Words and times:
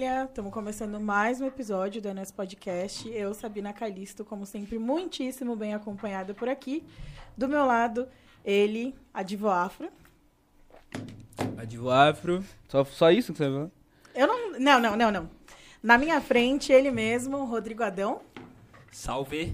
Estamos 0.00 0.52
começando 0.52 1.00
mais 1.00 1.40
um 1.40 1.46
episódio 1.46 2.00
do 2.00 2.14
nosso 2.14 2.32
podcast. 2.32 3.08
Eu, 3.08 3.34
Sabina 3.34 3.72
Calisto, 3.72 4.24
como 4.24 4.46
sempre, 4.46 4.78
muitíssimo 4.78 5.56
bem 5.56 5.74
acompanhada 5.74 6.32
por 6.32 6.48
aqui. 6.48 6.84
Do 7.36 7.48
meu 7.48 7.66
lado, 7.66 8.06
ele, 8.44 8.94
Adivo 9.12 9.48
Afro. 9.48 9.90
Adivo 11.56 11.90
Afro. 11.90 12.44
Só, 12.68 12.84
só 12.84 13.10
isso 13.10 13.32
que 13.32 13.38
você 13.38 13.50
vai 13.50 13.68
Eu 14.14 14.28
não. 14.28 14.60
Não, 14.60 14.80
não, 14.80 14.96
não, 14.96 15.10
não. 15.10 15.30
Na 15.82 15.98
minha 15.98 16.20
frente, 16.20 16.72
ele 16.72 16.92
mesmo, 16.92 17.44
Rodrigo 17.44 17.82
Adão. 17.82 18.20
Salve. 18.92 19.52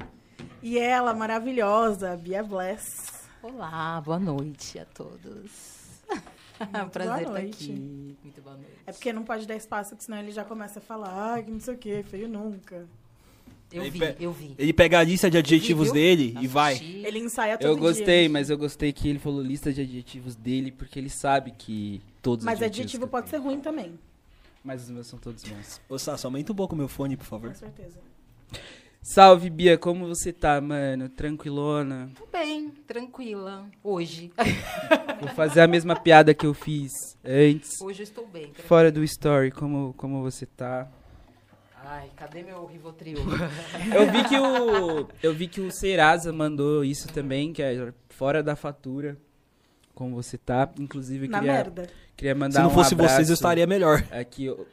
E 0.63 0.79
ela, 0.79 1.15
maravilhosa, 1.15 2.19
Bia 2.19 2.43
Bless. 2.45 3.25
Olá, 3.43 3.99
boa 4.03 4.19
noite 4.19 4.79
a 4.79 4.85
todos. 4.85 6.03
Muito 6.73 6.91
Prazer 6.91 7.13
boa 7.13 7.19
estar 7.21 7.33
noite. 7.33 7.65
aqui. 7.65 8.17
Muito 8.23 8.43
boa 8.43 8.57
noite. 8.57 8.71
É 8.87 8.93
porque 8.93 9.13
não 9.13 9.25
pode 9.25 9.47
dar 9.47 9.57
espaço, 9.57 9.91
porque 9.91 10.05
senão 10.05 10.19
ele 10.19 10.31
já 10.33 10.45
começa 10.45 10.79
a 10.79 10.83
falar, 10.83 11.35
ah, 11.35 11.43
que 11.43 11.51
não 11.51 11.61
sei 11.61 11.75
o 11.75 11.79
quê, 11.79 12.03
feio 12.09 12.29
nunca. 12.29 12.87
Eu 13.73 13.83
Ele 13.83 13.91
vi, 13.91 13.99
pe- 13.99 14.17
eu 14.21 14.33
vi. 14.33 14.55
Ele 14.57 14.73
pega 14.73 15.01
a 15.01 15.03
lista 15.03 15.29
de 15.29 15.37
adjetivos 15.37 15.87
viu? 15.87 15.95
dele 15.95 16.37
e 16.41 16.47
vai. 16.47 16.75
Assisti. 16.75 17.03
Ele 17.05 17.19
ensaia 17.19 17.59
todo 17.59 17.67
Eu 17.69 17.75
dia. 17.75 17.83
gostei, 17.83 18.29
mas 18.29 18.49
eu 18.51 18.57
gostei 18.57 18.93
que 18.93 19.09
ele 19.09 19.19
falou 19.19 19.43
lista 19.43 19.73
de 19.73 19.81
adjetivos 19.81 20.37
dele, 20.37 20.71
porque 20.71 20.97
ele 20.99 21.11
sabe 21.11 21.51
que 21.51 22.01
todos 22.23 22.45
os 22.45 22.47
Mas 22.47 22.63
adjetivo 22.63 23.07
que 23.07 23.11
pode 23.11 23.29
ser 23.31 23.39
ruim 23.39 23.61
também, 23.61 23.99
Mas 24.63 24.85
os 24.85 24.91
meus 24.91 25.07
são 25.09 25.19
todos 25.19 25.43
bons. 25.43 25.81
Ô, 25.89 25.99
Sasso, 25.99 26.27
aumenta 26.27 26.53
um 26.53 26.55
pouco 26.55 26.75
o 26.75 26.79
meu 26.79 26.87
fone, 26.89 27.17
por 27.17 27.27
favor. 27.27 27.49
com 27.51 27.57
certeza. 27.57 27.99
Salve, 29.07 29.51
Bia, 29.51 29.77
como 29.77 30.09
você 30.09 30.33
tá, 30.33 30.59
mano? 30.63 31.11
Tranquilona? 31.11 32.11
Tô 32.17 32.27
bem, 32.33 32.71
tranquila. 32.87 33.67
Hoje. 33.83 34.33
Vou 35.21 35.29
fazer 35.29 35.61
a 35.61 35.67
mesma 35.69 35.95
piada 35.95 36.33
que 36.33 36.47
eu 36.47 36.55
fiz 36.55 36.91
antes. 37.23 37.83
Hoje 37.83 38.01
eu 38.01 38.05
estou 38.05 38.27
bem. 38.27 38.45
tranquila. 38.45 38.67
Fora 38.67 38.91
do 38.91 39.05
story, 39.05 39.51
como, 39.51 39.93
como 39.99 40.23
você 40.23 40.47
tá? 40.47 40.91
Ai, 41.85 42.09
cadê 42.17 42.43
meu 42.43 42.65
Rivotril? 42.65 43.19
Eu 43.95 44.11
vi 44.11 44.25
que 44.25 44.39
o 44.39 45.07
eu 45.23 45.35
vi 45.35 45.47
que 45.47 45.61
o 45.61 45.71
Serasa 45.71 46.33
mandou 46.33 46.83
isso 46.83 47.09
também, 47.09 47.53
que 47.53 47.63
é 47.63 47.93
fora 48.09 48.43
da 48.43 48.57
fatura. 48.57 49.19
Como 49.95 50.15
você 50.15 50.37
tá? 50.37 50.69
Inclusive 50.79 51.27
eu 51.27 51.31
Na 51.31 51.39
queria 51.39 51.53
merda. 51.53 51.91
queria 52.17 52.35
mandar 52.35 52.55
Se 52.55 52.59
não 52.63 52.67
um 52.71 52.75
fosse 52.75 52.95
abraço 52.95 53.15
vocês, 53.17 53.29
eu 53.31 53.35
estaria 53.35 53.67
melhor. 53.67 54.05
aqui. 54.11 54.47
eu- 54.47 54.67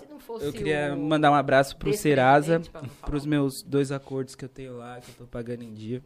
Se 0.00 0.08
não 0.10 0.18
fosse 0.18 0.44
Eu 0.44 0.52
queria 0.52 0.92
o 0.94 0.98
mandar 0.98 1.30
um 1.30 1.34
abraço 1.34 1.76
pro 1.76 1.92
Serasa, 1.94 2.60
pros 3.02 3.24
meus 3.24 3.62
dois 3.62 3.92
acordos 3.92 4.34
que 4.34 4.44
eu 4.44 4.48
tenho 4.48 4.76
lá, 4.76 5.00
que 5.00 5.10
eu 5.10 5.14
tô 5.14 5.24
pagando 5.26 5.62
em 5.62 5.72
dia. 5.72 6.02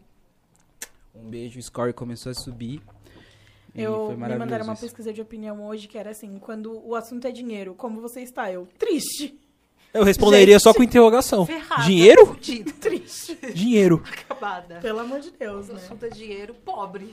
Um 1.14 1.28
beijo, 1.30 1.58
o 1.58 1.62
score 1.62 1.92
começou 1.92 2.30
a 2.30 2.34
subir. 2.34 2.80
Eu 3.74 4.06
foi 4.06 4.14
me 4.14 4.20
maravilhoso 4.20 4.38
mandaram 4.38 4.64
uma 4.64 4.76
pesquisa 4.76 5.12
de 5.12 5.22
opinião 5.22 5.64
hoje 5.66 5.86
que 5.88 5.96
era 5.96 6.10
assim, 6.10 6.38
quando 6.38 6.86
o 6.86 6.94
assunto 6.94 7.26
é 7.26 7.30
dinheiro, 7.32 7.74
como 7.74 8.00
você 8.00 8.20
está? 8.20 8.50
Eu, 8.52 8.66
triste, 8.78 9.38
Eu 9.94 10.04
responderia 10.04 10.54
Gente. 10.54 10.62
só 10.62 10.74
com 10.74 10.82
interrogação. 10.84 11.44
Ferrada, 11.46 11.82
Dinheiro? 11.82 12.26
fudido, 12.26 12.72
triste. 12.74 13.36
Dinheiro. 13.54 14.02
acabada. 14.04 14.78
Pelo 14.80 15.00
amor 15.00 15.18
de 15.20 15.30
Deus, 15.32 15.68
O 15.68 15.72
né? 15.72 15.80
assunto 15.82 16.04
é 16.04 16.08
dinheiro, 16.08 16.54
pobre. 16.54 17.12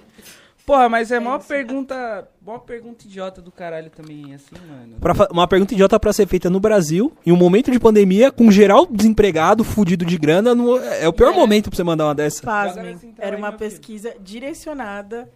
Porra, 0.67 0.89
mas 0.89 1.11
é 1.11 1.15
É 1.15 1.19
mó 1.21 1.37
isso. 1.37 1.47
pergunta, 1.47 2.27
mó 2.41 2.59
pergunta 2.59 3.05
idiota 3.07 3.41
do 3.41 3.51
caralho 3.53 3.89
também, 3.89 4.33
assim, 4.35 4.53
mano. 4.67 4.97
Pra 4.99 5.13
uma 5.31 5.47
pergunta 5.47 5.73
idiota 5.73 5.97
pra 5.97 6.11
ser 6.11 6.27
feita 6.27 6.49
no 6.49 6.59
Brasil, 6.59 7.11
em 7.25 7.31
um 7.31 7.37
momento 7.37 7.71
de 7.71 7.79
pandemia, 7.79 8.33
com 8.33 8.51
geral 8.51 8.85
desempregado, 8.85 9.63
fudido 9.63 10.03
de 10.05 10.17
grana, 10.17 10.53
no- 10.53 10.77
é 10.77 11.07
o 11.07 11.13
pior 11.13 11.31
É. 11.31 11.35
momento 11.35 11.69
pra 11.69 11.77
você 11.77 11.83
mandar 11.85 12.03
uma 12.07 12.13
dessa. 12.13 12.43
Pasmem, 12.43 12.93
nessa 12.95 13.07
era 13.17 13.37
uma 13.37 13.53
pesquisa 13.53 14.13
direcionada 14.19 15.31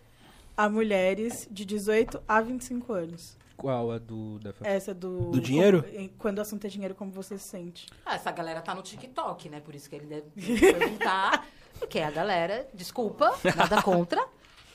a 0.58 0.68
mulheres 0.70 1.48
de 1.50 1.64
18 1.64 2.22
a 2.28 2.42
25 2.42 2.92
anos. 2.92 3.38
Qual 3.56 3.90
a 3.92 4.00
do 4.00 4.38
da 4.40 4.54
Essa 4.64 4.94
do... 4.94 5.30
Do 5.32 5.40
dinheiro? 5.40 5.84
como- 5.84 6.10
quando 6.18 6.38
o 6.40 6.42
assunto 6.42 6.66
é 6.66 6.70
dinheiro, 6.70 6.94
como 6.94 7.10
você 7.12 7.38
se 7.38 7.48
sente? 7.48 7.86
Ah, 8.06 8.16
essa 8.16 8.32
galera 8.32 8.60
tá 8.60 8.76
no 8.76 8.82
TikTok, 8.82 9.48
né? 9.50 9.62
Por 9.64 9.76
isso 9.76 9.90
que 9.90 9.96
ele 9.96 10.08
deve 10.08 10.60
perguntar. 10.60 11.48
Porque 11.80 12.00
a 12.00 12.12
galera, 12.12 12.68
desculpa, 12.74 13.34
nada 13.56 13.82
contra, 13.82 14.22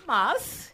mas, 0.06 0.72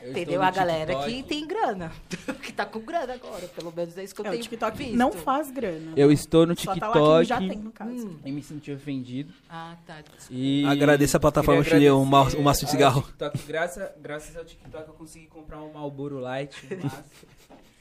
Eu 0.00 0.10
entendeu? 0.10 0.42
A 0.42 0.50
galera 0.50 0.94
TikTok. 0.94 1.12
que 1.12 1.22
tem 1.28 1.46
grana. 1.46 1.92
que 2.42 2.52
tá 2.52 2.66
com 2.66 2.80
grana 2.80 3.14
agora, 3.14 3.46
pelo 3.48 3.72
menos 3.74 3.96
é 3.96 4.04
isso 4.04 4.14
que 4.14 4.20
eu 4.20 4.26
É, 4.26 4.28
o 4.28 4.32
tenho 4.32 4.42
TikTok 4.42 4.76
visto. 4.76 4.96
não 4.96 5.12
faz 5.12 5.50
grana. 5.50 5.92
Eu 5.96 6.10
estou 6.10 6.46
no 6.46 6.58
Só 6.58 6.74
tá 6.76 6.88
lá 6.88 6.92
quem 7.18 7.24
já 7.24 7.36
TikTok 7.38 7.48
tem, 7.48 7.58
no 7.64 7.72
caso. 7.72 8.08
Hum. 8.08 8.18
e 8.24 8.32
me 8.32 8.42
senti 8.42 8.72
ofendido. 8.72 9.32
Ah, 9.48 9.76
tá. 9.86 9.98
E 10.30 10.64
Agradeça 10.66 11.16
a 11.16 11.20
plataforma 11.20 11.62
que 11.64 11.70
um 11.90 12.04
ma- 12.04 12.18
agradecer 12.20 12.36
um 12.38 12.42
maço 12.42 12.64
de 12.64 12.70
cigarro. 12.70 13.02
TikTok. 13.02 13.38
Graças, 13.46 13.90
graças 14.00 14.36
ao 14.36 14.44
TikTok 14.44 14.88
eu 14.88 14.94
consegui 14.94 15.26
comprar 15.26 15.62
um 15.62 15.72
Marlboro 15.72 16.18
Light. 16.18 16.66
um 16.74 16.82
maço. 16.84 17.04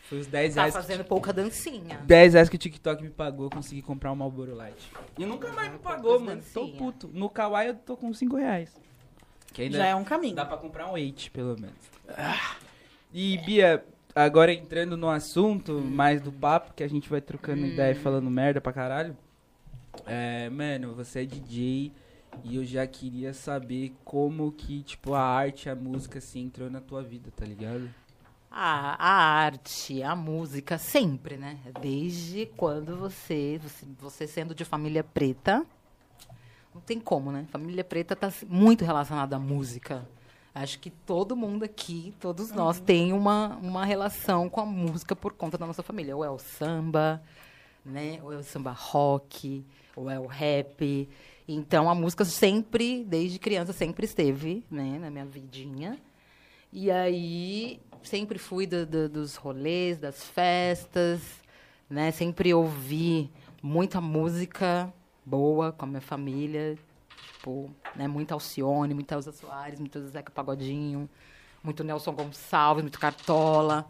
Foi 0.09 0.19
os 0.19 0.27
10 0.27 0.55
Tá 0.55 0.61
reais, 0.61 0.75
que, 0.75 0.81
fazendo 0.81 1.05
pouca 1.05 1.31
dancinha. 1.31 1.97
10 2.03 2.33
reais 2.33 2.49
que 2.49 2.55
o 2.57 2.59
TikTok 2.59 3.01
me 3.01 3.09
pagou, 3.09 3.45
eu 3.45 3.49
consegui 3.49 3.81
comprar 3.81 4.11
um 4.11 4.15
Marlboro 4.17 4.53
Light. 4.53 4.75
E 5.17 5.25
nunca 5.25 5.49
mais 5.53 5.71
me 5.71 5.79
pagou, 5.79 6.19
mano. 6.19 6.41
Tô 6.53 6.59
dancinha. 6.65 6.77
puto. 6.77 7.09
No 7.13 7.29
Kawaii 7.29 7.69
eu 7.69 7.75
tô 7.75 7.95
com 7.95 8.13
5 8.13 8.35
reais. 8.35 8.69
Que 9.53 9.63
ainda 9.63 9.77
Já 9.77 9.85
é 9.87 9.95
um 9.95 10.03
caminho. 10.03 10.35
dá 10.35 10.45
pra 10.45 10.57
comprar 10.57 10.87
um 10.87 10.91
8, 10.93 11.31
pelo 11.31 11.59
menos. 11.59 11.75
E, 13.13 13.37
Bia, 13.39 13.83
agora 14.15 14.53
entrando 14.53 14.95
no 14.95 15.09
assunto 15.09 15.73
mais 15.81 16.21
do 16.21 16.31
papo, 16.31 16.73
que 16.73 16.83
a 16.83 16.87
gente 16.87 17.09
vai 17.09 17.21
trocando 17.21 17.65
ideia 17.65 17.91
e 17.91 17.95
falando 17.95 18.29
merda 18.29 18.61
pra 18.61 18.71
caralho. 18.71 19.17
É, 20.05 20.49
mano, 20.49 20.93
você 20.93 21.21
é 21.23 21.25
DJ 21.25 21.91
e 22.45 22.55
eu 22.55 22.63
já 22.63 22.87
queria 22.87 23.33
saber 23.33 23.93
como 24.05 24.51
que, 24.53 24.83
tipo, 24.83 25.13
a 25.13 25.21
arte, 25.21 25.69
a 25.69 25.75
música, 25.75 26.19
assim, 26.19 26.43
entrou 26.45 26.69
na 26.69 26.79
tua 26.79 27.03
vida, 27.03 27.29
tá 27.35 27.45
ligado? 27.45 27.89
A, 28.49 28.95
a 29.05 29.13
arte, 29.43 30.01
a 30.01 30.15
música, 30.15 30.77
sempre, 30.77 31.37
né? 31.37 31.59
Desde 31.81 32.45
quando 32.57 32.97
você, 32.97 33.59
você, 33.61 33.85
você 33.99 34.27
sendo 34.27 34.55
de 34.55 34.63
família 34.65 35.03
preta, 35.03 35.65
não 36.73 36.81
tem 36.81 36.99
como, 36.99 37.31
né? 37.31 37.45
Família 37.51 37.83
preta 37.83 38.15
tá 38.15 38.31
muito 38.47 38.83
relacionada 38.85 39.35
à 39.35 39.39
música. 39.39 40.07
Acho 40.53 40.79
que 40.79 40.89
todo 40.89 41.35
mundo 41.35 41.63
aqui, 41.63 42.13
todos 42.19 42.51
nós, 42.51 42.79
tem 42.79 43.13
uma, 43.13 43.57
uma 43.61 43.85
relação 43.85 44.49
com 44.49 44.59
a 44.61 44.65
música 44.65 45.15
por 45.15 45.33
conta 45.33 45.57
da 45.57 45.65
nossa 45.65 45.81
família. 45.81 46.15
Ou 46.15 46.25
é 46.25 46.29
o 46.29 46.37
samba, 46.37 47.21
né? 47.85 48.19
Ou 48.23 48.33
é 48.33 48.37
o 48.37 48.43
samba 48.43 48.71
rock, 48.71 49.63
ou 49.95 50.09
é 50.09 50.19
o 50.19 50.25
rap. 50.27 51.07
Então, 51.47 51.89
a 51.89 51.95
música 51.95 52.25
sempre, 52.25 53.03
desde 53.05 53.39
criança, 53.39 53.71
sempre 53.73 54.05
esteve 54.05 54.65
né, 54.69 54.97
na 54.99 55.09
minha 55.09 55.25
vidinha. 55.25 55.97
E 56.71 56.89
aí, 56.91 57.79
sempre 58.03 58.37
fui 58.37 58.65
do- 58.67 58.85
do- 58.85 59.09
dos 59.09 59.35
rolês, 59.35 59.97
das 59.97 60.23
festas, 60.23 61.21
né? 61.89 62.11
Sempre 62.11 62.53
ouvi 62.53 63.29
muita 63.61 63.99
música 64.01 64.91
boa 65.25 65.71
com 65.71 65.85
a 65.85 65.87
minha 65.87 66.01
família. 66.01 66.77
Tipo, 67.33 67.69
né? 67.95 68.07
Muita 68.07 68.33
Alcione, 68.33 68.93
muita 68.93 69.15
Elza 69.15 69.31
Soares, 69.31 69.79
muito 69.79 69.99
Zeca 70.07 70.31
Pagodinho, 70.31 71.09
muito 71.63 71.83
Nelson 71.83 72.13
Gonçalves, 72.13 72.83
muito 72.83 72.99
Cartola, 72.99 73.85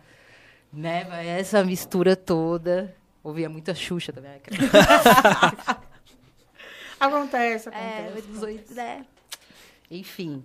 né? 0.71 1.07
Essa 1.39 1.63
mistura 1.63 2.15
toda. 2.15 2.95
Ouvia 3.23 3.49
muita 3.49 3.75
Xuxa 3.75 4.11
também. 4.11 4.31
Acontece, 6.99 7.69
É, 7.69 8.07
acontece. 8.07 8.27
18, 8.27 8.73
né? 8.75 9.05
Enfim, 9.89 10.43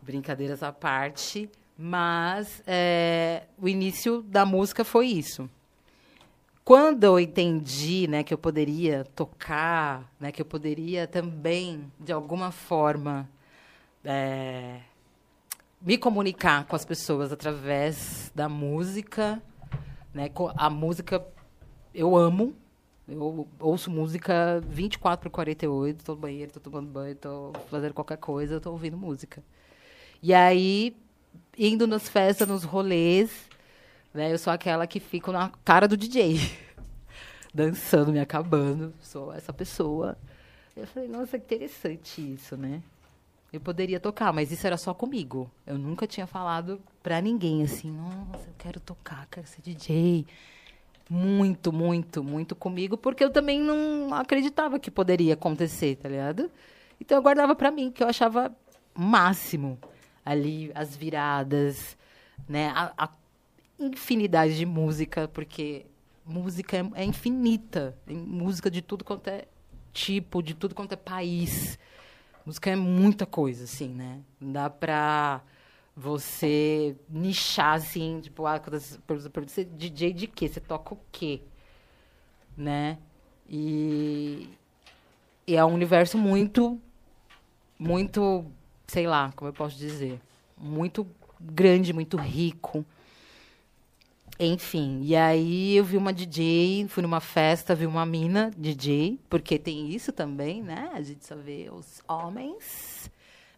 brincadeiras 0.00 0.62
à 0.62 0.72
parte, 0.72 1.50
mas 1.76 2.62
é, 2.64 3.42
o 3.58 3.68
início 3.68 4.22
da 4.22 4.46
música 4.46 4.84
foi 4.84 5.08
isso. 5.08 5.50
Quando 6.64 7.04
eu 7.04 7.20
entendi, 7.20 8.08
né, 8.08 8.22
que 8.24 8.32
eu 8.32 8.38
poderia 8.38 9.04
tocar, 9.14 10.10
né, 10.18 10.32
que 10.32 10.40
eu 10.40 10.46
poderia 10.46 11.06
também, 11.06 11.92
de 12.00 12.10
alguma 12.10 12.50
forma, 12.50 13.28
é, 14.02 14.80
me 15.78 15.98
comunicar 15.98 16.64
com 16.64 16.74
as 16.74 16.82
pessoas 16.82 17.30
através 17.30 18.32
da 18.34 18.48
música, 18.48 19.42
né, 20.14 20.30
a 20.56 20.70
música 20.70 21.22
eu 21.94 22.16
amo, 22.16 22.54
eu 23.06 23.46
ouço 23.60 23.90
música 23.90 24.58
24 24.66 25.28
por 25.28 25.34
48, 25.34 26.02
tô 26.02 26.14
no 26.14 26.18
banheiro, 26.18 26.50
tô 26.50 26.60
tomando 26.60 26.88
banho, 26.88 27.14
tô 27.14 27.52
fazendo 27.68 27.92
qualquer 27.92 28.16
coisa, 28.16 28.58
tô 28.58 28.72
ouvindo 28.72 28.96
música. 28.96 29.44
E 30.22 30.32
aí, 30.32 30.96
indo 31.58 31.86
nas 31.86 32.08
festas, 32.08 32.48
nos 32.48 32.64
rolês, 32.64 33.30
né, 34.14 34.32
eu 34.32 34.38
sou 34.38 34.52
aquela 34.52 34.86
que 34.86 35.00
fico 35.00 35.32
na 35.32 35.50
cara 35.64 35.88
do 35.88 35.96
DJ, 35.96 36.38
dançando, 37.52 38.12
me 38.12 38.20
acabando, 38.20 38.94
sou 39.00 39.32
essa 39.32 39.52
pessoa. 39.52 40.16
Eu 40.76 40.86
falei, 40.86 41.08
nossa, 41.08 41.38
que 41.38 41.44
interessante 41.44 42.34
isso, 42.34 42.56
né? 42.56 42.80
Eu 43.52 43.60
poderia 43.60 44.00
tocar, 44.00 44.32
mas 44.32 44.50
isso 44.50 44.66
era 44.66 44.76
só 44.76 44.94
comigo. 44.94 45.50
Eu 45.66 45.78
nunca 45.78 46.06
tinha 46.06 46.26
falado 46.26 46.80
pra 47.02 47.20
ninguém 47.20 47.62
assim, 47.62 47.90
nossa, 47.90 48.48
eu 48.48 48.54
quero 48.56 48.80
tocar, 48.80 49.26
quero 49.30 49.46
ser 49.46 49.62
DJ 49.62 50.26
muito, 51.08 51.72
muito, 51.72 52.24
muito 52.24 52.56
comigo, 52.56 52.96
porque 52.96 53.22
eu 53.22 53.30
também 53.30 53.60
não 53.60 54.12
acreditava 54.14 54.78
que 54.78 54.90
poderia 54.90 55.34
acontecer, 55.34 55.96
tá 55.96 56.08
ligado? 56.08 56.50
Então 57.00 57.18
eu 57.18 57.22
guardava 57.22 57.54
pra 57.54 57.70
mim, 57.70 57.90
que 57.90 58.02
eu 58.02 58.08
achava 58.08 58.54
máximo 58.94 59.78
ali 60.24 60.72
as 60.74 60.96
viradas, 60.96 61.96
né? 62.48 62.72
A, 62.74 62.92
a 62.96 63.08
infinidade 63.78 64.56
de 64.56 64.66
música, 64.66 65.28
porque 65.28 65.86
música 66.24 66.76
é, 66.76 67.02
é 67.02 67.04
infinita. 67.04 67.96
Tem 68.06 68.16
música 68.16 68.70
de 68.70 68.82
tudo 68.82 69.04
quanto 69.04 69.28
é 69.28 69.44
tipo, 69.92 70.42
de 70.42 70.54
tudo 70.54 70.74
quanto 70.74 70.92
é 70.92 70.96
país. 70.96 71.78
Música 72.44 72.70
é 72.70 72.76
muita 72.76 73.24
coisa, 73.24 73.64
assim, 73.64 73.88
né? 73.88 74.20
Dá 74.40 74.68
pra 74.68 75.40
você 75.96 76.96
nichar, 77.08 77.74
assim, 77.76 78.20
tipo, 78.20 78.46
ah, 78.46 78.58
quando 78.58 78.78
você 78.78 78.98
você, 79.06 79.64
DJ 79.64 80.12
de 80.12 80.26
quê? 80.26 80.48
Você 80.48 80.60
toca 80.60 80.94
o 80.94 80.98
quê? 81.12 81.40
Né? 82.56 82.98
E, 83.48 84.48
e 85.46 85.56
é 85.56 85.64
um 85.64 85.72
universo 85.72 86.18
muito, 86.18 86.80
muito, 87.78 88.44
sei 88.86 89.06
lá, 89.06 89.32
como 89.36 89.48
eu 89.48 89.54
posso 89.54 89.76
dizer, 89.76 90.20
muito 90.58 91.06
grande, 91.40 91.92
muito 91.92 92.16
rico. 92.16 92.84
Enfim, 94.38 95.00
e 95.02 95.14
aí 95.14 95.76
eu 95.76 95.84
vi 95.84 95.96
uma 95.96 96.12
DJ, 96.12 96.86
fui 96.88 97.02
numa 97.02 97.20
festa, 97.20 97.72
vi 97.74 97.86
uma 97.86 98.04
mina 98.04 98.50
DJ, 98.56 99.20
porque 99.30 99.58
tem 99.58 99.90
isso 99.90 100.12
também, 100.12 100.60
né? 100.60 100.90
A 100.92 101.02
gente 101.02 101.24
só 101.24 101.36
vê 101.36 101.70
os 101.72 102.02
homens. 102.08 103.08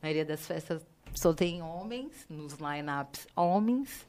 A 0.02 0.06
maioria 0.06 0.24
das 0.24 0.46
festas 0.46 0.84
só 1.14 1.32
tem 1.32 1.62
homens, 1.62 2.26
nos 2.28 2.54
lineups 2.54 3.26
homens. 3.34 4.06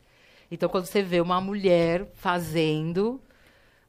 Então, 0.52 0.68
quando 0.68 0.86
você 0.86 1.02
vê 1.02 1.22
uma 1.22 1.40
mulher 1.40 2.06
fazendo, 2.16 3.22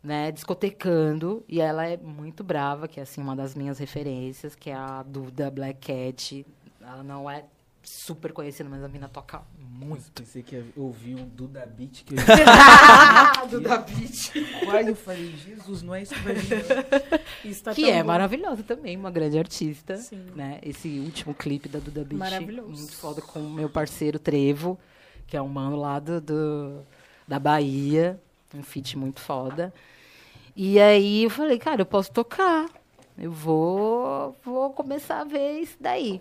né, 0.01 0.31
discotecando, 0.31 1.45
e 1.49 1.61
ela 1.61 1.85
é 1.85 1.97
muito 1.97 2.45
brava, 2.45 2.87
que 2.87 3.01
é 3.01 3.03
assim 3.03 3.21
uma 3.21 3.35
das 3.35 3.57
minhas 3.57 3.79
referências, 3.79 4.55
que 4.55 4.71
é 4.71 4.75
a 4.75 5.03
Duda 5.03 5.51
Black 5.51 5.81
Cat. 5.81 6.47
Ela 6.81 7.03
não 7.03 7.29
é 7.29 7.45
super 7.83 8.33
conhecida, 8.33 8.69
mas 8.69 8.83
a 8.83 8.89
mina 8.89 9.09
toca 9.09 9.43
muito. 9.59 10.11
Pensei 10.13 10.43
que 10.43 10.57
ia 10.57 10.65
ouvir 10.77 11.15
um 11.15 11.27
Duda 11.29 11.65
Beat 11.67 12.05
que 12.05 12.15
eu 13.43 13.49
Duda 13.49 13.79
Beat. 13.79 14.33
quase 14.65 14.89
eu 14.91 14.97
falei, 14.97 15.35
Jesus, 15.37 15.83
não 15.83 15.95
é 15.95 16.03
isso 16.03 16.15
que. 16.15 17.49
Isso 17.49 17.65
tá 17.65 17.75
Que 17.75 17.89
é 17.91 18.01
bom. 18.03 18.09
maravilhosa 18.09 18.63
também, 18.63 18.97
uma 18.97 19.11
grande 19.11 19.39
artista. 19.39 19.97
Sim. 19.97 20.27
Né? 20.35 20.59
Esse 20.63 20.89
último 21.01 21.35
clipe 21.35 21.69
da 21.69 21.79
Duda 21.79 22.05
Beat. 22.05 22.19
Maravilhoso. 22.19 22.69
Muito 22.71 22.93
foda 22.97 23.23
com 23.23 23.41
o 23.41 23.51
meu 23.51 23.71
parceiro 23.71 24.19
Trevo, 24.19 24.79
que 25.27 25.37
é 25.37 25.43
um 25.43 25.49
mano 25.49 25.77
lá 25.77 25.99
do, 25.99 26.21
do- 26.21 26.81
da 27.27 27.39
Bahia. 27.39 28.21
Um 28.55 28.63
feat 28.63 28.97
muito 28.97 29.21
foda. 29.21 29.73
E 30.57 30.81
aí 30.81 31.25
eu 31.25 31.31
falei, 31.31 31.59
cara, 31.59 31.83
eu 31.83 31.87
posso 31.87 32.11
tocar. 32.11 32.67
Eu 33.17 33.31
vou, 33.31 34.35
vou 34.45 34.71
começar 34.71 35.21
a 35.21 35.25
ver 35.25 35.61
isso 35.61 35.77
daí. 35.81 36.21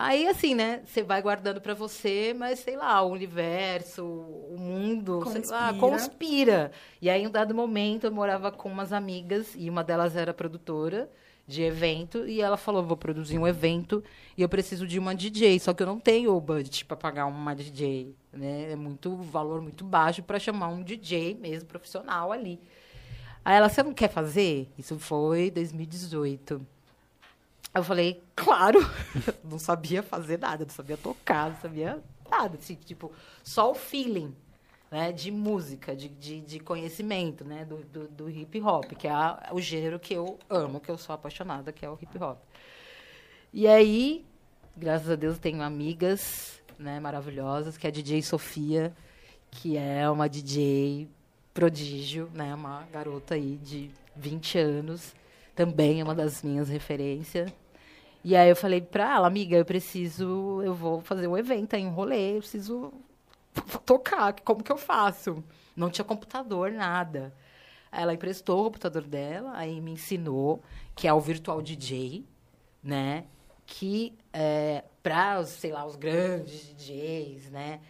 Aí, 0.00 0.28
assim, 0.28 0.54
né? 0.54 0.80
Você 0.84 1.02
vai 1.02 1.20
guardando 1.20 1.60
pra 1.60 1.74
você, 1.74 2.32
mas 2.32 2.60
sei 2.60 2.76
lá, 2.76 3.02
o 3.02 3.10
universo, 3.10 4.04
o 4.04 4.54
mundo, 4.56 5.20
sei 5.28 5.42
lá, 5.46 5.72
Conspira. 5.72 5.80
conspira. 5.80 6.72
E 7.02 7.10
aí, 7.10 7.24
em 7.24 7.26
um 7.26 7.30
dado 7.32 7.52
momento, 7.52 8.04
eu 8.04 8.12
morava 8.12 8.52
com 8.52 8.68
umas 8.68 8.92
amigas 8.92 9.56
e 9.56 9.68
uma 9.68 9.82
delas 9.82 10.14
era 10.14 10.32
produtora 10.32 11.10
de 11.48 11.62
evento 11.64 12.28
e 12.28 12.40
ela 12.40 12.56
falou: 12.56 12.84
vou 12.84 12.96
produzir 12.96 13.40
um 13.40 13.46
evento 13.48 14.04
e 14.36 14.42
eu 14.42 14.48
preciso 14.48 14.86
de 14.86 15.00
uma 15.00 15.16
DJ, 15.16 15.58
só 15.58 15.74
que 15.74 15.82
eu 15.82 15.86
não 15.88 15.98
tenho 15.98 16.32
o 16.32 16.40
budget 16.40 16.84
para 16.84 16.96
pagar 16.96 17.26
uma 17.26 17.52
DJ, 17.52 18.14
né? 18.32 18.70
É 18.70 18.76
muito 18.76 19.16
valor 19.16 19.60
muito 19.60 19.84
baixo 19.84 20.22
para 20.22 20.38
chamar 20.38 20.68
um 20.68 20.80
DJ 20.80 21.34
mesmo 21.34 21.68
profissional 21.68 22.30
ali. 22.30 22.60
Aí 23.44 23.56
ela, 23.56 23.68
você 23.68 23.82
não 23.82 23.92
quer 23.92 24.10
fazer? 24.10 24.70
Isso 24.78 24.96
foi 24.96 25.50
2018. 25.50 26.64
Eu 27.74 27.84
falei, 27.84 28.22
claro. 28.34 28.80
não 29.44 29.58
sabia 29.58 30.02
fazer 30.02 30.38
nada, 30.38 30.64
não 30.64 30.72
sabia 30.72 30.96
tocar, 30.96 31.50
não 31.50 31.60
sabia 31.60 32.02
nada. 32.30 32.56
Assim, 32.56 32.74
tipo, 32.74 33.12
só 33.42 33.70
o 33.70 33.74
feeling 33.74 34.34
né, 34.90 35.12
de 35.12 35.30
música, 35.30 35.94
de, 35.94 36.08
de, 36.08 36.40
de 36.40 36.60
conhecimento 36.60 37.44
né, 37.44 37.64
do, 37.64 37.78
do, 37.84 38.08
do 38.08 38.30
hip 38.30 38.60
hop, 38.62 38.92
que 38.92 39.06
é 39.06 39.12
o 39.52 39.60
gênero 39.60 39.98
que 39.98 40.14
eu 40.14 40.38
amo, 40.48 40.80
que 40.80 40.90
eu 40.90 40.96
sou 40.96 41.14
apaixonada, 41.14 41.72
que 41.72 41.84
é 41.84 41.90
o 41.90 41.98
hip 42.00 42.22
hop. 42.22 42.38
E 43.52 43.66
aí, 43.66 44.24
graças 44.76 45.10
a 45.10 45.16
Deus, 45.16 45.38
tenho 45.38 45.62
amigas 45.62 46.62
né, 46.78 47.00
maravilhosas, 47.00 47.76
que 47.76 47.86
é 47.86 47.90
a 47.90 47.92
DJ 47.92 48.22
Sofia, 48.22 48.94
que 49.50 49.76
é 49.76 50.08
uma 50.08 50.28
DJ 50.28 51.08
prodígio, 51.52 52.30
né, 52.32 52.54
uma 52.54 52.86
garota 52.92 53.34
aí 53.34 53.56
de 53.56 53.90
20 54.14 54.58
anos, 54.58 55.14
também 55.58 56.00
é 56.00 56.04
uma 56.04 56.14
das 56.14 56.40
minhas 56.44 56.68
referências. 56.68 57.52
E 58.22 58.36
aí 58.36 58.48
eu 58.48 58.54
falei 58.54 58.80
pra 58.80 59.16
ela, 59.16 59.26
amiga, 59.26 59.56
eu 59.56 59.64
preciso, 59.64 60.62
eu 60.62 60.72
vou 60.72 61.00
fazer 61.00 61.26
um 61.26 61.36
evento 61.36 61.74
aí, 61.74 61.84
um 61.84 61.90
rolê, 61.90 62.36
eu 62.36 62.38
preciso 62.38 62.92
tocar, 63.84 64.34
como 64.42 64.62
que 64.62 64.70
eu 64.70 64.76
faço? 64.76 65.42
Não 65.74 65.90
tinha 65.90 66.04
computador, 66.04 66.70
nada. 66.70 67.34
Ela 67.90 68.14
emprestou 68.14 68.60
o 68.60 68.64
computador 68.66 69.02
dela, 69.02 69.50
aí 69.56 69.80
me 69.80 69.90
ensinou, 69.90 70.62
que 70.94 71.08
é 71.08 71.12
o 71.12 71.18
Virtual 71.18 71.60
DJ, 71.60 72.24
né? 72.80 73.24
Que 73.66 74.16
é, 74.32 74.84
para, 75.02 75.44
sei 75.44 75.72
lá, 75.72 75.84
os 75.84 75.96
grandes 75.96 76.72
DJs, 76.72 77.50
né? 77.50 77.80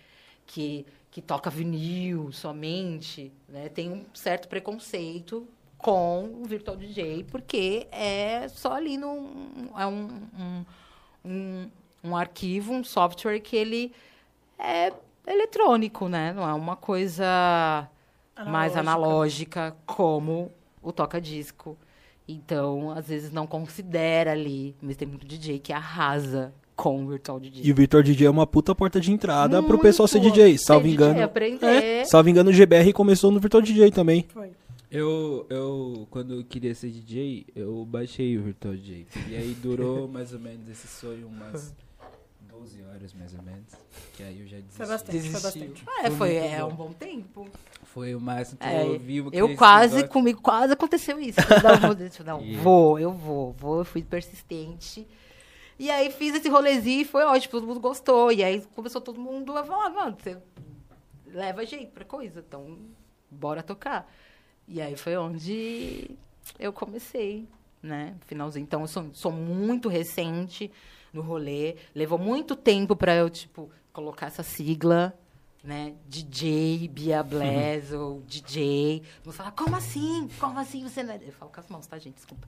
Que, 0.46 0.86
que 1.10 1.20
toca 1.20 1.50
vinil 1.50 2.32
somente, 2.32 3.30
né? 3.46 3.68
Tem 3.68 3.92
um 3.92 4.06
certo 4.14 4.48
preconceito 4.48 5.46
com 5.78 6.42
o 6.42 6.44
Virtual 6.44 6.76
DJ, 6.76 7.24
porque 7.30 7.86
é 7.90 8.48
só 8.48 8.74
ali 8.74 8.98
num... 8.98 9.70
É 9.76 9.86
um, 9.86 10.08
um, 10.38 10.64
um, 11.24 11.70
um 12.04 12.16
arquivo, 12.16 12.72
um 12.72 12.84
software 12.84 13.40
que 13.40 13.56
ele 13.56 13.92
é 14.58 14.92
eletrônico, 15.26 16.08
né? 16.08 16.32
Não 16.32 16.48
é 16.48 16.52
uma 16.52 16.76
coisa 16.76 17.88
mais 18.46 18.76
analógica 18.76 19.76
como 19.86 20.50
o 20.82 20.92
toca-disco. 20.92 21.76
Então, 22.26 22.90
às 22.90 23.08
vezes 23.08 23.32
não 23.32 23.46
considera 23.46 24.32
ali, 24.32 24.76
mas 24.82 24.96
tem 24.96 25.08
muito 25.08 25.26
DJ 25.26 25.58
que 25.58 25.72
arrasa 25.72 26.52
com 26.76 27.04
o 27.04 27.08
virtual 27.08 27.40
DJ. 27.40 27.62
E 27.64 27.72
o 27.72 27.74
Virtual 27.74 28.02
DJ 28.02 28.26
é 28.28 28.30
uma 28.30 28.46
puta 28.46 28.72
porta 28.74 29.00
de 29.00 29.10
entrada 29.10 29.60
pro 29.60 29.70
Muito. 29.72 29.82
pessoal 29.82 30.06
ser 30.06 30.20
DJ, 30.20 30.56
Ser 30.56 30.64
salvo 30.64 30.86
DJ, 30.86 30.94
engano. 30.94 31.24
aprender. 31.24 31.66
É, 31.66 32.04
salvo 32.04 32.28
engano, 32.28 32.50
o 32.50 32.52
GBR 32.52 32.92
começou 32.92 33.32
no 33.32 33.40
Virtual 33.40 33.60
DJ 33.60 33.90
também. 33.90 34.26
Foi. 34.28 34.47
Eu, 34.90 35.46
eu, 35.50 36.06
quando 36.10 36.34
eu 36.34 36.44
queria 36.44 36.74
ser 36.74 36.90
DJ, 36.90 37.46
eu 37.54 37.84
baixei 37.84 38.38
o 38.38 38.42
Virtual 38.42 38.74
DJ. 38.74 39.06
E 39.28 39.36
aí 39.36 39.54
durou 39.54 40.08
mais 40.08 40.32
ou 40.32 40.38
menos 40.40 40.66
esse 40.68 40.88
sonho 40.88 41.26
umas 41.26 41.74
12 42.48 42.82
horas, 42.84 43.12
mais 43.12 43.34
ou 43.34 43.42
menos. 43.42 43.72
Que 44.14 44.22
aí 44.22 44.40
eu 44.40 44.46
já 44.46 44.56
desisti. 44.56 44.76
Foi 44.76 44.86
bastante, 44.86 45.10
foi 45.10 45.20
Desisti. 45.20 45.58
bastante. 45.58 45.84
É, 46.06 46.10
foi 46.10 46.30
muito 46.40 46.44
é 46.54 46.60
bom. 46.60 46.68
um 46.68 46.74
bom 46.74 46.92
tempo. 46.92 47.48
Foi 47.84 48.14
o 48.14 48.20
máximo 48.20 48.58
que 48.58 48.66
É, 48.66 48.82
eu 48.84 48.92
ouvi. 48.92 49.16
Eu 49.32 49.56
quase, 49.56 50.08
comigo 50.08 50.40
quase 50.40 50.72
aconteceu 50.72 51.20
isso. 51.20 51.38
Não, 51.62 51.94
não, 52.24 52.40
Yeah. 52.40 52.60
vou, 52.64 52.98
eu 52.98 53.12
vou, 53.12 53.52
vou, 53.52 53.78
eu 53.78 53.84
fui 53.84 54.02
persistente. 54.02 55.06
E 55.78 55.90
aí 55.90 56.10
fiz 56.10 56.34
esse 56.34 56.48
rolezinho 56.48 57.02
e 57.02 57.04
foi 57.04 57.24
ótimo, 57.24 57.52
todo 57.52 57.66
mundo 57.66 57.78
gostou. 57.80 58.32
E 58.32 58.42
aí 58.42 58.60
começou 58.74 59.00
todo 59.00 59.20
mundo 59.20 59.56
a 59.56 59.64
falar, 59.64 59.90
mano, 59.90 60.16
você 60.18 60.38
leva 61.26 61.64
jeito 61.64 61.92
pra 61.92 62.04
coisa, 62.04 62.40
então 62.46 62.78
bora 63.30 63.62
tocar. 63.62 64.10
E 64.68 64.82
aí 64.82 64.96
foi 64.96 65.16
onde 65.16 66.10
eu 66.58 66.72
comecei, 66.72 67.48
né? 67.82 68.14
Finalzinho. 68.26 68.64
Então 68.64 68.82
eu 68.82 68.86
sou, 68.86 69.06
sou 69.14 69.32
muito 69.32 69.88
recente 69.88 70.70
no 71.12 71.22
rolê. 71.22 71.76
Levou 71.94 72.18
muito 72.18 72.54
tempo 72.54 72.94
pra 72.94 73.14
eu, 73.14 73.30
tipo, 73.30 73.70
colocar 73.92 74.26
essa 74.26 74.42
sigla, 74.42 75.18
né? 75.62 75.94
DJ, 76.06 76.88
Bia 76.88 77.22
Bless, 77.22 77.92
ou 77.92 78.22
DJ. 78.22 79.02
Vou 79.24 79.32
falar, 79.32 79.50
como 79.50 79.74
assim? 79.74 80.28
Como 80.38 80.58
assim 80.58 80.82
você 80.84 81.02
não 81.02 81.14
é... 81.14 81.20
Eu 81.26 81.32
falo 81.32 81.50
com 81.50 81.60
as 81.60 81.68
mãos, 81.68 81.86
tá, 81.86 81.98
gente? 81.98 82.14
Desculpa. 82.14 82.46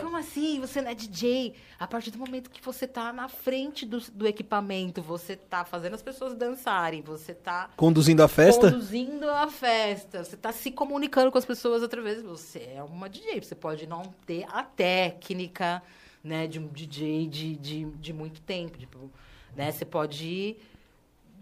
Como 0.00 0.16
assim 0.16 0.60
você 0.60 0.80
não 0.80 0.90
é 0.90 0.94
DJ? 0.94 1.54
A 1.78 1.86
partir 1.86 2.10
do 2.10 2.18
momento 2.18 2.50
que 2.50 2.62
você 2.62 2.86
tá 2.86 3.12
na 3.12 3.28
frente 3.28 3.84
do, 3.84 4.00
do 4.12 4.26
equipamento, 4.26 5.02
você 5.02 5.34
tá 5.34 5.64
fazendo 5.64 5.94
as 5.94 6.02
pessoas 6.02 6.34
dançarem, 6.34 7.02
você 7.02 7.34
tá 7.34 7.70
Conduzindo 7.76 8.22
a 8.22 8.28
festa. 8.28 8.70
conduzindo 8.70 9.28
a 9.28 9.48
festa, 9.48 10.22
você 10.22 10.36
tá 10.36 10.52
se 10.52 10.70
comunicando 10.70 11.32
com 11.32 11.38
as 11.38 11.44
pessoas 11.44 11.82
através. 11.82 12.22
Você 12.22 12.60
é 12.74 12.82
uma 12.82 13.08
DJ. 13.08 13.42
Você 13.42 13.54
pode 13.54 13.86
não 13.86 14.02
ter 14.24 14.46
a 14.48 14.62
técnica, 14.62 15.82
né, 16.22 16.46
de 16.46 16.58
um 16.60 16.68
DJ 16.68 17.26
de, 17.26 17.56
de, 17.56 17.84
de 17.84 18.12
muito 18.12 18.40
tempo. 18.42 18.78
Tipo, 18.78 19.10
né, 19.56 19.72
você 19.72 19.84
pode 19.84 20.56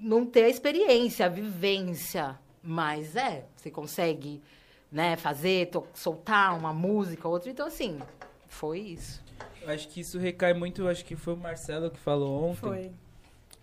não 0.00 0.24
ter 0.26 0.44
a 0.44 0.48
experiência, 0.48 1.26
a 1.26 1.28
vivência, 1.28 2.38
mas 2.62 3.16
é, 3.16 3.44
você 3.56 3.70
consegue, 3.70 4.42
né, 4.90 5.16
fazer, 5.16 5.70
soltar 5.94 6.56
uma 6.58 6.72
música, 6.72 7.28
outra. 7.28 7.50
Então, 7.50 7.66
assim, 7.66 7.98
foi 8.48 8.78
isso. 8.80 9.22
Eu 9.62 9.70
acho 9.72 9.88
que 9.88 10.00
isso 10.00 10.18
recai 10.18 10.54
muito, 10.54 10.86
acho 10.86 11.04
que 11.04 11.16
foi 11.16 11.34
o 11.34 11.36
Marcelo 11.36 11.90
que 11.90 11.98
falou 11.98 12.50
ontem. 12.50 12.60
Foi. 12.60 12.90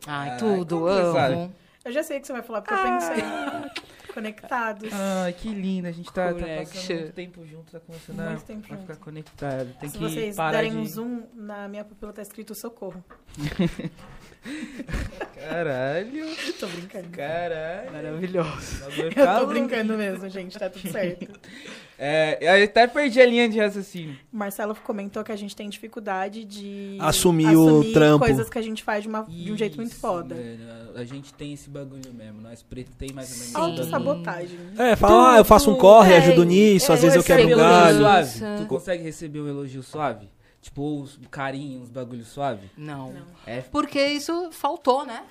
Ai, 0.06 0.32
Ah, 0.32 0.38
tudo, 0.38 0.82
você 0.82 1.12
sabe? 1.14 1.34
amo. 1.36 1.56
Eu 1.86 1.92
já 1.92 2.02
sei 2.04 2.18
o 2.18 2.22
que 2.22 2.28
você 2.28 2.34
vai 2.34 2.42
falar, 2.42 2.62
porque 2.62 2.74
eu 2.74 2.84
pensei. 2.84 3.84
Conectados. 4.14 4.90
Ai, 4.94 5.34
que 5.34 5.50
lindo. 5.50 5.88
A 5.88 5.92
gente 5.92 6.06
tá, 6.14 6.32
tá 6.34 6.40
passando 6.40 7.00
muito 7.00 7.14
tempo 7.14 7.46
junto, 7.48 7.72
tá 7.72 7.80
começando 7.80 8.20
a, 8.20 8.30
Muito 8.30 8.44
tempo 8.46 8.74
a 8.74 8.78
ficar 8.78 8.96
conectado. 8.98 9.74
Tem 9.80 9.90
Se 9.90 9.98
que 9.98 10.04
vocês 10.04 10.36
parar 10.36 10.52
derem 10.58 10.72
de... 10.72 10.78
um 10.78 10.86
zoom, 10.86 11.24
na 11.34 11.68
minha 11.68 11.84
pupila 11.84 12.14
tá 12.14 12.22
escrito 12.22 12.54
socorro. 12.54 13.04
Caralho, 15.36 16.26
Tô 16.60 16.68
brincando. 16.68 17.10
caralho. 17.10 17.92
Maravilhoso. 17.92 18.84
Eu 19.16 19.40
tô 19.40 19.48
brincando 19.48 19.98
mesmo, 19.98 20.30
gente, 20.30 20.58
tá 20.58 20.70
tudo 20.70 20.90
certo. 20.92 21.28
É, 22.06 22.60
eu 22.60 22.66
até 22.66 22.88
perdi 22.88 23.22
a 23.22 23.26
linha 23.26 23.48
de 23.48 23.60
raciocínio. 23.60 24.18
O 24.34 24.36
Marcelo 24.36 24.76
comentou 24.84 25.24
que 25.24 25.32
a 25.32 25.36
gente 25.36 25.56
tem 25.56 25.70
dificuldade 25.70 26.44
de 26.44 26.98
Assumir 27.00 27.56
o 27.56 27.94
trampo. 27.94 28.26
coisas 28.26 28.50
que 28.50 28.58
a 28.58 28.62
gente 28.62 28.84
faz 28.84 29.04
de, 29.04 29.08
uma- 29.08 29.24
de 29.24 29.52
um 29.54 29.56
jeito 29.56 29.78
muito 29.78 29.96
foda. 29.96 30.36
mano, 30.36 30.98
a 30.98 31.04
gente 31.06 31.32
tem 31.34 31.54
esse 31.54 31.70
bagulho 31.70 32.12
mesmo. 32.14 32.42
Nós 32.42 32.62
preto 32.64 32.92
tem 32.98 33.14
mais 33.14 33.32
ou 33.32 33.38
menos. 33.38 33.56
Autossabotagem. 33.56 34.58
É, 34.78 34.96
fala, 34.98 35.36
ah, 35.36 35.38
eu 35.38 35.46
faço 35.46 35.72
um 35.72 35.76
corre, 35.78 36.14
É, 36.14 36.18
ajudo 36.18 36.44
nisso, 36.44 36.92
às 36.92 37.00
é, 37.00 37.02
vezes 37.04 37.16
eu 37.16 37.24
quebro 37.24 37.54
um 37.54 37.58
galho. 37.58 38.06
Tu 38.58 38.66
consegue 38.66 39.04
receber 39.04 39.40
um 39.40 39.48
elogio 39.48 39.84
suave? 39.84 40.28
Tipo, 40.64 41.02
os 41.02 41.20
carinho, 41.30 41.82
uns 41.82 41.90
bagulho 41.90 42.24
suave? 42.24 42.72
Não. 42.78 43.12
Não. 43.12 43.22
É 43.46 43.60
Porque 43.62 44.00
isso 44.08 44.50
faltou, 44.52 45.06
né? 45.06 45.22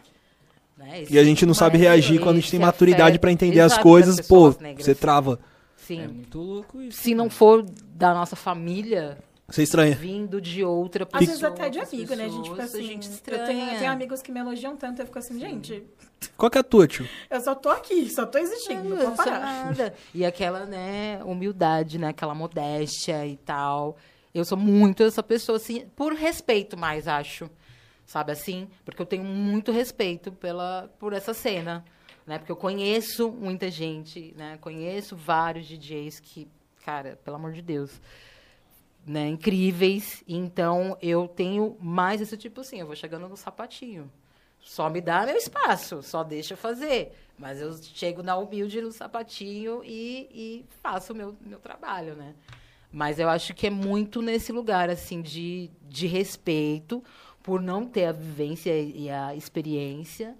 Né? 0.76 1.04
E 1.10 1.18
a 1.18 1.24
gente 1.24 1.44
não 1.46 1.54
sabe 1.54 1.78
Mas 1.78 1.82
reagir 1.86 2.20
quando 2.20 2.36
a 2.36 2.40
gente 2.40 2.50
tem 2.50 2.60
maturidade 2.60 3.02
afeto- 3.12 3.20
pra 3.22 3.32
entender 3.32 3.60
as 3.60 3.76
coisas, 3.78 4.16
pô, 4.20 4.48
pessoas 4.48 4.58
negras. 4.58 4.84
você 4.84 4.94
trava. 4.94 5.38
Sim. 5.76 6.02
É 6.02 6.06
muito 6.08 6.38
louco 6.38 6.80
isso. 6.82 7.00
Se 7.00 7.14
não 7.14 7.28
for 7.30 7.62
da 7.94 8.12
nossa 8.14 8.36
família, 8.36 9.18
Você 9.48 9.62
estranha. 9.62 9.94
vindo 9.96 10.40
de 10.40 10.62
outra 10.62 11.04
Às 11.04 11.10
pessoa. 11.10 11.26
vezes 11.26 11.44
até 11.44 11.70
de 11.70 11.78
amigo, 11.80 12.14
né? 12.14 12.24
A 12.24 12.28
gente 12.28 12.42
fica 12.50 12.56
pessoas, 12.62 12.74
assim. 12.74 12.84
a 12.84 12.86
gente 12.86 13.06
eu, 13.08 13.12
estranha. 13.14 13.46
tenho, 13.46 13.70
eu 13.72 13.78
tenho 13.78 13.90
amigos 13.92 14.22
que 14.22 14.30
me 14.32 14.40
elogiam 14.40 14.76
tanto, 14.76 15.00
eu 15.00 15.06
fico 15.06 15.18
assim, 15.18 15.40
gente, 15.40 15.82
Qual 16.36 16.50
que 16.50 16.58
é 16.58 16.60
a 16.60 16.64
tua, 16.64 16.86
tio? 16.86 17.08
eu 17.30 17.40
só 17.40 17.54
tô 17.54 17.68
aqui, 17.68 18.08
só 18.10 18.24
tô 18.26 18.38
existindo, 18.38 18.84
não 18.84 18.96
Não, 18.96 19.06
vou 19.08 19.12
parar. 19.16 19.40
nada. 19.40 19.94
E 20.14 20.24
aquela, 20.24 20.66
né, 20.66 21.20
humildade, 21.24 21.98
né? 21.98 22.08
Aquela 22.08 22.34
modéstia 22.34 23.26
e 23.26 23.36
tal. 23.38 23.96
Eu 24.34 24.44
sou 24.44 24.56
muito 24.56 25.02
essa 25.02 25.22
pessoa, 25.22 25.56
assim, 25.56 25.86
por 25.94 26.14
respeito 26.14 26.76
mais, 26.76 27.06
acho. 27.06 27.50
Sabe 28.06 28.32
assim? 28.32 28.68
Porque 28.84 29.00
eu 29.00 29.06
tenho 29.06 29.24
muito 29.24 29.70
respeito 29.70 30.32
pela, 30.32 30.90
por 30.98 31.12
essa 31.12 31.34
cena. 31.34 31.84
Né? 32.26 32.38
Porque 32.38 32.52
eu 32.52 32.56
conheço 32.56 33.30
muita 33.30 33.70
gente, 33.70 34.32
né? 34.36 34.58
Conheço 34.60 35.16
vários 35.16 35.66
DJs 35.66 36.20
que, 36.20 36.48
cara, 36.84 37.18
pelo 37.24 37.36
amor 37.36 37.52
de 37.52 37.62
Deus, 37.62 38.00
né? 39.06 39.28
Incríveis. 39.28 40.22
Então, 40.26 40.96
eu 41.02 41.26
tenho 41.28 41.76
mais 41.80 42.20
esse 42.20 42.36
tipo 42.36 42.60
assim, 42.60 42.80
eu 42.80 42.86
vou 42.86 42.96
chegando 42.96 43.28
no 43.28 43.36
sapatinho. 43.36 44.10
Só 44.60 44.88
me 44.88 45.00
dá 45.00 45.26
meu 45.26 45.36
espaço, 45.36 46.02
só 46.02 46.22
deixa 46.22 46.54
eu 46.54 46.58
fazer. 46.58 47.12
Mas 47.36 47.60
eu 47.60 47.76
chego 47.82 48.22
na 48.22 48.36
humilde 48.36 48.80
no 48.80 48.92
sapatinho 48.92 49.82
e, 49.84 50.28
e 50.32 50.64
faço 50.80 51.12
o 51.12 51.16
meu, 51.16 51.36
meu 51.40 51.58
trabalho, 51.58 52.14
né? 52.14 52.34
Mas 52.92 53.18
eu 53.18 53.28
acho 53.28 53.54
que 53.54 53.66
é 53.66 53.70
muito 53.70 54.20
nesse 54.20 54.52
lugar, 54.52 54.90
assim, 54.90 55.22
de, 55.22 55.70
de 55.88 56.06
respeito, 56.06 57.02
por 57.42 57.60
não 57.60 57.86
ter 57.86 58.04
a 58.04 58.12
vivência 58.12 58.78
e 58.78 59.08
a 59.08 59.34
experiência. 59.34 60.34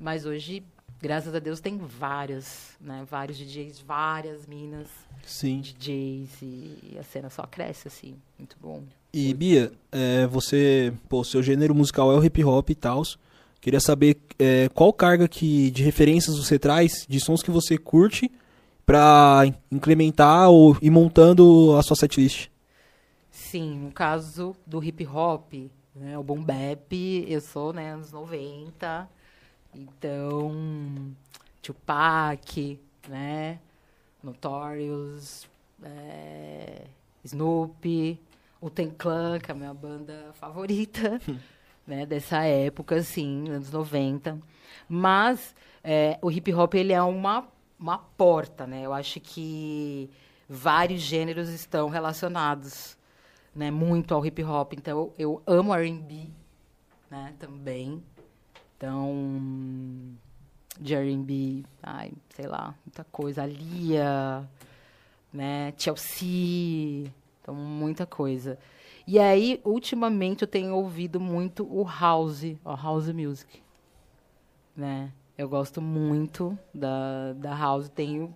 Mas 0.00 0.26
hoje, 0.26 0.64
graças 1.00 1.32
a 1.34 1.38
Deus, 1.38 1.60
tem 1.60 1.78
vários, 1.78 2.70
né? 2.80 3.06
Vários 3.08 3.38
DJs, 3.38 3.80
várias 3.80 4.46
minas, 4.46 4.88
Sim. 5.24 5.60
DJs, 5.60 6.42
e 6.42 6.96
a 6.98 7.04
cena 7.04 7.30
só 7.30 7.46
cresce, 7.46 7.86
assim. 7.86 8.16
Muito 8.36 8.56
bom. 8.60 8.82
E 9.12 9.32
Bia, 9.32 9.70
é, 9.92 10.26
você, 10.26 10.92
pô, 11.08 11.22
seu 11.22 11.42
gênero 11.42 11.74
musical 11.74 12.10
é 12.10 12.16
o 12.16 12.24
hip 12.24 12.42
hop 12.42 12.70
e 12.70 12.74
tal. 12.74 13.02
Queria 13.60 13.78
saber 13.78 14.16
é, 14.38 14.68
qual 14.74 14.92
carga 14.92 15.28
que, 15.28 15.70
de 15.70 15.84
referências 15.84 16.36
você 16.36 16.58
traz, 16.58 17.06
de 17.08 17.20
sons 17.20 17.42
que 17.42 17.50
você 17.50 17.78
curte, 17.78 18.28
pra 18.84 19.42
incrementar 19.70 20.50
ou 20.50 20.76
ir 20.80 20.90
montando 20.90 21.76
a 21.76 21.82
sua 21.82 21.96
setlist. 21.96 22.48
Sim, 23.30 23.78
no 23.78 23.92
caso 23.92 24.54
do 24.66 24.82
hip 24.82 25.06
hop, 25.06 25.52
né, 25.94 26.18
o 26.18 26.22
boom 26.22 26.42
bap, 26.42 26.92
eu 27.28 27.40
sou, 27.40 27.72
né, 27.72 27.92
anos 27.92 28.12
90. 28.12 29.08
Então, 29.74 31.14
Tupac, 31.62 32.78
né, 33.08 33.58
Notorious, 34.22 35.48
é, 35.82 36.82
Snoopy, 37.24 38.20
o 38.60 38.70
Ten 38.70 38.90
Clan, 38.90 39.38
que 39.38 39.50
é 39.50 39.54
a 39.54 39.56
minha 39.56 39.74
banda 39.74 40.30
favorita, 40.34 41.20
né, 41.86 42.06
dessa 42.06 42.44
época, 42.44 42.96
assim, 42.96 43.48
anos 43.48 43.70
90. 43.70 44.38
Mas 44.88 45.54
é, 45.82 46.18
o 46.22 46.30
hip 46.30 46.52
hop, 46.52 46.74
ele 46.74 46.92
é 46.92 47.02
uma, 47.02 47.48
uma 47.82 47.98
porta, 47.98 48.64
né? 48.64 48.82
Eu 48.82 48.94
acho 48.94 49.18
que 49.18 50.08
vários 50.48 51.00
gêneros 51.00 51.48
estão 51.48 51.88
relacionados, 51.88 52.96
né, 53.54 53.70
muito 53.70 54.14
ao 54.14 54.24
hip 54.24 54.42
hop. 54.44 54.74
Então, 54.74 55.12
eu 55.18 55.42
amo 55.46 55.74
R&B, 55.74 56.28
né, 57.10 57.34
também. 57.40 58.02
Então, 58.76 59.12
de 60.80 60.94
R&B, 60.94 61.64
ai, 61.82 62.12
sei 62.30 62.46
lá, 62.46 62.74
muita 62.86 63.04
coisa. 63.04 63.44
Lia, 63.44 64.48
né, 65.32 65.74
Chelsea, 65.76 67.10
então 67.40 67.54
muita 67.54 68.06
coisa. 68.06 68.58
E 69.06 69.18
aí, 69.18 69.60
ultimamente, 69.64 70.42
eu 70.42 70.48
tenho 70.48 70.76
ouvido 70.76 71.18
muito 71.18 71.64
o 71.64 71.84
house, 71.84 72.44
o 72.64 72.76
house 72.76 73.08
music, 73.08 73.60
né? 74.76 75.12
Eu 75.42 75.48
gosto 75.48 75.82
muito 75.82 76.56
da, 76.72 77.32
da 77.32 77.52
house, 77.52 77.88
tenho, 77.88 78.32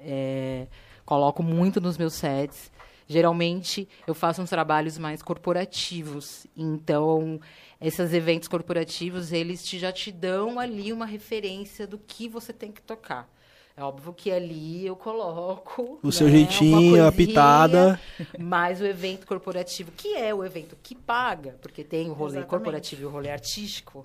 é, 0.00 0.66
coloco 1.06 1.40
muito 1.40 1.80
nos 1.80 1.96
meus 1.96 2.14
sets. 2.14 2.72
Geralmente, 3.06 3.88
eu 4.08 4.12
faço 4.12 4.42
uns 4.42 4.50
trabalhos 4.50 4.98
mais 4.98 5.22
corporativos. 5.22 6.48
Então, 6.56 7.40
esses 7.80 8.12
eventos 8.12 8.48
corporativos, 8.48 9.32
eles 9.32 9.64
te, 9.64 9.78
já 9.78 9.92
te 9.92 10.10
dão 10.10 10.58
ali 10.58 10.92
uma 10.92 11.06
referência 11.06 11.86
do 11.86 11.96
que 11.96 12.28
você 12.28 12.52
tem 12.52 12.72
que 12.72 12.82
tocar. 12.82 13.32
É 13.76 13.84
óbvio 13.84 14.12
que 14.12 14.28
ali 14.28 14.84
eu 14.84 14.96
coloco... 14.96 16.00
O 16.02 16.10
seu 16.10 16.26
né, 16.26 16.32
jeitinho, 16.32 16.70
uma 16.72 16.78
a 16.78 17.12
coisinha, 17.12 17.12
pitada. 17.12 18.00
mas 18.36 18.80
o 18.80 18.84
evento 18.84 19.28
corporativo, 19.28 19.92
que 19.92 20.16
é 20.16 20.34
o 20.34 20.44
evento 20.44 20.76
que 20.82 20.96
paga, 20.96 21.56
porque 21.62 21.84
tem 21.84 22.10
o 22.10 22.14
rolê 22.14 22.38
Exatamente. 22.38 22.50
corporativo 22.50 23.02
e 23.02 23.04
o 23.04 23.10
rolê 23.10 23.30
artístico, 23.30 24.04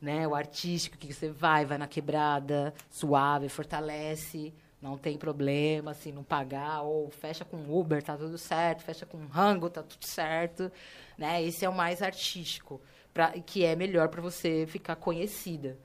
né? 0.00 0.26
O 0.26 0.34
artístico 0.34 0.96
que 0.96 1.12
você 1.12 1.30
vai, 1.30 1.64
vai 1.64 1.78
na 1.78 1.86
quebrada, 1.86 2.74
suave, 2.90 3.48
fortalece, 3.48 4.52
não 4.80 4.98
tem 4.98 5.16
problema 5.16 5.94
se 5.94 6.12
não 6.12 6.22
pagar, 6.22 6.82
ou 6.82 7.10
fecha 7.10 7.44
com 7.44 7.56
Uber, 7.68 8.02
tá 8.02 8.16
tudo 8.16 8.38
certo, 8.38 8.82
fecha 8.82 9.06
com 9.06 9.24
Rango, 9.26 9.70
tá 9.70 9.82
tudo 9.82 10.04
certo, 10.04 10.70
né? 11.16 11.42
Esse 11.42 11.64
é 11.64 11.68
o 11.68 11.74
mais 11.74 12.02
artístico, 12.02 12.80
pra, 13.12 13.32
que 13.32 13.64
é 13.64 13.74
melhor 13.74 14.08
para 14.08 14.20
você 14.20 14.66
ficar 14.66 14.96
conhecida. 14.96 15.76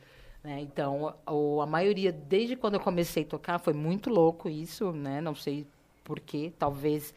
Né? 0.43 0.59
Então, 0.61 1.15
o, 1.27 1.61
a 1.61 1.65
maioria, 1.65 2.11
desde 2.11 2.55
quando 2.55 2.75
eu 2.75 2.79
comecei 2.79 3.23
a 3.23 3.27
tocar, 3.27 3.59
foi 3.59 3.73
muito 3.73 4.09
louco 4.09 4.49
isso, 4.49 4.91
né? 4.91 5.21
Não 5.21 5.35
sei 5.35 5.65
porquê, 6.03 6.51
talvez 6.57 7.13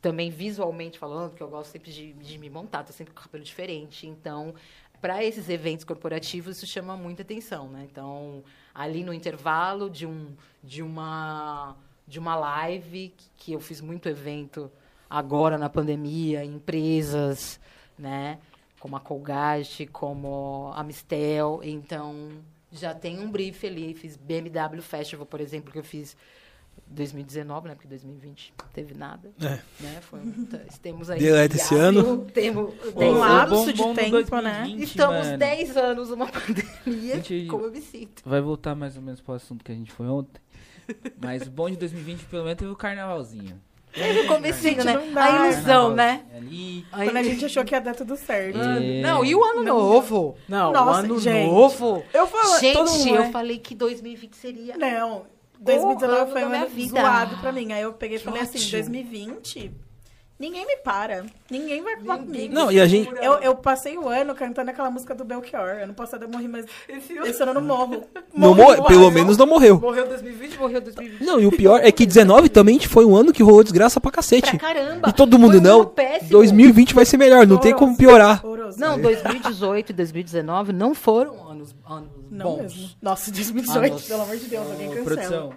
também 0.00 0.30
visualmente 0.30 0.98
falando, 0.98 1.30
porque 1.30 1.42
eu 1.42 1.48
gosto 1.48 1.72
sempre 1.72 1.90
de, 1.90 2.12
de 2.12 2.38
me 2.38 2.48
montar, 2.48 2.84
tô 2.84 2.92
sempre 2.92 3.12
com 3.12 3.22
cabelo 3.22 3.42
diferente. 3.42 4.06
Então, 4.06 4.54
para 5.00 5.22
esses 5.24 5.48
eventos 5.48 5.84
corporativos, 5.84 6.56
isso 6.56 6.66
chama 6.66 6.96
muita 6.96 7.22
atenção, 7.22 7.68
né? 7.68 7.86
Então, 7.90 8.42
ali 8.74 9.04
no 9.04 9.12
intervalo 9.12 9.88
de, 9.90 10.06
um, 10.06 10.34
de, 10.62 10.82
uma, 10.82 11.76
de 12.06 12.18
uma 12.18 12.34
live, 12.36 13.14
que- 13.36 13.52
eu 13.52 13.60
fiz 13.60 13.80
muito 13.80 14.08
evento 14.08 14.70
agora 15.08 15.56
na 15.58 15.68
pandemia, 15.68 16.44
em 16.44 16.54
empresas, 16.54 17.60
né? 17.98 18.38
Como 18.80 18.96
a 18.96 19.00
Colgate, 19.00 19.86
como 19.86 20.72
a 20.74 20.82
Mistel. 20.82 21.60
Então, 21.62 22.30
já 22.72 22.94
tem 22.94 23.18
um 23.18 23.30
brief 23.30 23.66
ali. 23.66 23.94
Fiz 23.94 24.16
BMW 24.16 24.82
Festival, 24.82 25.26
por 25.26 25.40
exemplo, 25.40 25.72
que 25.72 25.78
eu 25.78 25.84
fiz 25.84 26.16
2019, 26.88 27.68
né? 27.68 27.74
Porque 27.74 27.88
2020 27.88 28.54
não 28.62 28.68
teve 28.72 28.94
nada. 28.94 29.30
É. 29.40 29.58
Né? 29.80 29.98
Foi, 30.00 30.20
um- 30.20 30.46
temos 30.80 31.10
aí. 31.10 31.18
Deleta 31.18 31.56
esse 31.56 31.74
ano. 31.74 32.24
Temos 32.32 32.74
Tem 32.96 33.10
um 33.10 33.18
lapso 33.18 33.72
de 33.72 33.82
tempo, 33.94 34.10
2020, 34.10 34.82
Estamos 34.82 35.26
mano. 35.26 35.38
10 35.38 35.76
anos 35.76 36.10
numa 36.10 36.26
pandemia. 36.30 37.16
Gente, 37.16 37.46
Como 37.46 37.64
eu 37.64 37.70
me 37.72 37.80
sinto? 37.80 38.22
Vai 38.24 38.40
voltar 38.40 38.74
mais 38.74 38.96
ou 38.96 39.02
menos 39.02 39.20
pro 39.20 39.34
assunto 39.34 39.64
que 39.64 39.72
a 39.72 39.74
gente 39.74 39.92
foi 39.92 40.06
ontem. 40.06 40.40
Mas 41.20 41.42
o 41.46 41.50
bom 41.50 41.68
de 41.68 41.76
2020, 41.76 42.24
pelo 42.26 42.44
menos, 42.44 42.58
teve 42.58 42.70
o 42.70 42.76
carnavalzinho. 42.76 43.60
É 43.98 44.12
no 44.22 44.28
comecinho, 44.28 44.84
né? 44.84 44.94
A 45.16 45.46
ilusão, 45.48 45.94
né? 45.94 46.22
Ali. 46.36 46.84
A 46.92 47.02
Quando 47.04 47.16
a 47.16 47.22
gente 47.22 47.44
achou 47.46 47.64
que 47.64 47.74
ia 47.74 47.80
dar 47.80 47.94
tudo 47.94 48.14
certo. 48.14 48.58
É. 48.58 49.00
Não, 49.00 49.24
e 49.24 49.34
o 49.34 49.42
ano 49.42 49.62
Não 49.64 49.78
novo? 49.78 50.36
Não, 50.46 50.70
Nossa, 50.70 50.90
o 51.00 51.04
ano 51.04 51.18
gente. 51.18 51.46
novo. 51.46 52.04
Eu 52.12 52.26
falo, 52.26 52.50
todo 52.50 52.60
Gente, 52.60 52.76
mundo, 52.98 53.08
eu 53.08 53.22
né? 53.22 53.30
falei 53.32 53.58
que 53.58 53.74
2020 53.74 54.34
seria. 54.36 54.76
Não, 54.76 55.24
2019 55.60 56.20
ano 56.20 56.30
foi 56.32 56.44
um 56.44 56.52
ano 56.52 56.68
vida. 56.68 57.00
zoado 57.00 57.36
pra 57.38 57.52
mim. 57.52 57.72
Aí 57.72 57.82
eu 57.82 57.92
peguei 57.92 58.16
e 58.16 58.20
falei 58.20 58.42
assim, 58.42 58.58
ótimo. 58.58 58.72
2020 58.72 59.85
Ninguém 60.38 60.66
me 60.66 60.76
para. 60.76 61.24
Ninguém 61.50 61.82
vai 61.82 61.96
falar 61.96 62.18
comigo. 62.18 62.52
Não, 62.52 62.70
e 62.70 62.78
a 62.78 62.86
gente. 62.86 63.10
Eu, 63.22 63.34
eu 63.38 63.54
passei 63.54 63.96
o 63.96 64.06
ano 64.06 64.34
cantando 64.34 64.70
aquela 64.70 64.90
música 64.90 65.14
do 65.14 65.24
Belchior. 65.24 65.78
Ano 65.82 65.94
passado 65.94 66.24
eu 66.24 66.28
morri, 66.28 66.46
mas 66.46 66.66
esse 66.88 67.18
ano 67.42 67.50
eu 67.50 67.54
não 67.54 67.62
morro. 67.62 68.02
Não 68.34 68.48
Morri, 68.54 68.60
mor- 68.62 68.76
morri. 68.76 68.88
pelo 68.88 69.10
menos 69.10 69.38
não 69.38 69.46
morreu. 69.46 69.80
Morreu 69.80 70.06
2020, 70.06 70.58
morreu 70.58 70.80
2020. 70.82 71.24
Não, 71.24 71.40
e 71.40 71.46
o 71.46 71.52
pior 71.52 71.80
é 71.82 71.90
que 71.90 72.04
19 72.04 72.50
também 72.50 72.78
foi 72.80 73.06
um 73.06 73.16
ano 73.16 73.32
que 73.32 73.42
rolou 73.42 73.62
desgraça 73.62 73.98
pra 73.98 74.10
cacete. 74.10 74.50
Pra 74.58 74.74
caramba. 74.74 75.08
E 75.08 75.12
todo 75.14 75.38
mundo 75.38 75.56
um 75.56 75.60
não. 75.62 75.80
ano 75.80 75.86
péssimo. 75.90 76.30
2020 76.32 76.92
vai 76.94 77.06
ser 77.06 77.16
melhor, 77.16 77.46
não 77.46 77.56
tem 77.56 77.72
como 77.74 77.96
piorar. 77.96 78.42
Não, 78.76 78.98
2018 79.00 79.90
e 79.90 79.92
2019 79.94 80.72
não 80.74 80.94
foram 80.94 81.48
anos, 81.50 81.74
anos 81.88 82.10
Não 82.30 82.44
bons. 82.56 82.62
mesmo. 82.74 82.90
Nossa, 83.00 83.30
2018, 83.30 83.92
Anos. 83.92 84.04
pelo 84.06 84.22
amor 84.22 84.36
de 84.36 84.44
Deus, 84.48 84.70
alguém 84.70 84.88
cancela. 84.90 85.04
produção, 85.04 85.52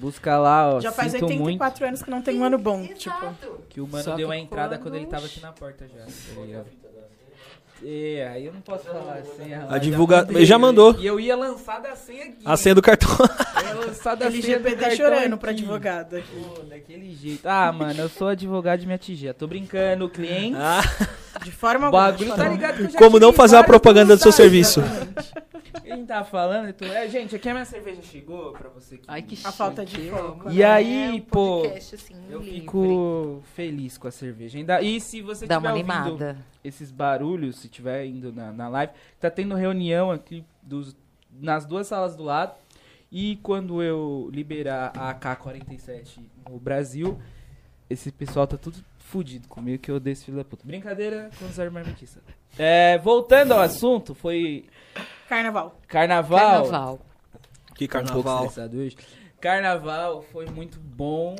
busca 0.00 0.38
lá, 0.38 0.74
ó. 0.76 0.80
Já 0.80 0.90
faz 0.90 1.12
sinto 1.12 1.26
muito 1.26 1.40
84 1.62 1.86
anos 1.86 2.02
que 2.02 2.10
não 2.10 2.22
tem 2.22 2.38
um 2.40 2.44
ano 2.44 2.58
bom. 2.58 2.82
Tipo, 2.86 3.14
Exato. 3.16 3.60
que 3.68 3.80
o 3.80 3.86
mano 3.86 4.02
Só 4.04 4.16
deu 4.16 4.30
a 4.30 4.36
entrada 4.38 4.76
quando- 4.76 4.82
quando 4.84 4.94
ele 4.96 5.06
tava 5.06 5.26
aqui 5.26 5.40
na 5.40 5.52
porta 5.52 5.86
já. 5.86 6.04
tá? 6.04 6.64
É, 7.82 8.28
aí 8.34 8.44
eu 8.44 8.52
não 8.52 8.60
posso 8.60 8.84
falar 8.84 9.14
a 9.20 9.24
senha. 9.24 9.66
A 9.70 9.78
divulga- 9.78 10.18
mandei, 10.26 10.44
já 10.44 10.58
mandou. 10.58 10.94
E 10.98 11.06
eu 11.06 11.18
ia 11.18 11.34
lançar 11.34 11.80
da 11.80 11.96
senha 11.96 12.24
aqui. 12.26 12.36
A 12.44 12.54
senha 12.54 12.74
do 12.74 12.82
cartão. 12.82 13.08
Eu 13.18 13.64
ia 13.80 13.86
lançar 13.86 14.14
da 14.16 14.30
senha 14.30 14.58
do 14.58 14.64
cartão 14.76 14.90
chorando 14.96 15.32
aqui. 15.32 15.36
pra 15.38 15.50
advogada. 15.50 16.22
Pô, 16.30 16.62
daquele 16.64 17.14
jeito. 17.14 17.46
Ah, 17.48 17.72
mano, 17.72 17.98
eu 17.98 18.08
sou 18.10 18.28
advogado 18.28 18.80
de 18.80 18.86
minha 18.86 18.98
tia. 18.98 19.32
Tô 19.32 19.46
brincando, 19.46 20.10
cliente. 20.10 20.58
Ah, 20.60 20.82
De 21.42 21.50
forma 21.50 21.86
alguma. 21.86 22.12
bagulho 22.12 22.34
tá 22.36 22.48
ligado 22.50 22.76
que 22.76 22.82
eu 22.82 22.90
já 22.90 22.98
Como 22.98 23.18
não 23.18 23.32
fazer 23.32 23.56
uma 23.56 23.62
vários 23.62 23.80
propaganda 23.80 24.14
do 24.14 24.22
seu 24.22 24.32
serviço. 24.32 24.80
exatamente. 24.80 25.49
Quem 25.82 26.04
tá 26.06 26.24
falando? 26.24 26.72
Tô- 26.72 26.84
É, 26.84 27.08
gente, 27.08 27.36
aqui 27.36 27.48
a 27.48 27.52
minha 27.52 27.64
cerveja 27.64 28.02
chegou 28.02 28.52
pra 28.52 28.68
você 28.68 28.98
que 28.98 29.04
Ai, 29.08 29.22
que 29.22 29.38
A 29.44 29.52
falta 29.52 29.84
de 29.84 30.10
foco. 30.10 30.50
E 30.50 30.62
aí, 30.64 31.08
É 31.08 31.12
um 31.12 31.20
pô, 31.20 31.62
assim, 31.66 32.14
Eu 32.28 32.40
livre. 32.40 32.60
fico 32.60 33.42
feliz 33.54 33.96
com 33.98 34.08
a 34.08 34.10
cerveja. 34.10 34.58
Ainda, 34.58 34.80
e 34.82 35.00
se 35.00 35.20
você 35.22 35.46
Dá 35.46 35.56
estiver 35.56 35.68
uma 35.72 35.76
ouvindo 35.78 35.92
animada. 35.92 36.38
esses 36.64 36.90
barulhos, 36.90 37.56
se 37.60 37.66
estiver 37.66 38.04
indo 38.06 38.32
na, 38.32 38.52
na 38.52 38.68
live, 38.68 38.92
tá 39.18 39.30
tendo 39.30 39.54
reunião 39.54 40.10
aqui 40.10 40.44
dos, 40.62 40.96
nas 41.32 41.64
duas 41.64 41.86
salas 41.86 42.16
do 42.16 42.22
lado. 42.22 42.54
E 43.12 43.36
quando 43.42 43.82
eu 43.82 44.30
liberar 44.32 44.92
a 44.96 45.10
AK-47 45.10 46.20
no 46.48 46.58
Brasil, 46.60 47.20
esse 47.88 48.12
pessoal 48.12 48.46
tá 48.46 48.56
tudo 48.56 48.78
fudido 48.98 49.48
comigo 49.48 49.82
que 49.82 49.90
eu 49.90 49.96
odeio 49.96 50.12
esse 50.12 50.24
filho 50.24 50.36
da 50.36 50.44
puta. 50.44 50.64
Brincadeira 50.64 51.28
com 51.36 51.44
os 51.46 51.58
armamentistas. 51.58 52.22
É, 52.56 52.96
voltando 52.98 53.52
ao 53.52 53.60
assunto, 53.60 54.14
foi 54.14 54.64
Carnaval. 55.30 55.78
carnaval. 55.86 56.38
Carnaval. 56.40 57.00
que 57.76 57.86
carnaval. 57.86 58.52
Carnaval 59.40 60.22
foi 60.32 60.46
muito 60.46 60.80
bom, 60.80 61.36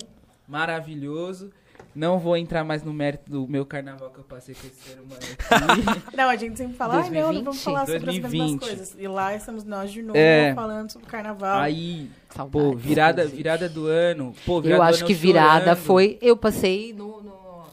maravilhoso. 0.47 1.50
Não 1.92 2.20
vou 2.20 2.37
entrar 2.37 2.62
mais 2.62 2.85
no 2.85 2.92
mérito 2.92 3.28
do 3.28 3.49
meu 3.49 3.66
carnaval 3.66 4.11
que 4.11 4.18
eu 4.20 4.25
passei 4.25 4.54
com 4.54 4.64
esse 4.64 4.80
ser 4.80 5.00
humano 5.00 5.16
aqui. 5.20 6.06
Não, 6.16 6.28
a 6.28 6.37
gente 6.37 6.56
sempre 6.56 6.76
fala, 6.76 6.99
ai 7.02 7.11
não, 7.11 7.32
não 7.32 7.42
2020. 7.42 7.44
vamos 7.44 7.64
falar 7.64 7.80
sobre 7.80 7.97
as 7.97 8.04
mesmas 8.04 8.23
2020. 8.30 8.61
coisas. 8.61 8.97
E 8.97 9.09
lá 9.09 9.35
estamos 9.35 9.64
nós 9.64 9.90
de 9.90 10.02
novo 10.02 10.16
É. 10.16 10.54
falando 10.54 10.88
sobre 10.92 11.09
o 11.09 11.11
carnaval. 11.11 11.59
Aí, 11.61 12.09
Saudades, 12.32 12.52
pô, 12.70 12.76
virada, 12.76 13.26
virada 13.26 13.68
do 13.68 13.87
ano. 13.88 14.32
Pô, 14.47 14.61
virada 14.61 14.82
Eu 14.85 14.87
do 14.87 14.88
acho 14.94 14.99
ano 15.00 15.06
que 15.09 15.14
virada 15.14 15.61
chorando. 15.64 15.76
foi. 15.78 16.16
Eu 16.23 16.37
passei 16.37 16.92
no, 16.92 17.20
no, 17.23 17.64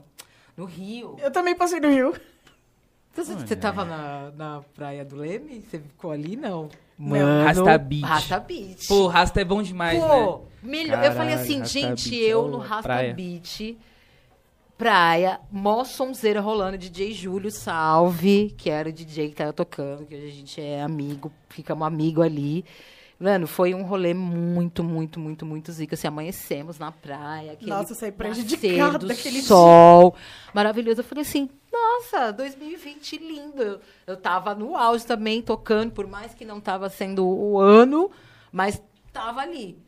no 0.57 0.65
Rio. 0.65 1.15
Eu 1.21 1.29
também 1.29 1.55
passei 1.55 1.79
no 1.79 1.89
Rio. 1.91 2.15
Você, 3.23 3.33
Olha. 3.33 3.47
você 3.47 3.55
tava 3.55 3.83
na, 3.83 4.31
na 4.37 4.61
praia 4.75 5.03
do 5.03 5.15
Leme? 5.15 5.61
Você 5.61 5.79
ficou 5.79 6.11
ali? 6.11 6.35
Não. 6.35 6.69
Não. 6.99 7.43
Rasta 7.43 7.77
Beach. 7.77 8.05
Rasta 8.05 8.39
Beach. 8.39 8.87
Pô, 8.87 9.07
Rasta 9.07 9.41
é 9.41 9.43
bom 9.43 9.63
demais, 9.63 9.99
né? 9.99 10.07
Pô, 10.07 10.41
melhor. 10.61 11.03
eu 11.03 11.11
falei 11.11 11.35
Caralho, 11.35 11.41
assim, 11.41 11.59
Rasta 11.59 11.79
gente, 11.79 12.09
Beach, 12.09 12.23
eu 12.23 12.45
ô, 12.45 12.47
no 12.47 12.57
Rasta 12.57 12.83
praia. 12.83 13.13
Beach, 13.13 13.77
praia, 14.77 15.39
mó 15.51 15.83
sonzeira 15.83 16.39
rolando, 16.39 16.77
DJ 16.77 17.11
Júlio 17.11 17.49
Salve, 17.49 18.53
que 18.55 18.69
era 18.69 18.89
o 18.89 18.93
DJ 18.93 19.29
que 19.29 19.35
tava 19.35 19.51
tocando, 19.51 20.05
que 20.05 20.15
hoje 20.15 20.27
a 20.27 20.31
gente 20.31 20.61
é 20.61 20.81
amigo, 20.81 21.31
ficamos 21.49 21.87
amigo 21.87 22.21
ali. 22.21 22.63
Mano, 23.19 23.47
foi 23.47 23.73
um 23.73 23.81
rolê 23.81 24.13
muito, 24.13 24.83
muito, 24.83 25.19
muito, 25.19 25.43
muito 25.45 25.71
zica. 25.71 25.95
Assim, 25.95 26.07
amanhecemos 26.07 26.77
na 26.77 26.91
praia. 26.91 27.53
aquele 27.53 27.71
Nossa, 27.71 27.95
saí 27.95 28.11
prejudicada 28.11 28.99
do 28.99 29.07
daquele 29.07 29.41
sol. 29.41 30.15
Maravilhoso. 30.53 31.01
Eu 31.01 31.03
falei 31.03 31.23
assim, 31.23 31.49
nossa, 31.71 32.31
2020 32.31 33.17
lindo. 33.17 33.61
Eu, 33.63 33.79
eu 34.05 34.17
tava 34.17 34.53
no 34.53 34.75
auge 34.77 35.03
também, 35.05 35.41
tocando, 35.41 35.91
por 35.91 36.05
mais 36.05 36.35
que 36.35 36.45
não 36.45 36.59
tava 36.61 36.89
sendo 36.89 37.27
o 37.27 37.59
ano, 37.59 38.11
mas 38.51 38.81
tava 39.11 39.41
ali. 39.41 39.79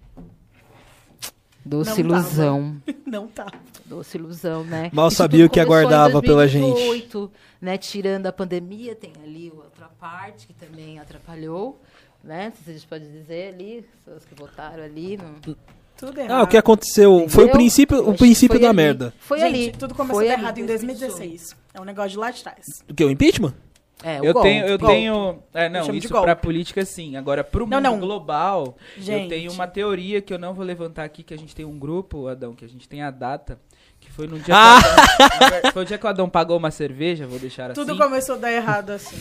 Doce 1.63 2.01
Não 2.01 2.09
tava. 2.09 2.21
ilusão. 2.24 2.81
Não 3.05 3.27
tá. 3.27 3.48
Doce 3.86 4.17
ilusão, 4.17 4.63
né? 4.63 4.89
Mal 4.91 5.07
Isso 5.09 5.17
sabia 5.17 5.45
o 5.45 5.50
que 5.50 5.59
aguardava 5.59 6.19
pela 6.21 6.48
2018, 6.48 7.31
Né? 7.62 7.77
Tirando 7.77 8.25
a 8.25 8.31
pandemia, 8.31 8.96
tem 8.96 9.13
ali 9.24 9.51
outra 9.55 9.87
parte 10.00 10.48
que 10.48 10.53
também 10.53 10.98
atrapalhou. 10.98 11.79
Né? 12.24 12.51
Se 12.64 12.70
a 12.70 12.74
gente 12.74 12.88
pode 12.88 13.08
dizer 13.08 13.53
ali, 13.53 13.86
pessoas 14.05 14.25
que 14.25 14.36
votaram 14.36 14.84
ali. 14.84 15.18
Não... 15.18 15.55
Tudo 15.98 16.18
errado. 16.20 16.32
Ah, 16.32 16.44
o 16.44 16.48
que 16.48 16.58
aconteceu 16.58 17.12
foi 17.27 17.44
o 17.44 17.48
Entendeu? 17.48 17.50
princípio, 17.51 18.10
o 18.10 18.16
princípio 18.16 18.55
foi 18.55 18.62
da 18.62 18.70
ali. 18.70 18.75
merda. 18.77 19.14
Foi 19.20 19.40
Gente, 19.40 19.53
ali. 19.55 19.72
tudo 19.74 19.94
começou 19.94 20.16
Foi 20.22 20.25
a 20.27 20.29
dar 20.29 20.34
ali, 20.36 20.44
errado 20.44 20.58
em 20.60 20.66
2018. 20.66 21.12
2016. 21.18 21.58
É 21.74 21.82
um 21.82 21.84
negócio 21.84 22.12
de 22.12 22.18
lá 22.18 22.32
de 22.32 22.42
trás. 22.42 22.66
O 22.90 22.94
que? 22.94 23.03
O 23.03 23.10
impeachment? 23.10 23.53
É, 24.01 24.22
o 24.22 24.25
Eu 24.25 24.34
golpe, 24.34 24.48
tenho, 24.48 24.66
eu 24.66 24.77
golpe. 24.79 24.96
tenho. 24.96 25.40
É, 25.53 25.68
não, 25.68 25.94
isso 25.94 26.08
pra 26.08 26.34
política 26.38 26.86
sim. 26.86 27.18
Agora, 27.18 27.44
pro 27.44 27.68
mundo 27.68 27.82
não. 27.82 28.00
global, 28.00 28.77
eu 28.96 29.03
Gente. 29.03 29.27
tenho 29.27 29.51
uma 29.51 29.68
teoria 29.68 30.22
que 30.22 30.34
eu 30.34 30.40
não 30.40 30.53
vou 30.53 30.64
levantar 30.64 31.03
aqui, 31.03 31.22
que 31.22 31.34
a 31.34 31.38
gente 31.38 31.53
tem 31.53 31.66
um 31.66 31.77
grupo, 31.77 32.27
Adão, 32.29 32.53
que 32.53 32.64
a 32.64 32.70
gente 32.70 32.88
tem 32.88 33.01
a 33.01 33.12
data. 33.12 33.60
Que 34.00 34.10
foi 34.10 34.25
no 34.25 34.40
dia 34.40 34.55
Ah! 34.55 34.79
que 34.82 35.24
o 35.34 35.58
Adão, 35.58 35.72
foi 35.74 35.82
o 35.82 35.86
dia 35.86 35.98
que 35.98 36.05
o 36.05 36.10
Adão 36.10 36.29
pagou 36.29 36.55
uma 36.55 36.72
cerveja, 36.72 37.27
vou 37.27 37.38
deixar 37.40 37.74
Tudo 37.74 37.92
assim. 37.92 38.01
começou 38.01 38.36
a 38.36 38.38
dar 38.38 38.51
errado 38.53 38.92
assim. 38.92 39.18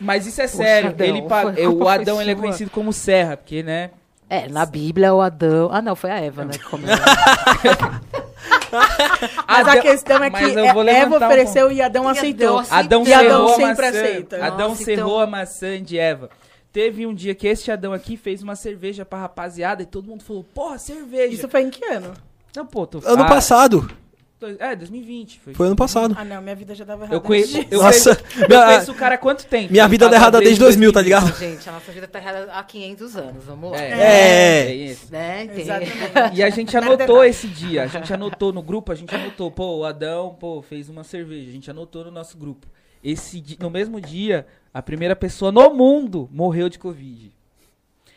Mas 0.00 0.26
isso 0.26 0.40
é 0.40 0.44
Poxa, 0.48 0.56
sério. 0.56 0.90
Adão, 0.90 1.06
ele 1.06 1.20
o 1.68 1.88
Adão 1.88 2.20
ele 2.20 2.30
é 2.32 2.34
conhecido 2.34 2.70
como 2.70 2.92
Serra, 2.92 3.36
porque, 3.36 3.62
né? 3.62 3.90
É, 4.28 4.48
na 4.48 4.64
Bíblia 4.64 5.12
o 5.14 5.20
Adão. 5.20 5.68
Ah, 5.72 5.82
não, 5.82 5.94
foi 5.94 6.10
a 6.10 6.18
Eva, 6.18 6.44
né? 6.44 6.52
Que 6.52 6.64
comeu. 6.64 6.88
Mas 9.46 9.68
a 9.68 9.80
questão 9.80 10.22
é 10.24 10.30
que 10.30 10.44
vou 10.54 10.58
Eva 10.60 10.82
levantar 10.82 11.24
um 11.26 11.28
ofereceu 11.28 11.70
e 11.72 11.82
Adão 11.82 12.08
aceitou. 12.08 12.58
Adão 12.58 13.02
Adão 13.02 13.04
E 13.06 13.12
Adão 13.12 13.48
sempre 13.48 13.66
maçã. 13.86 13.88
aceita. 13.88 14.44
Adão 14.44 14.68
Nossa, 14.70 14.84
cerrou 14.84 15.06
então- 15.12 15.20
a 15.20 15.26
maçã 15.26 15.82
de 15.82 15.98
Eva. 15.98 16.30
Teve 16.72 17.06
um 17.06 17.12
dia 17.14 17.34
que 17.34 17.46
este 17.46 17.70
Adão 17.70 17.92
aqui 17.92 18.16
fez 18.16 18.42
uma 18.42 18.56
cerveja 18.56 19.04
pra 19.04 19.18
rapaziada 19.20 19.82
e 19.82 19.86
todo 19.86 20.08
mundo 20.08 20.24
falou, 20.24 20.42
porra, 20.42 20.78
cerveja. 20.78 21.34
Isso 21.34 21.48
foi 21.48 21.60
em 21.62 21.70
que 21.70 21.84
ano? 21.84 22.14
Não, 22.56 22.64
pô, 22.64 22.86
tô... 22.86 22.98
Ano 23.04 23.24
Ah, 23.24 23.28
passado. 23.28 23.90
É, 24.58 24.76
2020. 24.76 25.40
Foi, 25.40 25.54
Foi 25.54 25.66
ano 25.66 25.76
passado. 25.76 26.14
Ah, 26.18 26.24
não, 26.24 26.40
minha 26.42 26.54
vida 26.54 26.74
já 26.74 26.84
dava 26.84 27.04
errado. 27.04 27.14
Eu 27.14 27.20
conheço, 27.20 27.58
eu 27.70 27.82
Nossa, 27.82 28.16
conheço, 28.16 28.52
eu 28.52 28.62
conheço 28.64 28.92
o 28.92 28.94
cara 28.94 29.14
há 29.14 29.18
quanto 29.18 29.46
tempo? 29.46 29.72
Minha 29.72 29.86
vida 29.88 30.08
tá 30.08 30.16
errada 30.16 30.38
desde 30.40 30.58
2000, 30.58 30.92
tá 30.92 31.00
ligado? 31.00 31.36
Gente, 31.38 31.68
a 31.68 31.72
nossa 31.72 31.92
vida 31.92 32.06
tá 32.08 32.18
errada 32.18 32.52
há 32.52 32.62
500 32.62 33.16
anos. 33.16 33.44
Vamos 33.44 33.70
lá. 33.72 33.80
É, 33.80 33.90
É. 33.90 34.66
é 34.66 34.74
isso. 34.74 35.12
Né? 35.12 35.48
Exatamente. 35.56 36.36
E 36.36 36.42
a 36.42 36.50
gente 36.50 36.76
anotou 36.78 36.96
detalhe. 36.96 37.30
esse 37.30 37.46
dia, 37.46 37.82
a 37.84 37.86
gente 37.86 38.12
anotou 38.12 38.52
no 38.52 38.62
grupo, 38.62 38.92
a 38.92 38.94
gente 38.94 39.14
anotou, 39.14 39.50
pô, 39.50 39.78
o 39.78 39.84
Adão, 39.84 40.36
pô, 40.38 40.62
fez 40.62 40.88
uma 40.88 41.04
cerveja, 41.04 41.48
a 41.48 41.52
gente 41.52 41.70
anotou 41.70 42.04
no 42.04 42.10
nosso 42.10 42.36
grupo. 42.36 42.66
Esse 43.02 43.42
no 43.58 43.68
mesmo 43.70 44.00
dia, 44.00 44.46
a 44.72 44.80
primeira 44.80 45.16
pessoa 45.16 45.50
no 45.50 45.74
mundo 45.74 46.28
morreu 46.32 46.68
de 46.68 46.78
Covid. 46.78 47.32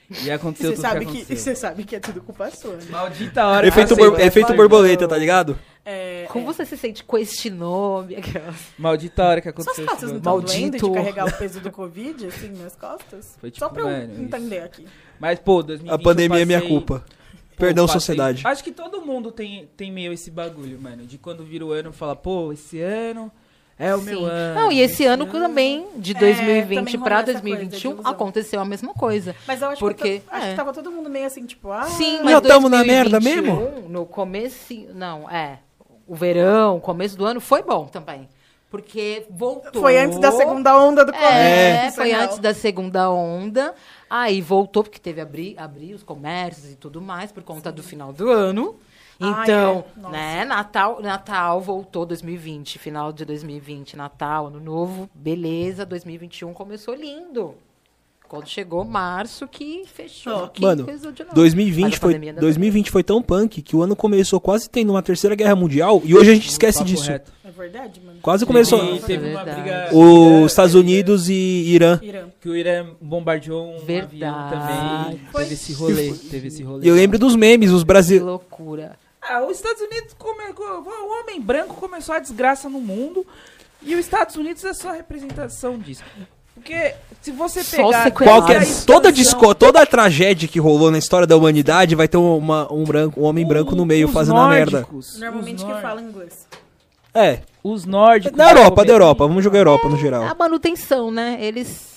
E 0.10 0.26
E 0.28 0.32
aconteceu 0.32 0.70
você 0.70 0.76
tudo 0.76 0.82
sabe 0.82 1.00
que 1.00 1.06
que, 1.06 1.18
aconteceu. 1.18 1.36
e 1.36 1.40
você 1.40 1.56
sabe 1.56 1.84
que 1.84 1.96
é 1.96 2.00
tudo 2.00 2.22
culpa 2.22 2.52
sua. 2.52 2.76
né? 2.76 2.84
Maldita 2.90 3.46
hora. 3.46 3.68
Efeito, 3.68 3.96
que 3.96 4.02
eu 4.02 4.12
bor- 4.12 4.20
efeito 4.20 4.54
borboleta, 4.54 5.08
tá 5.08 5.18
ligado? 5.18 5.58
É, 5.84 6.26
Como 6.30 6.44
é. 6.50 6.54
você 6.54 6.66
se 6.66 6.78
sente 6.78 7.04
com 7.04 7.18
este 7.18 7.50
nome? 7.50 8.16
Aquelas- 8.16 8.56
Maldita 8.78 9.24
hora 9.24 9.42
que 9.42 9.52
Suas 9.52 9.68
aconteceu. 9.68 9.86
costas 9.86 10.04
esse 10.04 10.12
não 10.12 10.18
estão 10.18 10.34
doendo 10.40 10.78
de 10.78 10.84
Maldito. 10.84 10.92
carregar 10.94 11.26
o 11.28 11.32
peso 11.38 11.60
do 11.60 11.72
Covid, 11.72 12.28
assim, 12.28 12.50
nas 12.62 12.76
costas? 12.76 13.36
Foi 13.40 13.50
tipo, 13.52 13.66
Só 13.66 13.70
pra 13.72 13.82
eu 13.82 13.88
mano, 13.88 14.14
isso. 14.14 14.22
entender 14.22 14.60
aqui. 14.60 14.88
Mas, 15.20 15.40
pô, 15.40 15.62
2020 15.64 15.94
A 16.00 16.04
pandemia 16.04 16.42
é 16.42 16.46
minha 16.46 16.62
culpa. 16.62 17.04
Pô, 17.56 17.58
Perdão, 17.58 17.86
passei- 17.86 18.00
sociedade. 18.02 18.42
Acho 18.46 18.64
que 18.64 18.72
todo 18.72 19.02
mundo 19.02 19.32
tem, 19.32 19.70
tem 19.78 19.92
meio 19.92 20.12
esse 20.12 20.30
bagulho, 20.30 20.80
mano. 20.82 21.06
De 21.06 21.18
quando 21.18 21.44
vira 21.46 21.66
o 21.66 21.72
ano, 21.72 21.94
fala, 21.94 22.16
pô, 22.16 22.52
esse 22.52 22.80
ano 22.82 23.32
é 23.78 23.96
o 23.96 24.02
meu 24.02 24.20
Sim. 24.20 24.26
ano. 24.26 24.56
Não, 24.62 24.72
e 24.72 24.80
esse 24.82 25.06
ano 25.06 25.26
também, 25.26 25.88
de 25.98 26.12
É, 26.16 26.20
2020 26.20 26.78
também 26.78 27.00
pra 27.00 27.18
rolou 27.18 27.32
essa 27.32 27.42
coisa 27.42 27.42
de 27.42 27.50
2021, 27.50 27.92
ilusão. 27.92 28.12
aconteceu 28.12 28.60
a 28.62 28.66
mesma 28.66 28.94
coisa. 28.94 29.36
Mas 29.48 29.62
eu 29.62 29.70
acho 29.70 29.80
Porque- 29.80 30.20
que, 30.20 30.26
eu 30.28 30.34
acho 30.38 30.46
é. 30.46 30.50
que 30.52 30.56
tava 30.56 30.74
todo 30.74 30.92
mundo 30.92 31.10
meio 31.10 31.26
assim, 31.26 31.46
tipo, 31.46 31.72
ah... 31.72 31.84
Sim, 31.86 32.18
Já 32.20 32.24
mas 32.24 32.42
tamo 32.42 32.70
na 32.70 32.84
merda 32.84 33.20
2021, 33.20 33.90
No 33.90 34.06
começo, 34.06 34.74
não, 34.94 35.30
é. 35.30 35.60
O 36.08 36.16
verão, 36.16 36.80
começo 36.80 37.18
do 37.18 37.26
ano 37.26 37.42
foi 37.42 37.64
bom 37.64 37.86
também. 37.88 38.28
Porque 38.70 39.26
voltou. 39.30 39.82
Foi 39.82 39.98
antes 39.98 40.20
da 40.20 40.32
segunda 40.32 40.78
onda 40.78 41.06
do 41.06 41.14
Covid. 41.14 41.32
É, 41.34 41.88
isso 41.88 41.96
foi 41.96 42.10
real. 42.10 42.24
antes 42.24 42.40
da 42.40 42.54
segunda 42.54 43.10
onda. 43.10 43.74
Aí 44.10 44.42
voltou, 44.42 44.84
porque 44.84 45.00
teve 45.00 45.22
abrir, 45.22 45.56
abrir 45.58 45.94
os 45.94 46.04
comércios 46.04 46.72
e 46.72 46.76
tudo 46.76 47.02
mais 47.02 47.32
por 47.32 47.42
conta 47.44 47.72
do 47.72 47.82
final 47.82 48.12
do 48.12 48.30
ano. 48.30 48.76
Então, 49.20 49.86
é. 49.98 50.00
Nossa. 50.00 50.12
né, 50.18 50.46
Natal, 50.46 51.02
Natal 51.02 51.62
voltou 51.62 52.06
2020, 52.06 52.78
final 52.80 53.14
de 53.14 53.24
2020, 53.26 53.96
Natal, 53.96 54.48
Ano 54.48 54.60
Novo, 54.60 55.10
beleza, 55.16 55.86
2021 55.86 56.54
começou 56.54 56.94
lindo. 56.94 57.56
Quando 58.28 58.48
chegou 58.48 58.84
março 58.84 59.48
que 59.48 59.84
fechou. 59.86 60.48
Que 60.48 60.60
Mano, 60.64 60.84
coisou 60.84 61.12
de 61.12 61.24
novo. 61.24 61.36
2020 61.36 61.84
Mas 61.84 61.94
a 61.94 61.98
foi, 62.00 62.10
pandemia 62.10 62.32
ainda 62.32 62.42
2020 62.42 62.90
foi 62.90 63.04
tão 63.04 63.22
punk 63.22 63.62
que 63.62 63.76
o 63.76 63.84
ano 63.84 63.96
começou 63.96 64.40
quase 64.42 64.68
tendo 64.68 64.90
uma 64.92 65.04
terceira 65.04 65.36
guerra 65.36 65.56
mundial 65.56 66.02
e 66.04 66.16
hoje 66.16 66.32
a 66.32 66.34
gente 66.34 66.50
esquece 66.50 66.84
disso. 66.84 67.08
reto. 67.08 67.32
É 67.46 67.52
verdade, 67.52 68.02
mano. 68.04 68.18
Quase 68.24 68.44
começou. 68.44 68.80
Teve 69.02 69.30
uma 69.30 69.44
Verdade. 69.44 69.62
briga. 69.62 69.90
Os 69.96 70.52
Estados 70.52 70.74
Unidos 70.74 71.30
e 71.30 71.34
Irã. 71.36 72.00
Irã. 72.02 72.26
Que 72.42 72.50
o 72.50 72.56
Irã 72.56 72.88
bombardeou 73.00 73.76
um 73.76 73.86
Verdade. 73.86 74.26
avião 74.26 74.50
também. 74.50 75.20
Foi. 75.32 75.44
Teve 75.44 75.54
esse 75.54 75.74
rolê. 75.74 76.14
Teve 76.14 76.48
esse 76.48 76.64
rolê. 76.64 76.84
E 76.86 76.90
eu 76.90 76.96
lembro 76.96 77.20
dos 77.20 77.36
memes, 77.36 77.70
os 77.70 77.84
Que 77.84 77.88
brasileiros. 77.88 78.28
loucura. 78.28 78.98
Ah, 79.30 79.44
os 79.46 79.58
Estados 79.58 79.82
Unidos 79.82 80.14
come... 80.18 80.44
o 80.58 81.20
homem 81.22 81.42
branco 81.42 81.76
começou 81.76 82.14
a 82.16 82.20
desgraça 82.20 82.70
no 82.70 82.80
mundo 82.80 83.26
e 83.82 83.94
os 83.96 84.02
Estados 84.02 84.36
Unidos 84.36 84.64
é 84.64 84.74
só 84.74 84.90
a 84.90 84.94
representação 84.94 85.78
disso. 85.80 86.04
Porque 86.54 86.94
se 87.22 87.32
você 87.32 87.64
pegar. 87.64 88.10
Qualquer, 88.12 88.62
toda, 88.86 89.12
disco, 89.12 89.54
toda 89.54 89.82
a 89.82 89.86
tragédia 89.86 90.48
que 90.48 90.60
rolou 90.60 90.90
na 90.90 90.98
história 90.98 91.28
da 91.28 91.36
humanidade 91.36 91.96
vai 91.96 92.08
ter 92.08 92.18
uma- 92.18 92.72
um, 92.72 92.84
branco, 92.84 93.20
um 93.20 93.24
homem 93.26 93.46
branco 93.46 93.76
no 93.76 93.86
meio 93.86 94.08
fazendo 94.08 94.38
a 94.40 94.48
merda. 94.48 94.80
nórdicos, 94.80 95.20
Normalmente 95.20 95.58
que 95.58 95.64
nórdicos- 95.64 95.82
fala 95.82 96.02
inglês. 96.02 96.48
É, 97.14 97.40
Os 97.64 97.86
nórdicos. 97.86 98.38
na 98.38 98.50
Europa, 98.52 98.86
da 98.86 98.94
Europa. 98.94 99.28
Vamos 99.28 99.44
jogar 99.44 99.60
Europa 99.60 99.90
no 99.90 99.98
geral. 99.98 100.24
A 100.24 100.34
manutenção, 100.36 101.12
né? 101.12 101.38
Eles. 101.40 101.95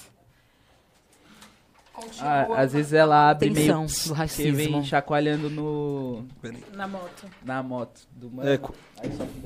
Ah, 2.21 2.47
às 2.57 2.73
vezes 2.73 2.92
ela 2.92 3.31
abre 3.31 3.51
Tensão 3.51 3.81
meio 3.85 3.88
do 3.88 3.94
que 4.05 4.12
racismo. 4.12 4.57
vem 4.57 4.85
chacoalhando 4.85 5.49
no 5.51 6.25
Na 6.75 6.87
moto. 6.88 7.27
na 7.44 7.62
moto 7.62 8.01
do 8.12 8.31
mano. 8.31 8.49
É, 8.49 8.59
Aí 9.03 9.12
só 9.16 9.25
que 9.25 9.38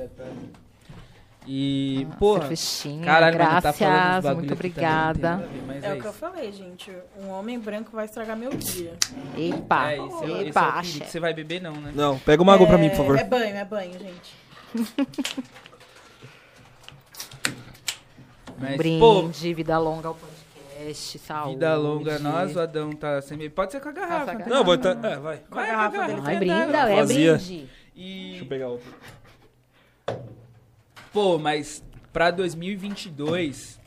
E, 1.47 2.07
Ah, 2.11 2.15
porra, 2.17 2.49
caralho, 3.05 3.37
mano, 3.39 3.51
tá 3.51 3.61
graças, 3.61 3.79
falando 3.79 4.19
uns 4.19 4.23
bagulho 4.23 4.37
muito 4.37 4.49
também, 4.49 4.53
obrigada. 4.55 5.33
a 5.35 5.37
ver, 5.39 5.85
É, 5.85 5.89
é 5.89 5.95
o 5.95 6.01
que 6.01 6.07
eu 6.07 6.13
falei, 6.13 6.53
gente. 6.53 6.93
Um 7.21 7.31
homem 7.31 7.59
branco 7.59 7.91
vai 7.93 8.05
estragar 8.05 8.37
meu 8.37 8.51
dia. 8.51 8.95
Epa, 9.37 9.91
É, 9.93 9.97
esse 9.97 10.03
é, 10.03 10.07
esse 10.07 10.25
é 10.25 10.27
o 10.27 10.41
epa, 10.49 10.63
perigo. 10.63 10.79
axé. 10.79 11.05
Você 11.05 11.19
vai 11.21 11.35
beber 11.35 11.61
não, 11.61 11.73
né? 11.73 11.93
Não, 11.95 12.17
pega 12.21 12.43
uma 12.43 12.55
água 12.55 12.67
pra 12.69 12.79
mim, 12.79 12.89
por 12.91 12.99
favor. 12.99 13.19
É 13.19 13.25
banho, 13.25 13.57
é 13.57 13.65
banho, 13.65 13.99
gente. 13.99 14.37
Mas, 18.59 18.77
Brinde, 18.77 19.01
pô, 19.01 19.23
vida 19.55 19.79
longa 19.79 20.09
ao 20.09 20.15
podcast, 20.83 21.19
saúde. 21.19 21.55
vida 21.55 21.77
longa, 21.77 22.19
nós, 22.19 22.57
o 22.57 22.61
Adão 22.61 22.93
tá 22.93 23.21
sem 23.23 23.39
beber. 23.39 23.55
Pode 23.55 23.73
ser 23.73 23.81
com 23.81 23.89
a 23.89 23.93
garrafa. 23.93 24.33
Não 24.33 24.41
tem 24.41 24.53
Não, 24.53 24.65
vou 24.65 24.79
tá, 24.79 24.91
é, 24.91 25.17
vai. 25.17 25.41
Com 25.49 25.59
a 25.59 25.67
garrafa 25.67 26.07
dele. 26.07 26.21
Ai, 26.25 26.35
é 26.35 26.39
brinda, 26.39 26.79
é 26.91 27.05
brinde. 27.07 27.69
E, 27.95 28.45
pegar 28.49 28.69
outra. 28.69 28.91
pô, 31.13 31.39
mas 31.39 31.83
pra 32.13 32.31
2022... 32.31 33.81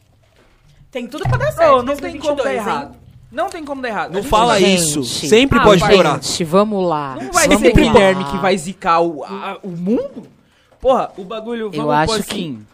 Tem 0.92 1.08
tudo 1.08 1.24
pra 1.28 1.38
dar 1.38 1.52
certo. 1.52 1.72
Pô, 1.72 1.84
não 1.84 1.96
tem 1.98 2.18
como 2.18 2.36
dar 2.38 2.44
2022, 2.44 2.48
hein? 2.48 2.56
errado. 2.56 2.98
Não 3.30 3.50
tem 3.50 3.66
como 3.66 3.82
dar 3.82 3.90
errado. 3.90 4.14
Não 4.14 4.22
gente 4.22 4.30
fala 4.30 4.58
Gente, 4.58 4.80
isso. 4.82 5.04
Sempre 5.04 5.60
ah, 5.60 5.64
pode 5.64 5.82
gente, 5.82 5.90
piorar. 5.90 6.22
vamos 6.46 6.88
lá. 6.88 7.16
Não 7.16 7.32
vai 7.34 7.48
vamos 7.50 7.62
ser 7.64 7.76
lá. 7.76 7.82
Guilherme 7.82 8.24
que 8.26 8.38
vai 8.38 8.58
zicar 8.58 9.02
o, 9.02 9.26
a- 9.26 9.60
o 9.62 9.72
mundo? 9.72 10.26
Porra, 10.80 11.12
o 11.18 11.26
bagulho, 11.26 11.70
vamos 11.70 11.84
Eu 11.86 11.92
acho 11.92 12.14
assim. 12.14 12.66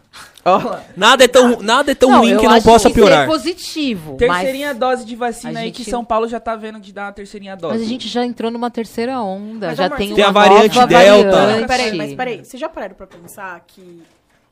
Nada 0.96 1.24
é 1.24 1.28
tão, 1.28 1.60
nada 1.62 1.92
é 1.92 1.94
tão 1.94 2.10
Não, 2.10 2.18
ruim 2.20 2.36
que 2.36 2.46
não 2.48 2.60
possa 2.62 2.88
que 2.88 2.94
piorar. 2.94 3.22
Isso 3.28 3.30
é 3.30 3.32
positivo. 3.38 4.16
terceirinha 4.16 4.68
mas, 4.68 4.78
dose 4.78 5.04
de 5.04 5.14
vacina 5.16 5.58
a 5.58 5.62
aí 5.62 5.66
gente- 5.68 5.84
que 5.84 5.90
São 5.90 6.04
Paulo 6.04 6.26
já 6.28 6.40
tá 6.40 6.56
vendo 6.56 6.80
de 6.80 6.92
dar 6.92 7.06
uma 7.06 7.12
terceirinha 7.12 7.56
dose. 7.56 7.74
mas 7.74 7.82
a 7.82 7.88
gente 7.88 8.08
já 8.08 8.24
entrou 8.24 8.50
numa 8.50 8.70
terceira 8.70 9.20
onda. 9.20 9.68
Mas, 9.68 9.78
já 9.78 9.88
tem, 9.88 10.12
uma 10.12 10.26
a 10.28 10.30
variante 10.30 10.74
nova 10.74 10.86
Delta. 10.88 11.30
variante. 11.30 11.60
Mas 11.60 11.66
peraí, 11.66 11.96
mas 11.96 12.14
peraí. 12.14 12.44
Vocês 12.44 12.60
já 12.60 12.68
pararam 12.68 12.94
pra 12.94 13.06
pensar 13.06 13.60
que 13.66 14.02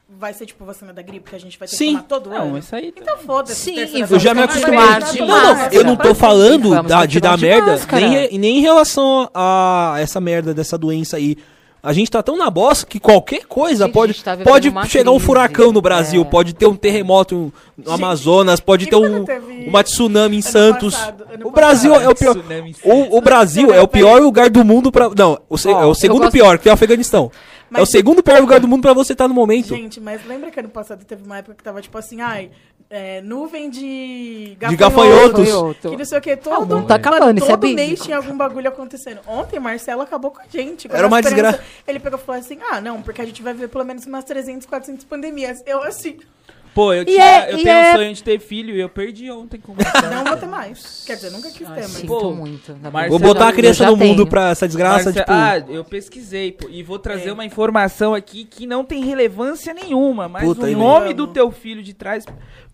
vai 0.08 0.32
ser 0.34 0.46
tipo 0.46 0.64
vacina 0.64 0.92
da 0.92 1.02
gripe 1.02 1.30
que 1.30 1.36
a 1.36 1.40
gente 1.40 1.58
vai 1.58 1.68
ter 1.68 1.76
Sim. 1.76 1.96
que 1.98 2.02
tomar 2.04 2.08
todo 2.08 2.30
Não, 2.30 2.36
ano? 2.48 2.58
isso 2.58 2.74
aí... 2.74 2.92
Então 2.96 3.18
foda-se. 3.18 3.54
Sim, 3.54 4.00
eu 4.10 4.18
já 4.18 4.34
me 4.34 4.42
acostumei. 4.42 4.78
Não, 5.20 5.26
não, 5.26 5.66
eu 5.72 5.84
não 5.84 5.96
tô 5.96 6.14
falando 6.14 6.82
da, 6.82 7.06
de 7.06 7.20
dar 7.20 7.38
merda, 7.38 7.76
nem, 7.92 8.08
re- 8.10 8.38
nem 8.38 8.58
em 8.58 8.60
relação 8.60 9.30
a 9.34 9.94
essa 9.98 10.20
merda 10.20 10.52
dessa 10.54 10.76
doença 10.78 11.16
aí. 11.16 11.36
A 11.82 11.92
gente 11.94 12.10
tá 12.10 12.22
tão 12.22 12.36
na 12.36 12.50
bosta 12.50 12.84
que 12.86 13.00
qualquer 13.00 13.46
coisa 13.46 13.84
Gente, 13.86 13.94
pode, 13.94 14.12
gente 14.12 14.24
tá 14.24 14.36
pode 14.36 14.70
chegar 14.88 15.10
um 15.12 15.18
furacão 15.18 15.72
no 15.72 15.80
Brasil, 15.80 16.20
É. 16.22 16.24
pode 16.24 16.52
ter 16.54 16.66
um 16.66 16.76
terremoto 16.76 17.52
no 17.76 17.90
Amazonas, 17.92 18.60
pode 18.60 18.86
ter 18.86 18.96
um, 18.96 19.24
teve 19.24 19.64
uma 19.66 19.82
tsunami 19.82 20.36
em 20.36 20.40
ano 20.40 20.48
Santos. 20.48 20.94
passado, 20.94 21.24
o 21.44 21.50
Brasil 21.50 21.90
passado? 21.92 22.06
é 22.06 22.12
o 22.12 22.14
pior. 22.14 22.36
O, 22.84 23.16
o 23.16 23.20
Brasil 23.22 23.72
é 23.72 23.80
o 23.80 23.88
pior 23.88 24.20
lugar 24.20 24.50
do 24.50 24.64
mundo 24.64 24.92
pra. 24.92 25.08
Não, 25.16 25.40
o, 25.48 25.54
Ó, 25.54 25.82
é 25.82 25.86
o 25.86 25.94
segundo 25.94 26.20
gosto- 26.20 26.32
pior, 26.32 26.58
que 26.58 26.68
é 26.68 26.72
o 26.72 26.74
Afeganistão. 26.74 27.30
é 27.72 27.76
o 27.78 27.80
Mas- 27.80 27.88
segundo 27.90 28.22
pior 28.22 28.40
lugar 28.40 28.60
do 28.60 28.68
mundo 28.68 28.82
pra 28.82 28.92
você 28.92 29.12
estar 29.12 29.26
no 29.28 29.32
momento. 29.34 29.68
Gente, 29.74 30.00
mas 30.00 30.20
lembra 30.26 30.50
que 30.50 30.60
ano 30.60 30.68
passado 30.68 31.04
teve 31.04 31.22
uma 31.24 31.38
época 31.38 31.54
que 31.54 31.62
tava 31.62 31.80
tipo 31.80 31.96
assim, 31.96 32.20
ai, 32.20 32.50
é, 32.90 33.22
nuvem 33.22 33.70
de 33.70 34.56
De 34.58 34.76
gafanhotos. 34.76 35.48
Que 35.80 35.96
não 35.96 36.04
sei 36.04 36.18
o 36.18 36.20
que, 36.20 36.36
todo, 36.36 36.76
mundo 36.76 36.88
tá 36.88 36.96
acabando, 36.96 37.38
é 37.38 37.46
todo 37.46 37.62
mês 37.62 37.76
bíblico. 37.76 38.04
tinha 38.04 38.16
algum 38.16 38.36
bagulho 38.36 38.68
acontecendo. 38.68 39.20
Ontem, 39.28 39.60
Marcelo 39.60 40.02
acabou 40.02 40.32
com 40.32 40.42
a 40.42 40.46
gente. 40.50 40.88
com 40.88 40.96
Era 40.96 41.06
a 41.06 41.08
uma 41.08 41.22
desgraça. 41.22 41.62
Ele 41.86 42.00
pegou 42.00 42.18
e 42.18 42.22
falou 42.22 42.40
assim, 42.40 42.58
ah, 42.68 42.80
não, 42.80 43.00
porque 43.00 43.22
a 43.22 43.24
gente 43.24 43.42
vai 43.42 43.54
ver 43.54 43.68
pelo 43.68 43.84
menos 43.84 44.04
umas 44.06 44.24
300, 44.24 44.66
400 44.66 45.04
pandemias. 45.04 45.62
Eu, 45.64 45.84
assim, 45.84 46.18
Pô, 46.74 46.92
eu, 46.92 47.04
tinha, 47.04 47.24
é- 47.24 47.52
eu 47.52 47.56
tenho 47.58 47.68
é- 47.68 47.92
um 47.92 47.96
sonho 47.96 48.14
de 48.14 48.22
ter 48.22 48.38
filho 48.38 48.74
e 48.76 48.80
eu 48.80 48.88
perdi 48.88 49.30
ontem 49.30 49.58
com 49.60 49.74
não 49.74 50.24
vou 50.24 50.36
ter 50.36 50.46
mais. 50.46 51.02
Quer 51.06 51.14
dizer, 51.16 51.30
nunca 51.30 51.50
quis 51.50 51.66
Ai, 51.68 51.74
ter, 51.74 51.80
mas... 51.82 51.90
sinto 51.92 52.06
Pô, 52.06 52.32
muito. 52.32 52.76
Marcelo- 52.92 53.08
Vou 53.10 53.18
botar 53.18 53.48
a 53.48 53.52
criança 53.52 53.86
no 53.86 53.96
mundo 53.96 54.16
tenho. 54.18 54.26
pra 54.28 54.50
essa 54.50 54.66
desgraça, 54.66 55.04
Marce- 55.06 55.18
tipo. 55.20 55.32
Ah, 55.32 55.58
eu 55.68 55.84
pesquisei, 55.84 56.52
pô, 56.52 56.68
e 56.70 56.82
vou 56.82 56.98
trazer 56.98 57.30
É. 57.30 57.32
uma 57.32 57.44
informação 57.44 58.14
aqui 58.14 58.44
que 58.44 58.66
não 58.66 58.84
tem 58.84 59.04
relevância 59.04 59.74
nenhuma, 59.74 60.28
mas 60.28 60.44
Puta, 60.44 60.66
o 60.66 60.70
nome 60.76 61.12
do 61.12 61.26
teu 61.26 61.50
filho 61.50 61.82
de 61.82 61.92
trás 61.92 62.24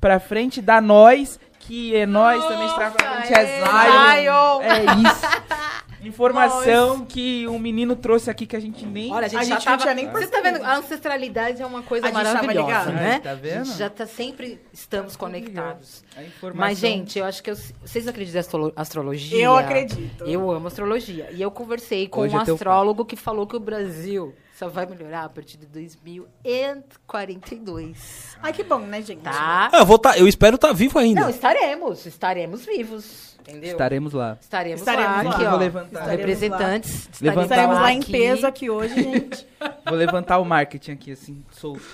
pra 0.00 0.20
frente 0.20 0.60
dá 0.60 0.80
nós, 0.80 1.40
que 1.66 1.94
é 1.96 2.06
nós 2.06 2.44
também 2.44 2.66
está 2.66 2.90
pra 2.90 3.22
frente, 3.22 3.32
é 3.34 3.46
Zion. 3.46 4.22
Zion. 4.22 4.62
É 4.62 4.84
isso. 4.84 5.26
Informação 6.06 7.04
que 7.04 7.48
um 7.48 7.58
menino 7.58 7.96
trouxe 7.96 8.30
aqui 8.30 8.46
que 8.46 8.54
a 8.54 8.60
gente 8.60 8.86
nem... 8.86 9.12
Olha, 9.12 9.26
a 9.26 9.28
gente, 9.28 9.40
A 9.40 9.42
já 9.44 9.54
gente 9.56 9.66
não 9.66 9.72
tava... 9.72 9.82
tinha 9.82 9.94
nem 9.94 10.04
Você 10.06 10.26
tá 10.28 10.40
percebido. 10.40 10.58
vendo? 10.62 10.64
A 10.64 10.76
ancestralidade 10.76 11.62
é 11.62 11.66
uma 11.66 11.82
coisa 11.82 12.06
A 12.06 12.10
gente 12.10 12.22
tava 12.22 12.34
maravilhosa, 12.34 12.68
ligado. 12.68 12.92
né? 12.92 13.18
Tá 13.18 13.34
vendo? 13.34 13.60
A 13.60 13.64
gente 13.64 13.78
já 13.78 13.90
tá 13.90 14.06
sempre... 14.06 14.60
Estamos 14.72 15.16
conectados. 15.16 16.04
A 16.16 16.22
informação... 16.22 16.60
Mas, 16.60 16.78
gente, 16.78 17.18
eu 17.18 17.24
acho 17.24 17.42
que... 17.42 17.50
eu- 17.50 17.56
vocês 17.84 18.06
acreditam 18.06 18.38
em 18.38 18.40
astro- 18.40 18.72
astrologia? 18.76 19.42
Eu 19.44 19.56
acredito. 19.56 20.24
Eu 20.24 20.48
amo 20.50 20.68
astrologia. 20.68 21.28
E 21.32 21.42
eu 21.42 21.50
conversei 21.50 22.06
com 22.06 22.20
Hoje 22.20 22.36
um 22.36 22.38
é 22.38 22.42
astrólogo 22.42 23.04
que 23.04 23.16
falou 23.16 23.44
que 23.46 23.56
o 23.56 23.60
Brasil 23.60 24.32
só 24.58 24.68
vai 24.68 24.86
melhorar 24.86 25.24
a 25.24 25.28
partir 25.28 25.58
de 25.58 25.66
2042. 25.66 28.38
Ai, 28.42 28.54
que 28.54 28.64
bom, 28.64 28.78
né, 28.78 29.02
gente? 29.02 29.20
Tá? 29.20 29.68
Ah, 29.70 29.80
eu, 29.80 29.84
vou 29.84 29.98
tá, 29.98 30.16
eu 30.16 30.26
espero 30.26 30.56
estar 30.56 30.72
vivo 30.72 30.98
ainda. 30.98 31.20
Não, 31.20 31.28
estaremos. 31.28 32.06
Estaremos 32.06 32.64
vivos. 32.64 33.36
Entendeu? 33.40 33.72
Estaremos 33.72 34.14
lá. 34.14 34.38
Estaremos, 34.40 34.80
Estaremos 34.80 35.16
lá. 35.16 35.22
lá. 35.22 35.30
Aqui, 35.30 35.44
Vou 35.44 35.52
ó. 35.52 35.56
levantar. 35.56 36.00
Estaremos 36.00 36.18
Representantes. 36.18 37.08
Levantar 37.20 37.42
Estaremos 37.42 37.76
lá 37.76 37.92
em 37.92 38.00
aqui. 38.00 38.12
peso 38.12 38.46
aqui 38.46 38.70
hoje, 38.70 38.94
gente. 38.94 39.46
Vou 39.86 39.94
levantar 39.94 40.38
o 40.38 40.44
marketing 40.44 40.92
aqui, 40.92 41.12
assim, 41.12 41.44
solto. 41.52 41.84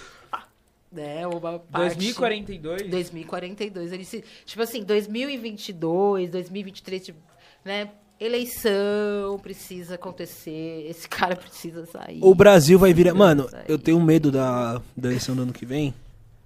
É, 0.97 1.27
uma 1.27 1.59
parte... 1.59 1.97
2042... 1.97 2.89
2042. 2.89 3.93
Ele 3.93 4.05
se, 4.05 4.23
tipo 4.45 4.63
assim, 4.63 4.85
2022, 4.85 6.31
2023, 6.31 7.07
tipo, 7.07 7.19
né? 7.65 7.91
Eleição 8.23 9.39
precisa 9.43 9.95
acontecer. 9.97 10.87
Esse 10.89 11.09
cara 11.09 11.35
precisa 11.37 11.85
sair. 11.87 12.19
O 12.23 12.35
Brasil 12.35 12.79
vai 12.79 12.93
virar. 12.93 13.15
Mano, 13.15 13.49
sair. 13.49 13.65
eu 13.69 13.79
tenho 13.79 14.01
medo 14.01 14.31
da, 14.31 14.81
da 14.97 15.09
eleição 15.09 15.35
do 15.35 15.43
ano 15.43 15.53
que 15.53 15.67
vem. 15.67 15.93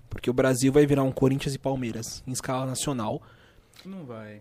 Porque 0.09 0.31
o 0.31 0.33
Brasil 0.33 0.73
vai 0.73 0.87
virar 0.87 1.03
um 1.03 1.13
Corinthians 1.13 1.55
e 1.55 1.59
Palmeiras 1.59 2.23
em 2.27 2.33
escala 2.33 2.65
nacional. 2.65 3.21
Não 3.85 4.05
vai. 4.05 4.41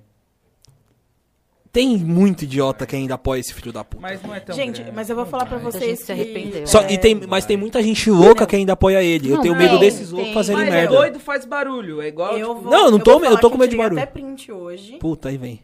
Tem 1.71 1.97
muito 1.97 2.43
idiota 2.45 2.85
que 2.85 2.95
ainda 2.95 3.15
apoia 3.15 3.41
esse 3.41 3.53
filho 3.53 3.73
da 3.73 3.83
puta. 3.83 4.01
Mas 4.01 4.23
não 4.23 4.33
é 4.33 4.39
tão 4.39 4.55
Gente, 4.55 4.77
grande, 4.77 4.95
mas 4.95 5.09
eu 5.09 5.15
vou 5.17 5.25
não 5.25 5.31
falar 5.31 5.45
pra 5.45 5.57
vai. 5.57 5.63
Muita 5.63 5.77
vocês 5.79 5.99
se 6.05 6.09
arrependeu. 6.09 6.65
Só, 6.65 6.79
é, 6.83 6.93
e 6.93 6.97
tem, 6.97 7.15
mas 7.27 7.45
tem 7.45 7.57
muita 7.57 7.83
gente 7.83 8.09
louca 8.09 8.47
que 8.47 8.55
ainda 8.55 8.71
apoia 8.71 9.03
ele. 9.03 9.27
eu 9.29 9.35
Não, 9.35 9.41
tenho 9.41 9.57
tem, 9.57 9.67
medo 9.67 9.77
desses 9.77 10.09
loucos 10.09 10.33
fazerem 10.33 10.61
Mas 10.61 10.69
é 10.73 10.77
merda. 10.77 10.95
doido 10.95 11.19
faz 11.19 11.43
barulho, 11.43 12.01
é 12.01 12.07
igual... 12.07 12.37
Eu 12.37 12.47
tipo, 12.51 12.61
vou, 12.61 12.71
Não, 12.71 12.85
eu 12.85 12.91
não 12.91 12.97
eu 12.99 13.03
tô- 13.03 13.11
eu 13.15 13.19
falar 13.19 13.39
tô 13.41 13.51
com 13.51 13.57
medo 13.57 13.69
de 13.71 13.75
barulho. 13.75 14.01
até 14.01 14.09
print 14.09 14.49
hoje 14.53 14.97
Puta, 14.99 15.27
aí 15.27 15.37
vem. 15.37 15.59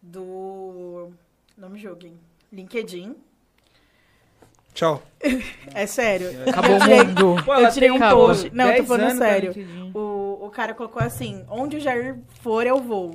do... 0.00 0.61
Não 1.62 1.68
me 1.68 1.78
julguem. 1.78 2.18
LinkedIn. 2.52 3.14
Tchau. 4.74 5.00
É 5.72 5.86
sério. 5.86 6.28
Acabou 6.48 6.76
o 6.76 6.80
mundo. 6.80 7.44
Pô, 7.44 7.54
eu 7.54 7.70
tirei 7.70 7.88
um 7.92 8.00
post. 8.00 8.50
Não, 8.52 8.64
eu 8.64 8.70
tô 8.72 8.76
10 8.78 8.88
falando 8.88 9.02
anos, 9.02 9.18
sério. 9.18 9.54
O, 9.94 10.46
o 10.46 10.50
cara 10.50 10.74
colocou 10.74 11.00
assim, 11.00 11.44
onde 11.48 11.76
o 11.76 11.80
Jair 11.80 12.18
for, 12.40 12.66
eu 12.66 12.80
vou. 12.82 13.14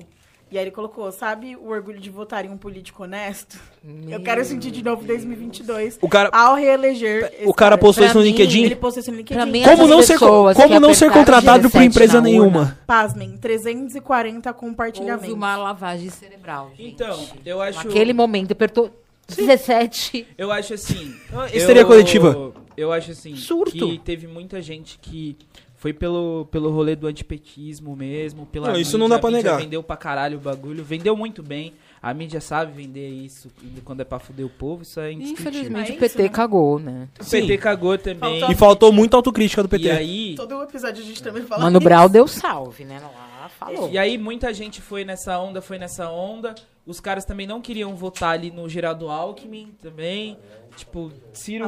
E 0.50 0.58
aí 0.58 0.64
ele 0.64 0.72
colocou, 0.72 1.12
sabe 1.12 1.58
o 1.58 1.70
orgulho 1.70 2.00
de 2.00 2.10
votar 2.10 2.46
em 2.46 2.50
um 2.50 2.58
político 2.58 3.04
honesto? 3.04 3.60
Eu 4.08 4.22
quero 4.22 4.44
sentir 4.46 4.72
de 4.72 4.82
novo 4.84 5.04
2022 5.04 6.00
O 6.02 6.08
cara, 6.08 6.30
ao 6.32 6.56
reeleger 6.56 7.32
o 7.46 7.54
cara 7.54 7.78
postou 7.78 8.04
Pra 8.04 8.10
isso 8.12 8.18
no 8.18 8.24
mim, 8.24 8.30
LinkedIn. 8.32 8.64
Ele 8.64 8.76
postou 8.78 9.02
isso 9.02 9.12
no 9.12 9.18
LinkedIn. 9.18 9.46
Mim, 9.52 9.64
Como 9.64 9.88
não 9.88 10.02
ser, 10.02 10.18
como 10.18 10.80
não 10.80 10.94
ser 10.94 11.12
contratado 11.12 11.64
por 11.70 11.80
17 11.80 11.86
empresa 11.86 12.22
nenhuma? 12.22 12.80
Pasmem, 12.88 13.36
340 13.38 14.54
compartilhamentos. 14.54 15.24
Houve 15.28 15.34
uma 15.38 15.56
lavagem 15.58 16.10
cerebral, 16.10 16.72
gente. 16.78 16.94
Então, 16.94 17.26
eu 17.46 17.62
acho... 17.62 17.86
Naquele 17.86 18.14
momento, 18.14 18.52
apertou 18.54 18.90
17. 19.28 20.28
Eu 20.38 20.52
acho 20.52 20.74
assim. 20.74 21.14
Histeria 21.54 21.82
eu- 21.82 21.88
coletiva. 21.88 22.54
Eu 22.78 22.92
acho 22.94 23.10
assim 23.12 23.36
Surto. 23.36 23.72
que 23.72 23.98
teve 23.98 24.28
muita 24.28 24.62
gente 24.62 25.00
que 25.02 25.36
Foi 25.80 25.94
pelo, 25.94 26.48
pelo 26.50 26.72
rolê 26.72 26.96
do 26.96 27.06
antipetismo 27.06 27.96
mesmo, 27.96 28.48
pela 28.48 28.70
Não, 28.72 28.80
isso 28.80 28.98
não 28.98 29.08
dá 29.08 29.16
mídia, 29.18 29.20
pra 29.22 29.30
a 29.30 29.32
mídia 29.32 29.44
negar. 29.52 29.62
vendeu 29.64 29.84
pra 29.84 29.96
caralho 29.96 30.38
o 30.38 30.42
bagulho, 30.42 30.84
vendeu 30.84 31.16
muito 31.16 31.44
bem. 31.44 31.72
A 32.02 32.14
mídia 32.16 32.42
sabe 32.42 32.72
vender 32.72 33.08
isso 33.08 33.50
quando 33.86 34.02
é 34.02 34.04
pra 34.04 34.18
fuder 34.18 34.44
o 34.46 34.50
povo, 34.50 34.82
isso 34.82 35.00
é 35.00 35.12
indiscutível. 35.12 35.52
Infelizmente 35.52 35.92
É 35.92 35.96
o 35.96 36.00
PT 36.00 36.06
isso, 36.16 36.22
né? 36.24 36.30
cagou, 36.30 36.80
né? 36.80 37.08
O 37.20 37.24
Sim. 37.24 37.42
PT 37.42 37.58
cagou 37.60 37.96
também. 37.98 38.18
Faltou- 38.40 38.52
E 38.52 38.56
faltou 38.56 38.92
muita 38.92 39.18
autocrítica 39.18 39.62
do 39.62 39.70
PT. 39.70 39.86
E 39.86 39.92
aí, 39.92 40.36
Todo 40.36 40.64
episódio 40.64 41.04
a 41.04 41.06
gente 41.06 41.22
também 41.22 41.44
fala 41.44 41.64
Mano 41.66 41.78
isso. 41.78 41.84
Brown 41.84 42.10
deu 42.10 42.28
salve, 42.28 42.84
né? 42.84 43.00
Lá 43.00 43.48
falou. 43.60 43.88
E 43.92 44.00
aí 44.00 44.18
muita 44.18 44.52
gente 44.56 44.82
foi 44.82 45.06
nessa 45.06 45.38
onda, 45.40 45.62
foi 45.62 45.78
nessa 45.78 46.10
onda. 46.10 46.56
Os 46.88 47.00
caras 47.00 47.24
também 47.24 47.46
não 47.46 47.62
queriam 47.62 47.96
votar 47.96 48.32
ali 48.32 48.50
no 48.50 48.68
Geraldo 48.68 49.10
Alckmin 49.10 49.74
também. 49.82 50.38
Tipo, 50.76 51.12
Ciro, 51.34 51.66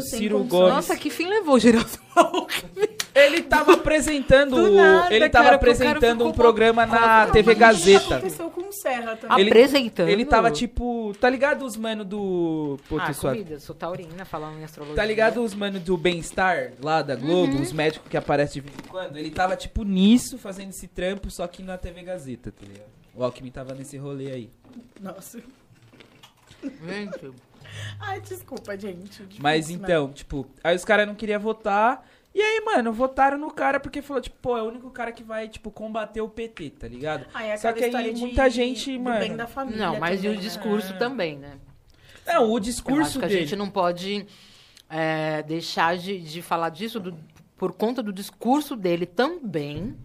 Ciro. 0.00 0.44
Gomes. 0.44 0.72
Nossa, 0.72 0.96
que 0.96 1.10
fim 1.10 1.26
levou 1.28 1.54
o 1.56 1.58
Geraldo 1.58 1.90
Alckmin? 2.14 2.95
Ele 3.18 3.42
tava 3.42 3.72
apresentando, 3.80 4.70
nada, 4.72 5.14
ele 5.14 5.28
tava 5.30 5.44
cara, 5.44 5.56
apresentando 5.56 6.26
um 6.26 6.32
programa 6.32 6.84
na 6.84 7.26
Não, 7.26 7.32
TV 7.32 7.54
Gazeta. 7.54 8.16
aconteceu 8.16 8.50
com 8.50 8.68
o 8.68 8.72
Serra 8.72 9.16
também. 9.16 9.38
Ele- 9.40 9.50
Apresentando. 9.50 10.08
Ele 10.08 10.24
tava 10.24 10.50
tipo, 10.50 11.12
tá 11.20 11.30
ligado 11.30 11.64
os 11.64 11.76
mano 11.76 12.04
do 12.04 12.78
Pô, 12.88 12.98
Ah, 13.00 13.12
suave. 13.12 13.38
comida, 13.38 13.58
sou 13.58 13.74
taurina, 13.74 14.24
falando 14.24 14.58
em 14.58 14.64
astrologia. 14.64 14.96
Tá 14.96 15.04
ligado 15.04 15.42
os 15.42 15.54
mano 15.54 15.80
do 15.80 15.96
Bem-Estar 15.96 16.72
lá 16.82 17.00
da 17.00 17.14
Globo, 17.16 17.60
os 17.60 17.72
médicos 17.72 18.08
que 18.08 18.16
aparecem 18.16 18.60
de 18.62 18.68
vez 18.68 18.78
em 18.84 18.88
quando? 18.88 19.16
Ele 19.16 19.30
tava 19.30 19.56
tipo 19.56 19.82
nisso, 19.82 20.36
fazendo 20.36 20.68
esse 20.70 20.86
trampo, 20.86 21.30
só 21.30 21.46
que 21.46 21.62
na 21.62 21.78
TV 21.78 22.02
Gazeta, 22.02 22.52
tá 22.52 22.66
ligado? 22.66 22.88
O 23.14 23.24
Alckmin 23.24 23.50
tava 23.50 23.74
nesse 23.74 23.96
rolê 23.96 24.30
aí. 24.30 24.50
Nossa. 25.00 25.40
Gente, 26.62 27.32
Ai, 28.00 28.20
desculpa, 28.20 28.76
gente. 28.78 29.22
Difícil, 29.22 29.42
Mas 29.42 29.68
né? 29.68 29.74
então, 29.74 30.10
tipo, 30.12 30.46
aí 30.62 30.74
os 30.74 30.84
caras 30.84 31.06
não 31.06 31.14
queriam 31.14 31.40
votar. 31.40 32.06
E 32.36 32.42
aí, 32.42 32.60
mano, 32.66 32.92
votaram 32.92 33.38
no 33.38 33.50
cara 33.50 33.80
porque 33.80 34.02
falou, 34.02 34.20
tipo, 34.20 34.36
pô, 34.42 34.58
é 34.58 34.62
o 34.62 34.66
único 34.66 34.90
cara 34.90 35.10
que 35.10 35.22
vai, 35.22 35.48
tipo, 35.48 35.70
combater 35.70 36.20
o 36.20 36.28
PT, 36.28 36.68
tá 36.68 36.86
ligado? 36.86 37.24
Ah, 37.32 37.44
é 37.44 37.56
Só 37.56 37.68
aquela 37.68 37.72
que 37.78 37.84
aí 37.84 37.88
história 37.88 38.12
de- 38.12 38.20
muita 38.20 38.50
gente, 38.50 38.98
mano- 38.98 39.20
bem 39.20 39.34
da 39.34 39.46
família 39.46 39.78
Não, 39.86 39.98
mas 39.98 40.20
e 40.20 40.22
também, 40.24 40.32
o 40.32 40.34
né? 40.34 40.40
discurso 40.46 40.98
também, 40.98 41.38
né? 41.38 41.58
Não, 42.26 42.42
o 42.42 42.46
Eu 42.48 42.50
acho 42.56 42.60
discurso 42.60 43.18
que 43.18 43.24
a 43.24 43.28
dele. 43.28 43.40
gente 43.46 43.56
não 43.56 43.70
pode 43.70 44.26
é, 44.90 45.42
deixar 45.44 45.96
de, 45.96 46.20
de 46.20 46.42
falar 46.42 46.68
disso 46.68 47.00
do- 47.00 47.16
por 47.56 47.72
conta 47.72 48.02
do 48.02 48.12
discurso 48.12 48.76
dele 48.76 49.06
também. 49.06 49.96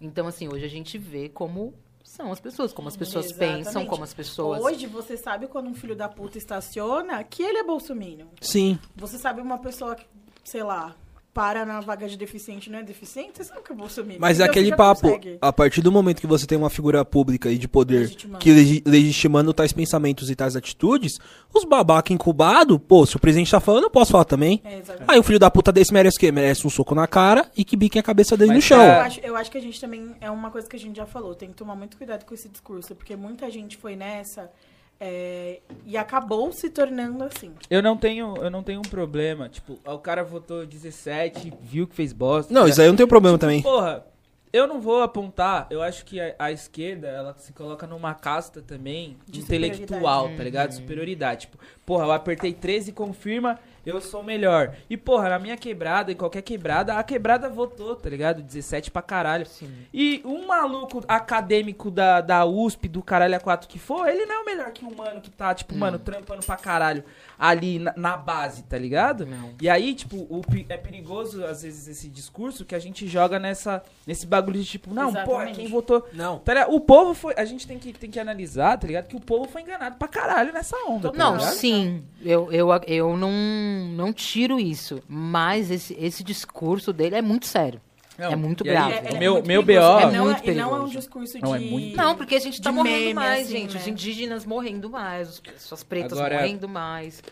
Então, 0.00 0.26
assim, 0.26 0.48
hoje 0.48 0.64
a 0.64 0.68
gente 0.68 0.96
vê 0.96 1.28
como 1.28 1.74
são 2.02 2.32
as 2.32 2.40
pessoas, 2.40 2.72
como 2.72 2.88
as 2.88 2.96
pessoas 2.96 3.26
Exatamente. 3.26 3.64
pensam, 3.64 3.84
como 3.84 4.04
as 4.04 4.14
pessoas. 4.14 4.62
Hoje 4.62 4.86
você 4.86 5.16
sabe 5.18 5.48
quando 5.48 5.68
um 5.68 5.74
filho 5.74 5.94
da 5.94 6.08
puta 6.08 6.38
estaciona 6.38 7.22
que 7.24 7.42
ele 7.42 7.58
é 7.58 7.62
bolsominion. 7.62 8.28
Sim. 8.40 8.78
Você 8.96 9.18
sabe 9.18 9.40
uma 9.42 9.58
pessoa 9.58 9.94
que, 9.94 10.06
sei 10.42 10.62
lá, 10.62 10.96
para 11.36 11.66
na 11.66 11.80
vaga 11.80 12.08
de 12.08 12.16
deficiente 12.16 12.70
não 12.70 12.78
é 12.78 12.82
deficiente, 12.82 13.32
você 13.36 13.44
sabe 13.44 13.60
que 13.62 13.70
é 13.70 13.74
bolsominion. 13.76 14.18
Mas 14.18 14.40
é 14.40 14.44
Então 14.44 14.54
você 14.54 14.58
aquele 14.60 14.74
papo, 14.74 15.02
consegue. 15.02 15.36
a 15.38 15.52
partir 15.52 15.82
do 15.82 15.92
momento 15.92 16.18
que 16.18 16.26
você 16.26 16.46
tem 16.46 16.56
uma 16.56 16.70
figura 16.70 17.04
pública 17.04 17.50
e 17.50 17.58
de 17.58 17.68
poder 17.68 17.98
Legitimando. 18.00 18.38
que 18.42 18.50
legi- 18.50 18.82
legitimando 18.86 19.52
tais 19.52 19.70
pensamentos 19.70 20.30
e 20.30 20.34
tais 20.34 20.56
atitudes, 20.56 21.18
os 21.54 21.64
babaca 21.64 22.10
incubado, 22.10 22.78
pô, 22.80 23.04
se 23.04 23.16
o 23.16 23.20
presidente 23.20 23.50
tá 23.50 23.60
falando, 23.60 23.84
eu 23.84 23.90
posso 23.90 24.12
falar 24.12 24.24
também. 24.24 24.62
É. 24.64 24.80
Aí 25.06 25.18
o 25.18 25.22
filho 25.22 25.38
da 25.38 25.50
puta 25.50 25.70
desse 25.70 25.92
merece 25.92 26.16
o 26.16 26.20
quê? 26.20 26.32
Merece 26.32 26.66
um 26.66 26.70
soco 26.70 26.94
na 26.94 27.06
cara 27.06 27.50
e 27.54 27.64
que 27.66 27.76
biquem 27.76 28.00
a 28.00 28.02
cabeça 28.02 28.34
dele 28.34 28.52
Mas 28.54 28.56
no 28.56 28.62
chão. 28.62 28.78
tá- 28.78 28.84
Eu 28.96 29.00
acho, 29.02 29.20
eu 29.20 29.36
acho 29.36 29.50
que 29.50 29.58
a 29.58 29.60
gente 29.62 29.78
também. 29.78 30.14
É 30.22 30.30
uma 30.30 30.50
coisa 30.50 30.66
que 30.66 30.76
a 30.76 30.78
gente 30.80 30.96
já 30.96 31.04
falou. 31.04 31.34
Tem 31.34 31.50
que 31.50 31.54
tomar 31.56 31.74
muito 31.76 31.98
cuidado 31.98 32.24
com 32.24 32.32
esse 32.32 32.48
discurso. 32.48 32.94
Porque 32.94 33.14
muita 33.14 33.50
gente 33.50 33.76
foi 33.76 33.94
nessa 33.94 34.50
é, 34.98 35.60
e 35.84 35.96
acabou 35.96 36.50
se 36.52 36.70
tornando 36.70 37.24
assim. 37.24 37.52
Eu 37.68 37.82
não 37.82 37.96
tenho, 37.96 38.34
eu 38.36 38.50
não 38.50 38.62
tenho 38.62 38.80
um 38.80 38.88
problema. 38.88 39.48
Tipo, 39.48 39.78
o 39.84 39.98
cara 39.98 40.24
votou 40.24 40.64
17, 40.64 41.52
viu 41.60 41.86
que 41.86 41.94
fez 41.94 42.12
bosta. 42.12 42.52
Não, 42.52 42.66
isso 42.66 42.80
aí 42.80 42.86
eu 42.86 42.92
não 42.92 42.96
tem 42.96 43.06
problema 43.06 43.38
também. 43.38 43.62
Porra, 43.62 44.04
eu 44.52 44.66
não 44.66 44.80
vou 44.80 45.02
apontar. 45.02 45.66
Eu 45.70 45.82
acho 45.82 46.04
que 46.04 46.18
a, 46.18 46.34
a 46.38 46.52
esquerda, 46.52 47.08
ela 47.08 47.34
se 47.38 47.52
coloca 47.52 47.86
numa 47.86 48.14
casta 48.14 48.62
também 48.62 49.16
De 49.26 49.40
intelectual, 49.40 50.30
tá 50.36 50.42
ligado? 50.42 50.72
Superioridade. 50.72 51.42
Tipo, 51.42 51.58
porra, 51.84 52.06
eu 52.06 52.12
apertei 52.12 52.52
13 52.54 52.90
e 52.90 52.92
confirma, 52.92 53.58
eu 53.86 54.00
sou 54.00 54.20
o 54.20 54.24
melhor. 54.24 54.74
E, 54.90 54.96
porra, 54.96 55.28
na 55.28 55.38
minha 55.38 55.56
quebrada, 55.56 56.10
em 56.10 56.16
qualquer 56.16 56.42
quebrada, 56.42 56.94
a 56.94 57.02
quebrada 57.04 57.48
votou, 57.48 57.94
tá 57.94 58.10
ligado? 58.10 58.42
17 58.42 58.90
pra 58.90 59.00
caralho. 59.00 59.46
E 59.94 60.20
um 60.24 60.46
maluco 60.46 61.02
acadêmico 61.06 61.90
da, 61.90 62.20
da 62.20 62.44
USP, 62.44 62.88
do 62.88 63.02
caralho 63.02 63.36
a 63.36 63.40
4 63.40 63.68
que 63.68 63.78
for, 63.78 64.08
ele 64.08 64.26
não 64.26 64.34
é 64.34 64.38
o 64.40 64.44
melhor 64.44 64.70
que 64.72 64.84
um 64.84 64.94
mano 64.94 65.20
que 65.20 65.30
tá, 65.30 65.54
tipo, 65.54 65.74
mano, 65.76 65.98
trampando 65.98 66.44
pra 66.44 66.56
caralho 66.56 67.04
ali 67.38 67.78
na, 67.78 67.94
na 67.96 68.16
base, 68.16 68.62
tá 68.64 68.76
ligado? 68.76 69.24
Não. 69.24 69.54
E 69.60 69.68
aí, 69.68 69.94
tipo, 69.94 70.16
o 70.16 70.42
é 70.68 70.76
perigoso, 70.76 71.44
às 71.44 71.62
vezes, 71.62 71.86
esse 71.86 72.08
discurso 72.08 72.64
que 72.64 72.74
a 72.74 72.78
gente 72.78 73.06
joga 73.06 73.38
nessa, 73.38 73.82
nesse 74.06 74.26
bagulho 74.26 74.60
de 74.60 74.66
tipo, 74.66 74.92
não, 74.92 75.12
porra, 75.12 75.20
Exatamente. 75.44 75.56
quem 75.60 75.68
votou. 75.68 76.06
Não. 76.12 76.38
Tá 76.38 76.54
ligado? 76.54 76.74
O 76.74 76.80
povo 76.80 77.14
foi. 77.14 77.34
A 77.36 77.44
gente 77.44 77.66
tem 77.66 77.78
que, 77.78 77.92
tem 77.92 78.10
que 78.10 78.18
analisar, 78.18 78.78
tá 78.78 78.86
ligado? 78.86 79.06
Que 79.06 79.16
o 79.16 79.20
povo 79.20 79.48
foi 79.48 79.62
enganado 79.62 79.96
pra 79.96 80.08
caralho 80.08 80.52
nessa 80.52 80.76
onda. 80.88 81.10
tá 81.12 81.18
Não, 81.18 81.36
ligado? 81.36 81.52
sim, 81.54 82.04
eu, 82.22 82.50
eu, 82.52 82.68
eu 82.86 83.16
não, 83.16 83.30
não 83.76 84.12
tiro 84.12 84.58
isso. 84.58 85.02
Mas 85.08 85.70
esse, 85.70 85.96
esse 86.00 86.22
discurso 86.24 86.92
dele 86.92 87.16
é 87.16 87.22
muito 87.22 87.46
sério. 87.46 87.80
Não, 88.18 88.32
é 88.32 88.36
muito 88.36 88.64
aí, 88.64 88.70
grave. 88.70 88.92
É- 88.94 89.14
é 89.14 89.18
meu, 89.18 89.34
muito 89.34 89.46
meu 89.46 89.60
BO. 89.62 89.66
perigoso. 89.66 89.98
É 89.98 90.10
não 90.10 90.24
muito 90.24 90.44
e 90.44 90.54
não 90.54 90.62
é 90.62 90.66
um 90.66 90.70
perigoso. 90.70 90.92
discurso 90.98 91.38
Não, 91.42 91.54
é 91.54 91.58
de. 91.58 91.96
Não, 91.96 92.16
porque 92.16 92.34
a 92.34 92.38
gente 92.40 92.62
tá 92.62 92.70
de 92.70 92.76
morrendo 92.76 92.98
meme, 92.98 93.14
mais, 93.14 93.42
assim, 93.46 93.58
gente. 93.58 93.74
né? 93.74 93.80
Os 93.80 93.86
indígenas 93.86 94.44
morrendo 94.46 94.88
mais, 94.88 95.28
as 95.28 95.40
pessoas 95.40 95.82
pretas 95.82 96.12
Agora, 96.18 96.36
morrendo 96.36 96.66
mais. 96.68 97.22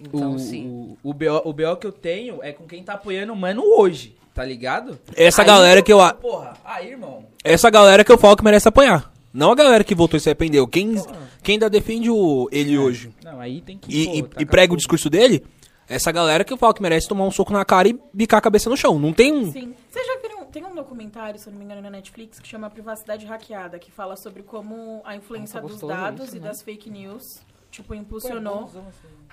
Então, 0.00 0.34
o, 0.34 0.38
sim. 0.38 0.66
o, 1.02 1.10
o, 1.10 1.14
BO, 1.14 1.42
o 1.44 1.52
BO 1.52 1.76
que 1.76 1.86
eu 1.86 1.92
tenho 1.92 2.42
é 2.42 2.52
com 2.52 2.64
quem 2.66 2.82
tá 2.84 2.92
apoiando 2.92 3.32
o 3.32 3.36
mano 3.36 3.62
hoje, 3.64 4.14
tá 4.34 4.44
ligado? 4.44 4.98
Essa 5.16 5.42
Aí, 5.42 5.46
galera 5.48 5.82
que 5.82 5.92
eu 5.92 6.00
a- 6.00 6.12
Porra, 6.14 6.56
aí, 6.64 6.90
irmão. 6.90 7.24
Essa 7.42 7.68
galera 7.70 8.04
que 8.04 8.12
eu 8.12 8.18
falo 8.18 8.36
que 8.36 8.44
merece 8.44 8.68
apanhar. 8.68 9.10
Não 9.32 9.50
a 9.50 9.54
galera 9.54 9.82
que 9.82 9.94
votou 9.94 10.16
e 10.16 10.20
se 10.20 10.28
arrependeu. 10.28 10.66
Quem, 10.68 10.94
quem 11.42 11.54
ainda 11.54 11.68
defende 11.68 12.10
o, 12.10 12.48
ele 12.52 12.78
hoje 12.78 13.10
Não, 13.24 13.40
aí 13.40 13.60
tem 13.60 13.76
que. 13.78 13.90
e, 13.92 14.06
pô, 14.06 14.14
e- 14.14 14.22
tacar 14.22 14.42
e 14.42 14.46
prega 14.46 14.72
o 14.74 14.76
discurso 14.76 15.10
dele, 15.10 15.42
essa 15.88 16.12
galera 16.12 16.44
que 16.44 16.52
eu 16.52 16.56
falo 16.56 16.74
que 16.74 16.82
merece 16.82 17.08
tomar 17.08 17.24
um 17.24 17.30
soco 17.30 17.52
na 17.52 17.64
cara 17.64 17.88
e 17.88 17.98
bicar 18.12 18.38
a 18.38 18.40
cabeça 18.40 18.68
no 18.68 18.76
chão. 18.76 18.98
Não 18.98 19.12
tem 19.12 19.32
um. 19.32 19.50
Sim. 19.52 19.74
Vocês 19.90 20.06
já 20.06 20.18
viram? 20.20 20.38
Tem 20.46 20.64
um 20.64 20.74
documentário, 20.74 21.38
se 21.38 21.46
eu 21.46 21.52
não 21.52 21.58
me 21.58 21.64
engano, 21.64 21.82
na 21.82 21.90
Netflix, 21.90 22.38
que 22.40 22.48
chama 22.48 22.70
Privacidade 22.70 23.26
Hackeada, 23.26 23.78
que 23.78 23.90
fala 23.90 24.16
sobre 24.16 24.42
como 24.42 25.02
a 25.04 25.14
influência 25.14 25.60
Nossa, 25.60 25.74
dos 25.74 25.88
dados 25.88 26.26
isso, 26.28 26.36
e 26.36 26.40
né? 26.40 26.48
das 26.48 26.62
fake 26.62 26.88
news, 26.90 27.40
tipo, 27.70 27.92
é 27.92 27.96
impulsionou 27.98 28.64
assim. 28.64 28.82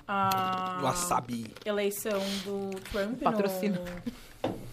a 0.06 0.80
Wasabi. 0.82 1.46
eleição 1.64 2.20
do 2.44 2.70
Trump 2.92 3.18
Patrocínio. 3.22 3.80
no... 3.80 4.52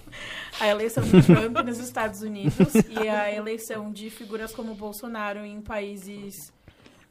A 0.59 0.67
eleição 0.67 1.03
do 1.03 1.23
Trump 1.23 1.57
nos 1.65 1.79
Estados 1.79 2.21
Unidos 2.21 2.75
e 2.87 3.09
a 3.09 3.33
eleição 3.33 3.91
de 3.91 4.11
figuras 4.11 4.53
como 4.53 4.75
Bolsonaro 4.75 5.39
em 5.43 5.59
países 5.59 6.53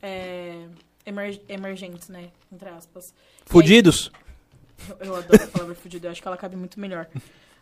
é, 0.01 0.67
emer- 1.05 1.43
emergentes, 1.49 2.09
né? 2.09 2.29
Entre 2.53 2.69
aspas. 2.69 3.13
Fudidos? 3.45 4.13
Eu, 5.01 5.17
adoro 5.17 5.45
a 5.45 5.47
palavra 5.49 5.75
fudido, 5.75 6.07
eu 6.07 6.11
acho 6.11 6.23
que 6.23 6.29
ela 6.29 6.37
cabe 6.37 6.57
muito 6.57 6.79
melhor. 6.79 7.09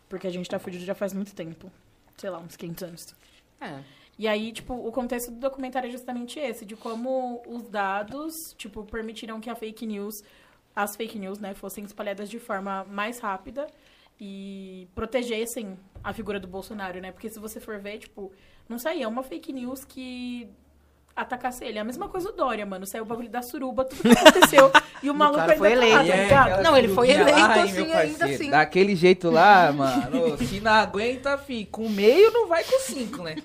Porque 0.09 0.27
a 0.27 0.29
gente 0.29 0.49
tá 0.49 0.59
fudido 0.59 0.83
já 0.83 0.95
faz 0.95 1.13
muito 1.13 1.33
tempo. 1.33 1.71
Sei 2.17 2.29
lá, 2.29 2.39
uns 2.39 2.55
500 2.55 2.83
anos. 2.83 3.15
É. 3.59 3.83
E 4.17 4.27
aí, 4.27 4.51
tipo, 4.51 4.73
o 4.73 4.91
contexto 4.91 5.31
do 5.31 5.39
documentário 5.39 5.87
é 5.87 5.91
justamente 5.91 6.39
esse, 6.39 6.65
de 6.65 6.75
como 6.75 7.41
os 7.47 7.67
dados, 7.69 8.33
tipo, 8.57 8.83
permitiram 8.83 9.39
que 9.39 9.49
a 9.49 9.55
fake 9.55 9.85
news, 9.85 10.21
as 10.75 10.95
fake 10.95 11.17
news, 11.17 11.39
né, 11.39 11.53
fossem 11.53 11.83
espalhadas 11.83 12.29
de 12.29 12.37
forma 12.37 12.83
mais 12.85 13.19
rápida 13.19 13.67
e 14.19 14.87
protegessem 14.93 15.77
a 16.03 16.13
figura 16.13 16.39
do 16.39 16.47
Bolsonaro, 16.47 17.01
né? 17.01 17.11
Porque 17.11 17.29
se 17.29 17.39
você 17.39 17.59
for 17.59 17.79
ver, 17.79 17.97
tipo, 17.97 18.31
não 18.69 18.77
saía 18.77 19.07
uma 19.07 19.23
fake 19.23 19.51
news 19.51 19.83
que 19.83 20.47
atacasse 21.15 21.63
ele. 21.63 21.77
É 21.77 21.81
a 21.81 21.83
mesma 21.83 22.07
coisa 22.07 22.31
do 22.31 22.37
Dória, 22.37 22.65
mano. 22.65 22.85
Saiu 22.85 23.03
o 23.03 23.05
bagulho 23.05 23.29
da 23.29 23.41
suruba, 23.41 23.85
tudo 23.85 24.01
que 24.01 24.09
aconteceu. 24.09 24.71
e 25.03 25.09
o 25.09 25.13
maluco 25.15 25.39
cara 25.39 25.51
ainda 25.53 25.57
foi 25.57 25.69
tá 25.71 25.75
lá, 25.75 26.03
eleito. 26.05 26.29
tá 26.29 26.49
é 26.49 26.63
Não, 26.63 26.77
ele 26.77 26.87
foi 26.89 27.09
eleito 27.11 27.39
assim, 27.39 27.91
ainda 27.91 28.25
assim. 28.25 28.49
Daquele 28.49 28.95
jeito 28.95 29.29
lá, 29.29 29.71
mano. 29.71 30.37
Se 30.37 30.59
não 30.59 30.71
aguenta, 30.71 31.37
fi, 31.37 31.65
com 31.65 31.89
meio 31.89 32.31
não 32.31 32.47
vai 32.47 32.63
com 32.63 32.79
cinco, 32.79 33.23
né? 33.23 33.35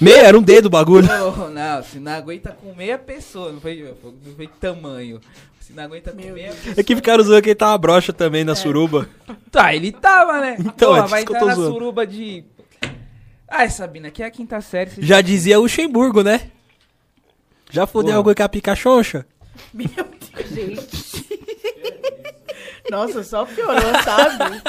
Meia, 0.00 0.22
era 0.28 0.38
um 0.38 0.42
dedo 0.42 0.66
o 0.66 0.70
bagulho. 0.70 1.06
Não, 1.06 1.50
não, 1.50 1.82
se 1.82 1.98
não 1.98 2.12
aguenta 2.12 2.52
com 2.52 2.74
meia 2.74 2.98
pessoa, 2.98 3.52
não 3.52 3.60
foi, 3.60 3.94
não 4.24 4.34
foi 4.34 4.46
tamanho. 4.46 5.20
Se 5.60 5.72
não 5.72 5.84
aguenta 5.84 6.10
com 6.12 6.20
Meu 6.20 6.34
meia 6.34 6.48
Deus. 6.48 6.58
pessoa. 6.58 6.74
É 6.78 6.82
que 6.82 6.96
ficaram 6.96 7.22
zoando 7.24 7.42
que 7.42 7.48
ele 7.50 7.54
tava 7.54 7.76
broxa 7.78 8.12
também 8.12 8.44
na 8.44 8.54
suruba. 8.54 9.08
Tá, 9.50 9.74
ele 9.74 9.92
tava, 9.92 10.40
né? 10.40 10.56
Então, 10.60 10.90
Porra, 10.94 11.04
é 11.04 11.08
vai 11.08 11.22
entrar 11.22 11.44
na 11.44 11.54
zoando. 11.54 11.72
suruba 11.72 12.06
de. 12.06 12.44
Ai, 13.48 13.68
Sabina, 13.68 14.10
que 14.10 14.22
é 14.22 14.26
a 14.26 14.30
quinta 14.30 14.60
série. 14.60 14.90
Já 14.98 15.20
dizia 15.20 15.58
o 15.58 15.62
Luxemburgo, 15.62 16.22
né? 16.22 16.50
Já 17.72 17.86
fudeu 17.86 18.16
algo 18.16 18.34
com 18.34 18.42
a 18.42 18.48
pica 18.48 18.74
xoxa? 18.76 19.26
Meu 19.72 19.86
Deus. 19.88 20.48
Gente. 20.50 21.26
Nossa, 22.90 23.22
só 23.24 23.44
piorou, 23.46 23.80
sabe? 24.04 24.60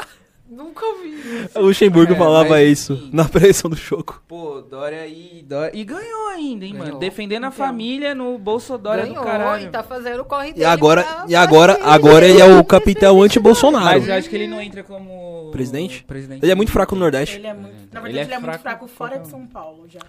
Nunca 0.50 0.86
vi. 1.02 1.50
O 1.56 1.62
Luxemburgo 1.62 2.14
É, 2.14 2.16
falava 2.16 2.50
mas, 2.50 2.70
isso 2.80 2.94
enfim. 2.94 3.10
na 3.12 3.26
pressão 3.26 3.70
do 3.70 3.76
Choco. 3.76 4.22
Pô, 4.28 4.62
Dória 4.62 5.02
aí. 5.02 5.44
Dória... 5.48 5.72
E 5.76 5.84
ganhou 5.84 6.28
ainda, 6.28 6.64
hein, 6.64 6.74
mano? 6.74 6.86
Ganhou. 6.86 7.00
Defendendo 7.00 7.46
a 7.46 7.48
Então. 7.48 7.58
família 7.58 8.14
no 8.14 8.38
Bolso 8.38 8.78
Dória 8.78 9.04
Ganhou 9.06 9.24
do 9.24 9.26
caralho. 9.28 9.66
e 9.66 9.70
tá 9.70 9.82
fazendo 9.82 10.22
o 10.22 10.26
corre 10.26 10.50
E 10.50 10.54
dele 10.54 10.66
agora, 10.66 11.04
pra- 11.04 11.26
e 11.28 11.36
agora, 11.36 11.80
agora 11.82 12.26
ele 12.28 12.40
é 12.40 12.46
o 12.46 12.64
capitão 12.64 13.22
anti-Bolsonaro. 13.24 13.86
Mas 14.00 14.08
eu 14.08 14.14
acho 14.14 14.30
que 14.30 14.36
ele 14.36 14.48
não 14.48 14.62
entra 14.62 14.84
como. 14.84 15.50
Presidente? 15.52 16.04
Presidente. 16.04 16.44
Ele 16.44 16.52
é 16.52 16.56
muito 16.56 16.72
fraco 16.72 16.94
no 16.94 17.02
Nordeste. 17.02 17.38
Ele 17.38 17.48
é 17.48 17.54
muito, 17.54 17.74
na 17.92 18.00
Ele 18.02 18.04
verdade, 18.04 18.18
é 18.20 18.24
ele 18.24 18.34
é, 18.34 18.40
muito 18.40 18.60
fraco 18.62 18.88
fora 18.88 19.18
de 19.20 19.28
São 19.28 19.48
Paulo 19.48 19.86
já. 19.90 20.00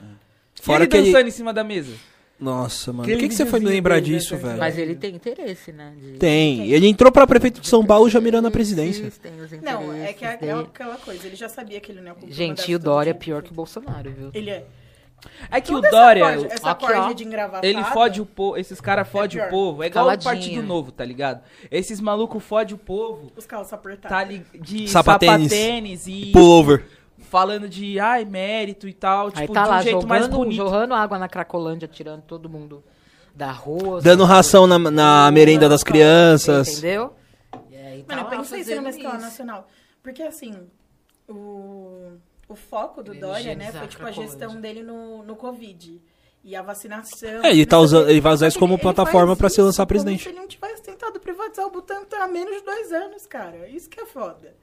Fora 0.60 0.82
ele 0.84 0.88
que 0.90 0.96
ele- 0.96 1.06
dançando 1.10 1.28
em 1.28 1.32
cima 1.32 1.52
da 1.54 1.64
mesa. 1.64 1.92
Nossa, 2.44 2.92
mano. 2.92 3.08
Por 3.08 3.18
que, 3.18 3.28
que 3.28 3.34
você 3.34 3.46
foi 3.46 3.58
lembrar 3.60 4.00
dele, 4.02 4.18
disso, 4.18 4.34
né, 4.34 4.40
velho? 4.42 4.58
Mas 4.58 4.76
ele 4.76 4.94
tem 4.94 5.14
interesse, 5.14 5.72
né? 5.72 5.94
de- 5.98 6.18
Tem. 6.18 6.70
Ele 6.70 6.86
entrou 6.86 7.10
pra 7.10 7.26
prefeito 7.26 7.60
de 7.60 7.66
São 7.68 7.84
Paulo 7.84 8.08
já 8.10 8.20
mirando 8.20 8.48
a 8.48 8.50
presidência. 8.50 9.10
Tem 9.22 9.32
os 9.40 9.50
Não, 9.62 9.92
é 9.94 10.12
que 10.12 10.24
é, 10.24 10.34
é 10.34 10.36
dele. 10.36 10.52
aquela 10.52 10.96
coisa, 10.96 11.26
ele 11.26 11.36
já 11.36 11.48
sabia 11.48 11.80
que 11.80 11.90
ele 11.90 12.00
não 12.02 12.10
é 12.10 12.14
cultura 12.14 12.32
Gente, 12.34 12.70
e 12.70 12.74
o 12.74 12.78
Dória 12.78 13.10
é 13.12 13.14
pior 13.14 13.42
que 13.42 13.50
o 13.50 13.54
Bolsonaro, 13.54 14.10
viu? 14.10 14.30
Ele 14.34 14.50
é. 14.50 14.66
É 15.50 15.58
que 15.58 15.72
Toda 15.72 15.88
o 15.88 15.90
Dória. 15.90 16.22
Essa 16.24 16.34
corja, 16.36 16.54
essa 16.54 16.70
Aqui, 16.70 16.86
corja 16.86 17.00
ó. 17.00 17.12
de. 17.12 17.66
Ele 17.66 17.84
fode 17.84 18.20
o 18.20 18.26
povo, 18.26 18.58
esses 18.58 18.78
caras 18.78 19.08
fodem 19.08 19.38
pior. 19.38 19.46
o 19.46 19.50
povo. 19.50 19.82
É 19.82 19.86
igual 19.86 20.06
o. 20.12 20.22
Partido 20.22 20.62
Novo, 20.62 20.92
tá 20.92 21.02
ligado? 21.02 21.40
Esses 21.70 21.98
malucos 21.98 22.44
fodem 22.44 22.74
o 22.74 22.78
povo, 22.78 23.32
Os 23.34 23.46
calços 23.46 23.72
apertados. 23.72 24.10
tá 24.18 24.22
li... 24.22 24.42
de 24.60 24.86
Sapatênis. 24.86 25.50
sapatênis 25.50 26.06
e 26.06 26.26
Pullover. 26.30 26.84
Falando 27.24 27.68
de 27.68 27.98
ai, 27.98 28.24
mérito 28.24 28.86
e 28.88 28.92
tal, 28.94 29.28
tipo, 29.30 29.40
Aí 29.40 29.48
tá 29.48 29.62
de 29.62 29.68
um 29.68 29.70
lá 29.72 29.82
jeito 29.82 30.06
mais 30.06 30.22
jogando, 30.24 30.38
bonito. 30.38 30.56
jorrando 30.56 30.94
água 30.94 31.18
na 31.18 31.28
Cracolândia, 31.28 31.88
tirando 31.88 32.22
todo 32.22 32.48
mundo 32.48 32.82
da 33.34 33.50
rua. 33.50 34.00
Dando 34.00 34.24
ração 34.24 34.66
na, 34.66 34.78
na 34.78 35.30
merenda 35.32 35.68
das 35.68 35.82
crianças. 35.82 36.68
Entendeu? 36.78 37.14
E 37.70 37.76
aí 37.76 38.02
tá 38.04 38.14
Mano, 38.16 38.28
eu 38.28 38.30
lá 38.32 38.36
pensei 38.38 38.60
isso 38.60 38.68
fazendo 38.70 38.82
numa 38.84 38.90
escala 38.90 39.14
isso. 39.16 39.24
nacional. 39.24 39.68
Porque 40.02 40.22
assim, 40.22 40.54
o, 41.28 42.12
o 42.48 42.54
foco 42.54 43.02
do 43.02 43.12
Ele 43.12 43.20
Dória, 43.20 43.54
né, 43.56 43.64
higienizar 43.68 43.80
foi 43.80 43.88
tipo 43.88 44.02
a 44.02 44.08
a 44.08 44.12
Cracolândia. 44.12 44.38
gestão 44.38 44.60
dele 44.60 44.82
no, 44.82 45.22
no 45.24 45.36
Covid. 45.36 46.00
E 46.46 46.54
a 46.54 46.60
vacinação. 46.60 47.42
É, 47.42 47.50
ele 47.52 47.64
tá 47.64 47.76
Não 47.78 47.86
sei 47.88 47.96
o 47.96 48.00
usando- 48.00 48.04
quê. 48.06 48.12
ele 48.12 48.20
vai 48.20 48.32
usar 48.34 48.48
isso 48.48 48.58
como 48.58 48.74
ele 48.74 48.82
plataforma 48.82 49.28
faz 49.28 49.38
pra 49.38 49.48
se 49.48 49.54
isso 49.54 49.62
lançar 49.62 49.82
como 49.84 49.88
presidente. 49.88 50.22
se 50.24 50.28
ele 50.28 50.38
não 50.38 50.46
tivesse 50.46 50.82
tentado 50.82 51.18
privatizar 51.18 51.66
o 51.66 51.70
Butantan 51.70 52.18
há 52.18 52.28
menos 52.28 52.54
de 52.56 52.62
dois 52.62 52.92
anos, 52.92 53.26
cara. 53.26 53.66
Isso 53.68 53.88
que 53.88 53.98
é 53.98 54.04
foda. 54.04 54.54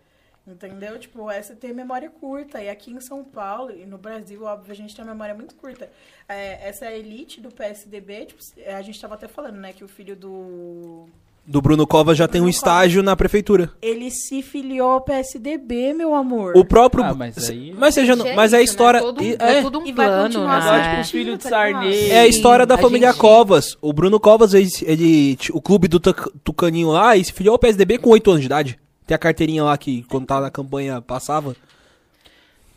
Entendeu? 0.47 0.97
Tipo, 0.97 1.29
essa 1.29 1.53
tem 1.55 1.71
memória 1.71 2.09
curta. 2.09 2.61
E 2.61 2.67
aqui 2.67 2.91
em 2.91 2.99
São 2.99 3.23
Paulo 3.23 3.71
e 3.71 3.85
no 3.85 3.97
Brasil, 3.97 4.43
óbvio, 4.43 4.71
a 4.71 4.75
gente 4.75 4.95
tem 4.95 5.05
uma 5.05 5.13
memória 5.13 5.35
muito 5.35 5.53
curta. 5.55 5.89
É, 6.27 6.67
essa 6.67 6.91
elite 6.91 7.39
do 7.39 7.49
PSDB, 7.51 8.25
tipo, 8.25 8.41
a 8.75 8.81
gente 8.81 8.99
tava 8.99 9.13
até 9.13 9.27
falando, 9.27 9.57
né, 9.57 9.71
que 9.71 9.83
o 9.83 9.87
filho 9.87 10.15
do. 10.15 11.05
Do 11.43 11.59
Bruno 11.59 11.87
Covas 11.87 12.17
já 12.17 12.27
tem 12.27 12.39
um 12.39 12.43
Bruno 12.45 12.51
estágio 12.55 13.01
na 13.01 13.15
prefeitura. 13.15 13.71
Ele 13.81 14.11
se 14.11 14.43
filiou 14.43 14.91
ao 14.91 15.01
PSDB, 15.01 15.91
meu 15.93 16.13
amor. 16.13 16.55
O 16.55 16.63
próprio. 16.63 17.03
Ah, 17.03 17.15
mas 17.15 17.49
aí- 17.49 17.73
mas 17.75 17.95
seja. 17.95 18.15
Gente, 18.15 18.35
Mas 18.35 18.53
é 18.53 18.57
a 18.57 18.61
isso, 18.61 18.73
história. 18.73 18.99
Né? 18.99 19.05
Todo, 19.05 19.23
e- 19.23 19.35
é, 19.39 19.53
é, 19.57 19.61
tudo 19.61 19.79
um 19.79 19.85
E 19.87 19.91
vai 19.91 20.05
plano, 20.07 20.23
continuar 20.25 20.63
né? 20.63 20.83
Tipo, 20.83 20.95
É. 20.97 21.01
os 21.01 21.09
filhos 21.11 21.37
de? 21.39 21.43
Sarney. 21.49 22.11
É 22.11 22.19
a 22.19 22.27
história 22.27 22.63
da 22.65 22.75
a 22.75 22.77
família 22.77 23.09
gente- 23.09 23.19
Covas. 23.19 23.75
O 23.81 23.91
Bruno 23.91 24.19
Covas, 24.19 24.53
ele, 24.53 24.69
ele- 24.83 25.37
o 25.51 25.59
clube 25.59 25.87
do 25.87 25.99
Tuc- 25.99 26.31
Tucaninho 26.43 26.89
lá, 26.89 27.15
ele 27.15 27.25
se 27.25 27.33
filiou 27.33 27.53
ao 27.53 27.59
PSDB 27.59 27.97
com 27.97 28.11
8 28.11 28.29
anos 28.29 28.41
de 28.41 28.45
idade. 28.45 28.79
Tem 29.11 29.15
a 29.17 29.19
carteirinha 29.19 29.61
lá 29.65 29.77
que, 29.77 30.03
quando 30.03 30.25
tava 30.25 30.43
na 30.43 30.49
campanha, 30.49 31.01
passava. 31.01 31.53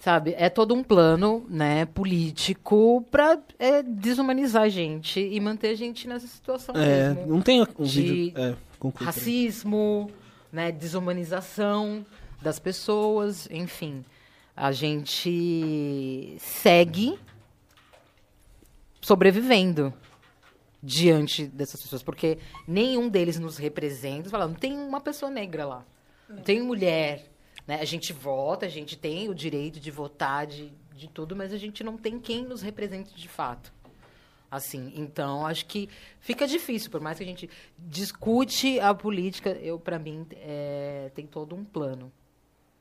Sabe, 0.01 0.35
é 0.37 0.49
todo 0.51 0.75
um 0.75 0.83
plano, 0.83 1.47
né, 1.49 1.87
político 1.87 3.07
pra 3.09 3.39
é, 3.57 3.85
desumanizar 3.85 4.63
a 4.63 4.69
gente 4.69 5.21
e 5.21 5.39
manter 5.39 5.69
a 5.69 5.75
gente 5.77 6.09
nessa 6.09 6.27
situação 6.27 6.75
É, 6.75 7.11
mesmo. 7.15 7.27
não 7.35 7.41
tem 7.41 7.63
um 7.63 7.85
De 7.85 8.03
vídeo. 8.03 8.33
É, 8.37 8.57
conclui. 8.81 9.07
Racismo, 9.07 10.11
né, 10.53 10.73
desumanização 10.73 12.05
das 12.43 12.59
pessoas, 12.59 13.49
enfim. 13.49 14.05
A 14.57 14.73
gente 14.73 16.35
segue 16.41 17.17
sobrevivendo 19.01 19.95
diante 20.83 21.47
dessas 21.47 21.81
pessoas, 21.81 22.03
porque 22.03 22.39
nenhum 22.67 23.09
deles 23.09 23.39
nos 23.39 23.57
representa. 23.57 24.29
Fala, 24.29 24.49
não 24.49 24.55
tem 24.55 24.77
uma 24.77 25.01
pessoa 25.01 25.31
negra 25.31 25.65
lá, 25.65 25.85
tem 26.43 26.63
mulher. 26.63 27.25
Né? 27.67 27.81
A 27.81 27.85
gente 27.85 28.13
vota, 28.13 28.67
a 28.67 28.69
gente 28.69 28.97
tem 28.97 29.29
o 29.29 29.35
direito 29.35 29.81
de 29.81 29.91
votar, 29.91 30.47
de, 30.47 30.73
de 30.95 31.09
tudo, 31.09 31.35
mas 31.35 31.53
a 31.53 31.59
gente 31.59 31.83
não 31.83 31.97
tem 31.97 32.19
quem 32.19 32.45
nos 32.45 32.63
represente 32.63 33.15
de 33.15 33.29
fato. 33.29 33.73
Assim, 34.51 34.93
então 34.95 35.45
acho 35.45 35.67
que 35.67 35.89
fica 36.21 36.47
difícil, 36.47 36.89
por 36.89 37.01
mais 37.01 37.19
que 37.19 37.25
a 37.25 37.27
gente 37.27 37.51
discute 37.77 38.79
a 38.79 38.95
política, 38.95 39.51
eu 39.51 39.81
para 39.81 39.99
mim 39.99 40.25
é, 40.37 41.11
tem 41.13 41.27
todo 41.27 41.57
um 41.57 41.65
plano, 41.65 42.13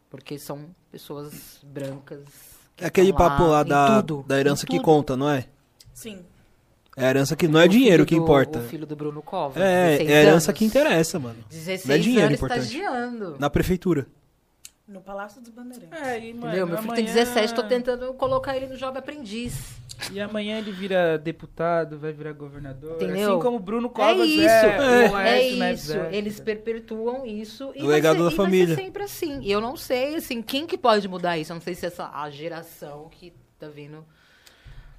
porque 0.07 0.37
são 0.37 0.69
pessoas 0.91 1.59
brancas. 1.63 2.23
que 2.75 2.83
É 2.83 2.87
aquele 2.87 3.09
estão 3.09 3.27
papo 3.27 3.47
lá 3.47 3.63
da, 3.63 4.03
tudo, 4.03 4.23
da 4.27 4.39
herança 4.39 4.67
que 4.67 4.79
conta, 4.79 5.17
não 5.17 5.27
é? 5.27 5.47
Sim. 5.95 6.23
É 6.95 7.05
a 7.05 7.09
herança 7.09 7.35
que 7.35 7.47
não 7.47 7.59
é 7.59 7.65
O 7.65 7.69
dinheiro 7.69 8.05
que 8.05 8.15
do- 8.15 8.21
importa. 8.21 8.59
O 8.59 8.63
filho 8.63 8.85
do 8.85 8.95
Bruno 8.95 9.21
Covas. 9.21 9.57
É, 9.61 9.97
16 9.97 10.09
é 10.09 10.13
a 10.13 10.21
herança 10.21 10.51
anos. 10.51 10.59
que 10.59 10.65
interessa, 10.65 11.19
mano. 11.19 11.37
16 11.49 11.85
Não 11.87 11.95
é 11.95 11.97
dinheiro 11.97 12.25
anos 12.27 12.37
importante. 12.37 12.59
estagiando. 12.61 13.35
Na 13.39 13.49
prefeitura. 13.49 14.05
No 14.87 15.01
Palácio 15.01 15.41
dos 15.41 15.49
Bandeirantes. 15.49 15.89
É, 15.99 16.19
e, 16.19 16.33
mano, 16.33 16.47
Entendeu? 16.47 16.67
Meu 16.67 16.77
filho 16.77 16.93
tem 16.93 17.05
amanhã- 17.05 17.23
17, 17.23 17.53
tô 17.55 17.63
tentando 17.63 18.13
colocar 18.13 18.55
ele 18.55 18.67
no 18.67 18.75
Jovem 18.77 18.99
Aprendiz. 18.99 19.81
E 20.11 20.19
amanhã 20.19 20.57
ele 20.57 20.71
vira 20.71 21.17
deputado, 21.17 21.97
vai 21.97 22.11
virar 22.11 22.33
governador. 22.33 22.95
Entendeu? 23.01 23.31
Assim 23.31 23.41
como 23.41 23.57
o 23.57 23.59
Bruno 23.59 23.87
É 23.87 23.91
Covas 23.91 24.27
isso, 24.27 24.41
é. 24.45 25.05
é, 25.05 25.09
o 25.09 25.15
Aécio 25.15 25.57
Neves 25.57 25.83
isso. 25.83 25.93
é. 25.97 26.15
Eles 26.15 26.39
perpetuam 26.39 27.25
isso 27.25 27.71
e 27.75 27.81
O 27.81 27.87
legado 27.87 28.17
ser, 28.17 28.23
da 28.25 28.31
e 28.31 28.35
família. 28.35 28.75
sempre 28.75 29.03
assim. 29.03 29.39
E 29.41 29.51
eu 29.51 29.61
não 29.61 29.77
sei, 29.77 30.15
assim, 30.15 30.41
quem 30.41 30.67
que 30.67 30.77
pode 30.77 31.07
mudar 31.07 31.37
isso? 31.37 31.51
Eu 31.53 31.55
não 31.55 31.61
sei 31.61 31.73
se 31.75 31.85
essa 31.85 32.09
a 32.13 32.29
geração 32.29 33.07
que 33.09 33.33
tá 33.57 33.67
vindo. 33.69 34.03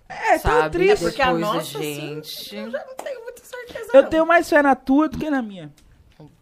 É, 0.08 0.38
tá 0.38 0.50
sabe, 0.50 0.70
triste. 0.78 1.02
Porque 1.04 1.22
a 1.22 1.26
depois 1.32 1.40
nossa, 1.40 1.78
gente. 1.82 2.18
assim, 2.46 2.56
eu 2.58 2.70
já 2.70 2.84
não 2.86 2.94
tenho 2.96 3.22
muita 3.22 3.42
certeza. 3.44 3.90
Eu 3.94 4.02
não. 4.02 4.10
tenho 4.10 4.26
mais 4.26 4.48
fé 4.48 4.62
na 4.62 4.74
tua 4.74 5.08
do 5.08 5.18
que 5.18 5.30
na 5.30 5.40
minha. 5.42 5.72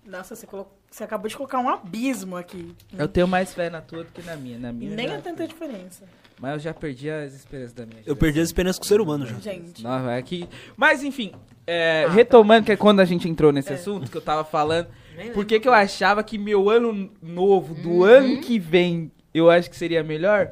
Nossa, 0.05 0.35
você, 0.35 0.46
colocou- 0.46 0.77
você 0.90 1.05
acabou 1.05 1.29
de 1.29 1.37
colocar 1.37 1.59
um 1.61 1.68
abismo 1.68 2.37
aqui. 2.37 2.75
Eu 2.98 3.09
tenho 3.09 3.27
mais 3.29 3.55
fé 3.55 3.70
na 3.70 3.81
tua 3.81 4.05
do 4.05 4.11
que 4.12 4.20
na 4.22 4.37
minha. 4.37 4.59
Na 4.59 4.70
E 4.70 4.72
minha 4.72 4.96
nem 4.96 5.09
já- 5.09 5.14
é 5.14 5.18
tanta 5.20 5.46
diferença. 5.46 6.05
Mas 6.40 6.55
eu 6.55 6.59
já 6.59 6.75
perdi 6.75 7.09
as 7.09 7.33
esperanças 7.35 7.72
da 7.72 7.87
minha. 7.87 8.03
Eu 8.05 8.16
perdi 8.16 8.40
as 8.40 8.48
esperanças 8.48 8.79
com 8.81 8.85
o 8.85 8.88
ser 8.88 9.01
humano 9.01 9.25
já. 9.25 9.37
Gente. 9.38 9.83
Não, 9.85 10.11
é 10.11 10.20
que... 10.22 10.48
Mas 10.77 11.05
enfim, 11.05 11.33
é, 11.66 12.03
Ah, 12.05 12.09
tá. 12.09 12.12
retomando 12.14 12.66
que 12.66 12.72
é 12.72 12.77
quando 12.77 12.98
a 12.98 13.05
gente 13.05 13.29
entrou 13.29 13.51
É. 13.51 13.55
nesse 13.55 13.72
assunto 13.72 14.11
que 14.11 14.16
eu 14.16 14.20
tava 14.20 14.44
falando, 14.44 14.88
por 15.33 15.44
que, 15.46 15.61
que 15.61 15.68
eu 15.68 15.72
achava 15.72 16.22
que 16.25 16.37
meu 16.37 16.68
ano 16.68 17.12
novo 17.22 17.75
do 17.75 18.03
ano 18.03 18.40
que 18.40 18.59
vem 18.59 19.12
eu 19.33 19.48
acho 19.48 19.70
que 19.70 19.77
seria 19.77 20.03
melhor? 20.03 20.51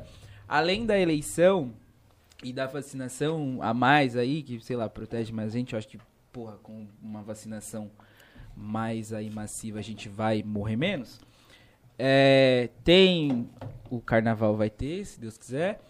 Além 0.48 0.86
da 0.86 0.96
eleição 0.98 1.72
e 2.42 2.52
da 2.52 2.66
vacinação 2.66 3.58
a 3.60 3.74
mais 3.74 4.16
aí, 4.16 4.42
que 4.42 4.60
sei 4.60 4.76
lá, 4.76 4.88
protege 4.88 5.32
mais 5.32 5.48
a 5.48 5.58
gente, 5.58 5.72
eu 5.72 5.78
acho 5.78 5.88
que, 5.88 5.98
porra, 6.32 6.56
com 6.62 6.86
uma 7.02 7.22
vacinação 7.22 7.90
mais 8.56 9.12
aí 9.12 9.30
massiva 9.30 9.78
a 9.78 9.82
gente 9.82 10.08
vai 10.08 10.42
morrer 10.42 10.76
menos. 10.76 11.20
É, 11.98 12.70
tem 12.82 13.48
o 13.90 14.00
carnaval 14.00 14.56
vai 14.56 14.70
ter, 14.70 15.04
se 15.04 15.20
Deus 15.20 15.36
quiser. 15.36 15.80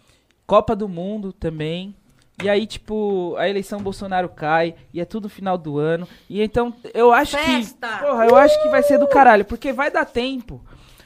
Copa 0.45 0.75
do 0.75 0.89
Mundo 0.89 1.31
também. 1.31 1.95
E 2.43 2.49
aí, 2.49 2.65
tipo, 2.65 3.35
a 3.37 3.47
eleição 3.47 3.81
Bolsonaro 3.81 4.27
cai 4.27 4.75
e 4.93 4.99
é 4.99 5.05
tudo 5.05 5.29
final 5.29 5.57
do 5.57 5.77
ano. 5.77 6.07
E 6.29 6.41
então, 6.41 6.73
eu 6.93 7.13
acho 7.13 7.37
Festa! 7.37 7.87
que. 7.87 7.99
Porra, 7.99 8.25
eu 8.25 8.35
acho 8.35 8.61
que 8.61 8.69
vai 8.69 8.81
ser 8.81 8.97
do 8.97 9.07
caralho, 9.07 9.45
porque 9.45 9.71
vai 9.71 9.91
dar 9.91 10.05
tempo 10.05 10.61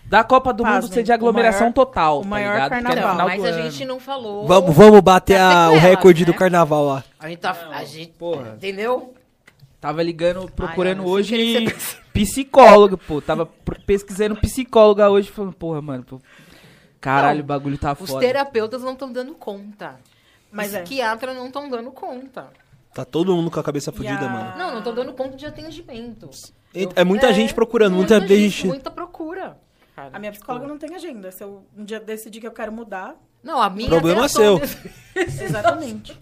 da 0.08 0.24
Copa 0.24 0.54
do 0.54 0.64
Pasmem, 0.64 0.82
Mundo 0.84 0.94
ser 0.94 1.04
de 1.04 1.12
o 1.12 1.14
aglomeração 1.14 1.62
maior- 1.62 1.74
total. 1.74 2.20
o 2.20 2.22
tá 2.24 2.28
maior 2.28 2.56
é 2.58 2.64
no 2.64 2.70
carnaval. 2.70 3.12
final 3.12 3.28
mas 3.28 3.42
do 3.42 3.48
a 3.48 3.50
ano. 3.52 3.64
gente 3.64 3.86
não 3.86 4.00
falou. 4.00 4.48
Vamos, 4.48 4.76
vamos 4.76 5.02
bater 5.02 5.38
Das 5.38 5.56
a- 5.56 5.72
o 5.72 5.78
recorde 5.78 6.26
do 6.26 6.32
né? 6.32 6.38
carnaval 6.38 6.86
lá. 6.86 7.04
A 7.20 7.30
gente 7.30 7.40
tá. 7.40 7.56
A 7.72 7.84
gente, 7.84 8.12
porra. 8.14 8.54
Entendeu? 8.56 9.14
Tava 9.82 10.02
ligando, 10.02 10.50
procurando 10.52 11.00
Ai, 11.00 11.04
eu 11.04 11.08
não 11.08 11.12
hoje 11.12 11.66
psicóloga, 12.14 12.98
pô. 12.98 13.22
Tava 13.22 13.46
pesquisando 13.86 14.36
psicóloga 14.36 15.10
hoje, 15.10 15.30
falando, 15.30 15.54
porra, 15.54 15.82
mano, 15.82 16.04
pô, 16.04 16.22
caralho, 17.00 17.40
Não, 17.40 17.44
o 17.44 17.48
bagulho 17.48 17.78
tá 17.78 17.96
Os 18.00 18.10
foda. 18.10 18.20
terapeutas 18.26 18.82
não 18.82 18.94
estão 18.94 19.12
dando 19.12 19.34
conta. 19.36 19.96
Mas 20.52 20.70
Os 20.70 20.76
é. 20.76 20.82
psiquiatras 20.82 21.36
não 21.36 21.48
estão 21.48 21.70
dando 21.70 21.92
conta. 21.92 22.48
Tá 22.94 23.04
todo 23.04 23.36
mundo 23.36 23.52
com 23.52 23.60
a 23.60 23.64
cabeça 23.64 23.92
fodida, 23.92 24.26
a- 24.26 24.30
mano. 24.30 24.58
Não, 24.58 24.72
não 24.72 24.78
estão 24.80 24.94
dando 24.96 25.12
conta 25.14 25.36
de 25.36 25.46
atendimento. 25.46 26.30
E- 26.74 26.88
É 26.96 27.04
muita 27.04 27.34
gente 27.34 27.54
procurando, 27.54 27.94
muita, 27.96 28.18
muita 28.20 28.34
gente. 28.36 28.50
gente, 28.50 28.68
muita 28.68 28.90
procura. 28.90 29.58
Cara. 29.96 30.10
A 30.14 30.20
minha 30.20 30.32
psicóloga 30.32 30.68
não 30.68 30.78
tem 30.78 30.94
agenda. 30.96 31.32
Se 31.32 31.44
eu 31.44 31.66
um 31.76 31.86
dia 31.86 32.00
decidir 32.00 32.42
que 32.42 32.48
eu 32.48 32.52
quero 32.52 32.72
mudar, 32.72 33.16
Não, 33.44 33.62
a 33.62 33.70
minha 33.70 33.90
Problema 33.90 34.26
até 34.26 34.34
seu. 34.34 34.60
exatamente. 35.16 36.18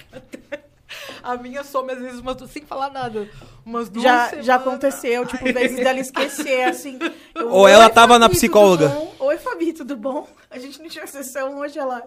A 1.24 1.36
minha 1.38 1.64
some 1.64 1.92
às 1.92 2.00
vezes 2.00 2.20
umas, 2.20 2.46
sem 2.48 2.64
falar 2.66 2.92
nada. 2.92 3.28
Umas 3.66 3.90
duas 3.90 4.04
já, 4.04 4.26
semanas. 4.26 4.46
já 4.46 4.56
aconteceu, 4.56 5.26
tipo, 5.26 5.52
vezes 5.52 5.76
dela 5.78 6.00
esquecer, 6.00 6.64
assim. 6.66 7.00
eu, 7.34 7.50
Ou 7.50 7.68
ela 7.68 7.86
"Oi, 7.86 7.90
tava 7.90 8.20
na 8.20 8.28
Fabi, 8.28 8.36
tudo 8.36 8.40
psicóloga." 8.40 8.88
bom? 8.90 9.16
Oi, 9.20 9.38
Fabi, 9.38 9.74
tudo 9.74 9.98
bom? 9.98 10.28
A 10.52 10.60
gente 10.60 10.80
não 10.82 10.88
tinha 10.90 11.08
sessão 11.08 11.58
hoje, 11.60 11.80
ela... 11.80 12.04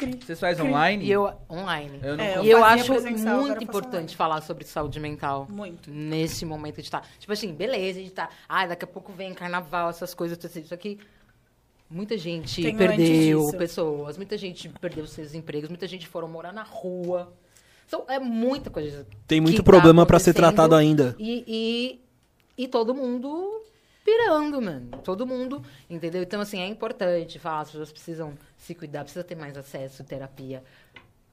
Cri. 0.00 0.18
Vocês 0.24 0.40
fazem 0.40 0.64
online? 0.66 1.04
E 1.04 1.10
eu, 1.10 1.30
online. 1.50 2.00
Eu 2.02 2.16
não 2.16 2.24
É, 2.24 2.28
consigo. 2.28 2.46
E 2.46 2.50
eu 2.50 2.64
acho 2.64 2.92
muito 2.92 3.06
eu 3.06 3.62
importante 3.62 3.94
online. 3.94 4.16
falar 4.16 4.40
sobre 4.40 4.64
saúde 4.64 4.98
mental. 4.98 5.46
Muito. 5.50 5.90
Nesse 5.90 6.46
momento 6.46 6.76
de 6.76 6.82
estar. 6.82 7.06
Tipo 7.18 7.32
assim, 7.34 7.52
beleza, 7.52 7.98
a 7.98 8.02
gente 8.02 8.14
tá. 8.14 8.30
Ah, 8.48 8.66
daqui 8.66 8.84
a 8.84 8.88
pouco 8.88 9.12
vem 9.12 9.34
carnaval, 9.34 9.90
essas 9.90 10.14
coisas, 10.14 10.38
tudo 10.38 10.58
isso 10.58 10.72
aqui. 10.72 10.98
Muita 11.90 12.16
gente 12.16 12.62
Tenho 12.62 12.78
perdeu 12.78 13.50
pessoas, 13.58 14.16
muita 14.16 14.38
gente 14.38 14.68
perdeu 14.80 15.06
seus 15.06 15.34
empregos, 15.34 15.68
muita 15.68 15.86
gente 15.86 16.06
foram 16.06 16.28
morar 16.28 16.52
na 16.52 16.62
rua. 16.62 17.32
Então, 17.86 18.04
é 18.08 18.18
muita 18.20 18.70
coisa. 18.70 19.04
Tem 19.26 19.40
muito 19.40 19.56
que 19.56 19.62
tá 19.62 19.64
problema 19.64 20.06
pra 20.06 20.18
ser 20.20 20.30
acontecendo 20.30 20.54
tratado 20.54 20.76
ainda. 20.76 21.16
E, 21.18 21.44
e, 22.56 22.62
e 22.64 22.68
todo 22.68 22.94
mundo 22.94 23.60
pirando, 24.04 24.60
mano. 24.60 24.90
Todo 25.04 25.26
mundo, 25.26 25.62
entendeu? 25.88 26.22
Então, 26.22 26.40
assim, 26.40 26.60
é 26.60 26.66
importante 26.66 27.38
falar, 27.38 27.60
as 27.60 27.70
pessoas 27.70 27.92
precisam 27.92 28.34
se 28.56 28.74
cuidar, 28.74 29.02
precisa 29.04 29.24
ter 29.24 29.34
mais 29.36 29.56
acesso 29.56 30.02
à 30.02 30.04
terapia. 30.04 30.62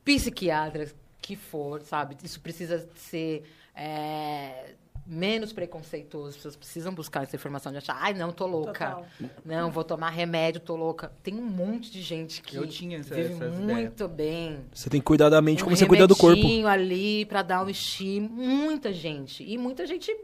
Psiquiatra, 0.04 0.88
que 1.22 1.36
for, 1.36 1.82
sabe? 1.82 2.16
Isso 2.24 2.40
precisa 2.40 2.88
ser 2.96 3.44
é, 3.76 4.74
menos 5.06 5.52
preconceituoso. 5.52 6.30
As 6.30 6.36
pessoas 6.36 6.56
precisam 6.56 6.94
buscar 6.94 7.24
essa 7.24 7.36
informação 7.36 7.72
de 7.72 7.78
achar, 7.80 7.98
ai, 8.00 8.14
não, 8.14 8.32
tô 8.32 8.46
louca. 8.48 8.72
Total. 8.92 9.06
Não, 9.44 9.70
vou 9.72 9.84
tomar 9.84 10.10
remédio, 10.10 10.62
tô 10.62 10.76
louca. 10.76 11.12
Tem 11.22 11.34
um 11.36 11.44
monte 11.46 11.92
de 11.92 12.02
gente 12.02 12.42
que 12.42 12.56
Eu 12.56 12.66
tinha 12.68 13.00
essa- 13.00 13.16
vive 13.16 13.34
muito 13.34 14.08
bem. 14.08 14.62
Você 14.74 14.90
tem 14.90 15.02
que 15.02 15.06
cuidar 15.06 15.30
da 15.30 15.42
mente 15.42 15.62
Um 15.62 15.66
como 15.66 15.76
você 15.76 15.86
cuida 15.86 16.08
do 16.08 16.16
corpo. 16.16 16.42
ali 16.68 17.26
pra 17.26 17.42
dar 17.42 17.66
um 17.66 17.70
estímulo. 17.70 18.34
Muita 18.36 18.94
gente. 18.94 19.44
E 19.44 19.58
muita 19.58 19.86
gente 19.86 20.16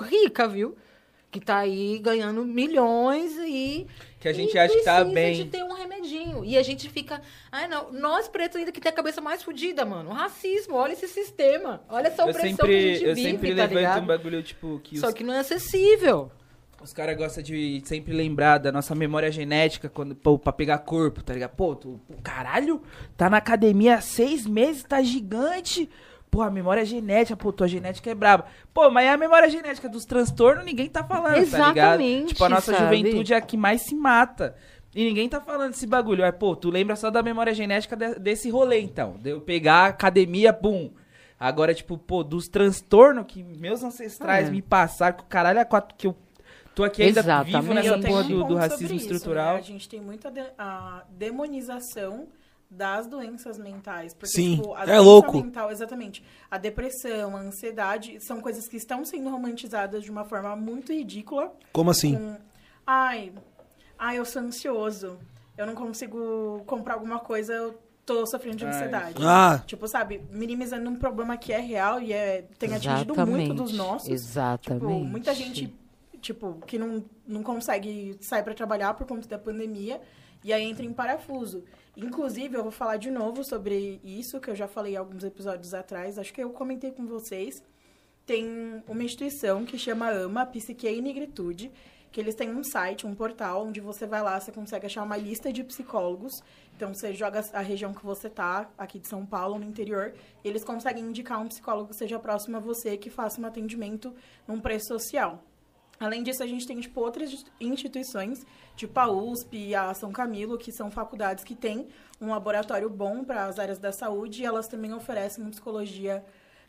rica, 0.00 0.46
viu? 0.46 0.76
Que 1.38 1.44
tá 1.44 1.58
aí 1.58 1.98
ganhando 1.98 2.44
milhões 2.44 3.32
e. 3.38 3.86
Que 4.18 4.28
a 4.28 4.32
gente 4.32 4.56
acha 4.58 4.74
que 4.74 4.82
tá 4.82 5.04
bem. 5.04 5.34
de 5.34 5.44
ter 5.44 5.62
um 5.62 5.74
remedinho. 5.74 6.44
E 6.44 6.56
a 6.56 6.62
gente 6.62 6.88
fica. 6.88 7.20
Ai, 7.52 7.68
não. 7.68 7.92
Nós 7.92 8.26
pretos 8.26 8.56
ainda 8.56 8.72
que 8.72 8.80
tem 8.80 8.90
a 8.90 8.94
cabeça 8.94 9.20
mais 9.20 9.42
fodida, 9.42 9.84
mano. 9.84 10.10
O 10.10 10.12
racismo, 10.14 10.74
olha 10.76 10.94
esse 10.94 11.06
sistema. 11.08 11.82
Olha 11.88 12.08
essa 12.08 12.22
Eu 12.22 12.28
opressão 12.30 12.56
que 12.56 12.62
a 12.62 12.66
sempre, 12.66 12.94
gente 12.94 13.04
eu 13.04 13.14
vive, 13.14 13.30
sempre 13.30 13.48
tá 13.50 13.54
levanto 13.54 13.74
ligado? 13.76 14.02
um 14.02 14.06
bagulho, 14.06 14.42
tipo, 14.42 14.80
que 14.82 14.98
Só 14.98 15.08
os, 15.08 15.14
que 15.14 15.22
não 15.22 15.34
é 15.34 15.40
acessível. 15.40 16.32
os 16.82 16.92
caras 16.92 17.16
gostam 17.16 17.42
de 17.42 17.82
sempre 17.84 18.12
lembrar 18.14 18.58
da 18.58 18.72
nossa 18.72 18.94
memória 18.94 19.30
genética 19.30 19.88
quando, 19.90 20.14
pô, 20.16 20.38
pra 20.38 20.52
pegar 20.52 20.78
corpo, 20.78 21.22
tá 21.22 21.34
ligado? 21.34 21.54
Pô, 21.54 21.76
tu, 21.76 22.00
pô, 22.08 22.14
caralho, 22.22 22.82
tá 23.16 23.28
na 23.28 23.36
academia 23.36 23.96
há 23.96 24.00
seis 24.00 24.46
meses, 24.46 24.82
tá 24.82 25.02
gigante. 25.02 25.88
Pô, 26.30 26.42
a 26.42 26.50
memória 26.50 26.84
genética, 26.84 27.36
pô, 27.36 27.52
tua 27.52 27.66
genética 27.68 28.10
é 28.10 28.14
braba. 28.14 28.44
Pô, 28.74 28.90
mas 28.90 29.06
é 29.06 29.10
a 29.10 29.16
memória 29.16 29.48
genética 29.48 29.88
dos 29.88 30.04
transtornos, 30.04 30.64
ninguém 30.64 30.88
tá 30.88 31.02
falando, 31.02 31.34
tá 31.34 31.40
ligado? 31.40 31.46
Exatamente, 31.76 32.28
Tipo, 32.28 32.44
a 32.44 32.48
nossa 32.48 32.72
sabe? 32.74 32.96
juventude 32.98 33.32
é 33.32 33.36
a 33.36 33.40
que 33.40 33.56
mais 33.56 33.82
se 33.82 33.94
mata. 33.94 34.54
E 34.94 35.04
ninguém 35.04 35.28
tá 35.28 35.40
falando 35.40 35.70
desse 35.72 35.86
bagulho. 35.86 36.24
Aí, 36.24 36.32
pô, 36.32 36.54
tu 36.56 36.70
lembra 36.70 36.96
só 36.96 37.10
da 37.10 37.22
memória 37.22 37.54
genética 37.54 37.94
de- 37.96 38.18
desse 38.18 38.50
rolê, 38.50 38.80
então. 38.80 39.16
De 39.18 39.30
eu 39.30 39.40
pegar 39.40 39.74
a 39.84 39.86
academia, 39.86 40.52
pum. 40.52 40.90
Agora, 41.38 41.74
tipo, 41.74 41.98
pô, 41.98 42.22
dos 42.24 42.48
transtornos 42.48 43.24
que 43.28 43.42
meus 43.42 43.82
ancestrais 43.82 44.48
É. 44.48 44.50
me 44.50 44.62
passaram, 44.62 45.16
que 45.18 45.22
o 45.22 45.26
caralho 45.26 45.58
é 45.58 45.64
quatro, 45.66 45.94
que 45.96 46.06
eu 46.06 46.16
tô 46.74 46.82
aqui 46.82 47.02
ainda 47.02 47.20
vivo 47.22 47.30
Exatamente. 47.30 47.74
nessa 47.74 47.88
Eu 47.88 48.00
tenho 48.00 48.14
porra 48.14 48.24
um 48.24 48.28
do, 48.28 48.44
do 48.44 48.54
racismo 48.56 48.96
isso, 48.96 49.12
estrutural. 49.12 49.54
né? 49.54 49.58
A 49.58 49.62
gente 49.62 49.86
tem 49.88 50.00
muita 50.00 50.30
de- 50.30 50.40
a 50.58 51.04
demonização 51.10 52.26
das 52.70 53.06
doenças 53.06 53.58
mentais. 53.58 54.12
Porque, 54.14 54.32
Sim, 54.32 54.56
tipo, 54.56 54.74
a 54.74 54.82
é 54.82 54.86
doença 54.86 55.00
louco. 55.02 55.32
mental, 55.34 55.70
exatamente. 55.70 56.22
A 56.50 56.58
depressão, 56.58 57.36
a 57.36 57.40
ansiedade 57.40 58.18
são 58.20 58.40
coisas 58.40 58.66
que 58.68 58.76
estão 58.76 59.04
sendo 59.04 59.30
romantizadas 59.30 60.02
de 60.02 60.10
uma 60.10 60.24
forma 60.24 60.54
muito 60.56 60.92
ridícula. 60.92 61.52
Como 61.72 61.90
assim? 61.90 62.16
Com, 62.16 62.36
ai, 62.86 63.32
ai, 63.98 64.18
eu 64.18 64.24
sou 64.24 64.42
ansioso. 64.42 65.18
Eu 65.56 65.66
não 65.66 65.74
consigo 65.74 66.62
comprar 66.66 66.94
alguma 66.94 67.18
coisa, 67.18 67.52
eu 67.52 67.78
tô 68.04 68.26
sofrendo 68.26 68.56
de 68.58 68.66
Ai, 68.66 68.72
ansiedade. 68.72 69.22
Ah, 69.24 69.62
Tipo, 69.66 69.88
sabe, 69.88 70.20
minimizando 70.30 70.88
um 70.88 70.96
problema 70.96 71.36
que 71.36 71.52
é 71.52 71.58
real 71.60 72.00
e 72.00 72.12
é, 72.12 72.42
tem 72.58 72.74
atingido 72.74 73.14
muito 73.26 73.54
dos 73.54 73.72
nossos. 73.72 74.08
Exatamente. 74.08 74.84
Tipo, 74.86 75.04
muita 75.04 75.34
gente, 75.34 75.74
tipo, 76.20 76.60
que 76.66 76.78
não, 76.78 77.04
não 77.26 77.42
consegue 77.42 78.16
sair 78.20 78.42
pra 78.42 78.54
trabalhar 78.54 78.94
por 78.94 79.06
conta 79.06 79.26
da 79.26 79.38
pandemia 79.38 80.00
e 80.44 80.52
aí 80.52 80.62
entra 80.62 80.84
em 80.84 80.92
parafuso. 80.92 81.64
Inclusive, 81.96 82.54
eu 82.54 82.62
vou 82.62 82.70
falar 82.70 82.98
de 82.98 83.10
novo 83.10 83.42
sobre 83.42 83.98
isso, 84.04 84.38
que 84.38 84.50
eu 84.50 84.54
já 84.54 84.68
falei 84.68 84.94
alguns 84.94 85.24
episódios 85.24 85.72
atrás, 85.72 86.18
acho 86.18 86.32
que 86.32 86.42
eu 86.42 86.50
comentei 86.50 86.90
com 86.90 87.06
vocês. 87.06 87.54
Tem 88.26 88.82
uma 88.86 89.02
instituição 89.02 89.64
que 89.64 89.78
chama 89.78 90.10
AMA, 90.10 90.44
Psique 90.44 90.86
e 90.86 91.00
Negritude, 91.00 91.72
que 92.12 92.20
eles 92.20 92.34
têm 92.34 92.50
um 92.50 92.62
site, 92.62 93.06
um 93.06 93.14
portal, 93.14 93.66
onde 93.66 93.80
você 93.80 94.06
vai 94.06 94.22
lá, 94.22 94.38
você 94.38 94.52
consegue 94.52 94.84
achar 94.84 95.02
uma 95.02 95.16
lista 95.16 95.50
de 95.50 95.64
psicólogos. 95.64 96.32
Então, 96.76 96.92
você 96.92 97.14
joga 97.14 97.42
a 97.54 97.60
região 97.60 97.94
que 97.94 98.04
você 98.04 98.28
tá, 98.28 98.68
aqui 98.76 98.98
de 98.98 99.08
São 99.08 99.24
Paulo, 99.24 99.58
no 99.58 99.64
interior, 99.64 100.12
e 100.44 100.48
eles 100.48 100.64
conseguem 100.64 101.02
indicar 101.02 101.40
um 101.40 101.48
psicólogo 101.48 101.88
que 101.88 101.96
seja 101.96 102.18
próximo 102.18 102.58
a 102.58 102.60
você, 102.60 102.98
que 102.98 103.08
faça 103.08 103.40
um 103.40 103.46
atendimento 103.46 104.14
num 104.46 104.60
preço 104.60 104.88
social. 104.88 105.42
Além 105.98 106.22
disso, 106.22 106.42
a 106.42 106.46
gente 106.46 106.66
tem, 106.66 106.78
tipo, 106.80 107.00
outras 107.00 107.44
instituições, 107.60 108.44
tipo 108.76 108.98
a 109.00 109.10
USP 109.10 109.68
e 109.68 109.74
a 109.74 109.94
São 109.94 110.12
Camilo, 110.12 110.58
que 110.58 110.70
são 110.70 110.90
faculdades 110.90 111.42
que 111.42 111.54
têm 111.54 111.88
um 112.20 112.28
laboratório 112.28 112.88
bom 112.90 113.24
para 113.24 113.46
as 113.46 113.58
áreas 113.58 113.78
da 113.78 113.92
saúde 113.92 114.42
e 114.42 114.44
elas 114.46 114.68
também 114.68 114.92
oferecem 114.92 115.48
psicologia, 115.48 116.22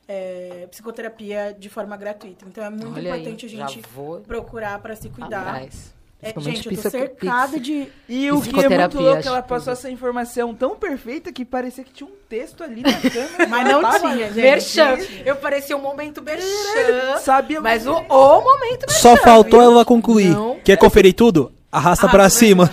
é, 0.08 0.68
psicoterapia 0.72 1.54
de 1.58 1.70
forma 1.70 1.98
gratuita. 1.98 2.46
Então, 2.48 2.64
é 2.64 2.70
muito 2.70 2.94
Olha 2.94 3.14
aí, 3.14 3.20
importante 3.22 3.46
a 3.46 3.50
já 3.50 3.68
gente 3.68 3.88
procurar 4.26 4.80
para 4.80 4.96
se 4.96 5.10
cuidar. 5.10 5.42
atrás. 5.42 5.97
É, 6.22 6.34
gente, 6.40 6.68
eu 6.74 6.82
tô 6.82 6.90
cercada 6.90 7.60
de... 7.60 7.88
E 8.10 8.32
o 8.32 8.42
que 8.42 8.50
é 8.60 8.68
muito 8.80 9.00
louco, 9.00 9.28
ela 9.28 9.42
passou 9.44 9.72
essa 9.74 9.90
informação 9.90 10.54
tão 10.56 10.76
perfeita 10.76 11.32
que 11.32 11.46
parecia 11.46 11.84
que 11.84 11.92
tinha 11.94 12.10
um 12.10 12.14
texto 12.28 12.64
ali 12.64 12.82
na 12.82 12.94
câmera. 13.00 13.48
Mas 13.48 13.68
não 13.68 14.00
tinha, 14.00 14.28
gente. 14.28 14.36
Merchan. 14.42 14.98
Eu 15.24 15.36
parecia 15.36 15.78
um 15.78 15.82
momento 15.82 16.22
merchan. 16.24 17.18
Sabia 17.22 17.62
Mas 17.62 17.86
o, 17.86 17.94
o 17.94 18.42
momento 18.42 18.88
merchan. 18.88 19.00
só 19.00 19.16
faltou 19.18 19.60
viu? 19.62 19.72
ela 19.72 19.86
concluir. 19.86 20.30
Não. 20.30 20.58
Quer 20.64 20.78
conferir 20.78 21.14
tudo? 21.14 21.52
Arrasta 21.72 22.08
pra 22.10 22.30
cima. 22.30 22.72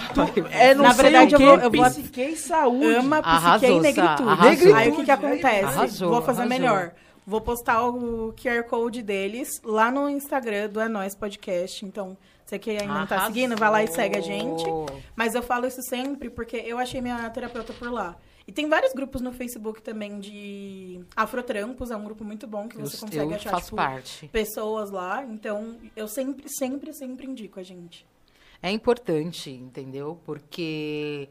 É, 0.52 0.72
não 0.74 0.84
Na 0.84 0.94
sei 0.94 1.02
verdade, 1.04 1.34
o 1.34 1.38
quê, 1.38 1.44
eu 1.44 1.48
vou- 1.48 1.58
eu 1.60 1.70
vou- 1.70 1.84
psique 1.90 2.22
e 2.22 2.36
saúde. 2.36 2.94
ama, 2.94 3.16
psique 3.22 3.36
Arrasou, 3.36 3.68
e 3.68 3.80
negritude. 3.80 4.28
Arrasou. 4.28 4.74
Aí 4.74 4.88
o 4.88 4.96
que, 4.96 5.04
que 5.04 5.10
acontece? 5.10 5.64
Arrasou, 5.64 6.08
Vou 6.10 6.22
fazer 6.22 6.40
arrasou. 6.42 6.58
melhor. 6.58 6.92
Vou 7.26 7.40
postar 7.40 7.82
o 7.86 8.32
QR 8.40 8.62
Code 8.64 9.02
deles 9.02 9.60
lá 9.64 9.90
no 9.90 10.08
Instagram 10.08 10.68
do 10.68 10.80
É 10.80 10.88
Nós 10.88 11.14
Podcast. 11.14 11.84
Então, 11.84 12.16
você 12.44 12.58
que 12.58 12.70
ainda 12.70 12.92
não 12.92 13.06
tá 13.06 13.26
seguindo, 13.26 13.56
vai 13.56 13.70
lá 13.70 13.82
e 13.82 13.88
segue 13.88 14.18
a 14.18 14.20
gente. 14.20 14.64
Mas 15.16 15.34
eu 15.34 15.42
falo 15.42 15.66
isso 15.66 15.82
sempre 15.82 16.28
porque 16.28 16.56
eu 16.56 16.78
achei 16.78 17.00
minha 17.00 17.28
terapeuta 17.30 17.72
por 17.72 17.90
lá. 17.90 18.16
E 18.46 18.52
tem 18.52 18.68
vários 18.68 18.92
grupos 18.92 19.22
no 19.22 19.32
Facebook 19.32 19.80
também 19.80 20.20
de 20.20 21.00
Afrotrampos, 21.16 21.90
é 21.90 21.96
um 21.96 22.04
grupo 22.04 22.22
muito 22.22 22.46
bom 22.46 22.68
que 22.68 22.76
você 22.76 22.96
Eu, 22.96 23.00
consegue 23.00 23.30
eu 23.32 23.36
achar, 23.36 23.62
tipo, 23.62 23.76
parte. 23.76 24.28
pessoas 24.28 24.90
lá. 24.90 25.24
Então, 25.24 25.78
eu 25.96 26.06
sempre, 26.06 26.46
sempre, 26.48 26.92
sempre 26.92 27.26
indico 27.26 27.58
a 27.58 27.62
gente. 27.62 28.06
É 28.62 28.70
importante, 28.70 29.50
entendeu? 29.50 30.20
Porque 30.26 31.28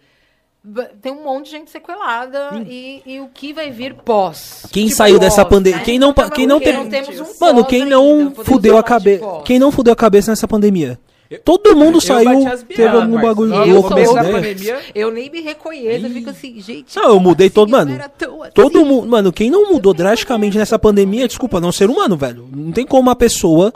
tem 1.02 1.12
um 1.12 1.24
monte 1.24 1.46
de 1.46 1.52
gente 1.52 1.72
sequelada 1.72 2.64
e, 2.68 3.02
e 3.06 3.20
o 3.20 3.28
que 3.34 3.52
vai 3.52 3.70
vir 3.70 3.94
pós. 3.96 4.66
Quem 4.72 4.86
Tipo, 4.86 4.96
saiu 4.98 5.20
dessa 5.20 5.44
pós, 5.44 5.56
pandemia? 5.58 5.80
né? 5.80 5.86
Quem 5.86 6.00
não, 6.00 6.14
pa- 6.14 6.30
quem 6.30 6.48
não 6.48 6.60
teve. 6.60 6.78
não 6.78 6.90
temos 6.90 7.20
um 7.20 7.26
Mano, 7.40 7.60
pós 7.62 7.68
quem 7.68 7.84
ainda, 7.84 7.96
não 7.96 8.18
podemos 8.32 8.46
fudeu 8.48 8.78
a 8.78 8.84
cabeça. 8.84 9.26
Quem 9.44 9.60
não 9.60 9.72
fudeu 9.72 9.94
a 9.94 9.96
cabeça 9.96 10.32
nessa 10.32 10.48
pandemia? 10.48 10.98
Todo 11.44 11.76
mundo 11.76 12.00
saiu, 12.00 12.44
bati 12.44 12.46
as 12.48 12.62
teve 12.64 12.88
algum 12.96 13.20
bagulho 13.20 13.54
eu 13.56 13.74
louco 13.74 13.96
dessa 13.96 14.12
ideia. 14.20 14.34
pandemia, 14.36 14.80
Eu 14.94 15.10
nem 15.12 15.32
me 15.32 15.42
reconheço, 15.42 16.06
eu 16.06 16.12
fico 16.12 16.30
assim, 16.30 16.62
gente. 16.62 16.96
Não, 16.96 17.06
eu 17.10 17.20
mudei 17.20 17.48
assim 17.48 17.56
todo, 17.56 17.70
eu 17.70 17.72
mano. 17.72 17.92
assim? 17.92 18.52
Todo 18.54 18.86
mundo, 18.86 19.08
mano, 19.08 19.34
quem 19.34 19.50
não 19.50 19.72
mudou 19.72 19.96
drasticamente 19.96 20.58
nessa 20.60 20.78
pandemia, 20.78 21.28
desculpa, 21.28 21.60
não 21.60 21.68
é 21.68 21.70
um 21.70 21.74
ser 21.74 21.90
humano, 21.90 22.16
velho. 22.16 22.48
Não 22.56 22.72
tem 22.72 22.86
como 22.86 23.02
uma 23.10 23.16
pessoa 23.16 23.74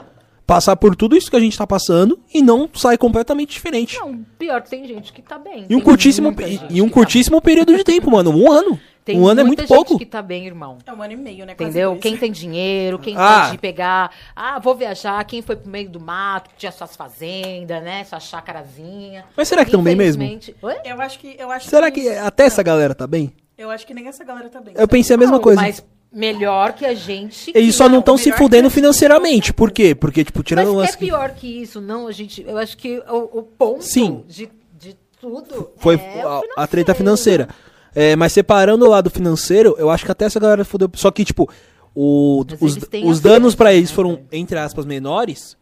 passar 0.48 0.78
por 0.78 0.96
tudo 0.96 1.18
isso 1.18 1.30
que 1.30 1.36
a 1.36 1.40
gente 1.42 1.58
tá 1.58 1.68
passando 1.68 2.18
e 2.34 2.42
não 2.42 2.70
sair 2.74 2.98
completamente 2.98 3.50
diferente. 3.52 4.00
Não, 4.00 4.24
pior, 4.40 4.62
tem 4.62 4.88
gente 4.88 5.12
que 5.12 5.22
tá 5.22 5.38
bem. 5.38 5.60
Em 5.60 5.64
um 5.64 5.68
tem 5.68 5.82
curtíssimo, 5.82 6.30
gente 6.32 6.74
em 6.74 6.82
um 6.82 6.86
que 6.86 6.90
tá 6.90 6.94
curtíssimo 6.94 7.42
período 7.42 7.76
de 7.76 7.84
tempo, 7.84 8.10
mano. 8.10 8.32
Um 8.32 8.50
ano. 8.50 8.80
Tem 9.04 9.18
um 9.18 9.26
ano 9.26 9.40
é 9.40 9.44
muito 9.44 9.60
muita 9.62 9.74
gente 9.74 9.76
pouco. 9.76 9.98
que 9.98 10.06
tá 10.06 10.22
bem, 10.22 10.46
irmão. 10.46 10.80
É 10.86 10.92
um 10.92 11.02
ano 11.02 11.14
e 11.14 11.16
meio, 11.16 11.46
né? 11.46 11.54
Entendeu? 11.54 11.98
Quem 11.98 12.18
tem 12.18 12.30
dinheiro, 12.30 13.00
quem 13.00 13.16
Ah. 13.18 13.46
pode 13.48 13.58
pegar. 13.58 14.12
Ah, 14.36 14.60
vou 14.60 14.76
viajar. 14.76 15.24
Quem 15.26 15.42
foi 15.42 15.56
pro 15.56 15.70
meio 15.70 15.90
do 15.90 16.00
mato, 16.00 16.50
que 16.50 16.58
tinha 16.58 16.72
suas 16.74 16.94
fazendas, 16.96 17.82
né? 17.84 18.04
Sua 18.04 18.20
chácarazinha. 18.20 19.24
Mas 19.36 19.48
será 19.48 19.64
que 19.64 19.72
tão 19.72 19.82
bem 19.82 19.96
mesmo? 19.96 20.24
Oi? 20.24 20.76
Eu 20.84 21.02
acho 21.02 21.20
que... 21.20 21.36
Eu 21.40 21.50
acho 21.52 21.70
Será 21.70 21.90
que 21.90 22.10
até 22.10 22.46
essa 22.46 22.62
galera 22.62 22.94
tá 22.94 23.08
bem? 23.08 23.32
Eu 23.58 23.72
acho 23.72 23.88
que 23.88 23.94
nem 23.94 24.08
essa 24.08 24.26
galera 24.26 24.50
tá 24.50 24.60
bem. 24.60 24.74
Eu 24.78 24.88
pensei 24.88 25.16
a 25.16 25.18
mesma 25.18 25.38
Não, 25.38 25.42
coisa. 25.42 25.62
Mas 25.62 25.84
melhor 26.18 26.74
que 26.74 26.86
a 26.86 26.94
gente. 26.94 27.52
Eles 27.54 27.76
só 27.76 27.88
não 27.88 28.00
estão 28.00 28.16
o 28.16 28.18
se 28.18 28.32
fudendo 28.32 28.70
financeiramente. 28.70 29.54
Por 29.54 29.72
quê? 29.72 29.94
Porque, 29.94 30.24
tipo, 30.26 30.42
tirando 30.42 30.74
Mas 30.76 30.94
é 30.94 30.98
pior 30.98 31.30
que 31.32 31.62
isso, 31.62 31.80
não, 31.80 32.08
a 32.08 32.12
gente. 32.12 32.44
Eu 32.46 32.58
acho 32.58 32.76
que 32.76 33.00
o, 33.08 33.40
o 33.40 33.44
ponto 33.44 33.84
Sim. 33.84 34.24
De, 34.28 34.50
de 34.80 34.96
tudo. 35.22 35.70
Foi 35.78 35.96
é 35.96 36.24
a, 36.24 36.64
a 36.64 36.68
treta 36.68 36.94
financeira. 36.96 37.48
É, 37.94 38.16
mas 38.16 38.34
separando 38.34 38.86
o 38.86 38.90
lado 38.90 39.10
financeiro, 39.10 39.76
eu 39.78 39.90
acho 39.90 40.06
que 40.06 40.12
até 40.12 40.26
essa 40.26 40.40
galera 40.40 40.66
fudeu. 40.66 40.90
Só 40.96 41.10
que, 41.12 41.24
tipo, 41.24 41.50
o- 41.96 42.44
os, 42.60 42.78
os 43.04 43.20
danos 43.20 43.56
pra 43.56 43.74
eles 43.74 43.90
né, 43.90 43.96
foram, 43.96 44.20
entre 44.32 44.58
aspas, 44.58 44.86
menores. 44.86 45.56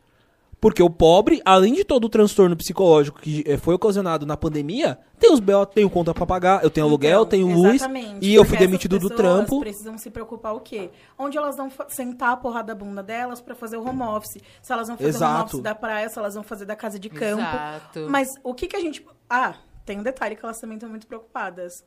Porque 0.60 0.82
o 0.82 0.90
pobre, 0.90 1.42
além 1.46 1.74
de 1.74 1.84
todo 1.84 2.06
o 2.06 2.10
transtorno 2.10 2.56
psicológico 2.56 3.20
que 3.20 3.44
eh, 3.46 3.58
foi 3.58 3.76
ocasionado 3.76 4.26
na 4.26 4.36
pandemia, 4.36 4.98
tem 5.20 5.32
os 5.32 5.40
BO, 5.40 5.66
tenho 5.66 5.90
conta 5.90 6.14
pra 6.14 6.26
pagar, 6.26 6.64
eu 6.64 6.70
tenho 6.70 6.88
aluguel, 6.88 7.20
Então, 7.22 7.30
tenho 7.30 7.48
luz. 7.54 7.76
exatamente, 7.76 8.26
E 8.26 8.34
eu 8.34 8.44
fui 8.46 8.58
demitido 8.58 8.98
do 8.98 9.10
pessoas 9.10 9.18
trampo. 9.18 9.60
precisam 9.60 9.98
se 9.98 10.10
preocupar 10.10 10.56
o 10.56 10.60
quê? 10.62 10.90
Onde 11.20 11.38
elas 11.38 11.56
vão 11.56 11.70
sentar 11.90 12.30
a 12.34 12.38
porra 12.38 12.64
da 12.64 12.74
bunda 12.74 13.04
delas 13.04 13.42
pra 13.42 13.54
fazer 13.54 13.78
o 13.78 13.88
home 13.88 14.02
office. 14.02 14.38
Se 14.62 14.74
elas 14.74 14.88
vão 14.88 14.98
fazer 14.98 15.10
o 15.10 15.10
home 15.10 15.16
Exato. 15.18 15.44
office 15.46 15.62
da 15.62 15.76
praia, 15.76 16.10
se 16.10 16.18
elas 16.18 16.34
vão 16.34 16.44
fazer 16.44 16.66
da 16.66 16.76
casa 16.76 16.98
de 16.98 17.10
campo. 17.10 17.42
Exato. 17.42 18.08
Mas 18.10 18.30
o 18.44 18.54
que 18.54 18.68
que 18.68 18.76
a 18.76 18.80
gente... 18.82 19.06
Ah, 19.30 19.56
tem 19.86 20.00
um 20.00 20.04
detalhe 20.04 20.36
que 20.36 20.44
elas 20.44 20.60
também 20.60 20.78
estão 20.78 20.90
muito 20.90 21.06
preocupadas 21.06 21.84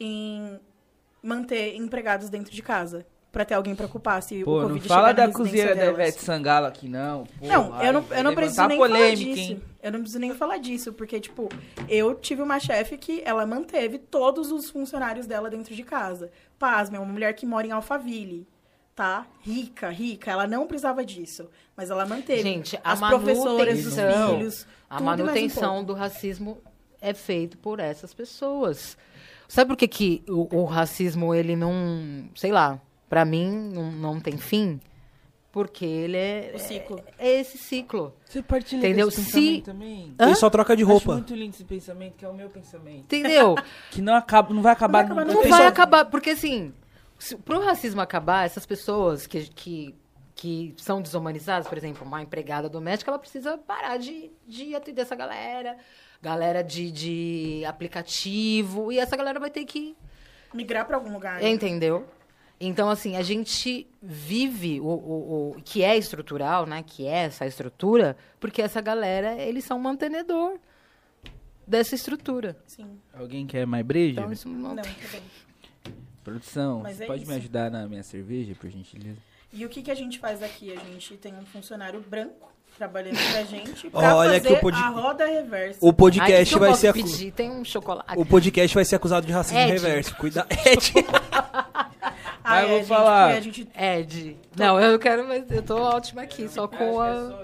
em 0.00 0.58
manter 1.22 1.76
empregados 1.76 2.28
dentro 2.30 2.52
de 2.52 2.62
casa. 2.62 3.04
Pra 3.32 3.46
ter 3.46 3.54
alguém 3.54 3.74
pra 3.74 3.86
ocupar 3.86 4.22
se 4.22 4.44
Pô, 4.44 4.50
o 4.50 4.60
não 4.60 4.62
Covid 4.68 4.86
fala 4.88 5.08
chegar 5.08 5.20
na 5.22 5.26
da 5.26 5.32
cozinheira 5.32 5.74
da. 5.74 5.86
Ivete 5.86 6.20
Sangalo 6.22 6.66
aqui, 6.66 6.86
não. 6.86 7.24
Porra, 7.24 7.52
Não, 7.52 7.82
eu 7.82 7.92
não, 7.94 8.04
eu 8.10 8.24
não 8.24 8.34
preciso 8.34 8.66
nem 8.68 8.76
polêmica, 8.76 9.08
falar 9.08 9.14
disso. 9.34 9.52
hein? 9.52 9.62
Eu 9.82 9.90
não 9.92 9.98
preciso 10.00 10.18
nem 10.20 10.34
falar 10.34 10.58
disso, 10.58 10.92
porque, 10.92 11.18
tipo, 11.18 11.48
eu 11.88 12.14
tive 12.14 12.42
uma 12.42 12.60
chefe 12.60 12.98
que 12.98 13.22
ela 13.24 13.46
manteve 13.46 13.98
todos 13.98 14.52
os 14.52 14.68
funcionários 14.68 15.26
dela 15.26 15.48
dentro 15.48 15.74
de 15.74 15.82
casa. 15.82 16.30
Pasma, 16.58 16.98
é 16.98 17.00
uma 17.00 17.10
mulher 17.10 17.32
que 17.32 17.46
mora 17.46 17.66
em 17.66 17.70
Alphaville, 17.70 18.46
tá? 18.94 19.26
Rica, 19.40 19.88
rica. 19.88 20.30
Ela 20.30 20.46
não 20.46 20.66
precisava 20.66 21.02
disso, 21.02 21.48
mas 21.74 21.90
ela 21.90 22.04
manteve. 22.04 22.42
Gente, 22.42 22.78
as 22.84 23.00
professoras, 23.00 23.86
os 23.86 23.94
filhos, 23.94 24.66
A 24.90 24.96
tudo 24.98 25.06
mais 25.06 25.20
um 25.20 25.24
manutenção 25.24 25.70
pouco. 25.76 25.86
do 25.86 25.94
racismo 25.94 26.58
é 27.00 27.14
feito 27.14 27.56
por 27.56 27.80
essas 27.80 28.12
pessoas. 28.12 28.94
Sabe 29.48 29.68
por 29.68 29.76
que, 29.78 29.88
que 29.88 30.22
o, 30.28 30.54
o 30.54 30.64
racismo, 30.66 31.34
ele 31.34 31.56
não. 31.56 32.28
Sei 32.36 32.52
lá, 32.52 32.78
pra 33.12 33.26
mim, 33.26 33.70
não, 33.74 33.92
não 33.92 34.18
tem 34.18 34.38
fim? 34.38 34.80
Porque 35.52 35.84
ele 35.84 36.16
é. 36.16 36.50
O 36.54 36.58
ciclo. 36.58 36.98
É, 37.18 37.28
é 37.28 37.40
esse 37.42 37.58
ciclo. 37.58 38.14
Você 38.24 38.40
partilha 38.42 38.78
Entendeu? 38.78 39.08
desse 39.08 39.22
Se- 39.22 39.32
pensamento 39.32 39.64
também? 39.66 40.14
Hã? 40.18 40.24
Ele 40.28 40.34
só 40.34 40.48
troca 40.48 40.74
de 40.74 40.82
Acho 40.82 40.90
roupa. 40.92 41.12
muito 41.12 41.34
lindo 41.34 41.54
esse 41.54 41.64
pensamento, 41.64 42.14
que 42.16 42.24
é 42.24 42.28
o 42.28 42.32
meu 42.32 42.48
pensamento. 42.48 43.00
Entendeu? 43.00 43.54
Que 43.92 44.00
não, 44.00 44.14
acaba, 44.14 44.54
não 44.54 44.62
vai 44.62 44.72
acabar 44.72 45.06
Não 45.06 45.14
vai 45.14 45.24
acabar. 45.24 45.34
Não 45.42 45.50
vai 45.50 45.66
acabar, 45.66 46.04
porque 46.06 46.30
assim, 46.30 46.72
se, 47.18 47.36
pro 47.36 47.60
racismo 47.60 48.00
acabar, 48.00 48.46
essas 48.46 48.64
pessoas 48.64 49.26
que, 49.26 49.42
que, 49.50 49.94
que 50.34 50.74
são 50.78 51.02
desumanizadas, 51.02 51.68
por 51.68 51.76
exemplo, 51.76 52.06
uma 52.06 52.22
empregada 52.22 52.66
doméstica, 52.66 53.10
ela 53.10 53.18
precisa 53.18 53.58
parar 53.58 53.98
de, 53.98 54.30
de 54.48 54.74
atender 54.74 55.02
essa 55.02 55.14
galera, 55.14 55.76
galera 56.22 56.62
de, 56.64 56.90
de 56.90 57.62
aplicativo, 57.66 58.90
e 58.90 58.98
essa 58.98 59.14
galera 59.18 59.38
vai 59.38 59.50
ter 59.50 59.66
que 59.66 59.94
Migrar 60.54 60.86
pra 60.86 60.96
algum 60.96 61.12
lugar. 61.12 61.40
né? 61.40 61.50
Então, 62.64 62.88
assim, 62.88 63.16
a 63.16 63.22
gente 63.22 63.86
vive 64.00 64.80
o, 64.80 64.84
o, 64.86 65.50
o 65.56 65.62
que 65.64 65.82
é 65.82 65.96
estrutural, 65.96 66.64
né? 66.64 66.84
Que 66.86 67.06
é 67.06 67.24
essa 67.24 67.44
estrutura, 67.44 68.16
porque 68.38 68.62
essa 68.62 68.80
galera, 68.80 69.34
eles 69.34 69.64
são 69.64 69.78
mantenedor 69.80 70.58
dessa 71.66 71.94
estrutura. 71.94 72.56
Sim. 72.66 72.98
Alguém 73.12 73.46
quer 73.46 73.66
mais 73.66 73.84
breja? 73.84 74.20
Então, 74.20 74.32
isso 74.32 74.48
não... 74.48 74.74
Não, 74.74 74.76
tá 74.76 74.82
bem. 75.10 75.22
Produção, 76.22 76.86
é 76.86 76.94
pode 77.04 77.20
me 77.22 77.30
isso. 77.30 77.32
ajudar 77.32 77.68
na 77.70 77.88
minha 77.88 78.02
cerveja, 78.04 78.54
por 78.54 78.70
gentileza? 78.70 79.18
E 79.52 79.66
o 79.66 79.68
que, 79.68 79.82
que 79.82 79.90
a 79.90 79.94
gente 79.94 80.20
faz 80.20 80.40
aqui? 80.40 80.72
A 80.72 80.76
gente 80.84 81.16
tem 81.16 81.34
um 81.34 81.44
funcionário 81.44 82.00
branco 82.00 82.52
trabalhando 82.78 83.16
pra 83.32 83.42
gente 83.44 83.90
pra 83.90 84.14
Olha 84.16 84.34
fazer 84.34 84.48
que 84.48 84.54
o 84.54 84.60
pod- 84.60 84.76
a 84.76 84.88
roda 84.88 85.26
reversa. 85.26 85.78
O 85.82 85.88
Ai, 85.88 85.92
podcast 85.94 86.44
que 86.44 86.48
que 86.50 86.54
eu 86.54 86.60
vai 86.60 86.74
ser 86.76 86.88
acu- 86.88 87.02
pedir? 87.02 87.32
Tem 87.32 87.50
um 87.50 87.64
chocolate. 87.64 88.16
o 88.16 88.24
podcast 88.24 88.72
vai 88.72 88.84
ser 88.84 88.94
acusado 88.94 89.26
de 89.26 89.32
racismo 89.32 89.58
Ed. 89.58 89.72
reverso. 89.72 90.14
Cuidado. 90.16 90.46
Ed. 90.64 90.92
Ah, 92.44 92.50
Mas 92.54 92.62
eu 92.62 92.68
vou 92.68 92.78
gente, 92.78 92.88
falar. 92.88 93.40
gente 93.40 93.68
Ed. 93.78 94.36
Não, 94.56 94.80
eu 94.80 94.98
quero, 94.98 95.26
mas 95.28 95.44
eu 95.50 95.62
tô 95.62 95.76
ótima 95.76 96.22
aqui, 96.22 96.48
só 96.48 96.66
com 96.66 97.00
a. 97.00 97.38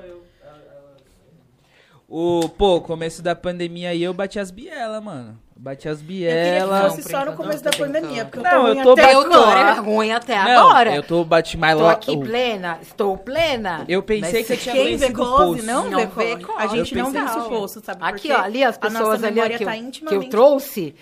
O, 2.10 2.48
pô, 2.48 2.80
começo 2.80 3.20
da 3.22 3.34
pandemia 3.36 3.90
aí 3.90 4.02
eu 4.02 4.14
bati 4.14 4.38
as 4.40 4.50
bielas, 4.50 5.02
mano. 5.02 5.38
Eu 5.54 5.62
Bati 5.62 5.88
as 5.88 6.00
Eu 6.00 6.06
queria 6.06 6.30
que 6.30 6.50
bielas. 6.50 6.94
fosse 6.94 7.02
só 7.10 7.24
no 7.26 7.32
começo 7.34 7.62
da 7.62 7.70
pandemia, 7.70 8.24
porque 8.24 8.38
eu 8.38 8.42
Não, 8.44 8.50
tô 8.50 8.56
eu 8.68 8.74
ruim 8.74 8.82
tô 8.82 8.92
até 8.92 9.14
Eu 9.14 9.24
tô 9.28 9.34
agora. 9.34 9.72
ruim 9.74 10.12
até 10.12 10.36
Não, 10.44 10.68
agora. 10.70 10.94
eu 10.96 11.02
tô 11.02 11.24
bati 11.24 11.56
mais 11.58 11.76
Tô 11.76 11.82
lá. 11.84 11.92
aqui 11.92 12.16
plena, 12.16 12.78
estou 12.80 13.18
plena. 13.18 13.84
Eu 13.88 14.02
pensei 14.02 14.42
que 14.42 14.52
eu 14.52 14.56
tinha 14.56 14.74
Quem 14.74 14.96
vê 14.96 15.10
close 15.12 15.56
poço. 15.60 15.66
não, 15.66 15.90
Não 15.90 15.98
vê 15.98 16.06
vê. 16.06 16.46
A 16.56 16.66
gente 16.68 16.96
Eu 16.96 17.04
não 17.04 17.12
pensei- 17.12 17.26
vence 17.28 17.38
o 17.40 17.48
poço, 17.50 17.82
sabe 17.84 17.98
Aqui, 18.02 18.32
ó, 18.32 18.40
ali 18.40 18.64
as 18.64 18.78
A 18.80 18.84
nossa 18.88 18.98
pessoas 18.98 19.24
ali 19.24 19.32
ó, 19.32 19.34
memória 19.42 19.58
que, 19.58 19.64
tá 19.66 19.76
eu, 19.76 19.90
que 19.90 20.14
eu 20.14 20.30
trouxe 20.30 20.94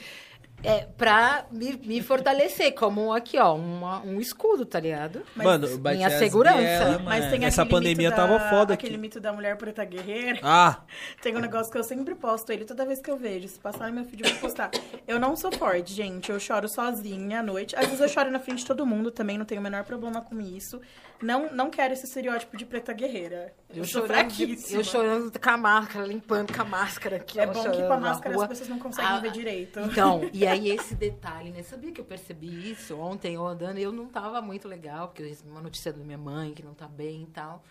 é, 0.67 0.89
pra 0.97 1.47
me, 1.51 1.73
me 1.85 2.03
fortalecer, 2.03 2.75
como 2.75 3.13
aqui, 3.13 3.39
ó, 3.39 3.55
uma- 3.55 4.01
um 4.03 4.21
escudo, 4.21 4.67
tá 4.67 4.81
ligado? 4.81 5.23
Mas- 5.35 5.47
Mano, 5.47 5.69
Minha 5.79 6.11
segurança. 6.19 6.99
Mas 7.05 7.31
tem 7.31 7.45
Essa 7.45 7.63
aquele 7.63 7.75
pandemia 7.77 8.09
mito 8.11 8.21
da, 8.21 8.27
tava 8.27 8.41
foda 8.51 8.75
Aquele 8.75 8.95
aqui. 8.95 9.01
mito 9.01 9.21
da 9.21 9.33
mulher 9.33 9.57
preta 9.57 9.85
guerreira. 9.85 10.41
Ah, 10.43 10.81
Tem 11.23 11.35
um 11.37 11.41
negócio 11.41 11.71
que 11.71 11.79
eu 11.79 11.85
sempre 11.85 12.15
posto 12.15 12.51
ele 12.53 12.65
toda 12.65 12.85
vez 12.85 13.01
que 13.01 13.11
eu 13.11 13.17
vejo. 13.17 13.49
Se 13.49 13.59
passar 13.59 13.89
no 13.89 13.95
meu 13.95 14.05
feed, 14.05 14.23
eu 14.25 14.31
vou 14.31 14.41
postar. 14.41 14.71
Eu 15.07 15.19
não 15.21 15.37
sou 15.37 15.53
forte, 15.53 15.93
gente. 15.93 16.31
Eu 16.31 16.41
choro 16.41 16.69
sozinha 16.69 17.41
à 17.41 17.43
noite. 17.43 17.75
Às 17.77 17.87
vezes 17.87 18.01
eu 18.01 18.09
choro 18.09 18.31
na 18.31 18.39
frente 18.41 18.59
de 18.59 18.67
todo 18.67 18.85
mundo 18.87 19.11
também, 19.11 19.39
não 19.39 19.45
tenho 19.45 19.61
o 19.61 19.65
menor 19.65 19.85
problema 19.85 20.21
com 20.21 20.41
isso. 20.41 20.81
Não, 21.23 21.53
não 21.53 21.71
quero 21.71 21.93
esse 21.95 22.05
estereótipo 22.05 22.57
de 22.57 22.67
preta 22.67 22.93
guerreira. 22.93 23.55
Eu, 23.71 23.85
sou 23.85 24.03
chorando, 24.03 24.29
de- 24.29 24.37
fraquíssima. 24.47 24.81
eu 24.81 24.85
chorando 24.85 25.41
com 25.41 25.51
a 25.51 25.57
máscara, 25.57 26.07
limpando 26.07 26.55
com 26.55 26.63
a 26.63 26.65
máscara 26.65 27.17
aqui, 27.17 27.41
É 27.41 27.47
bom 27.47 27.71
que 27.71 27.83
com 27.83 27.93
a 27.93 27.97
máscara 27.99 28.35
rua. 28.35 28.45
as 28.45 28.49
pessoas 28.49 28.69
não 28.69 28.79
conseguem 28.79 29.11
Ah, 29.11 29.19
ver 29.21 29.33
direito. 29.33 29.81
Então, 29.81 30.21
e 30.33 30.47
aí 30.47 30.69
esse 30.71 30.95
detalhe, 30.95 31.51
né? 31.51 31.63
Sabia 31.63 31.93
que 31.93 32.01
eu 32.01 32.05
percebi 32.05 32.71
isso 32.71 32.97
ontem, 32.99 33.35
eu 33.35 33.47
andando, 33.47 33.79
e 33.79 33.83
eu 33.83 33.93
não 33.93 34.07
tava 34.07 34.41
muito 34.43 34.69
legal, 34.69 35.09
porque 35.09 35.23
eu 35.23 35.27
recebi 35.29 35.51
uma 35.51 35.61
notícia 35.63 35.93
da 35.93 36.05
minha 36.05 36.19
mãe 36.19 36.53
que 36.53 36.63
não 36.63 36.75
tá 36.75 36.87
bem 36.87 37.23
e 37.23 37.27
tal. 37.27 37.63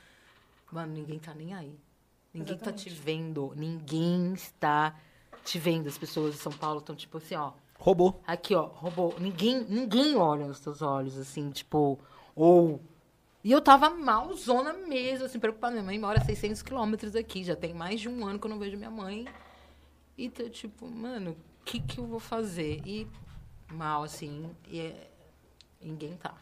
Mano, 0.71 0.93
ninguém 0.93 1.19
tá 1.19 1.33
nem 1.33 1.53
aí. 1.53 1.77
Ninguém 2.33 2.57
tá 2.57 2.71
te 2.73 2.89
Exatamente. 2.89 3.01
vendo. 3.01 3.53
Ninguém 3.55 4.33
está 4.33 4.95
te 5.43 5.57
vendo. 5.59 5.87
As 5.87 5.97
pessoas 5.97 6.33
de 6.33 6.39
São 6.39 6.51
Paulo 6.51 6.79
estão, 6.79 6.95
tipo 6.95 7.17
assim, 7.19 7.35
ó. 7.35 7.51
roubou. 7.77 8.21
Aqui, 8.25 8.55
ó, 8.55 8.63
robô. 8.65 9.13
Ninguém, 9.19 9.63
ninguém 9.69 10.15
olha 10.17 10.45
nos 10.47 10.59
teus 10.59 10.81
olhos, 10.81 11.17
assim, 11.17 11.49
tipo, 11.51 11.99
ou. 12.35 12.81
E 13.45 13.51
eu 13.51 13.61
tava 13.61 13.91
malzona 13.91 14.73
mesmo, 14.73 15.25
assim, 15.27 15.37
preocupada. 15.37 15.73
Minha 15.73 15.83
mãe 15.85 15.99
mora 15.99 16.19
a 16.19 16.25
600 16.25 16.63
quilômetros 16.63 17.11
daqui, 17.11 17.43
já 17.43 17.55
tem 17.55 17.75
mais 17.75 18.01
de 18.01 18.09
um 18.09 18.25
ano 18.25 18.39
que 18.39 18.47
eu 18.47 18.49
não 18.49 18.57
vejo 18.57 18.75
minha 18.75 18.89
mãe. 18.89 19.27
E 20.17 20.31
tô, 20.31 20.49
tipo, 20.49 20.89
mano, 20.89 21.37
o 21.61 21.63
que 21.63 21.79
que 21.79 21.99
eu 21.99 22.07
vou 22.07 22.19
fazer? 22.19 22.81
E 22.83 23.07
mal, 23.71 24.01
assim, 24.01 24.49
e 24.67 24.79
é- 24.79 25.11
ninguém 25.79 26.17
tá. 26.17 26.33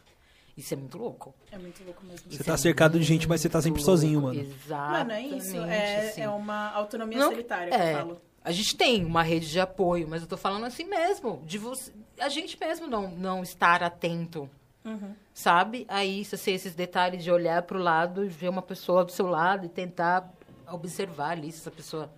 Isso 0.56 0.72
é 0.72 0.78
muito 0.78 0.96
louco. 0.96 1.34
É 1.52 1.58
muito 1.58 1.84
louco 1.84 2.02
mesmo. 2.06 2.26
Você 2.26 2.36
Isso 2.36 2.44
tá 2.44 2.54
é 2.54 2.56
cercado 2.56 2.98
de 2.98 3.04
gente, 3.04 3.28
mas 3.28 3.42
você 3.42 3.50
tá 3.50 3.60
sempre 3.60 3.72
muito 3.80 3.84
sozinho, 3.84 4.20
louco. 4.20 4.36
mano. 4.38 4.48
Exatamente. 4.48 5.28
Mano, 5.30 5.36
é 5.36 5.36
isso. 5.36 5.56
É, 5.58 6.08
assim. 6.08 6.20
é 6.22 6.28
uma 6.30 6.70
autonomia 6.70 7.18
Não, 7.18 7.32
solitária 7.32 7.68
que 7.68 7.76
é. 7.76 7.92
eu 7.92 7.96
falo. 7.98 8.20
A 8.42 8.50
gente 8.50 8.76
tem 8.78 9.04
uma 9.04 9.22
rede 9.22 9.50
de 9.50 9.60
apoio, 9.60 10.08
mas 10.08 10.22
eu 10.22 10.28
tô 10.28 10.38
falando 10.38 10.64
assim 10.64 10.84
mesmo, 10.84 11.42
de 11.44 11.58
você, 11.58 11.92
a 12.18 12.30
gente 12.30 12.58
mesmo 12.58 12.86
não, 12.86 13.10
não 13.10 13.42
estar 13.42 13.82
atento, 13.82 14.48
Uhum. 14.84 15.14
sabe? 15.32 15.86
Aí, 15.88 16.24
se 16.24 16.34
assim, 16.34 16.52
esses 16.52 16.74
detalhes 16.74 17.24
de 17.24 17.30
olhar 17.30 17.62
pro 17.62 17.78
lado 17.78 18.24
e 18.24 18.28
ver 18.28 18.48
uma 18.50 18.60
pessoa 18.62 19.04
do 19.04 19.10
seu 19.12 19.26
lado 19.26 19.64
e 19.64 19.68
tentar 19.68 20.30
observar 20.70 21.30
ali 21.30 21.50
se 21.50 21.60
essa 21.60 21.70
pessoa 21.70 22.12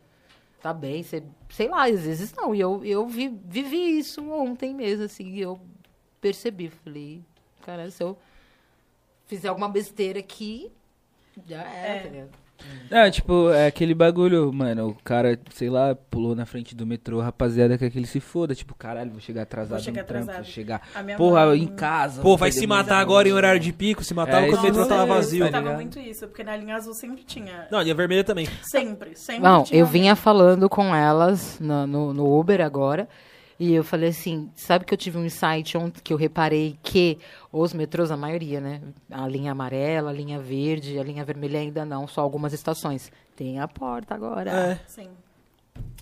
tá 0.60 0.72
bem, 0.72 1.02
você, 1.02 1.22
sei 1.48 1.68
lá, 1.68 1.84
às 1.86 2.04
vezes 2.04 2.32
não. 2.34 2.54
E 2.54 2.60
eu, 2.60 2.84
eu 2.84 3.06
vi, 3.06 3.28
vivi 3.28 3.98
isso 3.98 4.28
ontem 4.32 4.74
mesmo, 4.74 5.04
assim, 5.04 5.36
eu 5.36 5.60
percebi, 6.20 6.68
falei, 6.68 7.22
cara, 7.64 7.88
se 7.90 8.02
eu 8.02 8.18
fizer 9.26 9.48
alguma 9.48 9.68
besteira 9.68 10.18
aqui, 10.18 10.72
já 11.46 11.62
é, 11.62 11.96
É. 11.98 12.00
tá 12.02 12.08
ligado? 12.08 12.45
Não, 12.90 13.10
tipo, 13.10 13.50
é 13.50 13.66
aquele 13.66 13.94
bagulho, 13.94 14.52
mano. 14.52 14.88
O 14.90 14.94
cara, 15.02 15.38
sei 15.52 15.68
lá, 15.68 15.94
pulou 15.94 16.34
na 16.36 16.46
frente 16.46 16.74
do 16.74 16.86
metrô, 16.86 17.20
rapaziada, 17.20 17.76
quer 17.76 17.90
que 17.90 17.98
ele 17.98 18.06
se 18.06 18.20
foda. 18.20 18.54
Tipo, 18.54 18.74
caralho, 18.74 19.10
vou 19.10 19.20
chegar 19.20 19.42
atrasado 19.42 19.78
Vou 19.78 19.84
chegar 19.84 20.02
no 20.02 20.06
trampo, 20.06 20.24
atrasado. 20.24 20.44
vou 20.44 20.52
chegar. 20.52 20.82
Porra, 21.16 21.46
mãe- 21.46 21.62
em 21.62 21.66
casa. 21.66 22.22
Pô, 22.22 22.36
vai 22.36 22.52
se 22.52 22.66
matar 22.66 22.98
agora 22.98 23.28
em 23.28 23.32
horário 23.32 23.60
de 23.60 23.72
pico, 23.72 24.04
se 24.04 24.14
matava 24.14 24.46
É, 24.46 24.50
quando 24.50 24.60
o 24.60 24.62
metrô 24.64 24.86
tava 24.86 25.06
vazio. 25.06 25.40
tá 25.40 25.46
Eu 25.46 25.50
tava 25.52 25.62
ligado? 25.64 25.76
muito 25.76 25.98
isso, 25.98 26.26
porque 26.28 26.44
na 26.44 26.56
linha 26.56 26.76
azul 26.76 26.94
sempre 26.94 27.24
tinha. 27.24 27.66
Não, 27.70 27.80
linha 27.82 27.94
vermelha 27.94 28.22
também. 28.24 28.46
Sempre, 28.62 29.16
sempre 29.16 29.42
Não, 29.42 29.64
tinha 29.64 29.80
eu 29.80 29.86
vinha 29.86 30.14
falando 30.16 30.68
com 30.68 30.94
elas 30.94 31.58
no, 31.60 31.86
no, 31.86 32.14
no 32.14 32.38
Uber 32.38 32.60
agora. 32.60 33.08
E 33.58 33.72
eu 33.72 33.82
falei 33.82 34.10
assim, 34.10 34.50
sabe 34.54 34.84
que 34.84 34.92
eu 34.92 34.98
tive 34.98 35.16
um 35.16 35.24
insight 35.24 35.78
ontem 35.78 36.00
que 36.02 36.12
eu 36.12 36.16
reparei 36.16 36.78
que 36.82 37.18
os 37.50 37.72
metrôs, 37.72 38.10
a 38.10 38.16
maioria, 38.16 38.60
né? 38.60 38.82
A 39.10 39.26
linha 39.26 39.52
amarela, 39.52 40.10
a 40.10 40.12
linha 40.12 40.38
verde, 40.38 40.98
a 40.98 41.02
linha 41.02 41.24
vermelha 41.24 41.58
ainda 41.60 41.84
não, 41.84 42.06
só 42.06 42.20
algumas 42.20 42.52
estações. 42.52 43.10
Tem 43.34 43.58
a 43.58 43.66
porta 43.66 44.14
agora. 44.14 44.50
É. 44.50 44.80
Sim. 44.86 45.08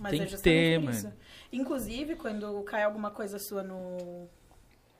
Mas 0.01 0.11
Tem 0.11 0.21
é 0.21 0.25
que 0.25 0.31
justamente 0.33 0.43
ter, 0.43 0.79
por 0.81 0.85
mano. 0.87 0.97
isso. 0.97 1.13
Inclusive, 1.53 2.17
quando 2.17 2.63
cai 2.63 2.83
alguma 2.83 3.11
coisa 3.11 3.39
sua 3.39 3.63
no, 3.63 4.27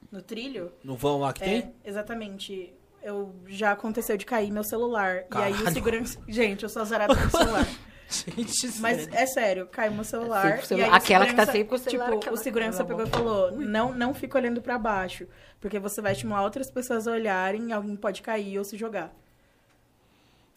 no 0.09 0.21
trilho, 0.21 0.71
No 0.83 0.95
vão 0.95 1.19
lá 1.19 1.33
que 1.33 1.43
é, 1.43 1.45
tem? 1.61 1.73
exatamente. 1.83 2.73
Eu 3.03 3.35
já 3.47 3.73
aconteceu 3.73 4.17
de 4.17 4.25
cair 4.25 4.49
meu 4.51 4.63
celular. 4.63 5.15
E 5.17 5.19
aí 5.19 5.53
Caralho. 5.53 5.67
o 5.67 5.71
segurança. 5.71 6.19
Gente, 6.27 6.63
eu 6.63 6.69
sou 6.69 6.81
azarada 6.81 7.13
com 7.15 7.27
o 7.27 7.29
celular. 7.31 7.67
Gente, 8.27 8.79
Mas 8.79 8.97
sério. 9.01 9.09
é 9.13 9.25
sério, 9.25 9.67
caiu 9.67 9.91
meu 9.91 10.03
celular. 10.03 10.45
E 10.47 10.53
aí 10.53 10.65
celular. 10.65 10.95
Aquela 10.95 11.25
que 11.25 11.33
tá 11.33 11.45
sempre 11.45 11.63
com 11.65 11.75
o 11.75 11.77
celular, 11.79 12.05
Tipo, 12.05 12.17
aquela 12.17 12.35
o 12.35 12.37
segurança 12.37 12.85
pegou 12.85 13.03
e 13.05 13.09
mão. 13.09 13.11
falou: 13.19 13.51
não, 13.53 13.91
não 13.93 14.13
fica 14.13 14.37
olhando 14.37 14.61
pra 14.61 14.77
baixo. 14.77 15.25
Porque 15.59 15.79
você 15.79 16.01
vai 16.01 16.11
estimular 16.11 16.43
outras 16.43 16.69
pessoas 16.69 17.07
a 17.07 17.11
olharem 17.11 17.69
e 17.69 17.73
alguém 17.73 17.95
pode 17.95 18.21
cair 18.21 18.57
ou 18.59 18.63
se 18.63 18.77
jogar. 18.77 19.11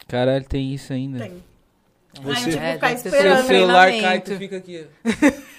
Caralho, 0.07 0.45
tem 0.45 0.73
isso 0.73 0.93
ainda. 0.93 1.19
Tem. 1.19 1.43
Você- 2.21 2.41
tive 2.51 2.57
que 2.57 2.63
É, 2.63 2.77
ter 2.77 2.97
Seu 2.97 3.11
esperando. 3.11 3.47
celular 3.47 3.91
cai, 4.01 4.19
tu 4.21 4.35
fica 4.37 4.57
aqui. 4.57 4.87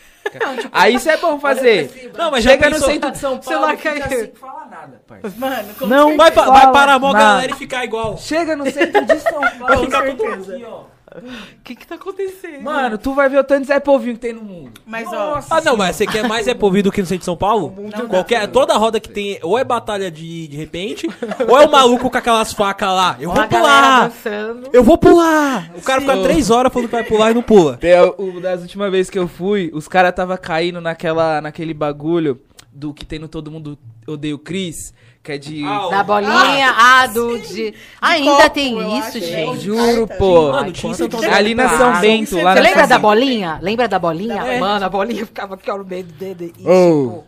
Aí 0.70 0.94
isso 0.94 1.08
é 1.10 1.16
bom 1.16 1.40
fazer. 1.40 2.12
Não, 2.16 2.30
mas 2.30 2.44
Chega 2.44 2.70
no 2.70 2.78
centro 2.78 3.10
de 3.10 3.18
São 3.18 3.38
Paulo, 3.40 3.42
Celular 3.42 3.76
caiu. 3.76 4.04
assim, 4.04 4.26
não 4.28 4.34
fala 4.36 4.66
nada, 4.66 5.02
parça. 5.06 5.32
Mano, 5.36 5.74
com 5.74 5.86
Não 5.86 6.16
Vai, 6.16 6.26
certeza. 6.28 6.50
vai 6.52 6.60
Fala 6.60 6.72
parar 6.72 6.92
a 6.94 6.98
mó 7.00 7.12
nada. 7.12 7.24
galera 7.24 7.52
e 7.52 7.56
ficar 7.56 7.84
igual. 7.84 8.16
Chega 8.18 8.54
no 8.54 8.70
centro 8.70 9.04
de 9.04 9.18
São 9.18 9.40
Paulo, 9.40 9.58
Vai 9.58 9.78
ficar 9.78 10.06
tudo 10.16 10.52
aqui, 10.52 10.64
ó. 10.64 10.84
O 11.16 11.22
que 11.64 11.74
que 11.74 11.86
tá 11.86 11.96
acontecendo? 11.96 12.62
Mano, 12.62 12.96
tu 12.96 13.14
vai 13.14 13.28
ver 13.28 13.38
o 13.38 13.44
tanto 13.44 13.62
de 13.62 13.66
Zé 13.66 13.80
Povinho 13.80 14.14
que 14.14 14.20
tem 14.20 14.32
no 14.32 14.42
mundo. 14.42 14.80
Mas, 14.86 15.08
ó, 15.08 15.34
Nossa 15.34 15.56
Ah, 15.56 15.60
não, 15.60 15.76
mas 15.76 15.96
você 15.96 16.06
quer 16.06 16.26
mais 16.26 16.46
é 16.46 16.54
povido 16.54 16.90
do 16.90 16.92
que 16.92 17.00
no 17.00 17.06
centro 17.06 17.20
de 17.20 17.24
São 17.24 17.36
Paulo? 17.36 17.74
Qualquer, 18.08 18.46
toda 18.48 18.76
roda 18.76 19.00
que 19.00 19.08
tem, 19.08 19.38
ou 19.42 19.58
é 19.58 19.64
batalha 19.64 20.10
de, 20.10 20.46
de 20.48 20.56
repente, 20.56 21.08
ou 21.48 21.60
é 21.60 21.66
o 21.66 21.70
maluco 21.70 22.08
com 22.08 22.16
aquelas 22.16 22.52
facas 22.52 22.88
lá. 22.88 23.16
Eu 23.20 23.30
vou 23.30 23.42
a 23.42 23.46
galera 23.46 23.86
pular! 23.86 24.08
dançando. 24.08 24.70
Eu 24.72 24.84
vou 24.84 24.96
pular! 24.98 25.72
O 25.76 25.82
cara 25.82 26.00
fica 26.00 26.22
três 26.22 26.50
horas 26.50 26.72
falando 26.72 26.88
que 26.88 26.94
vai 26.94 27.04
pular 27.04 27.30
e 27.30 27.34
não 27.34 27.42
pula. 27.42 27.76
Tem 27.76 27.98
o, 28.00 28.36
o 28.36 28.40
das 28.40 28.62
últimas 28.62 28.90
vezes 28.90 29.10
que 29.10 29.18
eu 29.18 29.26
fui, 29.26 29.70
os 29.74 29.88
caras 29.88 30.14
tava 30.14 30.38
caindo 30.38 30.80
naquela, 30.80 31.40
naquele 31.40 31.74
bagulho 31.74 32.40
do 32.72 32.94
que 32.94 33.04
tem 33.04 33.18
no 33.18 33.28
Todo 33.28 33.50
Mundo 33.50 33.78
Odeia 34.06 34.34
o 34.34 34.38
Chris, 34.38 34.94
que 35.22 35.32
é 35.32 35.38
de... 35.38 35.62
Da 35.62 36.02
bolinha, 36.02 36.74
ah, 36.76 37.06
do 37.06 37.38
de... 37.38 37.74
Ainda 38.00 38.30
copo, 38.36 38.50
tem 38.50 38.98
isso, 38.98 39.08
acho, 39.08 39.20
né? 39.20 39.26
gente. 39.26 39.60
Juro, 39.60 40.08
pô. 40.18 40.52
Mano, 40.52 40.72
tinha. 40.72 40.94
Ali 41.34 41.54
na 41.54 41.68
Claro. 41.68 41.78
São 41.78 42.00
Bento, 42.00 42.40
lá 42.40 42.54
Você 42.54 42.60
lembra 42.60 42.86
da 42.86 42.98
bolinha? 42.98 43.58
Lembra 43.60 43.88
da 43.88 43.98
bolinha? 43.98 44.42
É. 44.42 44.58
Mano, 44.58 44.84
a 44.84 44.88
bolinha 44.88 45.26
ficava 45.26 45.54
aqui 45.54 45.70
ó, 45.70 45.76
no 45.76 45.84
meio 45.84 46.04
do 46.04 46.12
dedo. 46.12 46.44
E, 46.44 46.52
Oh. 46.66 47.02
tipo, 47.08 47.24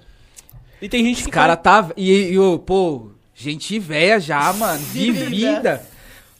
E 0.80 0.88
tem 0.88 1.04
gente 1.04 1.18
Os 1.18 1.24
que 1.26 1.30
cara 1.30 1.54
tá... 1.54 1.90
E, 1.96 2.32
e 2.32 2.38
ô, 2.38 2.58
pô, 2.58 3.10
gente 3.34 3.78
velha 3.78 4.18
já, 4.18 4.52
mano, 4.54 4.78
vivida. 4.86 5.91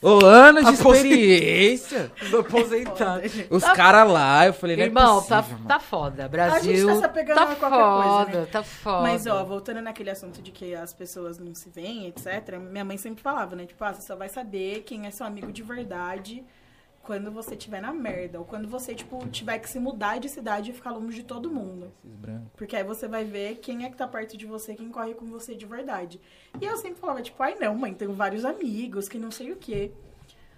Ô, 0.03 0.24
anos 0.24 0.66
de 0.66 0.72
experiência. 0.72 2.11
Tô 2.28 2.40
aposentado. 2.40 3.22
Os 3.48 3.62
caras 3.62 4.11
lá, 4.11 4.46
eu 4.46 4.53
falei, 4.53 4.74
não 4.76 4.82
é 4.82 4.86
Irmão, 4.86 5.22
tá, 5.22 5.36
possível, 5.36 5.59
mano. 5.59 5.68
tá 5.68 5.78
foda. 5.78 6.28
Brasil. 6.28 6.86
tá 6.88 6.96
se 6.96 7.05
apegando 7.05 7.36
tá 7.36 7.42
a 7.44 7.55
qualquer 7.55 7.78
coisa, 7.78 8.24
foda, 8.26 8.40
né? 8.40 8.46
tá 8.50 8.62
foda. 8.64 9.03
Mas, 9.03 9.26
ó, 9.28 9.44
voltando 9.44 9.80
naquele 9.80 10.11
assunto 10.11 10.42
de 10.42 10.50
que 10.50 10.74
as 10.74 10.92
pessoas 10.92 11.38
não 11.38 11.55
se 11.55 11.70
veem, 11.70 12.09
etc., 12.09 12.59
minha 12.59 12.84
mãe 12.84 12.98
sempre 12.98 13.22
falava, 13.22 13.55
né? 13.55 13.64
Tipo, 13.64 13.84
ah, 13.84 13.92
você 13.92 14.03
só 14.03 14.16
vai 14.16 14.28
saber 14.28 14.82
quem 14.82 15.07
é 15.07 15.11
seu 15.12 15.24
amigo 15.24 15.53
de 15.53 15.62
verdade 15.62 16.44
quando 17.03 17.30
você 17.30 17.55
estiver 17.55 17.80
na 17.80 17.92
merda. 17.92 18.38
Ou 18.38 18.44
quando 18.44 18.68
você, 18.68 18.94
tipo, 18.94 19.26
tiver 19.28 19.59
que 19.59 19.68
se 19.68 19.78
mudar 19.78 20.18
de 20.18 20.28
cidade 20.28 20.70
e 20.70 20.74
ficar 20.74 20.92
longe 20.92 21.16
de 21.16 21.24
todo 21.24 21.50
mundo. 21.50 21.92
Esses 22.05 22.16
brancos. 22.16 22.48
Porque 22.57 22.76
aí 22.76 22.84
você 22.84 23.09
vai 23.09 23.24
ver 23.24 23.57
quem 23.57 23.84
é 23.84 23.90
que 23.90 23.96
tá 23.96 24.07
perto 24.07 24.36
de 24.36 24.46
você, 24.46 24.74
quem 24.74 24.88
corre 24.88 25.14
com 25.14 25.26
você 25.26 25.55
de 25.55 25.66
verdade. 25.66 26.20
E 26.61 26.64
eu 26.64 26.76
sempre 26.76 27.00
falava, 27.00 27.22
tipo, 27.22 27.42
ai 27.42 27.57
não, 27.59 27.74
mãe, 27.74 27.92
tenho 27.92 28.12
vários 28.12 28.44
amigos, 28.44 29.09
que 29.09 29.18
não 29.18 29.30
sei 29.30 29.53
o 29.53 29.57
quê. 29.57 29.90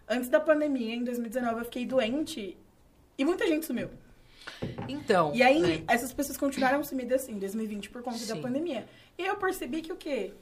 Antes 0.08 0.28
da 0.28 0.38
pandemia, 0.38 0.94
em 0.94 1.02
2019, 1.02 1.60
eu 1.60 1.64
fiquei 1.64 1.86
doente 1.86 2.56
e 3.16 3.24
muita 3.24 3.46
gente 3.46 3.64
sumiu. 3.64 3.88
Então. 4.88 5.34
E 5.34 5.42
aí, 5.42 5.60
né? 5.60 5.84
essas 5.88 6.12
pessoas 6.12 6.36
continuaram 6.36 6.82
sumidas 6.84 7.22
assim, 7.22 7.32
em 7.32 7.38
2020, 7.38 7.90
por 7.90 8.02
conta 8.02 8.18
da 8.26 8.34
Sim. 8.34 8.42
pandemia. 8.42 8.86
E 9.16 9.22
aí 9.22 9.28
eu 9.28 9.36
percebi 9.36 9.80
que 9.80 9.92
o 9.92 9.96
quê? 9.96 10.34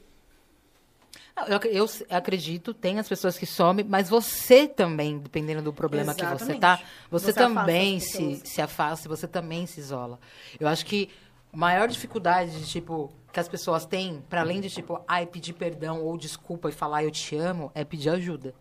Eu, 1.47 1.59
eu 1.71 1.89
acredito, 2.11 2.73
tem 2.73 2.99
as 2.99 3.09
pessoas 3.09 3.37
que 3.37 3.45
somem, 3.45 3.83
mas 3.83 4.07
você 4.07 4.67
também, 4.67 5.17
dependendo 5.17 5.63
do 5.63 5.73
problema 5.73 6.13
que 6.13 6.21
você 6.21 6.53
Exatamente. 6.53 6.59
tá, 6.59 6.79
você, 7.09 7.31
Você 7.31 7.33
também 7.33 7.99
se, 7.99 8.41
se 8.45 8.61
afasta, 8.61 9.09
você 9.09 9.27
também 9.27 9.65
se 9.65 9.79
isola. 9.79 10.19
Eu 10.59 10.67
acho 10.67 10.85
que 10.85 11.09
a 11.51 11.57
maior 11.57 11.87
dificuldade, 11.87 12.51
de, 12.59 12.67
tipo, 12.67 13.11
que 13.31 13.39
as 13.39 13.47
pessoas 13.47 13.83
têm, 13.83 14.23
para 14.29 14.41
além 14.41 14.61
de, 14.61 14.69
tipo, 14.69 15.03
ai, 15.07 15.25
pedir 15.25 15.53
perdão 15.53 16.03
ou 16.03 16.15
desculpa 16.17 16.69
e 16.69 16.71
falar 16.71 17.03
eu 17.03 17.09
te 17.09 17.35
amo, 17.35 17.71
é 17.73 17.83
pedir 17.83 18.09
ajuda. 18.09 18.53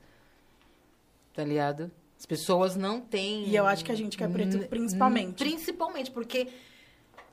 Tá 1.35 1.45
ligado? 1.45 1.91
As 2.19 2.25
pessoas 2.25 2.75
não 2.75 3.01
têm. 3.01 3.49
E 3.49 3.57
eu 3.57 3.67
acho 3.67 3.85
que 3.85 3.93
a 3.93 3.95
gente 3.95 4.17
que 4.17 4.25
é 4.25 4.29
preto, 4.29 4.59
principalmente. 4.69 5.35
Principalmente, 5.35 6.11
porque. 6.11 6.49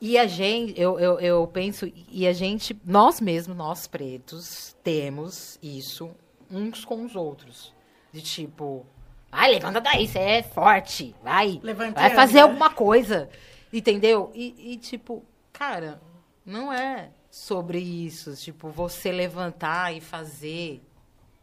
E 0.02 0.18
a 0.18 0.26
gente, 0.28 0.80
eu, 0.80 0.98
eu, 1.00 1.20
eu 1.20 1.48
penso, 1.48 1.92
e 2.10 2.26
a 2.26 2.32
gente, 2.34 2.80
nós 2.86 3.20
mesmos, 3.20 3.56
nós 3.58 3.86
pretos, 3.86 4.76
temos 4.84 5.60
isso 5.62 6.10
uns 6.50 6.86
com 6.86 7.04
os 7.04 7.16
outros. 7.16 7.74
De 8.12 8.22
tipo, 8.22 8.86
vai, 9.30 9.52
levanta 9.52 9.82
daí, 9.82 10.08
você 10.08 10.20
é 10.20 10.44
forte, 10.44 11.14
vai. 11.22 11.60
Vai 11.94 12.10
fazer 12.16 12.40
anda. 12.40 12.44
alguma 12.50 12.70
coisa. 12.70 13.30
Entendeu? 13.72 14.32
E, 14.34 14.74
e, 14.74 14.78
tipo, 14.78 15.24
cara, 15.54 16.02
não 16.46 16.72
é 16.74 17.10
sobre 17.30 17.78
isso. 17.80 18.34
Tipo, 18.36 18.70
você 18.70 19.12
levantar 19.12 19.96
e 19.96 20.02
fazer, 20.02 20.82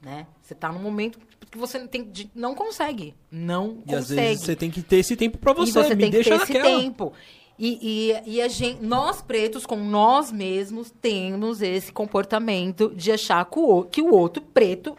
né? 0.02 0.26
Você 0.42 0.54
tá 0.54 0.72
num 0.72 0.80
momento 0.80 1.20
que 1.48 1.56
você 1.58 1.78
não, 1.78 1.86
tem, 1.86 2.10
não 2.34 2.54
consegue. 2.54 3.14
Não 3.30 3.82
E 3.86 3.94
às 3.94 4.08
consegue. 4.08 4.20
vezes 4.20 4.44
você 4.44 4.56
tem 4.56 4.70
que 4.70 4.82
ter 4.82 4.96
esse 4.96 5.14
tempo 5.14 5.38
pra 5.38 5.52
você, 5.52 5.70
e 5.70 5.72
você 5.84 5.94
me 5.94 6.02
tem 6.02 6.10
que 6.10 6.16
deixa 6.16 6.30
ter 6.30 6.42
esse 6.42 6.52
naquela. 6.54 6.80
tempo. 6.80 7.12
E, 7.58 8.12
e, 8.26 8.34
e 8.36 8.42
a 8.42 8.48
gente, 8.48 8.82
nós 8.82 9.22
pretos, 9.22 9.64
com 9.64 9.76
nós 9.76 10.30
mesmos, 10.30 10.90
temos 10.90 11.62
esse 11.62 11.90
comportamento 11.90 12.92
de 12.94 13.10
achar 13.10 13.44
que 13.46 13.58
o, 13.58 13.82
que 13.84 14.02
o 14.02 14.12
outro 14.12 14.42
preto 14.42 14.96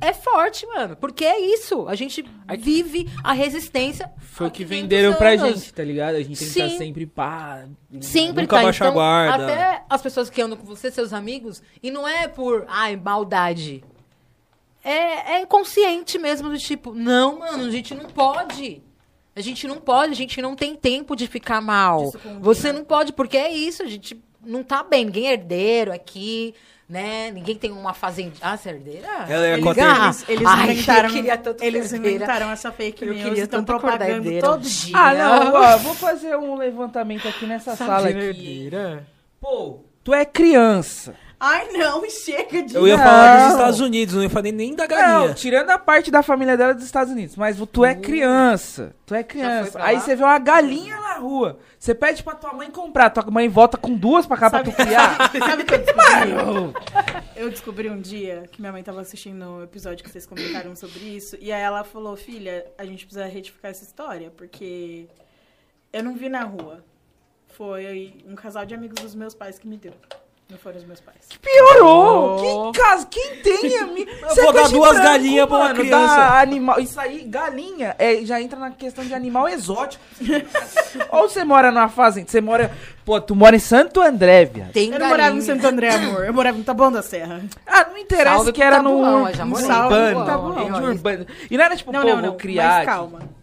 é 0.00 0.12
forte, 0.12 0.66
mano. 0.66 0.96
Porque 0.96 1.24
é 1.24 1.38
isso. 1.38 1.86
A 1.88 1.94
gente 1.94 2.24
vive 2.58 3.10
a 3.22 3.32
resistência. 3.32 4.10
Foi 4.18 4.46
o 4.46 4.50
que 4.50 4.64
500 4.64 4.82
venderam 4.82 5.14
pra 5.14 5.30
anos. 5.30 5.60
gente, 5.60 5.74
tá 5.74 5.84
ligado? 5.84 6.14
A 6.14 6.22
gente 6.22 6.38
tem 6.38 6.48
que 6.48 6.58
estar 6.58 6.68
Sim. 6.70 6.78
sempre 6.78 7.06
pá. 7.06 7.64
Sempre 8.00 8.42
Nunca 8.42 8.56
tá. 8.56 8.62
baixa 8.62 8.84
a 8.84 8.86
então, 8.86 8.94
guarda. 8.94 9.44
Até 9.44 9.84
as 9.88 10.02
pessoas 10.02 10.30
que 10.30 10.40
andam 10.40 10.56
com 10.56 10.64
você, 10.64 10.90
seus 10.90 11.12
amigos, 11.12 11.62
e 11.82 11.90
não 11.90 12.06
é 12.06 12.28
por, 12.28 12.64
ai, 12.68 12.96
maldade. 12.96 13.84
É, 14.84 15.34
é 15.34 15.40
inconsciente 15.42 16.18
mesmo, 16.18 16.48
do 16.48 16.58
tipo, 16.58 16.94
não, 16.94 17.40
mano, 17.40 17.64
a 17.64 17.70
gente 17.70 17.94
não 17.94 18.06
pode. 18.06 18.82
A 19.38 19.40
gente 19.40 19.68
não 19.68 19.76
pode, 19.76 20.10
a 20.12 20.16
gente 20.16 20.42
não 20.42 20.56
tem 20.56 20.74
tempo 20.74 21.14
de 21.14 21.28
ficar 21.28 21.60
mal. 21.60 22.12
Você 22.40 22.72
né? 22.72 22.78
não 22.80 22.84
pode, 22.84 23.12
porque 23.12 23.36
é 23.36 23.52
isso, 23.52 23.84
a 23.84 23.86
gente 23.86 24.20
não 24.44 24.64
tá 24.64 24.82
bem. 24.82 25.04
Ninguém 25.04 25.28
é 25.28 25.32
herdeiro 25.34 25.92
aqui, 25.92 26.52
né? 26.88 27.30
Ninguém 27.30 27.54
tem 27.54 27.70
uma 27.70 27.94
fazenda. 27.94 28.32
Ah, 28.40 28.56
você 28.56 28.70
é 28.70 28.72
herdeira? 28.72 29.06
Ela 29.28 29.46
é 29.46 29.54
Eles, 29.54 29.78
Ah, 29.78 30.04
eles, 30.06 30.28
eles 30.28 30.46
ai, 30.48 30.72
inventaram, 30.72 31.08
eu 31.08 31.14
queria 31.14 31.38
tanto 31.38 31.62
eles 31.62 31.92
herdeira. 31.92 32.16
inventaram 32.16 32.50
essa 32.50 32.72
fake 32.72 33.04
Eu 33.04 33.12
news 33.12 33.22
queria 33.24 33.38
e 33.38 33.44
estão 33.44 33.62
propagando 33.62 34.40
todo 34.40 34.58
um 34.58 34.68
dia. 34.68 34.96
Ah, 34.96 35.14
não, 35.14 35.54
ó, 35.54 35.76
vou 35.78 35.94
fazer 35.94 36.36
um 36.36 36.56
levantamento 36.56 37.28
aqui 37.28 37.46
nessa 37.46 37.76
sala 37.76 38.08
aqui. 38.08 38.18
herdeira? 38.18 39.06
Pô, 39.40 39.84
tu 40.02 40.12
é 40.12 40.24
criança. 40.24 41.14
Ai, 41.40 41.68
não, 41.72 42.02
chega 42.10 42.62
de... 42.62 42.74
Eu 42.74 42.86
ia 42.88 42.96
Não. 42.96 43.04
falar 43.04 43.44
dos 43.44 43.52
Estados 43.52 43.80
Unidos, 43.80 44.14
não 44.14 44.22
ia 44.22 44.30
falar 44.30 44.50
nem 44.50 44.74
da 44.74 44.82
Não, 44.84 44.88
galinha. 44.88 45.34
tirando 45.34 45.70
a 45.70 45.78
parte 45.78 46.10
da 46.10 46.22
família 46.22 46.56
dela 46.56 46.74
dos 46.74 46.84
Estados 46.84 47.12
Unidos, 47.12 47.36
mas 47.36 47.56
tu 47.72 47.84
é 47.84 47.94
criança. 47.94 48.94
Tu 49.06 49.14
é 49.14 49.22
criança. 49.22 49.78
Aí 49.82 50.00
você 50.00 50.16
vê 50.16 50.24
uma 50.24 50.38
galinha 50.38 50.96
na 51.00 51.14
rua. 51.14 51.58
Você 51.78 51.94
pede 51.94 52.22
pra 52.22 52.34
tua 52.34 52.52
mãe 52.52 52.70
comprar. 52.70 53.10
Tua 53.10 53.24
mãe 53.30 53.48
volta 53.48 53.76
com 53.76 53.94
duas 53.94 54.26
pra 54.26 54.36
cá 54.36 54.50
pra 54.50 54.62
tu 54.64 54.72
criar. 54.72 55.30
Sabe 55.38 55.62
o 55.62 55.66
que 55.66 55.74
eu 55.74 55.78
descobri? 55.78 56.74
Eu 57.36 57.50
descobri 57.50 57.88
um 57.90 58.00
dia 58.00 58.44
que 58.50 58.60
minha 58.60 58.72
mãe 58.72 58.82
tava 58.82 59.00
assistindo 59.00 59.42
o 59.58 59.62
episódio 59.62 60.02
que 60.04 60.10
vocês 60.10 60.26
comentaram 60.26 60.74
sobre 60.74 60.98
isso. 61.00 61.36
E 61.40 61.52
aí 61.52 61.62
ela 61.62 61.84
falou, 61.84 62.16
filha, 62.16 62.66
a 62.76 62.84
gente 62.84 63.06
precisa 63.06 63.26
retificar 63.26 63.70
essa 63.70 63.84
história, 63.84 64.30
porque 64.36 65.06
eu 65.92 66.02
não 66.02 66.16
vi 66.16 66.28
na 66.28 66.42
rua. 66.42 66.84
Foi 67.46 68.12
um 68.26 68.34
casal 68.34 68.66
de 68.66 68.74
amigos 68.74 69.00
dos 69.00 69.14
meus 69.14 69.34
pais 69.34 69.58
que 69.58 69.66
me 69.68 69.76
deu. 69.76 69.94
Não 70.50 70.56
foram 70.56 70.78
os 70.78 70.84
meus 70.86 70.98
pais. 70.98 71.18
Piorou! 71.42 72.72
Que 72.72 72.78
caso? 72.80 73.06
Quem 73.08 73.36
tem 73.42 73.76
amigo? 73.80 74.10
Eu 74.10 74.34
vou 74.34 74.52
dar 74.52 74.68
duas 74.70 74.98
galinhas 74.98 75.46
pra 75.46 75.56
uma 75.58 75.74
criança. 75.74 76.40
animal. 76.40 76.80
Isso 76.80 76.98
aí, 76.98 77.22
galinha, 77.24 77.94
é, 77.98 78.24
já 78.24 78.40
entra 78.40 78.58
na 78.58 78.70
questão 78.70 79.04
de 79.04 79.12
animal 79.12 79.46
exótico. 79.46 80.02
Ou 81.12 81.28
você 81.28 81.44
mora 81.44 81.70
numa 81.70 81.90
fazenda, 81.90 82.28
você 82.30 82.40
mora. 82.40 82.70
Pô, 83.04 83.20
tu 83.20 83.36
mora 83.36 83.56
em 83.56 83.58
Santo 83.58 84.00
André, 84.00 84.46
viado. 84.46 84.72
Tem 84.72 84.90
Eu 84.90 84.98
não 84.98 85.08
morava 85.08 85.28
em 85.36 85.38
galinha. 85.38 85.54
Santo 85.54 85.66
André, 85.66 85.94
amor. 85.94 86.24
Eu 86.24 86.32
morava 86.32 86.56
em 86.58 86.62
Taboão 86.62 86.92
da 86.92 87.02
Serra. 87.02 87.42
Ah, 87.66 87.86
não 87.90 87.98
interessa 87.98 88.36
Salve 88.36 88.52
que 88.52 88.62
era 88.62 88.76
Tabuão, 88.76 89.20
no 89.24 89.28
eu 89.28 89.34
já 89.34 89.44
no 89.44 89.50
morei 89.50 89.66
urbano. 89.66 90.24
Tabuão, 90.24 90.82
urbano. 90.84 91.26
E 91.50 91.58
não 91.58 91.64
era 91.64 91.76
tipo, 91.76 91.92
Não, 91.92 92.00
pô, 92.00 92.06
não, 92.08 92.14
vou 92.14 92.26
não. 92.30 92.36
criar. 92.38 92.78
Mas 92.78 92.86
calma. 92.86 93.37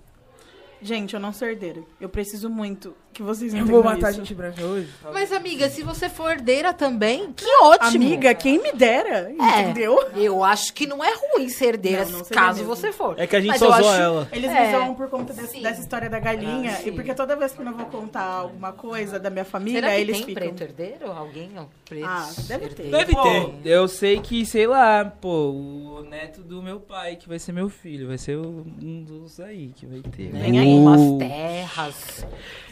Gente, 0.86 1.13
eu 1.15 1.19
não 1.19 1.33
sou 1.33 1.47
herdeiro. 1.47 1.86
Eu 1.99 2.07
preciso 2.07 2.49
muito 2.49 2.95
que 3.11 3.23
vocês 3.23 3.53
Eu 3.53 3.61
entendam 3.61 3.81
vou 3.81 3.83
matar 3.91 4.09
isso. 4.11 4.19
gente 4.19 4.36
branca 4.36 4.61
hoje. 4.63 4.89
Mas, 5.13 5.31
amiga, 5.31 5.69
se 5.69 5.81
você 5.81 6.09
for 6.09 6.31
herdeira 6.31 6.73
também, 6.73 7.31
que 7.33 7.45
ótimo. 7.63 8.05
Amiga, 8.05 8.33
quem 8.36 8.61
me 8.61 8.73
dera, 8.73 9.31
É. 9.31 9.61
entendeu? 9.61 9.97
Eu 10.15 10.43
acho 10.43 10.73
que 10.73 10.86
não 10.86 11.01
é 11.03 11.13
ruim 11.15 11.47
ser 11.49 11.67
herdeira, 11.69 12.03
Não, 12.05 12.19
não 12.19 12.25
seria 12.25 12.41
caso 12.41 12.59
mesmo. 12.59 12.75
você 12.75 12.91
for. 12.91 13.15
É 13.17 13.25
que 13.25 13.36
a 13.36 13.39
gente 13.39 13.49
Mas 13.51 13.59
só 13.59 13.65
eu 13.67 13.71
zoa 13.83 13.91
acho- 13.93 14.01
ela. 14.01 14.29
Eles 14.33 14.51
É. 14.51 14.65
me 14.65 14.71
zoam 14.77 14.93
por 14.95 15.09
conta 15.09 15.33
desse- 15.33 15.47
Sim. 15.53 15.61
dessa 15.61 15.79
história 15.81 16.09
da 16.09 16.19
galinha. 16.19 16.77
Ah, 16.77 16.88
e 16.88 16.91
porque 16.91 17.13
toda 17.15 17.36
vez 17.38 17.53
que 17.53 17.59
eu 17.61 17.65
não 17.65 17.73
vou 17.73 17.86
contar 17.86 18.21
alguma 18.25 18.73
coisa 18.73 19.17
da 19.17 19.29
minha 19.29 19.45
família, 19.45 19.79
Será 19.81 19.95
que 19.95 20.01
eles 20.01 20.17
tem 20.17 20.25
ficam. 20.25 20.43
preto 20.53 20.61
herdeiro? 20.61 21.11
Alguém 21.11 21.49
é 21.55 21.61
um 21.61 21.67
preto 21.86 22.05
Ah, 22.05 22.29
deve 22.47 22.67
ter. 22.67 22.83
herdeiro? 22.83 22.91
Deve 22.91 23.13
Pô, 23.13 23.23
ter. 23.23 23.69
eu 23.69 23.88
sei 23.88 24.19
que, 24.19 24.45
sei 24.45 24.67
lá, 24.67 25.05
pô, 25.05 25.51
o 25.51 26.03
neto 26.03 26.41
do 26.41 26.61
meu 26.61 26.81
pai, 26.81 27.15
que 27.15 27.29
vai 27.29 27.39
ser 27.39 27.53
meu 27.53 27.69
filho, 27.69 28.07
vai 28.09 28.17
ser 28.17 28.36
o- 28.38 28.65
um 28.83 29.03
dos 29.03 29.39
aí 29.39 29.71
que 29.73 29.86
vai 29.86 30.01
ter. 30.01 30.31
Vem 30.33 30.59
aí 30.59 30.74
umas 30.80 31.17
terras. 31.19 32.26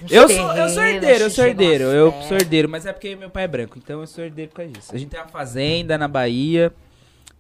Eu 0.09 0.27
sou, 0.27 0.51
eu 0.55 0.69
sou 0.69 0.83
herdeiro, 0.83 1.23
eu 1.23 1.29
sou 1.29 1.45
herdeiro, 1.45 1.83
eu 1.85 2.11
terras. 2.11 2.27
sou 2.27 2.37
herdeiro, 2.37 2.67
mas 2.69 2.85
é 2.85 2.91
porque 2.93 3.15
meu 3.15 3.29
pai 3.29 3.43
é 3.43 3.47
branco, 3.47 3.77
então 3.77 4.01
eu 4.01 4.07
sou 4.07 4.23
herdeiro 4.23 4.49
por 4.51 4.57
causa 4.57 4.71
disso. 4.71 4.93
A 4.93 4.97
gente 4.97 5.09
tem 5.09 5.19
uma 5.19 5.27
fazenda 5.29 5.97
na 5.97 6.07
Bahia, 6.07 6.73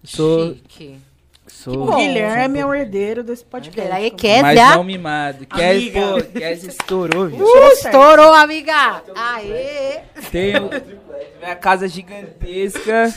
sou... 0.03 0.53
Chique. 0.55 0.97
sou 1.45 1.83
O 1.83 1.85
bom. 1.87 1.97
Guilherme 1.97 2.59
é 2.59 2.65
o 2.65 2.73
herdeiro 2.73 3.21
desse 3.21 3.43
podcast. 3.43 3.91
Aí, 3.91 4.09
quer- 4.11 4.41
mas 4.41 4.57
não 4.57 4.83
mimado. 4.83 5.45
Quer, 5.45 5.71
Amiga. 5.75 5.99
pô, 6.01 6.39
quer 6.39 6.53
estourou, 6.53 7.27
viu? 7.27 7.45
Uh, 7.45 7.67
estourou, 7.73 8.33
amiga! 8.33 9.03
Aê! 9.13 9.99
Tenho 10.31 10.69
minha 11.41 11.55
casa 11.57 11.85
gigantesca, 11.89 13.13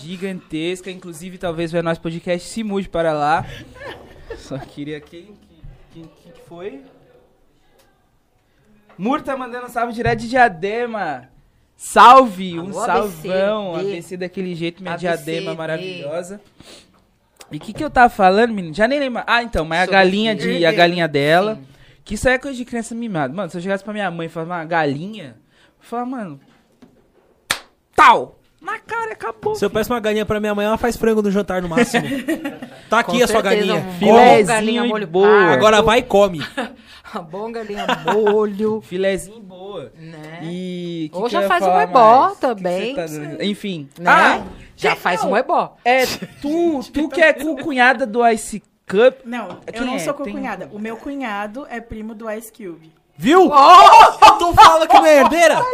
gigantesca, 0.00 0.90
inclusive 0.90 1.36
talvez 1.36 1.72
o 1.74 1.82
nosso 1.82 2.00
podcast 2.00 2.48
se 2.48 2.64
mude 2.64 2.88
para 2.88 3.12
lá. 3.12 3.44
Só 4.38 4.56
queria 4.58 5.00
quem 5.00 5.36
que 6.02 6.32
foi? 6.48 6.82
Mur 8.96 9.22
tá 9.22 9.36
mandando 9.36 9.68
salve 9.68 9.92
direto 9.92 10.20
de 10.20 10.28
Diadema. 10.28 11.28
Salve, 11.76 12.58
um 12.58 12.64
Alô, 12.64 12.84
salvão. 12.84 13.74
ABC. 13.76 13.90
ABC 13.90 14.16
daquele 14.16 14.54
jeito, 14.54 14.82
minha 14.82 14.94
ABC, 14.94 15.06
diadema 15.06 15.54
maravilhosa. 15.54 16.40
E 17.52 17.56
o 17.56 17.60
que, 17.60 17.72
que 17.72 17.84
eu 17.84 17.88
tava 17.88 18.08
falando, 18.10 18.52
menino? 18.52 18.74
Já 18.74 18.88
nem 18.88 18.98
lembro. 18.98 19.22
Ah, 19.24 19.44
então, 19.44 19.64
mas 19.64 19.78
a 19.78 19.84
Sobre 19.84 19.96
galinha 19.96 20.34
de 20.34 20.66
a 20.66 20.72
galinha 20.72 21.06
dela. 21.06 21.54
Sim. 21.54 21.66
Que 22.04 22.14
isso 22.14 22.28
aí 22.28 22.34
é 22.34 22.38
coisa 22.38 22.56
de 22.56 22.64
criança 22.64 22.94
mimada. 22.94 23.32
Mano, 23.32 23.48
se 23.48 23.56
eu 23.58 23.60
chegasse 23.60 23.84
pra 23.84 23.92
minha 23.92 24.10
mãe 24.10 24.26
e 24.26 24.28
falasse 24.28 24.50
uma 24.50 24.64
galinha, 24.64 25.36
eu 25.78 25.84
falava, 25.84 26.10
mano. 26.10 26.40
Tal! 27.94 28.37
Na 28.70 28.78
cara, 28.78 29.12
acabou. 29.12 29.54
Se 29.54 29.64
eu 29.64 29.70
peço 29.70 29.92
uma 29.92 29.98
galinha 30.00 30.26
pra 30.26 30.38
minha 30.38 30.54
mãe, 30.54 30.66
ela 30.66 30.76
faz 30.76 30.96
frango 30.96 31.22
no 31.22 31.30
jantar 31.30 31.62
no 31.62 31.68
máximo. 31.68 32.04
tá 32.90 32.98
aqui 33.00 33.18
Com 33.18 33.24
a 33.24 33.26
sua 33.26 33.40
certeza, 33.42 33.42
galinha. 33.56 33.76
um 33.88 33.92
Filézinho 33.98 34.46
galinha 34.46 34.84
e 34.84 34.88
molho 34.88 35.06
boa. 35.06 35.26
pardo. 35.28 35.52
Agora 35.52 35.82
vai 35.82 35.98
e 36.00 36.02
come. 36.02 36.40
A 37.14 37.20
bom 37.20 37.50
galinha 37.50 37.86
molho, 38.04 38.82
Filézinho 38.84 39.40
boa. 39.40 39.90
né? 39.98 40.40
E. 40.42 41.08
que 41.10 41.16
Ou 41.18 41.24
que 41.24 41.30
já 41.30 41.42
faz 41.48 41.62
um 41.64 41.80
ebó 41.80 42.20
mais? 42.24 42.28
Que 42.28 42.34
que 42.34 42.40
também. 42.40 42.94
tá? 42.94 43.04
Enfim. 43.44 43.88
Né? 43.98 44.10
Ah! 44.10 44.44
já 44.76 44.94
que- 44.94 45.00
faz 45.00 45.22
não, 45.24 45.30
um 45.32 45.36
ebó. 45.36 45.74
É, 45.84 46.04
tu, 46.42 46.80
tu 46.92 47.08
que 47.08 47.22
é 47.22 47.32
com 47.32 47.56
cunhada 47.56 48.06
do 48.06 48.26
Ice 48.28 48.62
Cup. 48.86 49.20
Não, 49.24 49.58
Quem 49.72 49.80
eu 49.80 49.86
não 49.86 49.94
é? 49.94 49.98
sou 50.00 50.12
Tem- 50.12 50.34
cunhada. 50.34 50.68
O 50.70 50.78
meu 50.78 50.98
cunhado 50.98 51.66
é 51.70 51.80
primo 51.80 52.14
do 52.14 52.30
Ice 52.30 52.52
Cube. 52.52 52.92
Viu? 53.18 53.50
tu 54.38 54.54
fala 54.54 54.86
que 54.86 54.94
não 54.94 55.06
é 55.06 55.16
herdeira? 55.18 55.56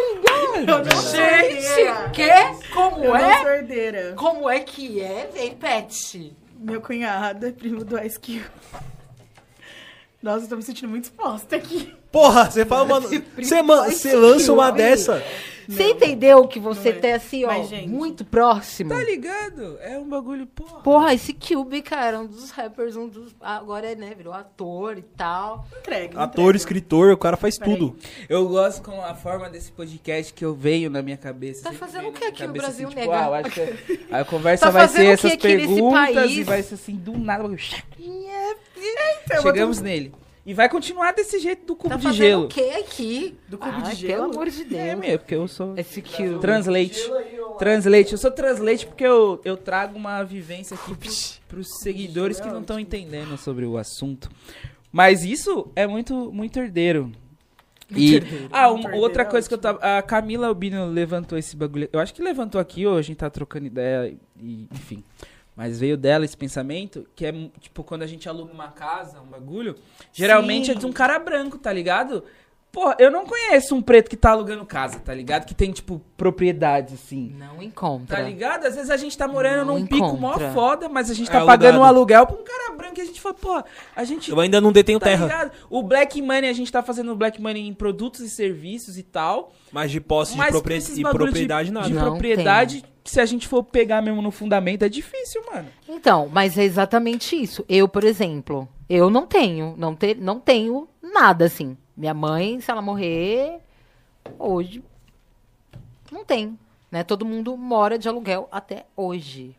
Não 0.67 0.79
herdeira. 0.79 2.11
que? 2.11 2.73
Como 2.73 3.05
Eu 3.05 3.11
não 3.11 3.17
é? 3.17 3.41
sou 3.43 3.51
herdeira. 3.51 4.15
Como 4.17 4.49
é 4.49 4.61
que 4.61 5.01
é, 5.01 5.29
vem, 5.31 5.55
Pet? 5.55 6.35
Meu 6.59 6.81
cunhado 6.81 7.47
é 7.47 7.53
primo 7.53 7.85
do 7.85 7.99
Ice 8.03 8.19
Cube. 8.19 8.47
Nossa, 10.23 10.45
eu 10.47 10.49
tô 10.49 10.57
me 10.57 10.63
sentindo 10.63 10.89
muito 10.89 11.05
exposta 11.05 11.57
aqui. 11.57 11.95
Porra, 12.15 12.49
você 12.49 12.65
fala 12.65 12.85
uma. 12.85 13.01
Você, 13.01 13.61
man- 13.61 13.91
você 13.91 14.15
lança 14.15 14.53
uma 14.53 14.71
dessa. 14.71 15.21
Você 15.69 15.91
entendeu 15.91 16.47
que 16.47 16.61
você 16.61 16.91
é. 16.91 16.93
tem 16.93 17.13
assim, 17.13 17.45
ó, 17.45 17.49
Mas, 17.49 17.69
gente, 17.69 17.89
muito 17.89 18.25
próximo? 18.25 18.91
Tá 18.91 19.03
ligado? 19.03 19.79
É 19.81 19.99
um 19.99 20.09
bagulho, 20.09 20.47
porra. 20.47 20.81
Porra, 20.81 21.15
esse 21.15 21.33
Cube, 21.33 21.83
cara, 21.83 22.21
um 22.21 22.27
dos 22.27 22.53
rappers, 22.53 22.95
um 22.95 23.09
dos. 23.09 23.35
Agora 23.41 23.91
é, 23.91 23.97
né, 23.97 24.15
virou 24.17 24.33
ator 24.33 24.97
e 24.97 25.03
tal. 25.03 25.67
Entrega. 25.77 26.21
Ator, 26.21 26.43
entrega. 26.45 26.57
escritor, 26.57 27.13
o 27.13 27.17
cara 27.17 27.37
faz 27.37 27.59
Peraí. 27.59 27.75
tudo. 27.77 27.97
Eu 28.29 28.47
gosto 28.47 28.83
com 28.83 29.03
a 29.03 29.15
forma 29.17 29.51
desse 29.51 29.73
podcast 29.73 30.33
que 30.33 30.45
eu 30.45 30.55
venho 30.55 30.89
na 30.89 31.03
minha 31.03 31.17
cabeça. 31.17 31.65
Tá 31.65 31.73
fazendo 31.73 32.09
o 32.09 32.13
que 32.13 32.25
aqui 32.25 32.47
no 32.47 32.53
Brasil, 32.53 32.87
assim, 32.87 32.97
nega? 32.97 33.17
ah, 33.17 33.39
acho 33.39 33.51
que 33.51 34.07
a 34.15 34.25
conversa 34.25 34.67
Tá 34.67 34.71
vai 34.71 34.87
ser 34.87 35.07
essas 35.07 35.35
perguntas 35.35 36.31
e 36.31 36.45
vai 36.45 36.63
ser 36.63 36.75
assim, 36.75 36.95
do 36.95 37.19
nada. 37.19 37.45
Então, 37.99 39.37
eu 39.37 39.43
Chegamos 39.43 39.81
nele. 39.81 40.13
E 40.47 40.53
vai 40.53 40.69
continuar 40.69 41.13
desse 41.13 41.39
jeito 41.39 41.65
do 41.65 41.75
cubo 41.75 41.89
Tá 41.91 41.97
de 41.97 42.03
fazendo 42.03 42.19
gelo. 42.23 42.45
o 42.45 42.49
que 42.49 42.71
aqui? 42.71 43.39
Do 43.49 43.57
cubo 43.57 43.73
Ai, 43.83 43.95
de 43.95 44.01
gelo? 44.01 44.23
Pelo 44.25 44.33
amor 44.35 44.51
de 44.51 44.65
Deus. 44.65 44.83
É 44.83 44.95
mesmo, 44.95 45.19
porque 45.21 45.35
eu 45.35 45.49
sou 45.49 45.75
Esse 45.77 46.03
Cube. 46.03 46.39
translate. 46.41 47.01
Translate. 47.59 48.13
Eu 48.13 48.19
sou 48.19 48.31
translate 48.31 48.87
porque 48.87 49.05
eu, 49.05 49.41
eu 49.45 49.57
trago 49.57 49.97
uma 49.97 50.23
vivência 50.23 50.75
aqui 50.77 50.95
pros, 50.95 51.41
pros 51.49 51.79
seguidores 51.81 52.39
que 52.41 52.49
não 52.49 52.61
estão 52.61 52.79
entendendo 52.79 53.39
sobre 53.39 53.65
o 53.65 53.79
assunto. 53.79 54.29
Mas 54.93 55.25
isso 55.25 55.71
é 55.75 55.87
muito, 55.87 56.31
muito 56.33 56.59
herdeiro. 56.59 57.11
E, 57.95 58.21
ah, 58.51 58.71
Muito 58.73 58.89
outra 58.97 59.23
é 59.23 59.27
coisa 59.27 59.47
que 59.47 59.55
eu 59.55 59.59
tava. 59.59 59.79
A 59.79 60.03
Camila 60.03 60.47
Albino 60.49 60.87
levantou 60.87 61.37
esse 61.39 61.55
bagulho. 61.55 61.89
Eu 61.93 62.01
acho 62.01 62.15
que 62.15 62.23
levantou 62.23 62.61
aqui, 62.61 62.87
ou 62.87 62.97
a 62.97 63.03
gente 63.03 63.19
tá 63.19 63.29
trocando 63.31 63.67
ideia, 63.67 64.17
e, 64.41 64.67
enfim. 64.73 65.05
Mas 65.57 65.79
veio 65.79 65.97
dela 65.97 66.25
esse 66.25 66.37
pensamento, 66.37 67.07
que 67.15 67.25
é 67.25 67.33
tipo, 67.61 67.85
quando 67.85 68.03
a 68.03 68.07
gente 68.07 68.29
aluga 68.29 68.53
uma 68.53 68.69
casa, 68.73 69.21
um 69.21 69.27
bagulho, 69.27 69.77
geralmente 70.13 70.71
é 70.71 70.75
de 70.75 70.85
um 70.85 70.93
cara 70.93 71.19
branco, 71.19 71.59
tá 71.59 71.73
ligado? 71.73 72.25
Pô, 72.73 72.93
eu 72.99 73.09
não 73.09 73.25
conheço 73.25 73.73
um 73.73 73.81
preto 73.81 74.11
que 74.11 74.17
tá 74.17 74.33
alugando 74.33 74.67
casa, 74.67 74.99
tá 74.99 75.15
ligado? 75.15 75.45
Que 75.47 75.55
tem, 75.55 75.71
tipo, 75.71 76.03
propriedades, 76.17 76.95
assim. 76.95 77.33
Não 77.39 77.63
encontra. 77.63 78.17
Tá 78.17 78.21
ligado? 78.25 78.65
Às 78.67 78.75
vezes 78.75 78.91
a 78.91 78.97
gente 78.97 79.17
tá 79.17 79.29
morando 79.29 79.65
Não 79.65 79.79
num 79.79 79.87
pico 79.87 80.17
mó 80.17 80.31
encontra. 80.31 80.51
foda, 80.51 80.89
mas 80.89 81.09
a 81.09 81.15
gente 81.15 81.29
É 81.29 81.31
tá 81.31 81.39
alugado. 81.39 81.63
pagando 81.63 81.79
um 81.79 81.85
aluguel 81.85 82.27
pra 82.27 82.37
um 82.37 82.43
cara 82.43 82.75
branco 82.77 82.99
e 82.99 83.03
a 83.03 83.05
gente 83.05 83.21
fala, 83.21 83.35
pô, 83.37 83.63
a 83.95 84.03
gente 84.03 84.29
Eu 84.29 84.41
ainda 84.41 84.61
não 84.61 84.73
detenho 84.73 84.99
tá 84.99 85.07
terra. 85.07 85.25
ligado? 85.25 85.53
O 85.71 85.85
Black 85.85 86.21
Money, 86.21 86.51
a 86.51 86.53
gente 86.53 86.73
tá 86.73 86.83
fazendo 86.83 87.15
Black 87.15 87.41
Money 87.41 87.65
em 87.69 87.73
produtos 87.73 88.19
e 88.23 88.29
serviços 88.29 88.99
e 88.99 89.05
tal. 89.05 89.53
Mas 89.71 89.93
de 89.93 90.01
posse 90.01 90.35
de 90.35 90.41
e 91.01 91.03
propriedade, 91.05 91.69
de, 91.69 91.73
nada. 91.73 91.87
de 91.87 91.95
Não 91.95 92.03
propriedade, 92.03 92.85
se 93.05 93.21
a 93.21 93.27
gente 93.27 93.47
for 93.47 93.63
pegar 93.63 94.01
mesmo 94.01 94.23
no 94.23 94.31
fundamento, 94.31 94.85
é 94.85 94.89
difícil, 94.89 95.45
mano. 95.53 95.69
Então, 95.89 96.29
mas 96.33 96.57
é 96.57 96.65
exatamente 96.65 97.37
isso. 97.37 97.65
Eu, 97.69 97.87
por 97.87 98.03
exemplo, 98.03 98.69
eu 98.89 99.11
não 99.11 99.27
tenho, 99.27 99.75
não, 99.77 99.95
te, 99.95 100.15
não 100.15 100.41
tenho 100.41 100.89
nada 101.03 101.45
assim. 101.45 101.77
Minha 101.97 102.15
mãe, 102.15 102.61
se 102.61 102.71
ela 102.71 102.81
morrer 102.83 103.61
hoje, 104.39 104.83
não 106.11 106.25
tem, 106.25 106.59
né? 106.91 107.05
Todo 107.05 107.27
mundo 107.27 107.57
mora 107.57 107.99
de 107.99 108.09
aluguel 108.09 108.49
até 108.51 108.87
hoje. 108.97 109.55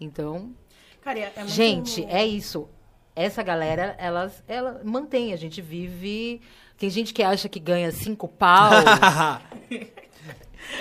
Então, 0.00 0.50
Cara, 1.02 1.18
é 1.18 1.32
muito... 1.36 1.50
gente, 1.50 2.04
é 2.04 2.24
isso. 2.24 2.68
Essa 3.14 3.42
galera, 3.42 3.94
elas, 3.98 4.44
ela 4.46 4.80
mantém. 4.84 5.32
A 5.32 5.36
gente 5.36 5.62
vive. 5.62 6.40
Tem 6.76 6.90
gente 6.90 7.14
que 7.14 7.22
acha 7.22 7.48
que 7.48 7.58
ganha 7.58 7.90
cinco 7.90 8.28
pau. 8.28 8.70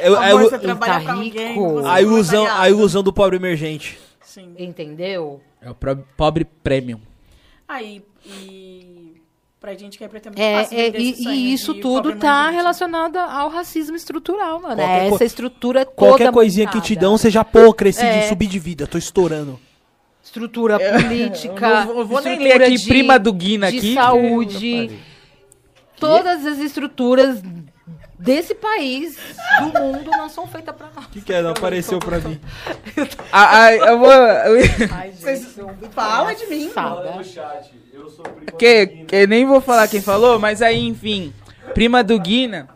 Eu- 0.01 0.15
Amor, 0.17 0.29
eu- 0.29 0.49
você 0.49 0.59
trabalha 0.59 0.93
tá 0.93 0.99
pra 1.01 1.13
alguém, 1.13 1.31
rico. 1.31 1.69
você 1.73 1.87
a, 1.87 2.01
ilusão, 2.01 2.47
a 2.47 2.69
ilusão 2.69 3.03
do 3.03 3.13
pobre 3.13 3.37
emergente. 3.37 3.97
Sim. 4.23 4.53
entendeu? 4.59 5.39
É 5.61 5.69
o 5.69 5.75
pobre 6.17 6.43
premium. 6.43 6.99
Aí, 7.67 8.03
e 8.25 9.13
pra 9.61 9.73
gente 9.75 9.97
que 9.97 10.03
é 10.03 10.07
preto 10.09 10.29
é 10.35 10.41
É, 10.41 10.67
é, 10.71 10.99
e, 10.99 11.13
e 11.27 11.53
isso 11.53 11.73
tudo 11.75 12.15
tá 12.17 12.49
relacionado 12.49 13.15
ao 13.17 13.49
racismo 13.49 13.95
estrutural, 13.95 14.59
mano. 14.61 14.75
Qualquer 14.75 15.05
É 15.05 15.09
co- 15.09 15.15
essa 15.15 15.23
estrutura 15.25 15.85
toda 15.85 15.95
Qualquer 15.95 16.31
coisinha 16.33 16.67
que 16.67 16.81
te 16.81 16.95
dão, 16.97 17.17
você 17.17 17.29
já, 17.29 17.43
pô, 17.45 17.73
cresci 17.73 18.01
de 18.01 18.07
É. 18.07 18.27
subir 18.27 18.47
de 18.47 18.59
vida, 18.59 18.85
tô 18.85 18.97
estourando. 18.97 19.57
Estrutura 20.21 20.77
política. 20.79 21.67
Eu 21.67 21.85
vou, 21.87 21.97
eu 21.99 22.05
vou 22.05 22.21
nem 22.21 22.37
ler 22.37 22.61
aqui, 22.61 22.75
de- 22.77 22.87
prima 22.89 23.17
do 23.17 23.31
Guina 23.31 23.71
de 23.71 23.77
aqui. 23.77 23.93
saúde. 23.93 24.99
Todas 25.97 26.45
as 26.45 26.59
estruturas 26.59 27.41
desse 28.17 28.55
país, 28.55 29.17
do 29.59 29.79
mundo, 29.79 30.11
não 30.11 30.29
são 30.29 30.47
feitas 30.47 30.75
pra 30.75 30.87
nós. 30.95 31.05
O 31.05 31.09
que, 31.09 31.21
que 31.21 31.33
é? 31.33 31.41
Não 31.41 31.51
apareceu 31.51 31.99
pra 31.99 32.19
mim. 32.19 32.39
Ah, 33.31 33.63
ah, 33.63 33.75
eu 33.75 33.99
vou. 33.99 34.11
Ai, 34.11 35.11
Vocês 35.11 35.55
fala 35.91 36.33
de 36.33 36.47
mim. 36.47 36.69
Sabe? 36.69 37.09
que, 38.57 38.87
que 38.87 39.27
nem 39.27 39.45
vou 39.45 39.61
falar 39.61 39.87
quem 39.87 40.01
falou, 40.01 40.39
mas 40.39 40.61
aí, 40.61 40.85
enfim. 40.85 41.33
Prima 41.73 42.03
do 42.03 42.19
Guina. 42.19 42.69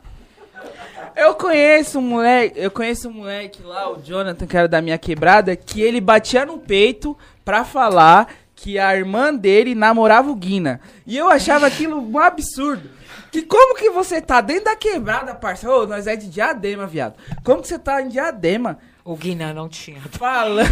Eu 1.16 1.34
conheço 1.34 2.00
um 2.00 2.02
moleque, 2.02 2.60
eu 2.60 2.72
conheço 2.72 3.10
um 3.10 3.14
moleque 3.14 3.62
lá, 3.62 3.92
o 3.92 4.02
Jonathan, 4.02 4.48
que 4.48 4.56
era 4.56 4.68
da 4.68 4.82
minha 4.82 4.98
quebrada, 4.98 5.56
que 5.56 5.82
ele 5.82 6.00
batia 6.00 6.46
no 6.46 6.60
peito 6.60 7.18
pra 7.44 7.66
falar 7.66 8.34
que 8.56 8.80
a 8.80 8.96
irmã 8.96 9.34
dele 9.34 9.76
namorava 9.76 10.30
o 10.30 10.36
Guina. 10.36 10.80
E 11.06 11.18
eu 11.18 11.30
achava 11.30 11.68
aquilo 11.68 12.00
um 12.00 12.18
absurdo. 12.20 12.90
Que 13.32 13.44
como 13.44 13.76
que 13.76 13.90
você 13.92 14.22
tá 14.22 14.42
dentro 14.42 14.66
da 14.66 14.76
quebrada, 14.76 15.36
parça? 15.36 15.70
Ô, 15.70 15.86
nós 15.86 16.08
é 16.08 16.16
de 16.16 16.28
diadema, 16.30 16.88
viado. 16.88 17.14
Como 17.44 17.62
que 17.62 17.68
você 17.68 17.78
tá 17.78 18.02
em 18.02 18.08
diadema? 18.10 18.78
O 19.06 19.16
Guiné 19.16 19.54
não 19.54 19.70
tinha. 19.70 20.02
Falando. 20.12 20.68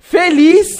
Feliz! 0.00 0.78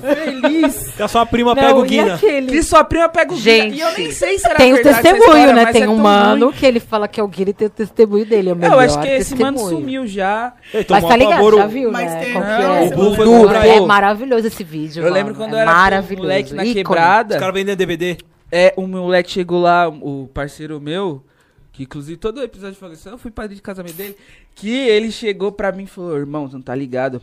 Feliz! 0.00 0.92
Que 0.96 1.02
a 1.02 1.08
sua 1.08 1.26
prima 1.26 1.56
pega 1.56 1.74
o 1.74 1.82
Guina. 1.82 2.14
aquele? 2.14 2.52
Que 2.52 2.62
sua 2.62 2.84
prima 2.84 3.08
pega 3.08 3.32
o 3.32 3.36
Guina. 3.36 3.42
Gente, 3.64 3.76
E 3.76 3.80
eu 3.80 3.92
nem 3.98 4.12
sei 4.12 4.38
se 4.38 4.46
era 4.46 4.54
Tem 4.56 4.72
o 4.72 4.80
testemunho, 4.82 5.18
história, 5.24 5.52
né? 5.54 5.72
Tem 5.72 5.82
é 5.82 5.88
um 5.88 5.96
mano 5.96 6.46
ruim. 6.46 6.54
que 6.56 6.66
ele 6.66 6.78
fala 6.78 7.08
que 7.08 7.18
é 7.18 7.22
o 7.22 7.26
Guilherme 7.26 7.50
e 7.50 7.54
tem 7.54 7.66
o 7.66 7.70
testemunho 7.70 8.24
dele. 8.24 8.50
É 8.50 8.52
o 8.52 8.56
melhor 8.56 8.74
Eu 8.74 8.78
acho 8.80 9.00
que 9.00 9.08
esse 9.08 9.34
mano 9.34 9.58
sumiu 9.58 10.06
já. 10.06 10.52
Ele 10.72 10.86
Mas 10.88 11.04
tá 11.04 11.16
ligado, 11.16 11.32
pavor, 11.36 11.56
já 11.56 11.66
viu, 11.66 11.90
Mas 11.90 12.10
né? 12.12 12.20
tem- 12.24 12.34
Não, 12.34 12.42
é? 12.76 12.80
o 12.82 12.90
Blue 12.90 13.16
foi 13.16 13.68
é 13.68 13.80
maravilhoso 13.80 14.46
esse 14.46 14.62
vídeo, 14.62 15.04
Eu 15.04 15.12
lembro 15.12 15.34
mano. 15.34 15.44
quando 15.46 15.54
é 15.54 15.56
eu 15.56 15.62
era 15.62 15.72
maravilhoso. 15.72 16.22
moleque 16.28 16.54
na 16.54 16.62
quebrada. 16.64 17.34
Os 17.34 17.40
caras 17.40 17.54
vendendo 17.54 17.76
DVD. 17.76 18.18
É, 18.52 18.74
um 18.76 18.86
moleque 18.86 19.30
chegou 19.30 19.60
lá, 19.60 19.88
o 19.88 20.28
parceiro 20.34 20.80
meu, 20.80 21.24
que 21.72 21.84
inclusive 21.84 22.16
todo 22.16 22.42
episódio 22.42 22.76
faleceu, 22.76 23.12
eu 23.12 23.18
fui 23.18 23.30
padrinho 23.30 23.56
de 23.56 23.62
casamento 23.62 23.94
dele, 23.94 24.16
que 24.54 24.70
ele 24.70 25.10
chegou 25.12 25.52
pra 25.52 25.70
mim 25.72 25.84
e 25.84 25.86
falou, 25.86 26.16
irmão, 26.16 26.48
você 26.48 26.54
não 26.56 26.62
tá 26.62 26.74
ligado? 26.74 27.22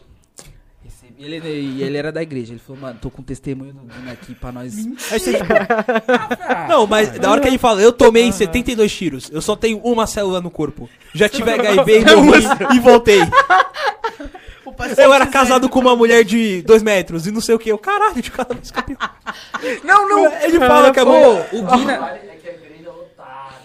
Recebi- 0.83 1.15
Ele, 1.19 1.39
e 1.49 1.83
ele 1.83 1.97
era 1.97 2.11
da 2.13 2.21
igreja, 2.21 2.53
ele 2.53 2.59
falou, 2.65 2.81
mano, 2.81 2.97
tô 3.01 3.09
com 3.09 3.21
testemunho 3.21 3.73
do 3.73 3.81
Guina 3.81 4.11
aqui 4.13 4.33
pra 4.35 4.51
nós. 4.53 4.73
Aí 5.11 5.19
você- 5.19 5.37
Ah, 6.47 6.67
Não, 6.69 6.87
mas 6.87 7.11
da 7.19 7.29
hora 7.29 7.41
que 7.41 7.47
ele 7.47 7.57
fala, 7.57 7.81
eu 7.81 7.91
tomei 7.91 8.31
72 8.31 8.95
tiros, 8.95 9.29
eu 9.29 9.41
só 9.41 9.55
tenho 9.55 9.79
uma 9.79 10.07
célula 10.07 10.39
no 10.39 10.49
corpo. 10.49 10.89
Já 11.13 11.27
tive 11.27 11.51
HIV 11.51 11.99
e 11.99 12.05
morri 12.15 12.43
e 12.75 12.79
voltei. 12.79 13.19
O 14.79 15.01
Eu 15.01 15.13
era 15.13 15.25
casado 15.27 15.67
com 15.69 15.79
uma 15.79 15.95
mulher 15.95 16.23
de 16.23 16.61
2 16.63 16.83
metros 16.83 17.25
e 17.27 17.31
não 17.31 17.41
sei 17.41 17.55
o 17.55 17.59
que. 17.59 17.69
Eu, 17.71 17.77
caralho, 17.77 18.21
de 18.21 18.31
cada 18.31 18.53
vez 18.53 18.69
campeão. 18.71 18.97
Não, 19.83 20.07
não! 20.07 20.31
Ele 20.41 20.57
fala 20.59 20.91
que 20.91 20.99
é 20.99 21.05
bom. 21.05 21.45
o 21.51 21.63
Guina... 21.77 22.17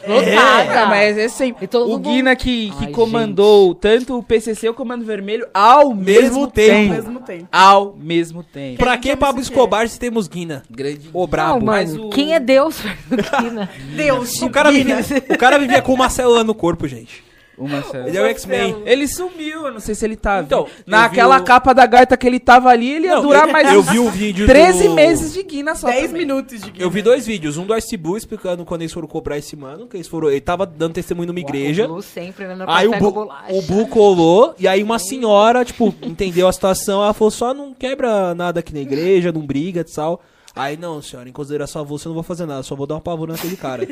Lotada. 0.06 0.72
É, 0.72 0.86
mas 0.86 1.16
é 1.16 1.28
sempre. 1.28 1.64
E 1.64 1.68
todo 1.68 1.86
o 1.86 1.90
mundo- 1.90 2.10
Guina 2.10 2.34
que, 2.34 2.70
que 2.72 2.86
Ai, 2.86 2.90
comandou 2.90 3.72
tanto 3.72 4.18
o 4.18 4.22
PCC 4.22 4.66
e 4.66 4.68
o 4.70 4.74
Comando 4.74 5.04
Vermelho 5.04 5.46
ao 5.54 5.94
mesmo, 5.94 6.22
Mesmo 6.22 6.40
Ao 6.42 6.50
tempo. 6.50 6.92
mesmo 6.94 7.20
tempo. 7.20 7.48
Ao 7.52 7.94
mesmo 7.96 8.42
tempo. 8.42 8.78
Pra 8.78 8.98
Quem 8.98 9.12
que 9.12 9.16
Pablo 9.16 9.40
Escobar 9.40 9.88
se 9.88 10.00
temos 10.00 10.26
Guina? 10.26 10.64
Grande. 10.68 11.08
Não, 11.14 11.26
brabo. 11.28 11.64
mas 11.64 11.92
mano, 11.92 12.08
o- 12.08 12.10
quem 12.10 12.34
é 12.34 12.40
Deus 12.40 12.80
Guina? 13.40 13.70
Deus, 13.94 14.42
O 14.42 14.50
cara, 14.50 14.72
vivia, 14.72 14.98
o 15.30 15.38
cara 15.38 15.56
vivia 15.56 15.80
com 15.80 15.94
uma 15.94 16.10
célula 16.10 16.42
no 16.42 16.54
corpo, 16.54 16.88
gente. 16.88 17.22
Ele 18.06 18.16
é 18.16 18.22
o 18.22 18.26
X-Men. 18.26 18.82
Ele 18.86 19.06
sumiu, 19.08 19.66
eu 19.66 19.72
não 19.72 19.80
sei 19.80 19.94
se 19.94 20.04
ele 20.04 20.16
tá. 20.16 20.40
Então, 20.40 20.66
Naquela 20.86 21.38
o- 21.40 21.44
capa 21.44 21.72
da 21.72 21.84
gaita 21.86 22.16
que 22.16 22.26
ele 22.26 22.40
tava 22.40 22.68
ali, 22.70 22.90
ele 22.94 23.06
ia 23.06 23.16
Não, 23.16 23.22
durar 23.22 23.46
eu, 23.46 23.52
mais 23.52 23.72
eu 23.72 23.82
vi 23.82 23.98
o 23.98 24.10
vídeo 24.10 24.46
13 24.46 24.88
do- 24.88 24.94
meses 24.94 25.32
de 25.32 25.42
Guina 25.42 25.74
só. 25.74 25.86
10 25.88 26.06
também. 26.06 26.26
minutos 26.26 26.60
de 26.60 26.72
Eu 26.80 26.90
vi 26.90 27.02
dois 27.02 27.26
vídeos, 27.26 27.56
um 27.56 27.64
do 27.66 27.76
Ice 27.76 27.96
Blue 27.96 28.16
explicando 28.16 28.64
quando 28.64 28.82
eles 28.82 28.92
foram 28.92 29.06
cobrar 29.08 29.38
esse 29.38 29.54
mano, 29.56 29.86
que 29.86 29.96
eles 29.96 30.08
foram, 30.08 30.30
ele 30.30 30.40
tava 30.40 30.64
dando 30.66 30.94
testemunho 30.94 31.28
numa 31.28 31.40
igreja. 31.40 31.84
O 31.84 31.88
Blue 31.88 32.02
sempre 32.02 32.46
vendo 32.46 32.64
Aí 32.66 32.86
o, 32.88 32.96
Bu, 32.98 33.28
o 33.50 33.62
Bu 33.62 33.86
colou, 33.88 34.54
e 34.58 34.66
aí 34.68 34.82
uma 34.82 34.98
senhora, 34.98 35.64
tipo, 35.64 35.94
entendeu 36.02 36.48
a 36.48 36.52
situação, 36.52 37.02
ela 37.02 37.12
falou, 37.14 37.30
só 37.30 37.52
não 37.54 37.72
quebra 37.74 38.34
nada 38.34 38.60
aqui 38.60 38.72
na 38.72 38.80
igreja, 38.80 39.30
não 39.32 39.42
briga 39.46 39.80
e 39.80 39.84
tal. 39.84 40.20
Aí, 40.54 40.76
não, 40.76 41.00
senhora, 41.00 41.28
em 41.28 41.32
consideração 41.32 41.80
a 41.80 41.84
você, 41.84 42.06
eu 42.06 42.10
não 42.10 42.14
vou 42.14 42.22
fazer 42.22 42.44
nada, 42.44 42.62
só 42.62 42.74
vou 42.76 42.86
dar 42.86 42.94
uma 42.96 43.00
pavor 43.00 43.26
naquele 43.28 43.56
cara. 43.56 43.86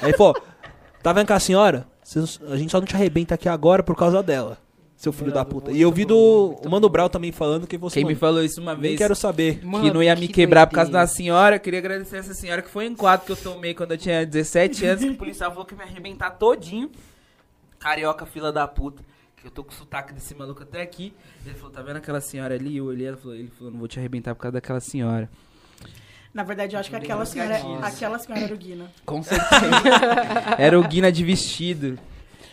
aí 0.00 0.12
falou, 0.12 0.36
tá 1.02 1.12
vendo 1.12 1.26
com 1.26 1.32
a 1.32 1.40
senhora? 1.40 1.86
A 2.48 2.56
gente 2.56 2.70
só 2.70 2.78
não 2.80 2.86
te 2.86 2.94
arrebenta 2.94 3.34
aqui 3.34 3.48
agora 3.48 3.82
por 3.82 3.96
causa 3.96 4.22
dela, 4.22 4.58
seu 4.96 5.12
filho 5.12 5.32
da 5.32 5.44
puta. 5.44 5.72
E 5.72 5.80
eu 5.80 5.90
vi 5.90 6.04
do 6.04 6.58
o 6.64 6.68
Mano 6.68 6.88
Brown 6.88 7.08
também 7.08 7.32
falando 7.32 7.66
que 7.66 7.78
você, 7.78 8.00
Quem 8.00 8.04
me 8.04 8.14
falou 8.14 8.42
isso 8.44 8.60
uma 8.60 8.72
nem 8.74 8.82
vez. 8.82 8.98
quero 8.98 9.14
saber. 9.16 9.64
Mano, 9.64 9.84
que 9.84 9.90
não 9.90 10.02
ia 10.02 10.14
me 10.14 10.26
que 10.28 10.34
quebrar 10.34 10.66
por 10.66 10.74
causa 10.74 10.90
da 10.90 11.06
senhora. 11.06 11.58
Queria 11.58 11.78
agradecer 11.78 12.18
essa 12.18 12.34
senhora 12.34 12.60
que 12.62 12.68
foi 12.68 12.86
em 12.86 12.94
quadro 12.94 13.24
que 13.26 13.32
eu 13.32 13.36
tomei 13.36 13.74
quando 13.74 13.92
eu 13.92 13.98
tinha 13.98 14.24
17 14.26 14.84
anos. 14.84 15.02
Que 15.04 15.10
o 15.10 15.16
policial 15.16 15.50
falou 15.50 15.64
que 15.64 15.74
ia 15.74 15.78
me 15.78 15.84
arrebentar 15.84 16.30
todinho. 16.32 16.90
Carioca, 17.78 18.26
fila 18.26 18.52
da 18.52 18.66
puta. 18.68 19.02
Que 19.36 19.46
eu 19.46 19.50
tô 19.50 19.64
com 19.64 19.72
o 19.72 19.74
sotaque 19.74 20.12
desse 20.14 20.34
maluco 20.34 20.62
até 20.62 20.82
aqui. 20.82 21.12
Ele 21.44 21.54
falou, 21.54 21.70
tá 21.70 21.82
vendo 21.82 21.96
aquela 21.96 22.20
senhora 22.20 22.54
ali? 22.54 22.76
Eu 22.76 22.86
olhei, 22.86 23.06
ela 23.08 23.16
falou, 23.16 23.34
ele 23.36 23.50
falou, 23.58 23.70
não 23.72 23.78
vou 23.78 23.88
te 23.88 23.98
arrebentar 23.98 24.34
por 24.34 24.42
causa 24.42 24.52
daquela 24.52 24.80
senhora. 24.80 25.28
Na 26.34 26.42
verdade, 26.42 26.74
eu 26.74 26.80
acho 26.80 26.90
que 26.90 26.96
aquela 26.96 27.24
senhora, 27.24 27.60
aquela 27.80 28.18
senhora 28.18 28.44
era 28.44 28.54
o 28.54 28.56
Guina. 28.56 28.90
Com 29.06 29.22
certeza. 29.22 29.70
Era 30.58 30.78
o 30.78 30.82
Guina 30.82 31.12
de 31.12 31.22
vestido. 31.22 31.96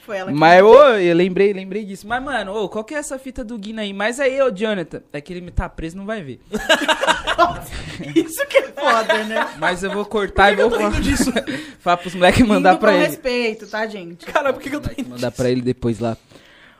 Foi 0.06 0.18
ela 0.18 0.32
que 0.32 0.38
Mas, 0.38 0.64
ô, 0.64 0.90
eu 0.98 1.16
lembrei, 1.16 1.52
lembrei 1.52 1.84
disso. 1.84 2.08
Mas, 2.08 2.24
mano, 2.24 2.54
ô, 2.54 2.70
qual 2.70 2.84
que 2.84 2.94
é 2.94 2.98
essa 2.98 3.18
fita 3.18 3.44
do 3.44 3.58
Guina 3.58 3.82
aí? 3.82 3.92
Mas 3.92 4.20
aí, 4.20 4.40
ô, 4.40 4.52
Jonathan, 4.52 5.02
é 5.12 5.20
que 5.20 5.34
ele 5.34 5.42
me 5.42 5.50
tá 5.50 5.68
preso, 5.68 5.98
não 5.98 6.06
vai 6.06 6.22
ver. 6.22 6.40
Isso 8.16 8.46
que 8.48 8.58
é 8.58 8.68
foda, 8.68 9.24
né? 9.24 9.50
Mas 9.58 9.82
eu 9.84 9.92
vou 9.92 10.06
cortar 10.06 10.52
e 10.52 10.56
vou 10.58 10.70
falar, 10.70 10.92
falar 11.80 11.98
pros 11.98 12.14
moleques 12.14 12.46
mandar 12.46 12.74
Indo 12.74 12.80
pra 12.80 12.92
com 12.92 12.98
ele. 12.98 13.08
respeito, 13.08 13.68
tá, 13.68 13.88
gente? 13.88 14.26
Cara, 14.28 14.54
por 14.54 14.62
que, 14.62 14.70
que 14.70 14.76
eu 14.76 14.82
tô 14.82 14.90
Moleque 14.90 15.10
mandar 15.10 15.32
pra 15.32 15.50
ele 15.50 15.62
depois 15.62 16.00
lá. 16.00 16.16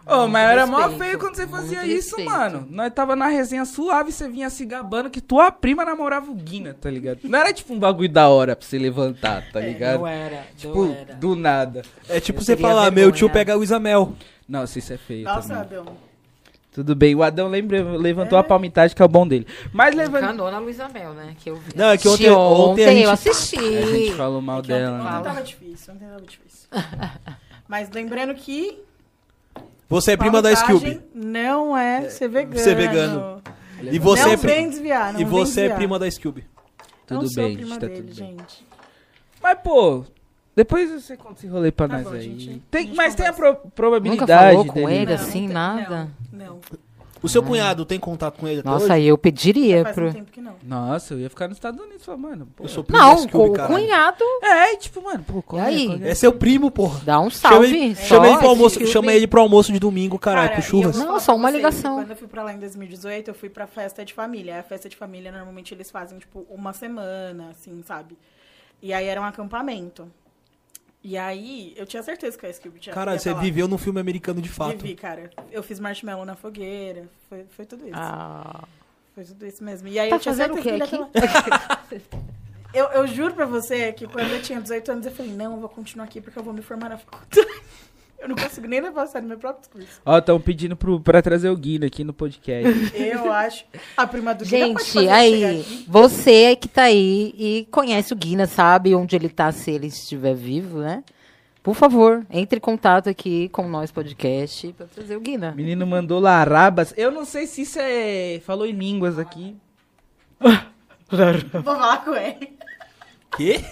Ô, 0.06 0.28
mas 0.28 0.50
era 0.50 0.66
mó 0.66 0.90
feio 0.90 1.20
quando 1.20 1.36
você 1.36 1.46
fazia 1.48 1.86
isso, 1.86 2.16
respeito. 2.18 2.30
mano. 2.32 2.68
Nós 2.70 2.92
tava 2.94 3.16
na 3.16 3.28
resenha 3.28 3.64
suave, 3.66 4.12
você 4.12 4.28
vinha 4.28 4.50
se 4.50 4.66
gabando 4.66 5.10
que 5.10 5.22
tua 5.22 5.52
prima 5.52 5.86
namorava 5.86 6.30
o 6.32 6.34
Guina, 6.34 6.74
tá 6.74 6.90
ligado? 6.90 7.20
Não 7.24 7.38
era 7.40 7.54
tipo 7.54 7.74
um 7.74 7.80
bagulho 7.80 8.10
da 8.10 8.28
hora 8.28 8.56
pra 8.56 8.66
você 8.68 8.78
levantar, 8.80 9.44
tá 9.52 9.60
ligado? 9.60 10.00
Não 10.00 10.08
era, 10.08 10.44
tipo, 10.58 10.86
não 10.86 10.94
era. 10.94 11.14
do 11.14 11.36
nada. 11.36 11.82
É 12.10 12.20
tipo 12.20 12.40
Eu 12.40 12.44
você 12.44 12.58
falar, 12.58 12.90
meu 12.92 13.12
tio 13.12 13.28
vergonha. 13.28 13.34
pega 13.46 13.58
o 13.58 13.64
Isamel. 13.64 14.14
Nossa, 14.50 14.80
isso 14.80 14.92
é 14.92 14.98
feio 14.98 15.24
Nossa, 15.26 15.48
também. 15.56 15.80
Adão. 15.80 16.12
Tudo 16.74 16.96
bem, 16.96 17.14
o 17.14 17.22
Adão 17.22 17.48
lembra, 17.50 17.84
levantou 17.98 18.38
É. 18.38 18.42
a 18.42 18.44
palmitagem 18.44 18.96
que 18.96 19.02
é 19.02 19.06
o 19.06 19.10
bom 19.10 19.28
dele. 19.28 19.46
Mas 19.74 19.94
levando... 19.94 20.24
Encanou 20.24 20.50
na 20.50 20.58
Luísa 20.58 20.88
Mel, 20.90 21.14
né? 21.14 21.36
Que 21.38 21.50
eu 21.50 21.58
vi. 21.58 21.76
Não, 21.76 21.90
é 21.90 21.98
que 21.98 22.08
ontem- 22.08 22.30
ontem 22.32 22.86
a 22.86 22.90
gente- 22.92 23.04
eu 23.04 23.12
assisti. 23.12 23.58
A 23.60 23.86
gente 23.86 24.14
falou 24.16 24.42
mal 24.42 24.58
É 24.58 24.60
ontem- 24.60 24.68
dela, 24.70 24.96
Ontem 25.02 25.12
né? 25.18 25.22
tava 25.22 25.42
difícil, 25.44 25.94
ontem 25.94 26.08
tava 26.08 26.22
difícil. 26.22 26.70
Mas 27.68 27.90
lembrando 27.92 28.34
que 28.36 28.80
Você 29.92 30.12
é 30.14 30.18
prima 30.18 30.42
da 30.42 30.56
Scooby. 30.56 31.00
não 31.14 31.78
é 31.78 32.10
ser 32.10 32.28
vegano. 32.30 32.58
Ser 32.60 32.76
vegano. 32.76 33.42
E 33.84 34.00
você, 34.00 34.24
não 34.24 34.32
é, 34.32 34.36
vem 34.38 34.70
desviar, 34.70 35.14
não 35.14 35.20
e 35.20 35.24
você 35.24 35.52
é 35.52 35.64
desviar. 35.64 35.78
prima 35.78 36.00
da 36.00 36.10
Scooby. 36.10 36.46
Tudo 37.06 37.22
não 37.24 37.30
sou 37.30 37.44
bem, 37.44 37.56
prima 37.58 37.78
tá 37.80 37.88
dele, 37.88 38.02
tudo 38.04 38.16
bem. 38.16 38.28
gente. 38.38 38.66
Mas, 39.44 39.58
pô, 39.64 40.06
depois 40.56 40.90
você 40.92 41.18
conta 41.18 41.40
esse 41.40 41.48
rolê 41.48 41.72
pra 41.72 41.88
Tá 41.88 41.96
nós 41.96 42.04
bom, 42.04 42.12
aí. 42.12 42.22
gente. 42.22 42.62
Tem- 42.72 42.82
A 42.82 42.86
gente 42.86 42.96
mas 42.96 43.16
tem 43.16 43.26
a 43.28 43.34
pro- 43.34 43.56
probabilidade 43.76 44.22
Nunca 44.32 44.38
falou 44.50 44.66
com 44.66 44.88
dele- 44.88 44.94
ele? 45.02 45.06
Não, 45.08 45.14
assim, 45.16 45.48
nada? 45.48 46.10
Não, 46.32 46.46
não. 46.46 46.60
O 47.24 47.30
seu 47.30 47.44
cunhado 47.44 47.86
tem 47.86 48.00
contato 48.00 48.40
com 48.40 48.48
ele 48.48 48.62
até 48.62 48.70
Nossa, 48.70 48.86
hoje? 48.86 48.94
aí 48.94 49.08
eu 49.08 49.18
pediria 49.18 49.84
Faz 49.84 49.96
pro... 49.96 50.08
um 50.10 50.12
tempo 50.14 50.32
que 50.32 50.42
não. 50.42 50.56
Nossa, 50.64 51.14
eu 51.14 51.20
ia 51.20 51.30
ficar 51.30 51.48
nos 51.48 51.58
Estados 51.58 51.80
Unidos, 51.80 52.04
falar, 52.04 52.18
mano, 52.18 52.48
pô. 52.56 52.64
Eu 52.64 52.68
sou 52.70 52.84
primo 52.84 53.00
Não, 53.00 53.28
com 53.28 53.46
o 53.50 53.54
caralho. 53.54 53.76
cunhado. 53.76 54.24
É, 54.42 54.76
tipo, 54.76 55.04
mano, 55.04 55.24
pô, 55.24 55.42
qual 55.42 55.62
E 55.62 55.66
é, 55.66 55.68
aí? 55.68 55.86
qual 55.88 56.00
é? 56.02 56.10
É 56.10 56.16
seu 56.16 56.34
primo, 56.34 56.72
porra. 56.72 57.00
Dá 57.06 57.20
um 57.20 57.30
Chama 57.30 57.54
salve. 57.56 57.68
ele, 57.68 57.96
chama 57.96 58.28
ele 58.28 58.38
pro 58.38 58.48
almoço, 58.50 58.88
chama 58.88 59.14
ele 59.14 59.28
pro 59.28 59.42
almoço 59.42 59.72
de 59.72 59.80
domingo, 59.80 60.18
caralho, 60.18 60.50
Cara, 60.50 60.62
pro 60.62 60.64
e 60.64 60.66
eu 60.66 60.70
churras. 60.82 60.96
vou 60.96 61.00
Não, 61.06 61.08
falar 61.10 61.20
só 61.20 61.32
pra 61.34 61.40
uma 61.40 61.52
ligação. 61.52 61.96
Quando 61.98 62.10
eu 62.10 62.16
fui 62.16 62.28
pra 62.28 62.44
lá 62.44 62.54
em 62.54 62.60
2018, 62.60 63.28
eu 63.28 63.34
fui 63.36 63.50
pra 63.50 63.68
festa 63.68 64.04
de 64.04 64.14
família. 64.14 64.60
A 64.60 64.64
festa 64.64 64.90
de 64.90 64.96
família, 64.96 65.32
normalmente, 65.32 65.74
eles 65.74 65.92
fazem, 65.92 66.18
tipo, 66.18 66.46
uma 66.50 66.74
semana, 66.74 67.50
assim, 67.52 67.82
sabe? 67.86 68.18
E 68.82 68.92
aí 68.94 69.06
era 69.06 69.22
um 69.22 69.26
acampamento. 69.26 70.08
E 71.04 71.18
aí, 71.18 71.74
eu 71.76 71.86
tinha 71.86 72.04
certeza 72.04 72.38
que 72.38 72.46
a 72.46 72.54
Scooby 72.54 72.80
tinha 72.80 72.96
ia 72.96 73.20
você 73.20 73.34
viveu 73.34 73.68
num 73.68 73.78
filme 73.78 74.00
americano 74.00 74.40
de 74.42 74.50
fato. 74.50 74.78
Vivi, 74.78 74.96
cara. 74.96 75.32
Eu 75.52 75.64
fiz 75.64 75.80
marshmallow 75.80 76.26
na 76.26 76.36
fogueira. 76.36 77.10
Foi, 77.28 77.46
foi 77.56 77.66
tudo 77.66 77.86
isso. 77.88 77.96
Ah, 77.96 78.64
Foi 79.16 79.24
tudo 79.24 79.46
isso 79.46 79.64
mesmo. 79.64 79.88
E 79.88 79.98
aí 79.98 80.10
Tá 80.10 80.18
eu 80.18 80.20
tinha 80.20 80.36
certeza 80.36 80.60
o 80.60 80.64
quê 80.64 80.80
que 80.80 80.98
lá. 80.98 81.10
Eu, 82.74 82.86
eu 82.86 83.06
juro 83.08 83.34
pra 83.34 83.46
você 83.46 83.92
que 83.92 84.08
quando 84.08 84.30
eu 84.30 84.42
tinha 84.42 84.62
18 84.62 84.92
anos, 84.94 85.06
eu 85.06 85.12
falei, 85.12 85.34
não, 85.34 85.56
eu 85.56 85.60
vou 85.60 85.68
continuar 85.68 86.06
aqui 86.06 86.22
porque 86.22 86.40
eu 86.40 86.44
vou 86.44 86.54
me 86.54 86.62
formar 86.62 86.88
na 86.88 86.98
faculdade. 86.98 87.46
Eu 88.22 88.30
não 88.30 88.36
consigo 88.36 88.68
nem 88.68 88.80
levar 88.80 89.02
a 89.04 89.08
sério 89.08 89.28
meu 89.28 89.38
próprio 89.38 89.62
discurso. 89.62 90.00
Ó, 90.06 90.18
estão 90.18 90.40
pedindo 90.40 90.76
pro, 90.76 91.00
pra 91.00 91.24
trazer 91.24 91.50
o 91.50 91.58
Guina 91.58 91.88
aqui 91.88 92.04
no 92.04 92.14
podcast. 92.14 92.94
Eu 92.96 93.32
acho. 93.32 93.66
A 93.98 94.06
prima 94.06 94.36
do 94.36 94.46
Guina 94.46 94.74
pode 94.74 94.86
Gente, 94.86 95.10
aí, 95.10 95.86
você 95.88 96.56
que 96.56 96.68
tá 96.68 96.84
aí 96.84 97.34
e 97.36 97.68
conhece 97.72 98.14
o 98.14 98.16
Guina, 98.16 98.46
sabe 98.46 98.94
onde 98.94 99.16
ele 99.16 99.28
tá 99.28 99.52
se 99.52 99.72
ele 99.72 99.88
estiver 99.88 100.36
vivo, 100.36 100.82
né? 100.82 101.04
Por 101.64 101.74
favor, 101.74 102.24
entre 102.30 102.58
em 102.58 102.62
contato 102.62 103.10
aqui 103.10 103.50
com 103.50 103.68
nós 103.68 103.92
podcast 103.92 104.72
pra 104.74 104.86
trazer 104.86 105.16
o 105.16 105.20
Guina. 105.20 105.52
Menino 105.54 105.88
mandou 105.88 106.20
larabas. 106.20 106.94
Eu 106.96 107.10
não 107.10 107.26
sei 107.26 107.48
se 107.48 107.64
isso 107.64 107.80
é. 107.80 108.40
Falou 108.46 108.68
em 108.68 108.72
línguas 108.72 109.18
aqui. 109.18 109.56
Vou 110.40 111.64
falar 111.64 112.06
com 112.06 112.14
ele. 112.16 112.56
Quê? 113.36 113.66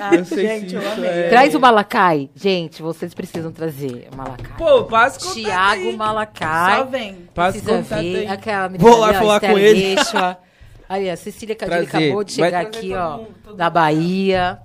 Ah, 0.00 0.14
Eu 0.16 0.24
sei 0.24 0.46
gente, 0.46 0.70
se 0.70 0.74
eu 0.76 0.92
amei. 0.92 1.08
é- 1.08 1.28
Traz 1.28 1.54
o 1.54 1.60
Malacai. 1.60 2.28
Gente, 2.34 2.82
vocês 2.82 3.14
precisam 3.14 3.50
trazer 3.52 4.08
o 4.12 4.16
Malacai. 4.16 4.56
Pô, 4.58 4.84
passa 4.84 5.18
contato 5.20 5.34
Tiago 5.34 5.80
aí. 5.82 5.90
Só 5.92 5.96
Malacai. 5.96 6.86
vem. 6.88 7.28
Passa 7.34 7.60
contato 7.60 8.02
ver 8.02 8.26
aquela 8.26 8.68
Vou 8.68 8.96
lá 8.98 9.08
ali, 9.08 9.16
ó, 9.16 9.20
falar 9.20 9.40
com 9.40 9.46
Estela 9.58 9.60
ele. 9.60 9.96
Aí, 10.90 11.08
a 11.08 11.16
Cecília 11.16 11.54
Cadilho 11.54 11.84
acabou 11.84 12.24
de 12.24 12.32
chegar 12.32 12.62
aqui, 12.62 12.88
todo 12.88 12.98
ó, 12.98 13.16
mundo, 13.18 13.56
da. 13.56 13.70
Bahia, 13.70 14.58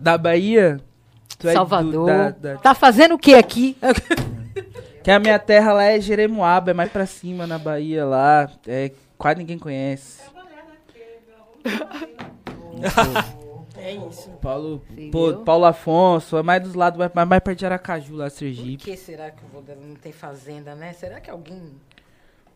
Da 0.00 0.18
Bahia? 0.18 0.80
Tu 1.38 1.46
é 1.48 1.52
do- 1.52 1.54
Salvador. 1.54 2.06
da- 2.06 2.30
da- 2.30 2.56
Tá 2.58 2.74
fazendo 2.74 3.14
o 3.14 3.18
que 3.18 3.34
aqui? 3.34 3.76
Que 5.04 5.10
a 5.10 5.18
minha 5.18 5.38
terra 5.38 5.72
lá 5.72 5.82
é 5.84 6.00
Jeremoabo, 6.00 6.70
é 6.70 6.74
mais 6.74 6.88
pra 6.90 7.06
cima 7.06 7.44
na 7.46 7.58
Bahia 7.58 8.04
lá. 8.04 8.48
É, 8.68 8.92
quase 9.18 9.38
ninguém 9.38 9.58
conhece. 9.58 10.20
É 13.74 13.94
isso. 13.94 14.28
Paulo, 14.40 14.80
pô? 15.10 15.32
Paulo 15.38 15.64
Afonso, 15.64 16.36
é 16.36 16.42
mais 16.42 16.62
dos 16.62 16.74
lados, 16.74 16.98
mais, 16.98 17.28
mais 17.28 17.42
perto 17.42 17.58
de 17.58 17.66
Aracaju, 17.66 18.14
lá, 18.14 18.24
Por 18.26 18.30
Sergipe. 18.30 18.76
que 18.84 18.96
será 18.96 19.30
que 19.30 19.42
o 19.44 19.48
não 19.80 19.96
tem 19.96 20.12
fazenda, 20.12 20.74
né? 20.74 20.92
Será 20.92 21.20
que 21.20 21.28
alguém 21.28 21.60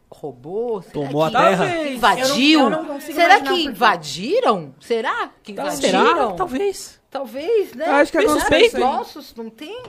roubou? 0.08 0.82
Será 0.82 0.92
Tomou 0.92 1.24
a 1.24 1.30
que 1.30 1.36
terra? 1.36 1.66
Talvez. 1.66 1.96
Invadiu? 1.96 2.60
Eu 2.60 2.70
não- 2.70 2.78
eu 2.78 2.84
não 2.84 3.00
Será 3.00 3.40
que 3.40 3.48
por 3.48 3.58
invadiram? 3.58 4.74
Será 4.78 5.30
que 5.42 5.52
Talvez. 5.54 5.78
invadiram? 5.82 6.36
Talvez. 6.36 7.00
Talvez, 7.10 7.74
né? 7.74 7.88
Eu 7.88 7.92
acho 7.94 8.12
que 8.12 8.20
Será 8.20 8.32
os 8.36 8.74
aí. 8.74 8.80
nossos 8.80 9.34
não 9.34 9.50
tem? 9.50 9.82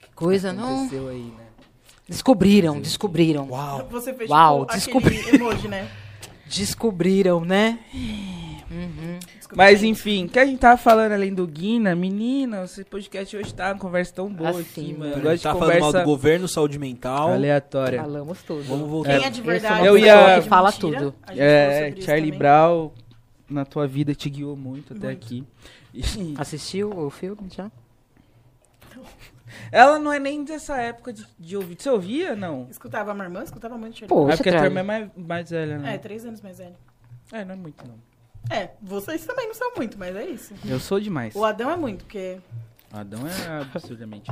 Que 0.00 0.08
coisa, 0.14 0.52
não? 0.54 0.76
Aconteceu 0.76 1.08
aí, 1.08 1.22
né? 1.36 1.44
Descobriram, 2.08 2.80
descobriram. 2.80 3.48
Uau. 3.50 3.88
Você 3.90 4.14
fez 4.14 4.30
Uau, 4.30 4.60
tipo, 4.66 4.74
descobri. 4.74 5.18
aquele 5.20 5.36
emoji, 5.36 5.68
né? 5.68 5.88
Descobriram, 6.46 7.44
né? 7.44 7.78
Desculpa, 9.36 9.56
Mas 9.56 9.82
enfim, 9.82 10.24
o 10.24 10.28
que 10.28 10.38
a 10.38 10.44
gente 10.46 10.58
tava 10.58 10.76
falando 10.76 11.12
além 11.12 11.32
do 11.32 11.46
Guina, 11.46 11.94
menina, 11.94 12.64
esse 12.64 12.82
podcast 12.84 13.36
hoje 13.36 13.54
tá 13.54 13.68
uma 13.72 13.78
conversa 13.78 14.12
tão 14.14 14.28
boa 14.32 14.50
Assim, 14.50 14.62
aqui, 14.62 14.92
mano. 14.92 14.98
mano. 14.98 15.12
Eu 15.12 15.18
A 15.18 15.22
gosto 15.22 15.32
gente 15.34 15.42
tá 15.42 15.52
falando 15.54 15.68
mal 15.68 15.80
conversa 15.80 15.98
do 16.00 16.04
governo, 16.04 16.48
saúde 16.48 16.78
mental. 16.78 17.32
aleatória. 17.32 18.00
Falamos 18.02 18.42
tudo. 18.42 18.62
Vamos 18.64 18.88
voltar. 18.88 19.16
Quem 19.18 19.26
é 19.26 19.30
de 19.30 19.40
Eu 19.40 19.44
verdade? 19.44 19.74
quem 19.82 19.92
pessoa 20.02 20.30
é 20.30 20.40
que 20.40 20.48
fala 20.48 20.70
mentira, 20.70 20.98
tudo. 20.98 21.14
É, 21.36 21.94
Charlie. 22.00 22.32
Brown, 22.32 22.90
na 23.48 23.64
tua 23.64 23.86
vida 23.86 24.14
te 24.14 24.28
guiou 24.28 24.56
muito 24.56 24.92
até 24.94 25.06
Muito. 25.08 25.24
aqui. 25.24 25.44
E- 25.92 26.34
Assistiu 26.36 26.90
o 26.90 27.08
filme 27.10 27.42
já? 27.54 27.70
Ela 29.72 29.98
não 29.98 30.12
é 30.12 30.18
nem 30.18 30.44
dessa 30.44 30.76
época 30.76 31.12
de, 31.12 31.26
de 31.38 31.56
ouvir. 31.56 31.76
Você 31.78 31.90
ouvia, 31.90 32.34
não? 32.36 32.66
Escutava 32.70 33.10
a 33.10 33.14
minha 33.14 33.26
irmã, 33.26 33.42
escutava 33.42 33.76
muito 33.76 34.06
Pô, 34.06 34.24
Brown. 34.24 34.30
é 34.30 34.36
porque 34.36 34.48
a 34.50 34.56
tua 34.56 34.64
irmã 34.66 34.80
é 34.80 34.82
mais, 34.82 35.08
mais 35.16 35.50
velha, 35.50 35.78
né? 35.78 35.94
É, 35.94 35.98
três 35.98 36.24
anos 36.24 36.40
mais 36.40 36.58
velho. 36.58 36.76
É, 37.32 37.44
não 37.44 37.54
é 37.54 37.56
muito, 37.56 37.84
não. 37.86 37.94
É, 38.54 38.70
vocês 38.82 39.24
também 39.24 39.46
não 39.48 39.54
são 39.54 39.72
muito, 39.76 39.98
mas 39.98 40.14
é 40.14 40.26
isso. 40.26 40.52
Eu 40.66 40.78
sou 40.78 41.00
demais. 41.00 41.34
O 41.34 41.44
Adão 41.44 41.70
é 41.70 41.76
muito, 41.76 42.04
porque. 42.04 42.38
Adão 42.92 43.20
é 43.26 43.62
absurdamente. 43.62 44.30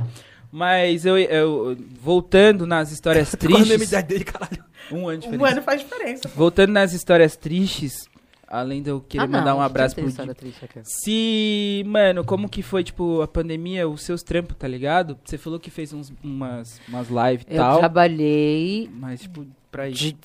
Mas 0.51 1.03
eu, 1.05 1.17
eu- 1.17 1.75
voltando 1.99 2.67
nas 2.67 2.91
histórias 2.91 3.33
Qual 3.35 3.59
a 3.59 3.63
tristes. 3.63 4.03
dele, 4.03 4.23
caralho? 4.23 4.63
Um 4.91 5.09
ano 5.09 5.17
de 5.19 5.27
Um 5.27 5.31
diferença. 5.31 5.51
ano 5.55 5.61
faz 5.63 5.81
diferença. 5.81 6.27
Voltando 6.35 6.71
nas 6.71 6.93
histórias 6.93 7.35
tristes, 7.35 8.07
além 8.53 8.83
de 8.83 8.89
eu 8.91 9.01
querer 9.01 9.23
Ah, 9.23 9.27
não, 9.27 9.39
mandar 9.39 9.55
um 9.55 9.61
abraço 9.61 9.95
pro 9.95 10.05
Gui. 10.05 10.53
Se, 10.83 11.83
mano, 11.87 12.23
como 12.23 12.47
que 12.47 12.61
foi, 12.61 12.83
tipo, 12.83 13.21
a 13.21 13.27
pandemia, 13.27 13.87
os 13.89 14.01
seus 14.03 14.21
trampos, 14.21 14.55
tá 14.57 14.67
ligado? 14.67 15.17
Você 15.25 15.37
falou 15.37 15.59
que 15.59 15.71
fez 15.71 15.91
uns, 15.91 16.13
umas, 16.23 16.79
umas 16.87 17.07
lives 17.09 17.45
e 17.49 17.53
Eu 17.55 17.57
tal. 17.57 17.79
trabalhei 17.79 18.89
Mas, 18.93 19.21
tipo, 19.21 19.45
pra 19.71 19.89
isso. 19.89 19.99
de- 20.03 20.17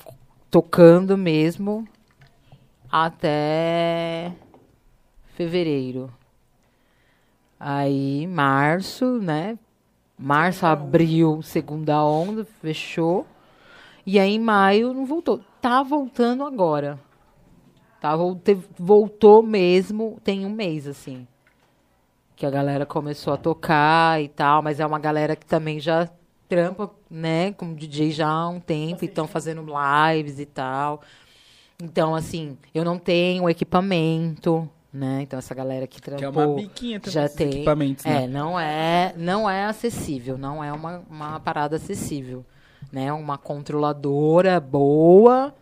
tocando 0.51 1.17
mesmo 1.17 1.87
até 2.91 4.31
fevereiro. 5.35 6.11
Aí, 7.59 8.27
março, 8.27 9.05
né? 9.19 9.57
Março, 10.17 10.65
abril, 10.65 11.41
segunda 11.41 12.03
onda, 12.03 12.45
fechou. 12.61 13.25
E 14.05 14.19
aí, 14.19 14.35
em 14.35 14.39
maio, 14.39 14.93
não 14.93 15.05
voltou. 15.05 15.39
Tá 15.61 15.81
voltando 15.83 16.43
agora. 16.43 16.99
Tá, 17.99 18.15
voltou 18.77 19.43
mesmo, 19.43 20.17
tem 20.23 20.45
um 20.45 20.49
mês, 20.49 20.87
assim. 20.87 21.27
Que 22.35 22.45
a 22.45 22.49
galera 22.49 22.85
começou 22.85 23.33
a 23.33 23.37
tocar 23.37 24.21
e 24.21 24.29
tal, 24.29 24.61
mas 24.61 24.79
é 24.79 24.85
uma 24.85 24.99
galera 24.99 25.35
que 25.35 25.45
também 25.45 25.79
já 25.79 26.09
trampa, 26.47 26.89
né, 27.11 27.51
como 27.51 27.75
DJ 27.75 28.11
já 28.11 28.27
há 28.27 28.49
um 28.49 28.59
tempo, 28.59 29.03
e 29.03 29.07
estão 29.07 29.27
fazendo 29.27 29.63
lives 29.63 30.39
e 30.39 30.45
tal. 30.45 31.01
Então, 31.81 32.15
assim, 32.15 32.57
eu 32.73 32.83
não 32.83 32.97
tenho 32.97 33.49
equipamento, 33.49 34.67
né? 34.91 35.19
Então, 35.21 35.37
essa 35.37 35.53
galera 35.53 35.85
que 35.85 36.01
Que 36.01 36.09
é 36.09 36.17
trampou... 36.17 36.43
uma 36.47 36.55
biquinha 36.55 36.99
também, 36.99 37.13
já 37.13 37.29
tem. 37.29 37.47
equipamentos, 37.49 38.03
né? 38.05 38.23
É, 38.23 38.27
não 38.27 38.59
é, 38.59 39.13
não 39.15 39.49
é 39.49 39.65
acessível, 39.65 40.37
não 40.37 40.63
é 40.63 40.73
uma, 40.73 41.03
uma 41.09 41.39
parada 41.39 41.75
acessível, 41.75 42.45
né? 42.91 43.13
Uma 43.13 43.37
controladora 43.37 44.59
boa, 44.59 45.53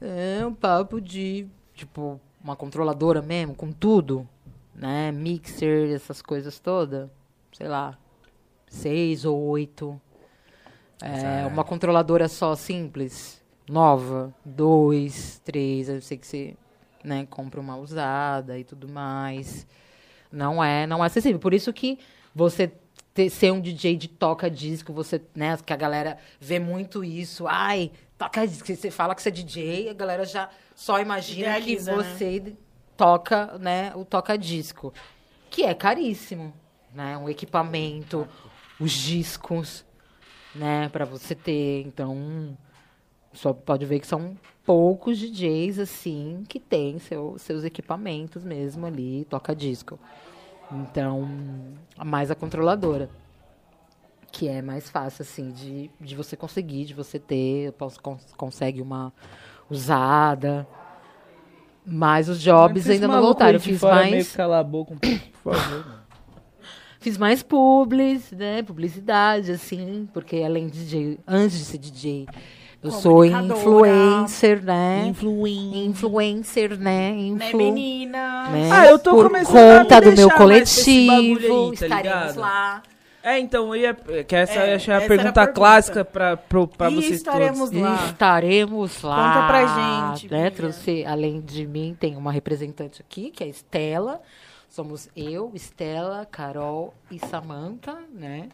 é 0.00 0.44
um 0.46 0.54
papo 0.54 1.00
de, 1.00 1.46
tipo, 1.74 2.20
uma 2.42 2.54
controladora 2.56 3.22
mesmo, 3.22 3.54
com 3.54 3.72
tudo, 3.72 4.28
né? 4.74 5.10
Mixer, 5.12 5.90
essas 5.92 6.20
coisas 6.20 6.58
todas, 6.58 7.08
sei 7.52 7.68
lá, 7.68 7.96
seis 8.68 9.24
ou 9.24 9.40
oito. 9.48 10.00
É, 11.02 11.16
Exato. 11.16 11.48
uma 11.48 11.64
controladora 11.64 12.28
só 12.28 12.54
simples, 12.54 13.42
nova, 13.68 14.32
dois, 14.44 15.40
três, 15.44 15.88
eu 15.88 16.00
sei 16.00 16.16
que 16.16 16.26
você, 16.26 16.56
né, 17.02 17.26
compra 17.28 17.60
uma 17.60 17.76
usada 17.76 18.58
e 18.58 18.64
tudo 18.64 18.88
mais. 18.88 19.66
Não 20.30 20.62
é, 20.62 20.86
não 20.86 21.02
é 21.02 21.06
acessível. 21.06 21.38
Por 21.38 21.52
isso 21.54 21.72
que 21.72 21.98
você 22.34 22.72
ter- 23.12 23.30
ser 23.30 23.52
um 23.52 23.60
DJ 23.60 23.96
de 23.96 24.08
toca 24.08 24.50
disco, 24.50 24.92
você, 24.92 25.20
né, 25.34 25.56
que 25.64 25.72
a 25.72 25.76
galera 25.76 26.18
vê 26.40 26.58
muito 26.58 27.04
isso. 27.04 27.46
Ai, 27.46 27.92
toca 28.18 28.46
disco, 28.46 28.74
você 28.74 28.90
fala 28.90 29.14
que 29.14 29.22
você 29.22 29.28
é 29.28 29.32
DJ, 29.32 29.90
a 29.90 29.94
galera 29.94 30.24
já 30.24 30.48
só 30.74 31.00
imagina 31.00 31.58
Idealiza, 31.58 31.92
que 31.92 31.96
né? 31.98 32.04
você 32.04 32.56
toca, 32.96 33.58
né, 33.58 33.92
o 33.94 34.04
toca 34.04 34.36
disco, 34.36 34.92
que 35.50 35.64
é 35.64 35.74
caríssimo, 35.74 36.52
né? 36.92 37.16
Um 37.16 37.28
equipamento, 37.28 38.26
os 38.78 38.92
discos, 38.92 39.84
né, 40.54 40.88
para 40.88 41.04
você 41.04 41.34
ter. 41.34 41.82
Então, 41.86 42.56
só 43.32 43.52
pode 43.52 43.84
ver 43.84 44.00
que 44.00 44.06
são 44.06 44.36
poucos 44.64 45.18
DJs 45.18 45.78
assim 45.78 46.44
que 46.48 46.58
têm 46.58 46.98
seu, 46.98 47.36
seus 47.38 47.64
equipamentos 47.64 48.44
mesmo 48.44 48.86
ali, 48.86 49.26
toca 49.28 49.54
disco. 49.54 49.98
Então, 50.70 51.28
mais 52.04 52.30
a 52.30 52.34
controladora. 52.34 53.10
Que 54.36 54.48
é 54.48 54.60
mais 54.60 54.90
fácil, 54.90 55.22
assim, 55.22 55.52
de, 55.52 55.88
de 56.00 56.16
você 56.16 56.36
conseguir, 56.36 56.86
de 56.86 56.92
você 56.92 57.20
ter, 57.20 57.70
pos- 57.74 57.96
cons- 57.98 58.34
consegue 58.36 58.82
uma 58.82 59.12
usada. 59.70 60.66
Mas 61.86 62.28
os 62.28 62.40
jobs 62.40 62.90
ainda 62.90 63.06
não 63.06 63.20
voltaram. 63.20 63.54
Eu 63.54 63.60
fiz 63.60 63.80
meio 63.80 63.94
mais. 63.94 64.32
calar 64.34 64.58
a 64.60 64.64
boca 64.64 64.96
por 65.42 65.54
favor. 65.54 65.84
Fiz 66.98 67.16
mais 67.18 67.42
publis, 67.42 68.32
né? 68.32 68.62
Publicidade, 68.62 69.52
assim, 69.52 70.08
porque 70.14 70.36
além 70.42 70.68
de 70.68 70.82
DJ, 70.84 71.18
antes 71.28 71.58
de 71.58 71.64
ser 71.66 71.76
DJ, 71.76 72.26
eu 72.82 72.90
sou 72.90 73.22
influencer, 73.22 74.64
né? 74.64 75.06
Influin- 75.08 75.84
Influencer, 75.84 76.78
né? 76.78 77.10
Né, 77.12 77.48
Influ, 77.48 77.58
menina? 77.58 78.48
né? 78.50 78.70
Ah, 78.72 78.86
eu 78.86 78.98
tô 78.98 79.10
Por 79.10 79.26
começando 79.26 79.56
a 79.56 79.78
conta 79.82 80.00
me 80.00 80.10
do 80.10 80.16
meu 80.16 80.30
coletivo, 80.30 81.70
aí, 81.70 81.76
tá 81.76 81.84
estaremos 81.84 82.02
ligado? 82.02 82.40
lá. 82.40 82.82
É, 83.26 83.38
então, 83.38 83.74
eu 83.74 83.80
ia, 83.80 83.94
que 84.22 84.36
essa, 84.36 84.52
É, 84.52 84.72
eu 84.72 84.76
achei 84.76 84.92
a 84.92 84.96
essa 84.98 85.04
era 85.04 85.04
a 85.04 85.08
pergunta 85.08 85.46
clássica 85.48 86.04
pra 86.04 86.38
E 86.90 86.94
vocês 86.94 87.12
estaremos 87.12 87.70
todos. 87.70 87.82
lá. 87.82 88.06
Estaremos 88.06 89.02
lá. 89.02 89.16
Conta 89.34 89.46
pra 89.46 90.10
gente, 90.12 90.30
Né? 90.30 90.50
Trouxe, 90.50 91.06
além 91.06 91.40
de 91.40 91.66
mim, 91.66 91.96
tem 91.98 92.16
uma 92.16 92.30
representante 92.30 93.00
aqui, 93.00 93.30
que 93.30 93.42
é 93.42 93.46
a 93.46 93.50
Estela. 93.50 94.20
Somos 94.68 95.08
eu, 95.16 95.50
Estela, 95.54 96.26
Carol 96.26 96.92
e 97.10 97.18
Samantha, 97.18 97.96
né? 98.12 98.50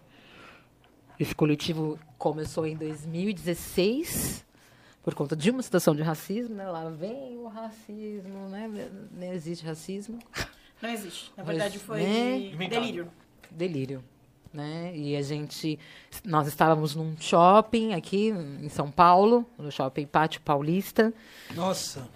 Esse 1.19 1.35
coletivo 1.35 1.99
começou 2.17 2.65
em 2.65 2.77
2016 2.77 4.47
por 5.03 5.15
conta 5.15 5.35
de 5.35 5.51
uma 5.51 5.63
situação 5.63 5.95
de 5.97 6.03
racismo, 6.03 6.55
né? 6.55 6.69
Lá 6.69 6.89
vem 6.91 7.37
o 7.39 7.49
racismo, 7.49 8.49
né? 8.49 8.71
Não 9.13 9.33
existe 9.33 9.65
racismo. 9.67 10.19
Não 10.81 10.91
existe. 10.91 11.33
Na 11.37 11.43
Mas, 11.45 11.57
verdade, 11.57 11.79
foi 11.79 12.03
né? 12.03 12.69
delírio. 12.69 13.11
delírio, 13.51 14.05
né? 14.53 14.93
E 14.95 15.17
a 15.17 15.23
gente, 15.23 15.79
nós 16.25 16.47
estávamos 16.47 16.95
num 16.95 17.17
shopping 17.19 17.95
aqui 17.95 18.29
em 18.29 18.69
São 18.69 18.91
Paulo, 18.91 19.47
no 19.57 19.71
shopping 19.71 20.07
Pátio 20.07 20.41
Paulista, 20.41 21.13
Nossa. 21.55 22.09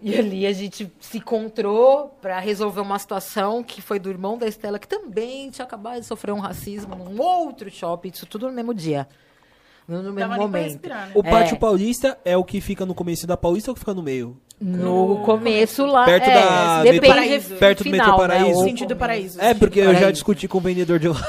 e 0.00 0.14
ali 0.16 0.46
a 0.46 0.52
gente 0.52 0.90
se 1.00 1.18
encontrou 1.18 2.08
para 2.20 2.38
resolver 2.38 2.80
uma 2.80 2.98
situação 2.98 3.62
que 3.62 3.82
foi 3.82 3.98
do 3.98 4.08
irmão 4.08 4.38
da 4.38 4.46
Estela, 4.46 4.78
que 4.78 4.88
também 4.88 5.50
tinha 5.50 5.64
acabado 5.64 6.00
de 6.00 6.06
sofrer 6.06 6.32
um 6.32 6.40
racismo 6.40 6.94
num 6.94 7.20
outro 7.20 7.70
shopping, 7.70 8.10
isso 8.10 8.26
tudo 8.26 8.46
no 8.46 8.52
mesmo 8.52 8.72
dia, 8.72 9.08
no, 9.88 10.02
no 10.02 10.12
mesmo 10.12 10.34
momento. 10.36 10.88
né? 10.88 11.10
O 11.14 11.22
Pátio 11.22 11.54
É. 11.56 11.58
Paulista 11.58 12.18
é 12.24 12.36
o 12.36 12.44
que 12.44 12.60
fica 12.60 12.86
no 12.86 12.94
começo 12.94 13.26
da 13.26 13.36
Paulista 13.36 13.70
ou 13.70 13.74
que 13.74 13.80
fica 13.80 13.94
no 13.94 14.02
meio? 14.02 14.36
No 14.60 15.22
começo 15.24 15.84
lá, 15.84 16.04
Perto 16.04 16.28
é, 16.30 16.34
da 16.34 16.82
depende 16.84 17.00
Metrô 17.00 17.14
Paraíso. 17.14 17.54
Perto 17.56 17.78
do 17.78 17.84
final, 17.84 18.06
Metrô 18.06 18.22
né, 18.22 18.28
Paraíso. 18.28 18.58
ou 18.58 18.64
Sentido 18.64 18.96
paraíso. 18.96 19.40
É, 19.40 19.54
porque 19.54 19.80
eu 19.80 19.94
já 19.94 20.10
discuti 20.12 20.46
com 20.46 20.58
o 20.58 20.60
vendedor 20.60 20.98
de 21.00 21.08
lá. 21.08 21.20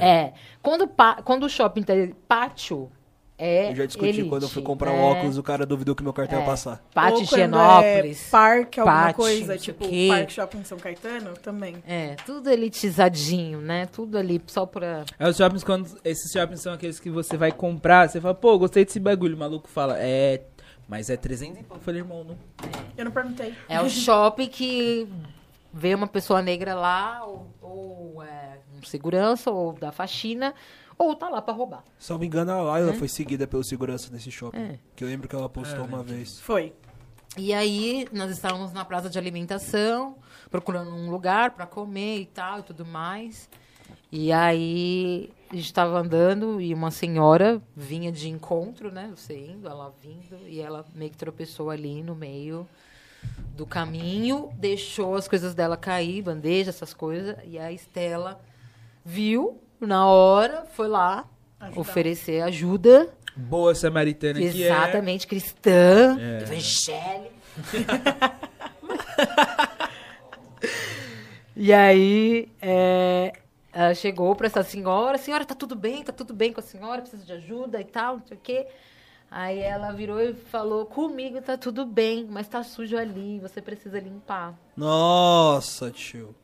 É, 0.00 0.32
quando, 0.62 0.88
quando 1.24 1.44
o 1.44 1.48
shopping 1.48 1.82
tem 1.82 2.14
pátio, 2.28 2.90
é 3.38 3.70
Eu 3.70 3.76
já 3.76 3.86
discuti 3.86 4.08
elite, 4.08 4.28
quando 4.28 4.42
eu 4.44 4.48
fui 4.48 4.62
comprar 4.62 4.92
é, 4.92 4.94
um 4.94 5.02
óculos, 5.02 5.36
o 5.36 5.42
cara 5.42 5.66
duvidou 5.66 5.94
que 5.94 6.02
meu 6.02 6.12
cartão 6.12 6.38
ia 6.38 6.42
É. 6.44 6.46
passar. 6.46 6.82
Pátio 6.94 7.20
Ou 7.20 7.26
quando 7.26 7.32
Higienópolis. 7.32 8.26
É 8.26 8.30
parque, 8.30 8.80
alguma 8.80 9.00
Pátio, 9.00 9.16
coisa, 9.16 9.58
tipo. 9.58 9.84
Parque 10.08 10.32
Shopping 10.32 10.64
São 10.64 10.78
Caetano, 10.78 11.34
também. 11.42 11.76
É, 11.86 12.16
tudo 12.24 12.48
elitizadinho, 12.50 13.60
né? 13.60 13.86
Tudo 13.86 14.16
ali 14.18 14.40
só 14.46 14.64
pra. 14.66 15.04
É, 15.18 15.28
os 15.28 15.36
shoppings, 15.36 15.64
quando, 15.64 15.86
esses 16.04 16.30
shoppings 16.32 16.60
são 16.62 16.72
aqueles 16.72 16.98
que 16.98 17.10
você 17.10 17.36
vai 17.36 17.52
comprar, 17.52 18.08
você 18.08 18.20
fala, 18.20 18.34
pô, 18.34 18.58
gostei 18.58 18.84
desse 18.84 18.98
bagulho. 19.00 19.36
O 19.36 19.38
maluco 19.38 19.68
fala, 19.68 19.96
é, 19.98 20.42
mas 20.88 21.10
é 21.10 21.16
300 21.16 21.60
e 21.60 21.62
pouco. 21.62 21.76
Eu 21.76 21.84
falei, 21.84 22.00
irmão, 22.00 22.24
não. 22.24 22.36
Eu 22.96 23.04
não 23.04 23.12
perguntei. 23.12 23.54
É 23.68 23.80
o 23.80 23.88
shopping 23.90 24.48
que 24.48 25.08
vê 25.72 25.94
uma 25.94 26.06
pessoa 26.06 26.40
negra 26.40 26.74
lá, 26.74 27.22
ou, 27.24 27.46
ou 27.60 28.22
é 28.22 28.58
um 28.78 28.82
segurança, 28.82 29.50
ou 29.50 29.72
da 29.74 29.92
faxina, 29.92 30.54
ou 30.98 31.14
tá 31.14 31.28
lá 31.28 31.42
pra 31.42 31.52
roubar. 31.52 31.84
Se 31.98 32.10
não 32.10 32.18
me 32.18 32.26
engano, 32.26 32.52
a 32.52 32.62
Laila 32.62 32.94
foi 32.94 33.08
seguida 33.08 33.46
pelo 33.46 33.62
segurança 33.62 34.10
nesse 34.12 34.30
shopping. 34.30 34.58
É. 34.58 34.78
Que 34.94 35.04
eu 35.04 35.08
lembro 35.08 35.28
que 35.28 35.36
ela 35.36 35.48
postou 35.48 35.84
uma 35.84 36.02
vez. 36.02 36.40
Foi. 36.40 36.72
E 37.36 37.52
aí, 37.52 38.08
nós 38.12 38.30
estávamos 38.30 38.72
na 38.72 38.84
praça 38.84 39.10
de 39.10 39.18
alimentação, 39.18 40.16
procurando 40.50 40.90
um 40.90 41.10
lugar 41.10 41.50
para 41.50 41.66
comer 41.66 42.20
e 42.20 42.26
tal 42.26 42.60
e 42.60 42.62
tudo 42.62 42.86
mais. 42.86 43.50
E 44.10 44.32
aí, 44.32 45.30
a 45.50 45.54
gente 45.54 45.66
estava 45.66 45.98
andando 45.98 46.60
e 46.60 46.72
uma 46.72 46.90
senhora 46.90 47.60
vinha 47.76 48.10
de 48.10 48.28
encontro, 48.30 48.90
né? 48.90 49.12
Você 49.14 49.36
indo, 49.38 49.68
ela 49.68 49.92
vindo, 50.02 50.38
e 50.48 50.60
ela 50.60 50.84
meio 50.94 51.10
que 51.10 51.16
tropeçou 51.16 51.68
ali 51.68 52.02
no 52.02 52.14
meio 52.14 52.66
do 53.54 53.66
caminho, 53.66 54.50
deixou 54.54 55.14
as 55.14 55.28
coisas 55.28 55.54
dela 55.54 55.76
cair, 55.76 56.22
bandeja, 56.22 56.70
essas 56.70 56.94
coisas, 56.94 57.36
e 57.44 57.58
a 57.58 57.70
Estela 57.70 58.40
viu 59.04 59.60
na 59.80 60.06
hora, 60.06 60.64
foi 60.72 60.88
lá 60.88 61.24
Ajudar. 61.60 61.80
oferecer 61.80 62.42
ajuda. 62.42 63.08
Boa 63.36 63.74
samaritana 63.74 64.40
que 64.40 64.64
é. 64.64 64.66
Exatamente, 64.66 65.26
cristã, 65.26 66.16
É. 66.18 66.42
evangélica. 66.42 67.36
e 71.54 71.72
aí, 71.72 72.48
é, 72.60 73.32
ela 73.72 73.94
chegou 73.94 74.34
para 74.34 74.46
essa 74.46 74.62
senhora, 74.62 75.18
senhora, 75.18 75.44
tá 75.44 75.54
tudo 75.54 75.74
bem, 75.76 76.02
tá 76.02 76.12
tudo 76.12 76.34
bem 76.34 76.52
com 76.52 76.60
a 76.60 76.62
senhora, 76.62 77.02
precisa 77.02 77.24
de 77.24 77.32
ajuda 77.32 77.80
e 77.80 77.84
tal, 77.84 78.18
não 78.18 78.26
sei 78.26 78.36
o 78.36 78.40
quê. 78.40 78.66
Aí 79.30 79.58
ela 79.58 79.92
virou 79.92 80.20
e 80.20 80.34
falou: 80.34 80.86
Comigo 80.86 81.40
tá 81.42 81.56
tudo 81.58 81.84
bem, 81.84 82.26
mas 82.30 82.46
tá 82.48 82.62
sujo 82.62 82.96
ali, 82.96 83.40
você 83.40 83.60
precisa 83.60 83.98
limpar. 83.98 84.54
Nossa, 84.76 85.90
tio. 85.90 86.34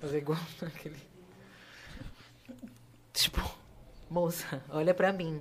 Fazer 0.00 0.18
igual 0.18 0.38
aquele. 0.60 0.96
Tipo, 3.12 3.40
moça, 4.10 4.62
olha 4.70 4.94
pra 4.94 5.12
mim. 5.12 5.40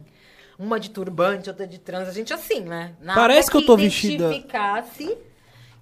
Uma 0.59 0.79
de 0.79 0.89
turbante, 0.91 1.49
outra 1.49 1.65
de 1.65 1.79
trans, 1.79 2.07
a 2.07 2.11
gente 2.11 2.31
assim, 2.33 2.59
né? 2.61 2.93
Nada 3.01 3.19
Parece 3.19 3.49
que 3.49 3.57
eu 3.57 3.65
tô 3.65 3.75
vestida- 3.75 4.25
identificasse 4.25 5.17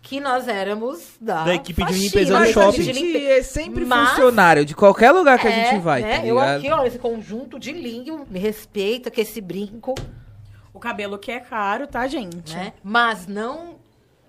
que 0.01 0.21
nós 0.21 0.47
éramos 0.47 1.17
da, 1.19 1.43
Da 1.43 1.55
equipe 1.55 1.83
de 1.83 1.91
limpeza 1.93 2.39
do 2.39 2.45
shopping. 2.45 2.71
de 2.83 2.89
A 2.89 2.93
gente 2.93 3.03
limpe- 3.03 3.25
é 3.25 3.43
sempre 3.43 3.83
Mas- 3.85 4.09
funcionário 4.11 4.63
de 4.63 4.73
qualquer 4.73 5.11
lugar 5.11 5.37
que 5.37 5.47
a 5.47 5.51
É, 5.51 5.71
gente 5.71 5.81
vai, 5.81 6.01
né? 6.01 6.19
tá 6.19 6.25
Eu 6.25 6.39
aqui, 6.39 6.71
ó, 6.71 6.85
esse 6.85 6.97
conjunto 6.97 7.59
de 7.59 7.73
linho, 7.73 8.25
me 8.29 8.39
respeita, 8.39 9.11
que 9.11 9.19
esse 9.21 9.41
brinco, 9.41 9.93
O 10.73 10.79
cabelo 10.79 11.17
que 11.19 11.29
é 11.29 11.41
caro, 11.41 11.85
tá, 11.87 12.07
gente? 12.07 12.53
né? 12.55 12.71
Mas 12.81 13.27
não 13.27 13.75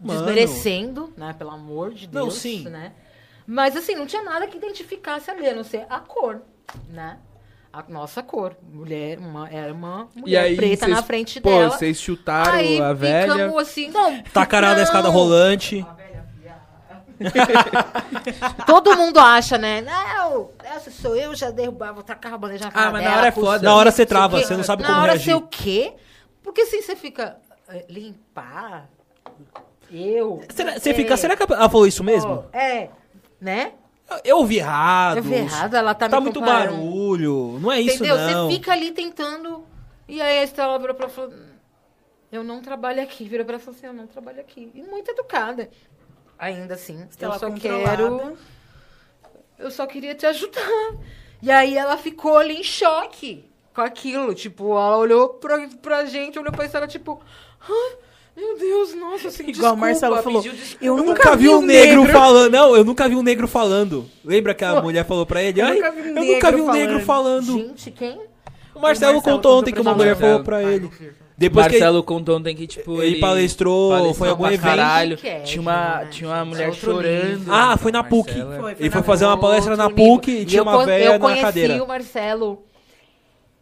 Mano. 0.00 0.18
desmerecendo, 0.24 1.12
né? 1.16 1.32
Pelo 1.38 1.50
amor 1.50 1.94
de 1.94 2.06
Não, 2.06 2.22
Deus, 2.24 2.38
sim. 2.38 2.64
né? 2.68 2.92
Mas 3.46 3.76
assim, 3.76 3.94
não 3.94 4.04
tinha 4.06 4.22
nada 4.24 4.48
que 4.48 4.56
identificasse 4.56 5.30
ali, 5.30 5.46
a 5.48 5.54
não 5.54 5.62
ser 5.62 5.86
a 5.88 6.00
cor, 6.00 6.40
né? 6.88 7.18
A 7.72 7.84
nossa 7.88 8.22
cor. 8.22 8.56
Mulher, 8.72 9.18
uma, 9.18 9.48
era 9.48 9.72
uma 9.72 10.08
E 10.16 10.20
mulher 10.20 10.42
aí, 10.42 10.56
preta 10.56 10.86
vocês- 10.86 10.96
na 10.96 11.02
frente 11.04 11.40
Pô, 11.40 11.50
dela. 11.50 11.70
vocês 11.70 12.00
chutaram 12.00 12.52
Aí 12.54 12.80
a 12.80 12.92
velha. 12.92 13.32
ficamos 13.32 13.56
assim, 13.62 13.90
não. 13.90 14.22
Tacarada 14.24 14.72
da 14.74 14.78
não. 14.78 14.84
escada 14.84 15.08
rolante. 15.08 15.86
Todo 18.66 18.96
mundo 18.96 19.18
acha, 19.20 19.58
né? 19.58 19.82
Não, 19.82 20.50
essa 20.64 20.90
sou 20.90 21.14
eu, 21.16 21.34
já 21.34 21.50
derrubava, 21.50 21.92
vou 21.94 22.02
tacar 22.02 22.32
a 22.34 22.38
bandeja 22.38 22.64
na 22.64 22.70
Ah, 22.74 22.90
mas 22.90 23.02
na 23.04 23.08
dela, 23.10 23.16
hora 23.18 23.28
é 23.28 23.32
foda. 23.32 23.62
Na 23.62 23.74
hora 23.74 23.90
você 23.90 24.06
trava, 24.06 24.38
você 24.40 24.56
não 24.56 24.64
sabe 24.64 24.82
na 24.82 24.88
como 24.88 25.00
hora 25.00 25.12
reagir. 25.12 25.24
sei 25.26 25.34
o 25.34 25.42
quê? 25.42 25.92
Porque 26.42 26.62
assim, 26.62 26.80
você 26.82 26.96
fica... 26.96 27.36
eh, 27.68 27.84
Limpar? 27.88 28.88
Eu? 29.90 30.42
Será, 30.54 30.78
você 30.78 30.90
É. 30.90 30.94
fica, 30.94 31.16
será 31.16 31.36
que 31.36 31.42
ela 31.42 31.68
falou 31.68 31.86
isso 31.86 32.02
mesmo? 32.02 32.44
Ó, 32.52 32.56
É, 32.56 32.88
né? 33.40 33.72
Eu 34.24 34.38
ouvi 34.38 34.58
errado. 34.58 35.18
Eu 35.18 35.22
vi 35.22 35.34
errado, 35.34 35.74
ela 35.74 35.94
tá, 35.94 36.08
Tá 36.08 36.16
me 36.18 36.24
muito 36.24 36.40
comparando. 36.40 36.76
barulho. 36.76 37.58
Não 37.61 37.70
é 37.70 37.80
isso, 37.80 37.96
Entendeu? 37.96 38.16
não. 38.16 38.48
Você 38.48 38.54
fica 38.56 38.72
ali 38.72 38.92
tentando. 38.92 39.64
E 40.08 40.20
aí 40.20 40.38
a 40.38 40.42
Estela 40.44 40.78
virou 40.78 40.94
pra 40.94 41.04
ela 41.04 41.12
e 41.12 41.14
falou: 41.16 41.32
Eu 42.32 42.42
não 42.44 42.61
trabalho 42.61 43.02
aqui. 43.02 43.24
Virou 43.28 43.44
pra 43.46 43.54
ela 43.54 43.62
e 43.62 43.64
falou 43.64 43.76
assim: 43.78 43.86
Eu 43.86 43.92
não 43.92 44.06
trabalho 44.06 44.40
aqui. 44.40 44.70
E 44.74 44.82
muito 44.82 45.11
educada. 45.11 45.70
Ainda 46.38 46.74
assim, 46.74 47.06
Estela 47.08 47.34
eu 47.34 47.38
só 47.38 47.48
controlada. 47.50 47.96
quero. 47.96 48.38
Eu 49.58 49.70
só 49.70 49.86
queria 49.86 50.14
te 50.14 50.26
ajudar. 50.26 50.61
E 51.42 51.50
aí 51.50 51.76
ela 51.76 51.96
ficou 51.96 52.36
ali 52.36 52.61
em 52.61 52.64
choque 52.64 53.48
com 53.74 53.80
aquilo. 53.82 54.34
Tipo, 54.34 54.72
ela 54.72 54.96
olhou 54.96 55.28
pra, 55.30 55.68
pra 55.80 56.04
gente, 56.04 56.38
olhou 56.38 56.52
pra 56.52 56.64
Estela, 56.64 56.86
tipo. 56.86 57.20
"Ah, 57.61 57.96
meu 58.37 58.59
Deus, 58.59 58.95
nossa, 58.95 59.28
assim, 59.28 59.43
Igual 59.43 59.51
o 59.53 59.53
desculpa", 59.53 59.76
Marcelo 59.76 60.22
falou, 60.22 60.45
eu 60.45 60.53
Eu 60.81 60.97
nunca 60.97 61.09
nunca 61.12 61.37
vi 61.37 61.49
um 61.49 61.61
negro, 61.62 62.03
negro. 62.03 62.12
falando. 62.12 62.53
Não, 62.53 62.76
eu 62.76 62.85
nunca 62.85 63.09
vi 63.09 63.14
um 63.16 63.22
negro 63.22 63.47
falando. 63.49 64.07
Lembra 64.24 64.55
que 64.55 64.64
a 64.64 64.76
Pô, 64.76 64.83
mulher 64.83 65.05
falou 65.05 65.26
pra 65.26 65.43
ele? 65.43 65.61
eu 65.61 65.66
Ai, 65.66 65.74
nunca 65.74 65.91
vi 65.91 66.01
um 66.01 66.05
eu 66.07 66.14
nunca 66.24 66.51
negro 66.51 66.57
vi 66.57 66.62
um 66.62 66.72
negro 66.72 67.01
falando. 67.01 67.53
Gente, 67.59 67.91
quem? 67.91 68.11
O 68.12 68.18
Marcelo, 68.18 68.78
O 68.78 68.81
Marcelo 68.81 69.14
contou 69.16 69.33
contou 69.35 69.59
ontem 69.59 69.72
que 69.72 69.81
uma 69.81 69.95
mulher 69.95 70.16
falou 70.16 70.43
pra 70.45 70.62
ele. 70.62 70.87
O 70.87 70.91
Depois 71.37 71.66
Marcelo 71.66 72.03
contou 72.03 72.37
ontem 72.39 72.55
que, 72.55 72.66
tipo, 72.66 73.03
ele 73.03 73.12
ele... 73.14 73.20
palestrou, 73.20 74.14
foi 74.14 74.28
em 74.28 74.31
algum 74.31 74.47
evento. 74.47 74.61
Caralho. 74.62 75.16
Que 75.16 75.26
é, 75.28 75.41
tinha 75.41 75.61
uma, 75.62 75.99
né, 76.01 76.09
tinha 76.11 76.28
uma 76.31 76.45
mulher 76.45 76.72
chorando. 76.74 77.47
Ah, 77.51 77.76
foi 77.78 77.91
na 77.93 78.05
PUC. 78.05 78.31
É. 78.31 78.35
Foi, 78.45 78.57
foi 78.59 78.70
Ele 78.78 78.91
foi 78.91 79.01
na 79.01 79.07
fazer 79.07 79.24
uma 79.24 79.39
palestra 79.39 79.76
na. 79.76 79.89
PUC 79.91 80.31
e 80.31 80.45
tinha 80.45 80.61
eu 80.61 80.64
uma 80.64 80.85
velha 80.85 81.05
Eu 81.05 81.12
na 81.14 81.18
conheci 81.18 81.43
cadeira. 81.43 81.83
o 81.83 81.89
Marcelo. 81.89 82.62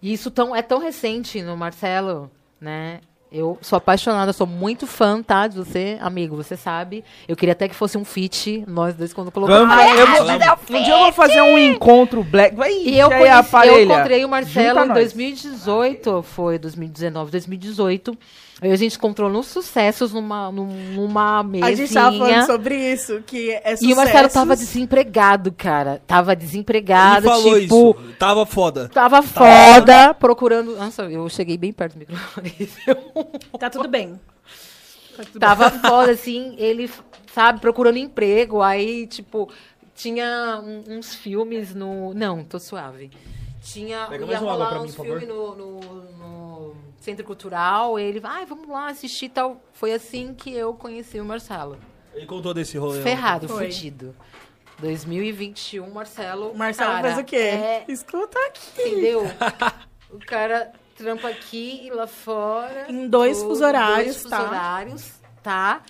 E 0.02 0.12
isso 0.12 0.30
tão, 0.30 0.54
é 0.54 0.62
tão 0.62 0.78
recente 0.78 1.40
no 1.42 1.56
Marcelo, 1.56 2.30
né? 2.60 3.00
Eu 3.30 3.58
sou 3.60 3.76
apaixonada, 3.76 4.32
sou 4.32 4.46
muito 4.46 4.86
fã, 4.86 5.22
tá? 5.22 5.46
De 5.46 5.56
você, 5.56 5.98
amigo, 6.00 6.34
você 6.34 6.56
sabe. 6.56 7.04
Eu 7.26 7.36
queria 7.36 7.52
até 7.52 7.68
que 7.68 7.74
fosse 7.74 7.98
um 7.98 8.04
feat, 8.04 8.64
nós 8.66 8.94
dois, 8.94 9.12
quando 9.12 9.30
colocamos. 9.30 9.68
Vamos, 9.68 9.98
eu 9.98 10.06
vou, 10.06 10.78
um 10.78 10.82
dia 10.82 10.94
eu 10.94 10.98
vou 11.00 11.12
fazer 11.12 11.42
um 11.42 11.58
encontro 11.58 12.24
black. 12.24 12.56
Vai, 12.56 12.72
E 12.72 12.98
eu, 12.98 13.12
é 13.12 13.18
conheci, 13.18 13.68
eu 13.68 13.82
encontrei 13.84 14.18
o 14.18 14.22
Junta 14.22 14.30
Marcelo 14.30 14.80
em 14.80 14.88
nós. 14.88 14.94
2018, 14.94 16.22
foi 16.22 16.58
2019, 16.58 17.30
2018. 17.30 18.18
Aí 18.60 18.72
a 18.72 18.76
gente 18.76 18.96
encontrou 18.96 19.30
nos 19.30 19.46
sucessos 19.46 20.12
numa, 20.12 20.50
num- 20.50 20.92
numa 20.94 21.44
mesinha. 21.44 21.66
A 21.66 21.74
gente 21.74 21.94
tava 21.94 22.18
falando 22.18 22.46
sobre 22.46 22.92
isso, 22.92 23.22
que 23.24 23.52
é 23.52 23.74
E 23.80 23.92
o 23.92 23.96
Marcelo 23.96 24.28
tava 24.28 24.56
desempregado, 24.56 25.52
cara. 25.52 26.02
Tava 26.06 26.32
Ele 26.32 26.40
desempregado, 26.40 27.22
falou 27.26 27.60
tipo, 27.60 27.90
isso. 27.90 28.12
Tava 28.18 28.44
foda. 28.44 28.88
tava 28.88 29.22
foda, 29.22 30.12
procurando. 30.14 30.76
Nossa, 30.76 31.02
eu 31.04 31.28
cheguei 31.28 31.56
bem 31.56 31.72
perto 31.72 31.92
do 31.94 31.98
microfone. 32.00 32.52
Tá 33.60 33.70
tudo 33.70 33.86
bem. 33.88 34.18
Tá 35.16 35.22
tudo 35.24 35.38
tava 35.38 35.70
foda, 35.70 36.10
assim, 36.12 36.54
ele, 36.58 36.90
sabe, 37.32 37.60
procurando 37.60 37.96
emprego. 37.98 38.60
Aí, 38.60 39.06
tipo, 39.06 39.48
tinha 39.94 40.60
um- 40.64 40.98
uns 40.98 41.14
filmes 41.14 41.74
no. 41.76 42.12
Não, 42.12 42.42
tô 42.42 42.58
suave. 42.58 43.10
Tinha. 43.62 44.06
Pega 44.06 44.24
ia 44.24 44.26
mais 44.32 44.42
uma 44.42 44.52
água 44.54 44.66
pra 44.66 44.80
mim, 44.80 44.92
por 44.92 45.20
no, 45.22 45.54
no, 45.54 45.80
no 46.18 46.74
Centro 47.08 47.24
Cultural. 47.24 47.98
Ele, 47.98 48.20
ai, 48.22 48.44
vamos 48.44 48.68
lá 48.68 48.88
assistir 48.88 49.26
e 49.26 49.28
tal. 49.30 49.62
Foi 49.72 49.94
assim 49.94 50.34
que 50.34 50.52
eu 50.52 50.74
conheci 50.74 51.18
o 51.18 51.24
Marcelo. 51.24 51.78
Ele 52.12 52.26
contou 52.26 52.52
desse 52.52 52.76
rolê. 52.76 53.00
Ferrado, 53.00 53.48
Foi. 53.48 53.64
fudido. 53.72 54.14
2021, 54.80 55.90
Marcelo. 55.90 56.50
O 56.50 56.58
Marcelo 56.58 56.92
cara, 56.92 57.08
fez 57.08 57.18
o 57.18 57.24
quê? 57.24 57.36
É, 57.36 57.84
Escuta 57.88 58.38
aqui. 58.46 58.82
entendeu? 58.82 59.24
o 60.10 60.18
cara 60.18 60.70
trampa 60.94 61.28
aqui 61.28 61.86
e 61.86 61.90
lá 61.90 62.06
fora. 62.06 62.84
Em 62.90 63.08
dois 63.08 63.38
Tudo, 63.38 63.48
fuso 63.48 63.64
horários, 63.64 64.04
dois 64.04 64.16
fuso 64.16 64.28
tá? 64.28 64.42
horários, 64.42 65.12
tá? 65.42 65.82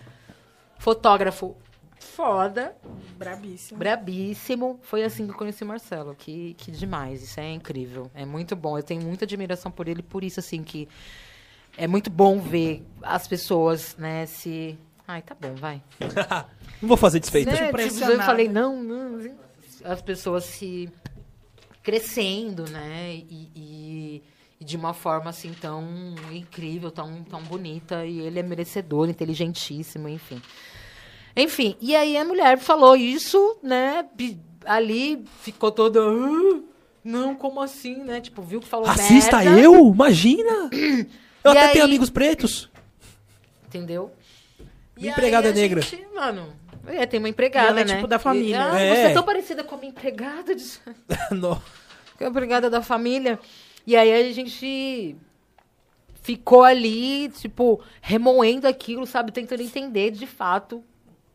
Fotógrafo 0.78 1.56
foda, 1.98 2.76
Brabíssimo. 3.18 3.78
brabíssimo. 3.78 4.80
Foi 4.82 5.02
assim 5.02 5.26
que 5.26 5.32
eu 5.32 5.36
conheci 5.36 5.64
o 5.64 5.66
Marcelo. 5.66 6.14
Que, 6.14 6.54
que 6.54 6.70
demais, 6.70 7.22
isso 7.22 7.38
é 7.40 7.52
incrível. 7.52 8.10
É 8.14 8.24
muito 8.24 8.54
bom. 8.54 8.78
Eu 8.78 8.82
tenho 8.82 9.02
muita 9.02 9.24
admiração 9.24 9.70
por 9.70 9.88
ele, 9.88 10.02
por 10.02 10.22
isso, 10.22 10.38
assim, 10.40 10.62
que 10.62 10.88
é 11.76 11.86
muito 11.86 12.10
bom 12.10 12.38
ver 12.40 12.84
as 13.02 13.26
pessoas, 13.26 13.96
né, 13.96 14.24
se. 14.26 14.78
Ai, 15.06 15.22
tá 15.22 15.34
bom, 15.40 15.54
vai. 15.54 15.82
Não 16.80 16.88
vou 16.88 16.96
fazer 16.96 17.18
desfeita. 17.18 17.50
Né? 17.50 17.56
Tipo, 17.72 18.02
eu 18.12 18.18
falei, 18.22 18.48
não, 18.48 18.82
não. 18.82 19.16
assim, 19.16 19.34
As 19.84 20.00
pessoas 20.00 20.44
se 20.44 20.88
crescendo, 21.82 22.68
né? 22.70 23.14
E, 23.14 23.50
e- 23.56 24.22
e 24.60 24.64
de 24.64 24.76
uma 24.76 24.92
forma 24.92 25.30
assim 25.30 25.52
tão 25.52 25.86
incrível, 26.32 26.90
tão, 26.90 27.22
tão 27.24 27.42
bonita. 27.42 28.04
E 28.04 28.18
ele 28.20 28.38
é 28.38 28.42
merecedor, 28.42 29.08
inteligentíssimo, 29.08 30.08
enfim. 30.08 30.42
Enfim, 31.40 31.76
e 31.80 31.94
aí 31.94 32.16
a 32.16 32.24
mulher 32.24 32.58
falou 32.58 32.96
isso, 32.96 33.56
né? 33.62 34.04
Ali 34.64 35.24
ficou 35.40 35.70
toda. 35.70 36.00
"Ah, 36.00 36.60
não, 37.04 37.34
como 37.34 37.60
assim, 37.60 37.96
né? 38.02 38.20
Tipo, 38.20 38.42
viu 38.42 38.60
que 38.60 38.66
falou 38.66 38.86
Racista 38.86 39.38
merda, 39.38 39.60
eu? 39.60 39.88
Imagina! 39.92 40.68
Eu 41.44 41.52
E 41.52 41.56
até 41.56 41.66
aí- 41.68 41.72
tenho 41.72 41.84
amigos 41.84 42.10
pretos. 42.10 42.68
Entendeu? 43.66 44.10
Minha 44.96 45.12
empregada 45.12 45.46
aí 45.46 45.52
a 45.52 45.54
negra. 45.56 45.80
gente, 45.80 46.04
mano, 46.12 46.52
é, 46.84 47.06
tem 47.06 47.20
uma 47.20 47.28
empregada, 47.28 47.68
E 47.68 47.70
ela 47.70 47.80
é 47.80 47.84
né? 47.84 47.94
tipo 47.94 48.08
da 48.08 48.18
família. 48.18 48.56
E, 48.56 48.58
ah, 48.58 48.80
É. 48.80 48.94
Você 48.94 49.00
é 49.02 49.14
tão 49.14 49.22
parecida 49.22 49.62
com 49.62 49.76
a 49.76 49.78
minha 49.78 49.90
empregada. 49.90 50.54
De... 50.54 50.64
Não. 51.30 51.62
com 52.18 52.24
a 52.24 52.26
empregada 52.28 52.68
da 52.68 52.82
família. 52.82 53.38
E 53.86 53.96
aí 53.96 54.12
a 54.12 54.32
gente 54.32 55.16
ficou 56.20 56.64
ali, 56.64 57.28
tipo, 57.30 57.80
remoendo 58.02 58.66
aquilo, 58.66 59.06
sabe? 59.06 59.30
Tentando 59.30 59.62
entender, 59.62 60.10
de 60.10 60.26
fato, 60.26 60.82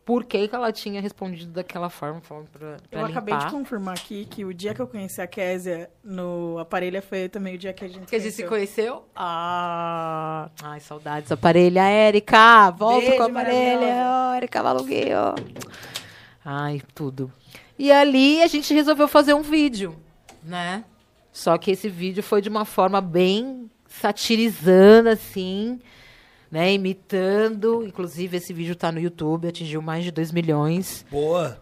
por 0.04 0.24
que, 0.24 0.46
que 0.48 0.54
ela 0.54 0.70
tinha 0.70 1.00
respondido 1.00 1.50
daquela 1.52 1.88
forma, 1.88 2.20
falando 2.20 2.46
pra, 2.48 2.76
pra 2.90 3.00
Eu 3.00 3.06
limpar. 3.06 3.10
acabei 3.10 3.36
de 3.38 3.50
confirmar 3.50 3.94
aqui 3.94 4.26
que 4.26 4.44
o 4.44 4.52
dia 4.52 4.74
que 4.74 4.80
eu 4.80 4.86
conheci 4.86 5.20
a 5.20 5.26
Késia 5.26 5.88
no 6.04 6.58
aparelho 6.58 7.00
foi 7.02 7.28
também 7.28 7.54
o 7.54 7.58
dia 7.58 7.72
que 7.72 7.84
a 7.84 7.88
gente 7.88 8.06
Que 8.06 8.16
a 8.16 8.18
gente 8.18 8.32
se 8.34 8.44
conheceu. 8.44 9.04
Ah! 9.16 10.50
Ai, 10.62 10.80
saudades. 10.80 11.32
Aparelha, 11.32 11.82
Érica! 11.88 12.70
Volta 12.70 13.00
Beijo, 13.00 13.16
com 13.16 13.22
a 13.22 13.26
aparelha. 13.26 14.36
Érica 14.36 14.62
Maluguinho. 14.62 15.34
Ai, 16.44 16.82
tudo. 16.94 17.32
E 17.78 17.90
ali 17.90 18.42
a 18.42 18.46
gente 18.46 18.72
resolveu 18.74 19.08
fazer 19.08 19.32
um 19.34 19.42
vídeo, 19.42 19.96
né? 20.42 20.84
Só 21.32 21.56
que 21.58 21.70
esse 21.70 21.88
vídeo 21.88 22.22
foi 22.22 22.40
de 22.42 22.48
uma 22.48 22.64
forma 22.64 23.00
bem 23.00 23.70
satirizando, 23.88 25.08
assim, 25.08 25.80
né? 26.54 26.72
Imitando. 26.72 27.84
Inclusive, 27.84 28.36
esse 28.36 28.52
vídeo 28.52 28.76
tá 28.76 28.90
no 28.92 29.00
YouTube, 29.00 29.48
atingiu 29.48 29.82
mais 29.82 30.04
de 30.04 30.10
2 30.10 30.30
milhões. 30.32 31.04
Boa. 31.10 31.58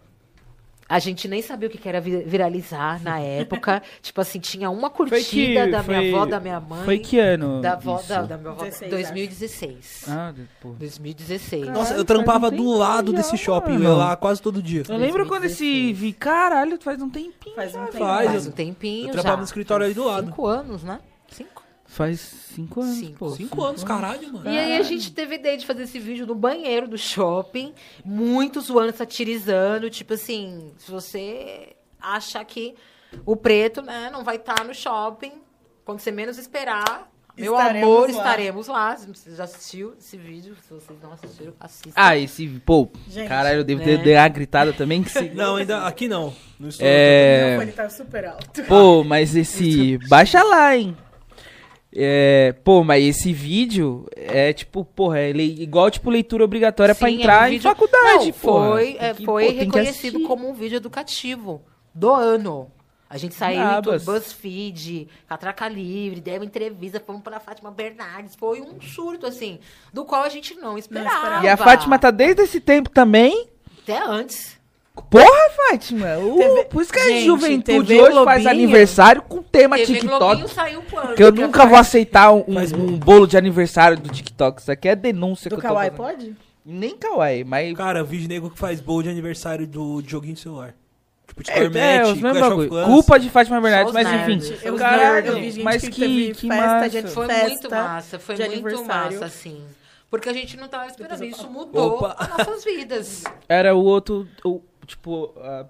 A 0.89 0.99
gente 0.99 1.27
nem 1.27 1.41
sabia 1.41 1.69
o 1.69 1.71
que 1.73 1.89
era 1.89 2.03
vi- 2.03 2.23
viralizar 2.25 3.03
na 3.03 3.17
época. 3.25 3.83
tipo 4.03 4.21
assim, 4.21 4.39
tinha 4.39 4.69
uma 4.69 4.91
curtida 4.91 5.65
que- 5.65 5.71
da 5.71 5.83
foi- 5.83 5.97
minha 5.97 6.15
avó, 6.15 6.27
da 6.27 6.39
minha 6.39 6.61
mãe. 6.61 6.85
Foi 6.85 6.99
que 6.99 7.19
ano? 7.19 7.63
Da 7.63 7.73
avó, 7.73 8.03
da, 8.07 8.23
da 8.23 8.37
minha 8.37 8.51
avó. 8.51 8.63
16, 8.65 8.91
2016. 8.91 10.05
Ah, 10.09 10.35
pô. 10.61 10.73
2016. 10.79 11.65
Nossa, 11.69 11.81
Caralho, 11.85 11.97
eu 11.99 12.05
trampava 12.05 12.51
do 12.51 12.57
tempinho 12.59 12.77
lado 12.77 13.11
já, 13.13 13.17
desse 13.17 13.39
shopping. 13.39 13.73
Eu 13.77 13.81
ia 13.81 13.89
mano. 13.89 13.97
lá 13.97 14.17
quase 14.17 14.43
todo 14.43 14.63
dia. 14.63 14.83
Eu 14.87 14.97
lembro 14.99 15.27
quando 15.27 15.45
esse 15.45 15.65
2016. 15.65 15.99
vi, 15.99 16.13
caralho, 16.13 16.79
faz 16.83 17.01
um 17.01 17.09
tempinho. 17.09 17.55
Faz 17.57 17.75
um 17.75 17.87
tempo. 17.87 17.99
Faz, 17.99 18.47
um 18.47 18.51
tempinho 18.51 19.03
eu 19.05 19.07
já. 19.07 19.13
trabalhava 19.15 19.41
no 19.41 19.47
escritório 19.47 19.87
ali 19.87 19.95
do 19.95 20.05
lado. 20.05 20.27
Cinco 20.27 20.47
anos, 20.47 20.83
né? 20.85 21.01
Cinco? 21.31 21.62
Faz 21.93 22.21
cinco 22.21 22.81
anos, 22.81 22.97
Cinco. 22.97 23.19
pô. 23.19 23.31
Cinco 23.33 23.63
anos, 23.63 23.85
caralho, 23.85 24.33
mano. 24.33 24.51
E 24.51 24.59
aí 24.59 24.79
a 24.79 24.83
gente 24.83 25.13
teve 25.13 25.35
ideia 25.35 25.59
de 25.59 25.67
fazer 25.67 25.83
esse 25.83 25.99
vídeo 25.99 26.27
no 26.27 26.35
banheiro 26.35 26.89
do 26.89 26.97
shopping, 26.97 27.75
muito 28.03 28.63
zoando, 28.63 28.97
satirizando, 28.97 29.91
tipo 29.91 30.15
assim, 30.15 30.73
se 30.79 30.91
você 30.91 31.77
acha 32.01 32.43
que 32.47 32.75
o 33.27 33.37
preto, 33.37 33.83
né, 33.83 34.09
não 34.11 34.25
vai 34.25 34.37
estar 34.37 34.65
no 34.65 34.75
shopping, 34.75 35.33
quando 35.85 36.01
você 36.01 36.11
menos 36.11 36.39
esperar, 36.39 37.13
meu 37.37 37.53
Estaremos 37.53 37.89
amor, 37.89 38.01
lá. 38.01 38.17
estaremos 38.17 38.67
lá. 38.69 38.97
Você 38.97 39.35
já 39.37 39.45
assistiu 39.45 39.95
esse 39.99 40.17
vídeo? 40.17 40.57
Se 40.67 40.73
vocês 40.73 40.99
não 41.03 41.13
assistiram, 41.13 41.53
assistam. 41.61 41.93
Ah, 41.95 42.17
esse, 42.17 42.49
pô, 42.65 42.89
Gente, 43.07 43.29
caralho, 43.29 43.59
eu 43.59 43.65
devo 43.65 43.85
né? 43.85 43.99
ter, 43.99 44.17
uma 44.17 44.29
gritada 44.29 44.73
também 44.73 45.03
que 45.03 45.11
se... 45.11 45.29
Não, 45.37 45.57
ainda 45.57 45.87
aqui 45.87 46.09
não. 46.09 46.35
No 46.59 46.69
estúdio. 46.69 46.89
É... 46.91 47.57
O 47.59 47.63
ele 47.63 47.73
tá 47.73 47.91
super 47.91 48.25
alto. 48.25 48.65
Pô, 48.65 49.05
mas 49.05 49.37
esse. 49.37 49.99
Baixa 50.09 50.43
lá, 50.43 50.75
hein? 50.75 50.97
É, 51.95 52.55
pô, 52.65 52.83
mas 52.83 53.05
esse 53.05 53.33
vídeo 53.33 54.07
é 54.17 54.53
tipo, 54.53 54.85
porra, 54.85 55.19
é 55.19 55.31
igual 55.31 55.91
tipo 55.91 56.09
leitura 56.09 56.43
obrigatória 56.45 56.95
pra 56.95 57.09
Sim, 57.09 57.15
é 57.15 57.17
um 57.19 57.21
entrar 57.21 57.49
em 57.49 57.53
vídeo- 57.53 57.63
faculdade, 57.65 58.25
Não, 58.27 58.33
porra. 58.33 58.69
Foi, 58.71 58.97
é, 58.99 59.15
que- 59.15 59.25
foi 59.25 59.47
pô, 59.47 59.53
reconhecido 59.59 60.21
como 60.21 60.49
um 60.49 60.55
vídeo 60.55 60.77
educativo 60.77 61.63
do 61.95 62.11
ano. 62.11 62.71
A 63.11 63.19
gente 63.19 63.35
saiu 63.35 63.59
Brabas. 63.61 64.03
em 64.03 64.07
tudo, 64.07 64.15
BuzzFeed, 64.15 65.09
Catraca 65.29 65.69
Livre, 65.69 66.19
deu 66.19 66.37
uma 66.37 66.47
entrevista, 66.47 66.99
fomos 66.99 67.21
pra 67.21 67.39
Fátima 67.39 67.71
Bernardes. 67.71 68.35
Foi 68.35 68.63
um 68.63 68.81
surto, 68.81 69.27
assim, 69.27 69.59
do 69.93 70.03
qual 70.07 70.23
a 70.23 70.31
gente 70.31 70.55
não 70.55 70.79
esperava. 70.79 71.15
esperava. 71.17 71.45
E 71.45 71.49
a 71.51 71.57
Fátima 71.59 71.99
tá 71.99 72.11
desde 72.11 72.41
esse 72.41 72.59
tempo 72.59 72.89
também. 72.89 73.49
Até 73.83 74.03
antes. 74.03 74.59
Porra, 75.11 75.51
Fátima! 75.71 76.19
Uh, 76.19 76.37
TV 76.39 76.65
por 76.67 76.83
isso 76.83 76.93
que 76.93 76.99
a 76.99 77.05
Gente, 77.09 77.25
juventude 77.27 77.89
TV 77.89 78.01
hoje 78.03 78.25
faz 78.25 78.43
Globinho. 78.43 78.51
aniversário 78.51 79.23
com 79.23 79.43
tema 79.43 79.77
TV 79.77 79.95
TikTok. 80.01 80.49
Saiu 80.51 80.83
quando? 80.91 81.15
Que 81.15 81.23
eu 81.23 81.29
a 81.29 81.31
nunca 81.31 81.67
vou 81.67 81.79
aceitar 81.79 82.31
um, 82.33 82.45
um- 82.47 82.55
Faz 82.55 82.73
um 82.73 82.99
bolo 82.99 83.27
de 83.27 83.37
aniversário 83.39 83.99
do 83.99 84.11
TikTok. 84.11 84.61
Isso 84.61 84.71
aqui 84.71 84.89
é 84.89 84.97
denúncia 84.97 85.49
Do 85.49 85.57
que 85.57 85.61
eu 85.61 85.63
tô 85.63 85.75
Kawaii 85.75 85.91
fazendo. 85.91 86.17
pode? 86.19 86.37
Nem 86.65 86.97
Kawaii, 86.97 87.43
mas. 87.45 87.75
Cara, 87.77 88.01
eu 88.01 88.05
vi 88.05 88.19
de 88.19 88.29
nego 88.29 88.51
que 88.51 88.59
faz 88.59 88.81
bowl 88.81 89.03
de 89.03 89.09
aniversário 89.09 89.67
do 89.67 90.03
joguinho 90.07 90.35
de 90.35 90.41
celular. 90.41 90.75
Tipo, 91.27 91.43
de 91.43 91.51
É, 91.51 91.55
Cornet, 91.55 91.79
é, 91.81 92.03
os 92.05 92.21
mesmos 92.21 92.41
bagulho. 92.41 92.85
Culpa 92.85 93.19
de 93.19 93.31
Fátima 93.31 93.61
Bernardes, 93.63 93.95
mas 93.95 94.07
nerds. 94.07 94.51
enfim. 94.51 94.59
Eu 94.67 94.75
vi- 94.75 94.79
Caralho, 94.79 95.27
eu 95.29 95.35
vi 95.37 95.51
gente 95.53 95.65
mas 95.65 95.81
que 95.83 95.91
que, 95.91 96.35
que 96.35 96.49
festa 96.49 96.55
massa. 96.67 96.89
de- 96.91 97.03
Foi 97.09 97.27
festa 97.27 97.49
muito 97.49 97.71
massa, 97.71 98.19
foi 98.19 98.35
de 98.35 98.61
muito 98.61 98.85
massa, 98.85 99.25
assim. 99.25 99.63
Porque 100.11 100.29
a 100.29 100.33
gente 100.35 100.59
não 100.59 100.69
tava 100.69 100.87
esperando. 100.89 101.25
Isso 101.25 101.49
mudou 101.49 101.95
Opa. 101.95 102.15
as 102.19 102.29
nossas 102.29 102.63
vidas. 102.65 103.25
Era 103.49 103.75
o 103.75 103.83
outro, 103.83 104.29
o- 104.45 104.61
tipo, 104.87 105.33
a, 105.39 105.67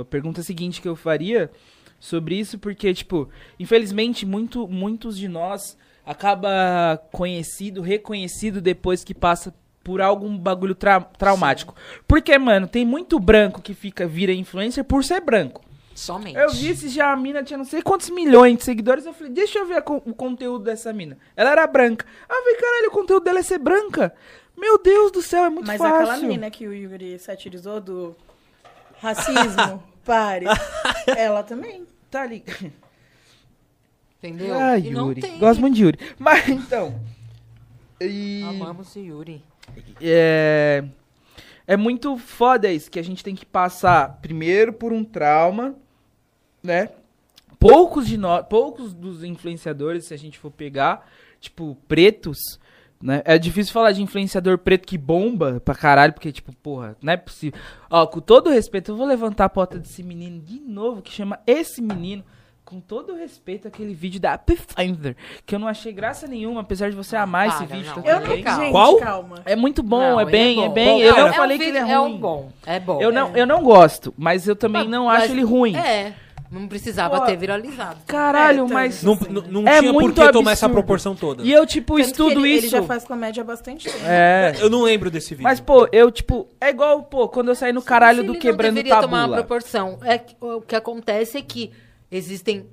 a 0.00 0.04
pergunta 0.04 0.42
seguinte 0.42 0.80
que 0.80 0.88
eu 0.88 0.96
faria 0.96 1.50
sobre 1.98 2.34
isso, 2.38 2.58
porque, 2.58 2.92
tipo, 2.94 3.28
infelizmente, 3.58 4.24
muito, 4.26 4.66
muitos 4.68 5.16
de 5.16 5.28
nós 5.28 5.76
acaba 6.04 7.00
conhecido, 7.12 7.80
reconhecido 7.82 8.60
depois 8.60 9.02
que 9.02 9.14
passa 9.14 9.54
por 9.82 10.00
algum 10.00 10.36
bagulho 10.36 10.74
tra- 10.74 11.00
traumático. 11.00 11.74
Porque, 12.06 12.36
mano, 12.38 12.66
tem 12.66 12.84
muito 12.84 13.18
branco 13.20 13.60
que 13.62 13.72
fica, 13.74 14.06
vira 14.06 14.32
influencer 14.32 14.84
por 14.84 15.04
ser 15.04 15.20
branco. 15.20 15.64
Somente. 15.94 16.36
Eu 16.36 16.50
vi 16.50 16.76
se 16.76 16.88
já 16.90 17.10
a 17.12 17.16
mina 17.16 17.42
tinha 17.42 17.56
não 17.56 17.64
sei 17.64 17.80
quantos 17.80 18.10
milhões 18.10 18.58
de 18.58 18.64
seguidores. 18.64 19.06
Eu 19.06 19.14
falei, 19.14 19.32
deixa 19.32 19.58
eu 19.58 19.66
ver 19.66 19.80
co- 19.82 20.02
o 20.04 20.12
conteúdo 20.14 20.64
dessa 20.64 20.92
mina. 20.92 21.16
Ela 21.34 21.52
era 21.52 21.66
branca. 21.66 22.04
Ah, 22.28 22.34
eu 22.34 22.42
falei, 22.42 22.56
caralho, 22.56 22.88
o 22.88 22.90
conteúdo 22.92 23.24
dela 23.24 23.38
é 23.38 23.42
ser 23.42 23.58
branca. 23.58 24.12
Meu 24.56 24.78
Deus 24.82 25.10
do 25.10 25.22
céu, 25.22 25.44
é 25.44 25.50
muito 25.50 25.66
Mas 25.66 25.78
fácil. 25.78 25.96
aquela 25.96 26.16
menina 26.18 26.50
que 26.50 26.66
o 26.68 26.72
Yuri 26.74 27.18
satirizou 27.18 27.80
do 27.80 28.14
racismo, 29.00 29.82
pare. 30.04 30.46
Ela 31.16 31.42
também. 31.42 31.86
Tá 32.10 32.22
ali. 32.22 32.44
Entendeu? 34.18 34.54
Ah, 34.58 34.78
E 34.78 34.90
não 34.90 35.08
Yuri. 35.08 35.20
tem. 35.20 35.38
Gosto 35.38 35.60
muito 35.60 35.74
de 35.76 35.82
Yuri. 35.84 35.98
Mas 36.18 36.48
então. 36.48 36.98
E, 38.00 38.42
Amamos 38.48 38.94
o 38.94 38.98
Yuri. 38.98 39.42
é, 40.00 40.84
é 41.66 41.76
muito 41.76 42.16
foda 42.18 42.70
isso, 42.70 42.90
que 42.90 42.98
a 42.98 43.02
gente 43.04 43.24
tem 43.24 43.34
que 43.34 43.46
passar 43.46 44.18
primeiro 44.20 44.72
por 44.72 44.92
um 44.92 45.02
trauma, 45.04 45.74
né? 46.62 46.90
Poucos 47.58 48.06
de 48.06 48.16
nós, 48.18 48.44
poucos 48.48 48.92
dos 48.92 49.24
influenciadores, 49.24 50.06
se 50.06 50.14
a 50.14 50.16
gente 50.18 50.38
for 50.38 50.50
pegar, 50.50 51.10
tipo, 51.40 51.76
pretos, 51.88 52.38
né? 53.02 53.22
É 53.24 53.38
difícil 53.38 53.72
falar 53.72 53.92
de 53.92 54.02
influenciador 54.02 54.58
preto 54.58 54.86
que 54.86 54.96
bomba 54.98 55.60
pra 55.64 55.74
caralho, 55.74 56.12
porque, 56.12 56.32
tipo, 56.32 56.52
porra, 56.56 56.96
não 57.02 57.12
é 57.12 57.16
possível. 57.16 57.58
Ó, 57.90 58.06
com 58.06 58.20
todo 58.20 58.50
respeito, 58.50 58.90
eu 58.92 58.96
vou 58.96 59.06
levantar 59.06 59.44
a 59.46 59.48
pauta 59.50 59.78
desse 59.78 60.02
menino 60.02 60.40
de 60.40 60.60
novo, 60.60 61.02
que 61.02 61.12
chama 61.12 61.38
Esse 61.46 61.80
Menino. 61.82 62.24
Com 62.64 62.80
todo 62.80 63.14
respeito, 63.14 63.68
aquele 63.68 63.94
vídeo 63.94 64.18
da 64.20 64.36
Pathfinder, 64.36 65.14
que 65.46 65.54
eu 65.54 65.58
não 65.60 65.68
achei 65.68 65.92
graça 65.92 66.26
nenhuma, 66.26 66.62
apesar 66.62 66.90
de 66.90 66.96
você 66.96 67.14
amar 67.14 67.46
esse 67.46 67.64
vídeo. 67.64 67.92
não. 67.94 68.02
tá 68.02 68.10
Eu 68.10 68.20
não. 68.20 68.42
Calma. 68.42 68.60
gente, 68.64 68.72
Qual? 68.72 68.96
calma. 68.96 69.36
É 69.44 69.54
muito 69.54 69.84
bom, 69.84 70.00
Não, 70.00 70.18
é 70.18 70.24
ele 70.24 70.32
bem, 70.32 70.62
é 70.62 70.64
é 70.64 70.68
bem. 70.68 70.86
Bom, 70.88 71.00
eu 71.16 71.26
não 71.26 71.32
falei 71.32 71.56
um 71.56 71.60
que 71.60 71.64
ele 71.66 71.78
é 71.78 71.82
ruim. 71.82 71.92
É 71.92 72.00
um 72.00 72.18
bom. 72.18 72.50
É 72.66 72.80
bom. 72.80 73.00
Eu 73.00 73.12
não, 73.12 73.36
eu 73.36 73.46
não 73.46 73.62
gosto, 73.62 74.12
mas 74.18 74.48
eu 74.48 74.56
também 74.56 74.82
Mas- 74.82 74.90
não 74.90 75.04
mas- 75.04 75.22
acho 75.22 75.32
ele 75.32 75.44
ruim. 75.44 75.76
É, 75.76 76.12
não 76.50 76.68
precisava 76.68 77.20
Pô, 77.20 77.26
ter 77.26 77.36
viralizado. 77.36 77.98
Caralho, 78.06 78.66
É, 78.66 78.72
mas. 78.72 79.02
Não, 79.02 79.18
não, 79.28 79.42
não 79.42 79.68
É 79.68 79.80
tinha 79.80 79.92
por 79.92 80.12
que 80.12 80.32
tomar 80.32 80.52
essa 80.52 80.68
proporção 80.68 81.14
toda. 81.14 81.42
E 81.42 81.52
eu, 81.52 81.66
tipo, 81.66 81.94
Tanto 81.96 82.04
que 82.04 82.10
estudo 82.10 82.46
ele, 82.46 82.54
isso. 82.54 82.66
Ele 82.66 82.70
já 82.70 82.82
faz 82.82 83.04
comédia 83.04 83.40
há 83.42 83.44
bastante 83.44 83.84
tempo. 83.90 84.04
É. 84.04 84.54
Eu 84.60 84.70
não 84.70 84.82
lembro 84.82 85.10
desse 85.10 85.30
vídeo. 85.30 85.44
Mas, 85.44 85.60
pô, 85.60 85.88
eu, 85.92 86.10
tipo, 86.10 86.48
é 86.60 86.70
igual, 86.70 87.02
pô, 87.02 87.28
quando 87.28 87.48
eu 87.48 87.54
saí 87.54 87.72
no 87.72 87.82
caralho 87.82 88.22
do 88.24 88.32
ele 88.32 88.38
quebrando 88.40 88.74
não 88.76 88.82
deveria 88.82 88.94
tabu 88.94 89.06
tomar 89.08 89.26
uma 89.26 89.36
proporção. 89.36 89.98
É, 90.04 90.20
o 90.40 90.60
que 90.60 90.76
acontece 90.76 91.38
é 91.38 91.42
que 91.42 91.70
existem 92.10 92.66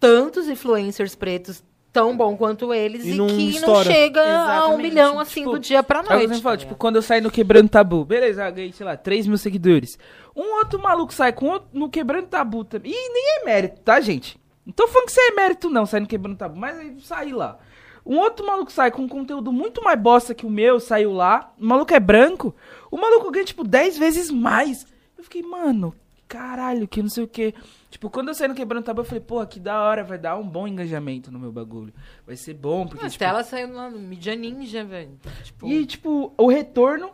tantos 0.00 0.48
influencers 0.48 1.14
pretos 1.14 1.62
tão 1.92 2.16
bom 2.16 2.34
quanto 2.36 2.72
eles 2.72 3.04
E 3.04 3.10
e, 3.10 3.14
não 3.16 3.26
que 3.26 3.50
estoura. 3.50 3.84
não 3.84 3.92
chega 3.94 4.20
a 4.22 4.24
um 4.24 4.46
Exatamente. 4.62 4.82
milhão 4.82 5.20
assim 5.20 5.40
Tipo, 5.40 5.52
do 5.52 5.58
dia 5.58 5.82
pra 5.82 6.00
É 6.00 6.02
noite. 6.02 6.20
sempre 6.22 6.40
falo, 6.40 6.56
tipo, 6.56 6.74
quando 6.74 6.96
eu 6.96 7.02
saí 7.02 7.20
no 7.20 7.30
Quebrando 7.30 7.68
Tabu, 7.68 8.02
beleza, 8.04 8.46
eu 8.46 8.52
ganhei, 8.52 8.72
sei 8.72 8.86
lá, 8.86 8.96
3 8.96 9.26
mil 9.26 9.36
seguidores. 9.36 9.98
Um 10.34 10.56
outro 10.58 10.80
maluco 10.80 11.12
sai 11.12 11.32
com 11.32 11.46
outro 11.46 11.68
no 11.72 11.90
Quebrando 11.90 12.26
Tabu 12.26 12.64
também. 12.64 12.92
E 12.92 13.12
nem 13.12 13.40
é 13.40 13.44
mérito, 13.44 13.80
tá, 13.80 14.00
gente? 14.00 14.40
Não 14.64 14.72
tô 14.72 14.86
falando 14.86 15.06
que 15.06 15.12
isso 15.12 15.20
é 15.20 15.34
mérito, 15.34 15.68
não, 15.68 15.84
sair 15.84 16.00
no 16.00 16.06
Quebrando 16.06 16.36
Tabu, 16.36 16.56
mas 16.56 16.78
aí 16.78 17.00
saí 17.00 17.32
lá. 17.32 17.58
Um 18.04 18.18
outro 18.18 18.44
maluco 18.46 18.72
sai 18.72 18.90
com 18.90 19.02
um 19.02 19.08
conteúdo 19.08 19.52
muito 19.52 19.82
mais 19.82 20.00
bosta 20.00 20.34
que 20.34 20.46
o 20.46 20.50
meu, 20.50 20.80
saiu 20.80 21.12
lá. 21.12 21.52
O 21.58 21.64
maluco 21.64 21.94
é 21.94 22.00
branco. 22.00 22.54
O 22.90 22.96
maluco 22.96 23.30
ganha, 23.30 23.44
tipo, 23.44 23.62
10 23.62 23.96
vezes 23.96 24.30
mais. 24.30 24.86
Eu 25.16 25.22
fiquei, 25.22 25.42
mano, 25.42 25.94
caralho, 26.26 26.88
que 26.88 27.02
não 27.02 27.08
sei 27.08 27.24
o 27.24 27.28
que. 27.28 27.54
Tipo, 27.90 28.10
quando 28.10 28.28
eu 28.28 28.34
saí 28.34 28.48
no 28.48 28.54
Quebrando 28.54 28.84
Tabu, 28.84 29.02
eu 29.02 29.04
falei, 29.04 29.20
porra, 29.20 29.46
que 29.46 29.60
da 29.60 29.80
hora, 29.82 30.02
vai 30.02 30.18
dar 30.18 30.36
um 30.36 30.48
bom 30.48 30.66
engajamento 30.66 31.30
no 31.30 31.38
meu 31.38 31.52
bagulho. 31.52 31.92
Vai 32.26 32.36
ser 32.36 32.54
bom, 32.54 32.86
porque, 32.86 33.04
Mas 33.04 33.12
tipo, 33.12 33.24
ela 33.24 33.44
saiu 33.44 33.72
lá 33.72 33.88
no 33.88 33.98
Mídia 33.98 34.34
Ninja, 34.34 34.82
velho. 34.82 35.18
Tipo, 35.44 35.68
e, 35.68 35.86
tipo, 35.86 36.32
o 36.36 36.48
retorno 36.48 37.10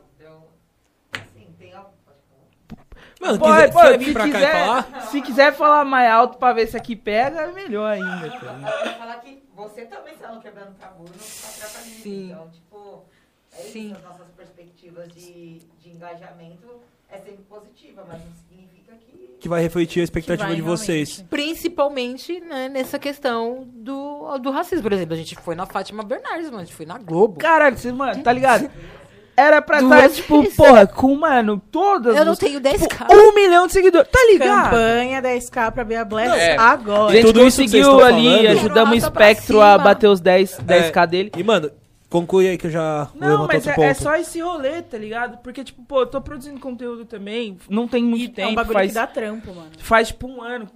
Mano, 3.21 3.39
Pode, 3.39 3.57
quiser, 3.57 3.73
pode, 3.73 4.05
se, 4.05 4.11
e 4.11 4.15
quiser, 4.15 4.53
falar? 4.67 5.07
se 5.11 5.23
quiser 5.23 5.53
falar 5.53 5.85
mais 5.85 6.11
alto 6.11 6.39
pra 6.39 6.53
ver 6.53 6.67
se 6.69 6.77
aqui 6.77 6.95
pega, 6.95 7.41
é 7.43 7.53
melhor 7.53 7.91
ainda. 7.93 8.27
Eu 8.27 8.33
ia 8.87 8.95
falar 8.95 9.15
que 9.17 9.43
você 9.55 9.85
também 9.87 10.15
está 10.15 10.31
no 10.33 10.41
quebrando 10.41 10.75
tabu, 10.79 11.05
não 11.05 11.17
está 11.17 11.49
atrapalhando. 11.49 12.03
Sim. 12.03 12.31
Então, 12.31 12.49
tipo, 12.51 13.05
é 13.53 13.63
Sim. 13.63 13.87
isso, 13.89 13.97
as 13.97 14.03
nossas 14.05 14.29
perspectivas 14.37 15.09
de, 15.13 15.59
de 15.81 15.91
engajamento 15.91 16.81
é 17.11 17.19
sempre 17.19 17.43
positiva, 17.49 18.05
mas 18.07 18.21
não 18.25 18.33
significa 18.35 18.93
que... 18.97 19.37
Que 19.41 19.49
vai 19.49 19.63
refletir 19.63 20.01
a 20.01 20.05
expectativa 20.05 20.47
vai 20.47 20.57
de 20.57 20.63
vocês. 20.63 21.09
realmente. 21.17 21.29
Principalmente 21.31 22.41
né, 22.41 22.69
nessa 22.69 22.99
questão 22.99 23.67
do, 23.73 24.39
do 24.39 24.51
racismo. 24.51 24.83
Por 24.83 24.93
exemplo, 24.93 25.15
a 25.15 25.17
gente 25.17 25.35
foi 25.37 25.55
na 25.55 25.67
Fátima 25.67 26.03
Bernardes, 26.05 26.47
mano. 26.51 26.63
A 26.63 26.65
gente 26.65 26.75
foi 26.75 26.87
na 26.87 26.99
Globo. 26.99 27.39
Caralho, 27.39 27.77
você, 27.77 27.91
mano, 27.91 28.23
tá 28.23 28.33
ligado? 28.33 28.71
Era 29.41 29.63
pra 29.63 29.81
estar, 29.81 30.11
tipo, 30.11 30.41
vezes. 30.43 30.57
porra, 30.57 30.87
com, 30.87 31.15
mano, 31.15 31.63
todas 31.71 32.17
Eu 32.17 32.25
não 32.25 32.33
os- 32.33 32.39
tenho 32.39 32.59
10 32.59 32.81
tipo, 32.83 33.05
um 33.15 33.33
milhão 33.35 33.67
de 33.69 33.73
seguidores, 33.73 34.09
tá 34.11 34.19
ligado? 34.33 34.65
Campanha 34.71 35.23
10k 35.23 35.71
pra 35.71 35.85
Bia 35.85 36.05
Bless 36.05 36.33
É. 36.35 36.57
A 36.57 36.71
agora. 36.71 37.13
gente 37.13 37.27
Tudo 37.27 37.41
conseguiu 37.41 38.01
ali, 38.05 38.25
falando- 38.25 38.47
ajudamos 38.49 38.95
o 38.95 38.97
espectro 38.97 39.61
a 39.61 39.79
bater 39.79 40.09
os 40.09 40.21
10, 40.21 40.59
10k 40.59 41.07
dele. 41.07 41.31
E, 41.37 41.43
mano, 41.45 41.71
conclui 42.11 42.49
aí 42.49 42.59
que 42.59 42.67
eu 42.67 42.71
já 42.71 43.09
Não, 43.15 43.47
mas 43.47 43.65
é, 43.67 43.75
ponto. 43.75 43.85
é 43.85 43.95
só 43.95 44.17
esse 44.17 44.41
rolê, 44.41 44.83
tá 44.83 44.99
ligado? 44.99 45.39
Porque, 45.39 45.63
tipo, 45.63 45.83
pô, 45.85 46.01
eu 46.01 46.07
tô 46.07 46.21
produzindo 46.21 46.59
conteúdo 46.59 47.05
também, 47.05 47.57
não 47.71 47.87
tem 47.87 48.03
muito 48.03 48.23
E 48.23 48.27
é 48.27 48.31
tempo, 48.31 48.51
um 48.51 48.55
bagulho 48.57 48.75
faz, 48.75 48.89
que 48.89 48.95
dá 48.95 49.07
trampo, 49.07 49.55
mano. 49.55 49.71
faz, 49.79 50.09
tipo, 50.09 50.27
um 50.27 50.43
ano. 50.43 50.69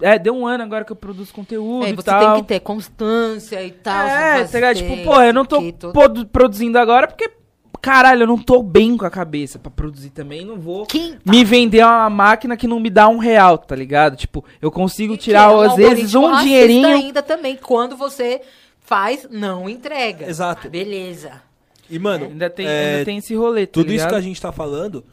É, 0.00 0.18
deu 0.18 0.34
um 0.34 0.46
ano 0.46 0.64
agora 0.64 0.86
que 0.86 0.92
eu 0.92 0.96
produzo 0.96 1.34
conteúdo 1.34 1.84
É, 1.84 1.90
e 1.90 1.92
você 1.92 2.02
tal. 2.10 2.32
tem 2.34 2.42
que 2.42 2.48
ter 2.48 2.60
constância 2.60 3.62
e 3.62 3.70
tal. 3.72 4.06
É, 4.06 4.42
tá 4.44 4.54
ligado? 4.54 4.76
Tipo, 4.76 5.04
pô, 5.04 5.20
eu 5.20 5.34
não 5.34 5.44
tô 5.44 5.60
produ- 5.92 6.24
produzindo 6.26 6.78
agora 6.78 7.06
porque, 7.06 7.30
caralho, 7.76 8.22
eu 8.22 8.26
não 8.26 8.38
tô 8.38 8.62
bem 8.62 8.96
com 8.96 9.04
a 9.06 9.10
cabeça 9.10 9.58
pra 9.58 9.70
produzir 9.70 10.10
também. 10.10 10.44
Não 10.44 10.58
vou 10.58 10.86
Quem 10.86 11.16
me 11.24 11.44
vender 11.44 11.84
uma 11.84 12.08
máquina 12.10 12.56
que 12.56 12.66
não 12.66 12.80
me 12.80 12.90
dá 12.90 13.08
um 13.08 13.18
real, 13.18 13.58
tá 13.58 13.74
ligado? 13.76 14.16
Tipo, 14.16 14.44
eu 14.60 14.70
consigo 14.70 15.14
E 15.14 15.16
tirar, 15.16 15.50
é 15.52 15.54
um 15.54 15.60
às 15.60 15.76
vezes, 15.76 16.14
um 16.14 16.36
dinheirinho. 16.38 16.86
ainda 16.88 17.22
também, 17.22 17.56
quando 17.56 17.96
você 17.96 18.40
faz, 18.80 19.26
não 19.30 19.68
entrega. 19.68 20.28
Exato. 20.28 20.68
Beleza. 20.68 21.42
E, 21.88 21.98
mano, 21.98 22.26
Ainda 22.26 22.50
tem, 22.50 22.66
é, 22.66 22.92
ainda 22.94 23.04
tem 23.04 23.18
esse 23.18 23.34
rolê, 23.34 23.66
tá 23.66 23.72
tudo 23.74 23.86
isso 23.86 23.92
ligado? 23.94 24.10
que 24.10 24.14
a 24.16 24.20
gente 24.20 24.40
tá 24.40 24.50
falando 24.50 25.04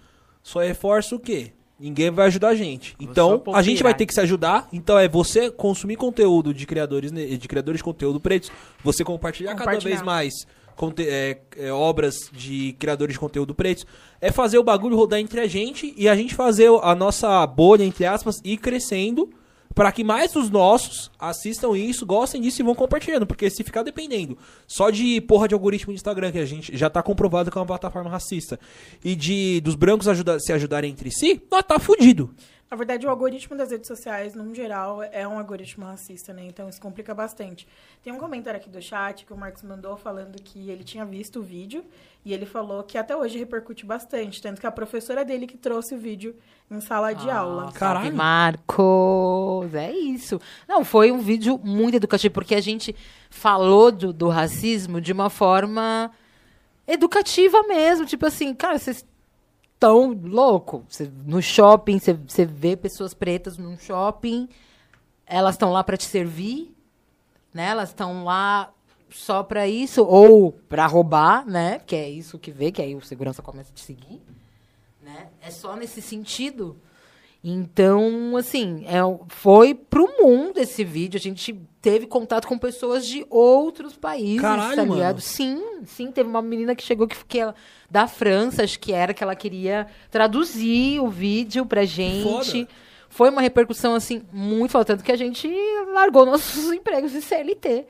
só 0.41 0.59
reforça 0.59 1.15
o 1.15 1.19
quê? 1.19 1.51
ninguém 1.79 2.09
vai 2.11 2.27
ajudar 2.27 2.49
a 2.49 2.55
gente. 2.55 2.95
Vou 2.97 3.09
Então, 3.11 3.43
a 3.53 3.61
gente 3.61 3.83
vai 3.83 3.93
ter 3.93 4.05
que 4.05 4.13
se 4.13 4.21
ajudar. 4.21 4.69
Então, 4.71 4.97
é 4.97 5.09
você 5.09 5.51
consumir 5.51 5.97
conteúdo 5.97 6.53
de 6.53 6.65
criadores, 6.65 7.11
ne- 7.11 7.35
de 7.37 7.45
criadores 7.45 7.79
de 7.79 7.83
conteúdo 7.83 8.21
pretos, 8.21 8.49
você 8.81 9.03
compartilhar, 9.03 9.49
cada 9.51 9.65
Compartilhar. 9.65 9.89
vez 9.95 10.01
mais 10.01 10.33
é, 10.99 11.37
é, 11.57 11.71
obras 11.71 12.15
de 12.31 12.75
criadores 12.79 13.13
de 13.13 13.19
conteúdo 13.19 13.53
pretos. 13.55 13.85
É 14.19 14.31
fazer 14.31 14.57
o 14.57 14.63
bagulho 14.63 14.95
rodar 14.95 15.19
entre 15.19 15.39
a 15.41 15.47
gente 15.47 15.93
e 15.97 16.07
a 16.07 16.15
gente 16.15 16.33
fazer 16.35 16.69
a 16.81 16.95
nossa 16.95 17.45
bolha, 17.45 17.83
entre 17.83 18.05
aspas, 18.05 18.41
ir 18.43 18.57
crescendo 18.57 19.29
para 19.73 19.91
que 19.91 20.03
mais 20.03 20.31
dos 20.31 20.49
nossos 20.49 21.09
assistam 21.17 21.75
isso, 21.75 22.05
gostem 22.05 22.39
disso 22.39 22.61
e 22.61 22.63
vão 22.63 22.75
compartilhando. 22.75 23.25
Porque 23.25 23.49
se 23.49 23.63
ficar 23.63 23.83
dependendo 23.83 24.37
só 24.67 24.89
de 24.89 25.19
porra 25.21 25.47
de 25.47 25.53
algoritmo 25.53 25.91
de 25.91 25.97
Instagram, 25.97 26.31
que 26.31 26.39
a 26.39 26.45
gente 26.45 26.77
já 26.77 26.89
tá 26.89 27.01
comprovado 27.01 27.49
que 27.49 27.57
é 27.57 27.61
uma 27.61 27.67
plataforma 27.67 28.09
racista, 28.09 28.59
e 29.03 29.15
de 29.15 29.61
dos 29.61 29.75
brancos 29.75 30.07
ajuda- 30.07 30.39
se 30.39 30.53
ajudarem 30.53 30.91
entre 30.91 31.11
si, 31.11 31.41
nós 31.51 31.63
tá 31.63 31.79
fudido. 31.79 32.29
Na 32.73 32.77
verdade, 32.77 33.05
o 33.05 33.09
algoritmo 33.11 33.55
das 33.55 33.69
redes 33.69 33.87
sociais, 33.87 34.33
no 34.33 34.51
geral, 34.51 35.03
é 35.03 35.27
um 35.27 35.37
algoritmo 35.37 35.85
racista, 35.85 36.33
né? 36.33 36.43
Então 36.47 36.67
isso 36.67 36.81
complica 36.81 37.13
bastante. 37.13 37.67
Tem 38.03 38.11
um 38.11 38.17
comentário 38.17 38.59
aqui 38.59 38.67
do 38.67 38.81
chat 38.81 39.27
que 39.27 39.31
o 39.31 39.37
Marcos 39.37 39.61
mandou 39.61 39.95
falando 39.95 40.41
que 40.41 40.71
ele 40.71 40.83
tinha 40.83 41.05
visto 41.05 41.39
o 41.39 41.43
vídeo 41.43 41.85
e 42.25 42.33
ele 42.33 42.47
falou 42.47 42.81
que 42.81 42.97
até 42.97 43.15
hoje 43.15 43.37
repercute 43.37 43.85
bastante, 43.85 44.41
tanto 44.41 44.59
que 44.59 44.65
a 44.65 44.71
professora 44.71 45.23
dele 45.23 45.45
que 45.45 45.55
trouxe 45.55 45.93
o 45.93 45.99
vídeo 45.99 46.35
em 46.71 46.81
sala 46.81 47.13
de 47.13 47.29
aula. 47.29 47.71
Caralho. 47.73 48.11
Marcos! 48.11 49.71
É 49.75 49.91
isso. 49.91 50.41
Não, 50.67 50.83
foi 50.83 51.11
um 51.11 51.19
vídeo 51.19 51.59
muito 51.63 51.97
educativo, 51.97 52.33
porque 52.33 52.55
a 52.55 52.61
gente 52.61 52.95
falou 53.29 53.91
do, 53.91 54.11
do 54.11 54.29
racismo 54.29 54.99
de 54.99 55.13
uma 55.13 55.29
forma 55.29 56.09
educativa 56.87 57.61
mesmo. 57.67 58.07
Tipo 58.07 58.25
assim, 58.25 58.51
cara, 58.55 58.79
vocês 58.79 59.05
estão 59.83 60.13
louco. 60.13 60.85
Cê- 60.87 61.11
no 61.25 61.41
shopping, 61.41 61.99
você 61.99 62.45
vê 62.45 62.75
pessoas 62.75 63.13
pretas 63.13 63.57
num 63.57 63.77
shopping, 63.77 64.47
elas 65.25 65.55
estão 65.55 65.71
lá 65.71 65.83
para 65.83 65.97
te 65.97 66.05
servir, 66.05 66.73
né? 67.53 67.67
Elas 67.67 67.89
estão 67.89 68.23
lá 68.23 68.71
só 69.09 69.43
para 69.43 69.67
isso, 69.67 70.03
ou 70.03 70.51
para 70.51 70.85
roubar, 70.87 71.45
né? 71.45 71.79
Que 71.79 71.95
é 71.95 72.09
isso 72.09 72.39
que 72.39 72.51
vê, 72.51 72.71
que 72.71 72.81
aí 72.81 72.95
o 72.95 73.01
segurança 73.01 73.41
começa 73.41 73.71
a 73.71 73.75
te 73.75 73.81
seguir 73.81 74.21
né? 75.03 75.27
É 75.41 75.51
só 75.51 75.75
nesse 75.75 76.01
sentido. 76.01 76.77
Então, 77.43 78.37
assim, 78.37 78.85
é, 78.87 79.03
o- 79.03 79.19
foi 79.27 79.73
pro 79.75 80.07
mundo 80.17 80.57
esse 80.59 80.83
vídeo. 80.83 81.17
A 81.17 81.21
gente 81.21 81.53
teve 81.81 82.07
contato 82.07 82.47
com 82.47 82.57
pessoas 82.57 83.05
de 83.05 83.25
outros 83.29 83.97
países, 83.97 84.39
Caralho, 84.41 84.75
tá 84.77 84.83
ligado? 84.83 84.97
mano. 85.15 85.19
Sim, 85.19 85.61
sim. 85.85 86.09
Teve 86.09 86.29
uma 86.29 86.41
menina 86.41 86.73
que 86.73 86.81
chegou 86.83 87.05
que, 87.05 87.17
que 87.25 87.39
ela- 87.39 87.53
da 87.91 88.07
França, 88.07 88.63
acho 88.63 88.79
que 88.79 88.93
era, 88.93 89.13
que 89.13 89.21
ela 89.21 89.35
queria 89.35 89.87
traduzir 90.09 91.01
o 91.01 91.09
vídeo 91.09 91.65
pra 91.65 91.83
gente. 91.83 92.23
Foda. 92.53 92.67
Foi 93.09 93.29
uma 93.29 93.41
repercussão, 93.41 93.93
assim, 93.93 94.21
muito 94.31 94.71
forte. 94.71 94.87
Tanto 94.87 95.03
que 95.03 95.11
a 95.11 95.17
gente 95.17 95.47
largou 95.93 96.25
nossos 96.25 96.71
empregos 96.71 97.11
de 97.11 97.21
CLT. 97.21 97.85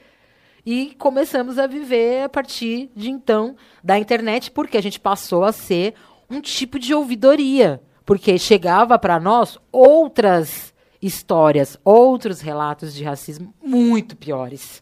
E 0.65 0.95
começamos 0.97 1.59
a 1.59 1.67
viver 1.67 2.23
a 2.23 2.30
partir 2.30 2.89
de 2.95 3.11
então 3.11 3.55
da 3.84 3.99
internet, 3.99 4.49
porque 4.49 4.77
a 4.77 4.81
gente 4.81 4.99
passou 4.99 5.43
a 5.43 5.51
ser 5.51 5.93
um 6.30 6.41
tipo 6.41 6.80
de 6.80 6.93
ouvidoria. 6.93 7.81
Porque 8.05 8.38
chegava 8.38 8.99
para 8.99 9.19
nós 9.19 9.57
outras 9.71 10.73
histórias, 11.01 11.77
outros 11.84 12.41
relatos 12.41 12.93
de 12.93 13.03
racismo 13.03 13.53
muito 13.63 14.15
piores. 14.15 14.81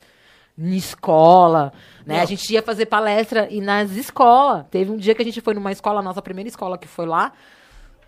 Na 0.57 0.75
escola, 0.75 1.71
né? 2.05 2.19
A 2.19 2.25
gente 2.25 2.51
ia 2.53 2.61
fazer 2.61 2.85
palestra 2.85 3.47
e 3.49 3.61
nas 3.61 3.91
escolas. 3.91 4.65
Teve 4.69 4.91
um 4.91 4.97
dia 4.97 5.15
que 5.15 5.21
a 5.21 5.25
gente 5.25 5.41
foi 5.41 5.53
numa 5.53 5.71
escola, 5.71 5.99
a 6.01 6.03
nossa 6.03 6.21
primeira 6.21 6.47
escola 6.47 6.77
que 6.77 6.87
foi 6.87 7.05
lá, 7.05 7.31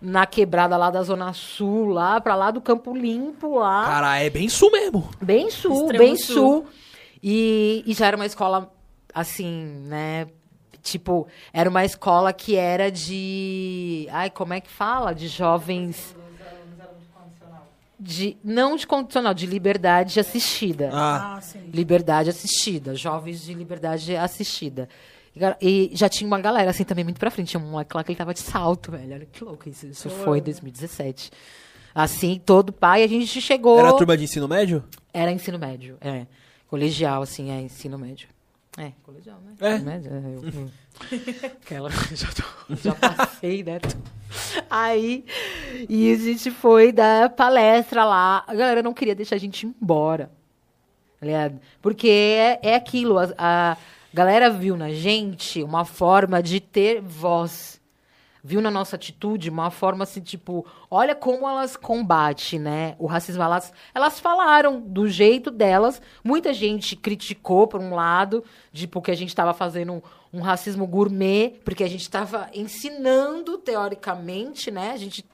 na 0.00 0.26
quebrada 0.26 0.76
lá 0.76 0.90
da 0.90 1.02
Zona 1.02 1.32
Sul, 1.32 1.86
lá 1.88 2.20
pra 2.20 2.36
lá 2.36 2.50
do 2.50 2.60
Campo 2.60 2.94
Limpo, 2.94 3.58
lá. 3.58 3.86
Cara, 3.86 4.18
é 4.18 4.30
bem 4.30 4.44
isso 4.44 4.70
mesmo. 4.70 5.08
Bem 5.20 5.50
sul, 5.50 5.82
Extremo 5.86 6.04
bem 6.04 6.16
sul. 6.16 6.34
sul. 6.34 6.66
E, 7.22 7.82
e 7.86 7.94
já 7.94 8.06
era 8.06 8.16
uma 8.16 8.26
escola, 8.26 8.70
assim, 9.12 9.64
né? 9.86 10.26
Tipo, 10.84 11.26
era 11.50 11.68
uma 11.68 11.82
escola 11.84 12.30
que 12.32 12.54
era 12.56 12.92
de. 12.92 14.06
Ai, 14.12 14.28
como 14.30 14.52
é 14.52 14.60
que 14.60 14.70
fala? 14.70 15.14
De 15.14 15.26
jovens. 15.28 16.14
De, 17.98 18.36
não 18.44 18.76
de 18.76 18.86
condicional, 18.86 19.32
de 19.32 19.46
liberdade 19.46 20.20
assistida. 20.20 20.90
Ah, 20.92 21.36
Ah, 21.36 21.40
sim. 21.40 21.70
Liberdade 21.72 22.28
assistida, 22.28 22.94
jovens 22.94 23.42
de 23.42 23.54
liberdade 23.54 24.14
assistida. 24.14 24.88
E, 25.60 25.90
E 25.90 25.96
já 25.96 26.08
tinha 26.08 26.26
uma 26.26 26.38
galera 26.38 26.70
assim 26.70 26.84
também 26.84 27.02
muito 27.04 27.18
pra 27.18 27.30
frente. 27.30 27.48
Tinha 27.52 27.62
um 27.62 27.70
moleque 27.70 27.96
lá 27.96 28.04
que 28.04 28.10
ele 28.12 28.18
tava 28.18 28.34
de 28.34 28.40
salto, 28.40 28.90
velho. 28.92 29.14
Olha 29.14 29.26
que 29.26 29.42
louco 29.42 29.68
isso. 29.68 29.86
Isso 29.86 30.10
foi 30.10 30.38
em 30.38 30.42
2017. 30.42 31.30
Assim, 31.94 32.40
todo 32.44 32.72
pai, 32.72 33.04
a 33.04 33.06
gente 33.06 33.40
chegou. 33.40 33.78
era 33.78 33.88
a 33.90 33.92
turma 33.94 34.16
de 34.18 34.24
ensino 34.24 34.46
médio? 34.48 34.84
Era 35.12 35.30
ensino 35.32 35.58
médio, 35.58 35.96
é. 36.00 36.26
Colegial, 36.68 37.22
assim, 37.22 37.50
é 37.52 37.60
ensino 37.60 37.96
médio. 37.96 38.28
É, 38.76 38.92
colegial, 39.04 39.38
né? 39.40 39.54
É. 39.60 39.74
Ensino 39.74 39.84
médio, 39.90 40.10
é, 40.12 40.34
eu-. 40.36 40.70
Aquela, 41.62 41.90
já, 41.90 42.28
tô- 42.32 42.74
já 42.82 42.94
passei, 42.94 43.62
né? 43.62 43.78
Aí, 44.68 45.24
e 45.88 46.12
a 46.12 46.16
gente 46.16 46.50
foi 46.50 46.90
dar 46.92 47.30
palestra 47.30 48.04
lá. 48.04 48.42
A 48.46 48.54
galera 48.54 48.82
não 48.82 48.92
queria 48.92 49.14
deixar 49.14 49.36
a 49.36 49.38
gente 49.38 49.64
ir 49.64 49.74
embora. 49.80 50.30
tá? 51.20 51.52
Porque 51.80 52.08
é, 52.08 52.58
é 52.62 52.74
aquilo, 52.74 53.18
a, 53.18 53.28
a 53.38 53.76
galera 54.12 54.50
viu 54.50 54.76
na 54.76 54.90
gente 54.90 55.62
uma 55.62 55.84
forma 55.84 56.42
de 56.42 56.58
ter 56.60 57.00
voz. 57.00 57.73
Viu 58.46 58.60
na 58.60 58.70
nossa 58.70 58.96
atitude 58.96 59.48
uma 59.48 59.70
forma 59.70 60.02
assim, 60.04 60.20
tipo, 60.20 60.66
olha 60.90 61.14
como 61.14 61.48
elas 61.48 61.78
combatem, 61.78 62.58
né? 62.58 62.94
O 62.98 63.06
racismo. 63.06 63.42
Elas, 63.42 63.72
elas 63.94 64.20
falaram 64.20 64.82
do 64.82 65.08
jeito 65.08 65.50
delas. 65.50 66.02
Muita 66.22 66.52
gente 66.52 66.94
criticou, 66.94 67.66
por 67.66 67.80
um 67.80 67.94
lado, 67.94 68.44
de 68.70 68.86
porque 68.86 69.10
a 69.10 69.14
gente 69.14 69.30
estava 69.30 69.54
fazendo 69.54 69.94
um, 69.94 70.02
um 70.30 70.40
racismo 70.42 70.86
gourmet, 70.86 71.58
porque 71.64 71.82
a 71.82 71.88
gente 71.88 72.02
estava 72.02 72.50
ensinando, 72.52 73.56
teoricamente, 73.56 74.70
né? 74.70 74.90
A 74.90 74.98
gente, 74.98 75.24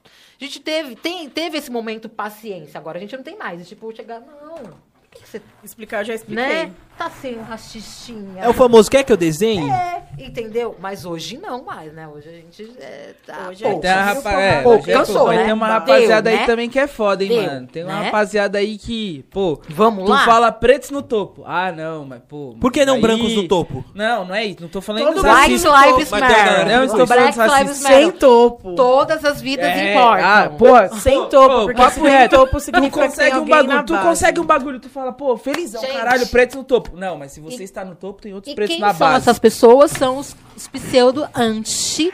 a 0.40 0.44
gente 0.44 0.60
teve, 0.60 0.94
tem, 0.94 1.28
teve 1.28 1.58
esse 1.58 1.68
momento 1.68 2.08
paciência. 2.08 2.78
Agora 2.78 2.98
a 2.98 3.00
gente 3.00 3.16
não 3.16 3.24
tem 3.24 3.36
mais. 3.36 3.60
É 3.60 3.64
tipo, 3.64 3.92
chegar, 3.92 4.20
não. 4.20 4.54
Por 4.54 5.10
que, 5.10 5.22
que 5.22 5.28
você. 5.28 5.42
Explicar, 5.64 6.02
eu 6.02 6.04
já 6.04 6.14
expliquei. 6.14 6.66
Né? 6.66 6.72
Tá 7.00 7.08
sendo 7.08 7.40
racistinha. 7.48 8.42
É 8.42 8.48
o 8.50 8.52
famoso, 8.52 8.90
quer 8.90 9.02
que 9.02 9.10
eu 9.10 9.16
desenhe? 9.16 9.70
É, 9.70 10.02
entendeu? 10.18 10.76
Mas 10.78 11.06
hoje 11.06 11.38
não 11.38 11.64
mais, 11.64 11.90
né? 11.94 12.06
Hoje 12.06 12.28
a 12.28 12.32
gente 12.32 12.76
é, 12.78 13.14
tá 13.26 13.48
Hoje 13.48 13.64
é. 13.64 13.72
Tem 13.78 13.90
uma 13.90 14.02
rapa... 14.02 14.32
é, 14.32 14.62
Pô, 14.62 14.74
é 14.74 14.78
cansou. 14.82 15.26
Mas 15.28 15.38
né? 15.38 15.44
tem 15.44 15.52
uma 15.54 15.66
Deu, 15.66 15.74
rapaziada 15.78 16.30
né? 16.30 16.38
aí 16.40 16.46
também 16.46 16.68
que 16.68 16.78
é 16.78 16.86
foda, 16.86 17.24
hein, 17.24 17.30
Deu, 17.30 17.42
mano. 17.42 17.66
Tem 17.68 17.84
uma 17.84 18.00
né? 18.00 18.04
rapaziada 18.04 18.58
aí 18.58 18.76
que, 18.76 19.24
pô, 19.30 19.58
Vamos 19.70 20.04
tu 20.04 20.10
lá? 20.10 20.26
fala 20.26 20.52
pretos 20.52 20.90
no 20.90 21.00
topo. 21.00 21.42
Ah, 21.46 21.72
não, 21.72 22.04
mas 22.04 22.20
pô. 22.28 22.54
Por 22.60 22.70
que 22.70 22.84
não 22.84 22.96
aí- 22.96 23.00
brancos 23.00 23.34
no 23.34 23.48
topo? 23.48 23.82
Não, 23.94 24.26
não 24.26 24.34
é 24.34 24.44
isso. 24.44 24.60
Não 24.60 24.68
tô 24.68 24.82
falando 24.82 25.04
Todo 25.04 25.14
dos 25.14 25.22
Black. 25.22 25.48
Lives 25.48 25.64
Matter. 25.64 26.66
não 26.68 26.84
estou 26.84 27.06
Black 27.06 27.32
falando 27.32 27.58
Lives 27.60 27.82
racista. 27.82 27.88
Sem 27.88 28.10
topo. 28.10 28.74
Todas 28.74 29.24
as 29.24 29.40
vidas 29.40 29.64
É, 29.64 29.92
importam. 29.94 30.26
ah, 30.26 30.50
pô, 30.50 30.96
Sem 30.98 31.28
topo, 31.30 31.48
pô, 31.48 31.60
porque 31.62 31.80
papo 31.80 31.94
se 31.94 32.00
tem 32.02 32.10
reto. 32.10 32.36
topo, 32.36 32.52
Tu 32.52 32.60
significa 32.60 32.90
que 32.90 32.98
tem 32.98 33.08
consegue 33.08 33.36
um 33.36 33.38
alguém 33.38 33.54
bagulho, 33.56 33.84
tu 33.86 33.98
consegue 34.00 34.40
um 34.40 34.44
bagulho, 34.44 34.78
tu 34.80 34.90
fala, 34.90 35.12
pô, 35.14 35.34
felizão, 35.38 35.80
caralho, 35.82 36.26
preto 36.26 36.58
no 36.58 36.64
topo. 36.64 36.89
Não, 36.94 37.16
mas 37.16 37.32
se 37.32 37.40
você 37.40 37.62
E- 37.62 37.64
está 37.64 37.84
no 37.84 37.94
topo, 37.94 38.20
tem 38.22 38.32
outros 38.34 38.52
E 38.52 38.54
pretos 38.56 38.74
quem 38.76 38.80
na 38.80 38.94
são 38.94 39.06
base. 39.08 39.16
essas 39.22 39.38
pessoas? 39.38 39.90
São 39.92 40.18
os, 40.18 40.34
os 40.56 40.68
pseudo-anti-racistas. 40.68 42.12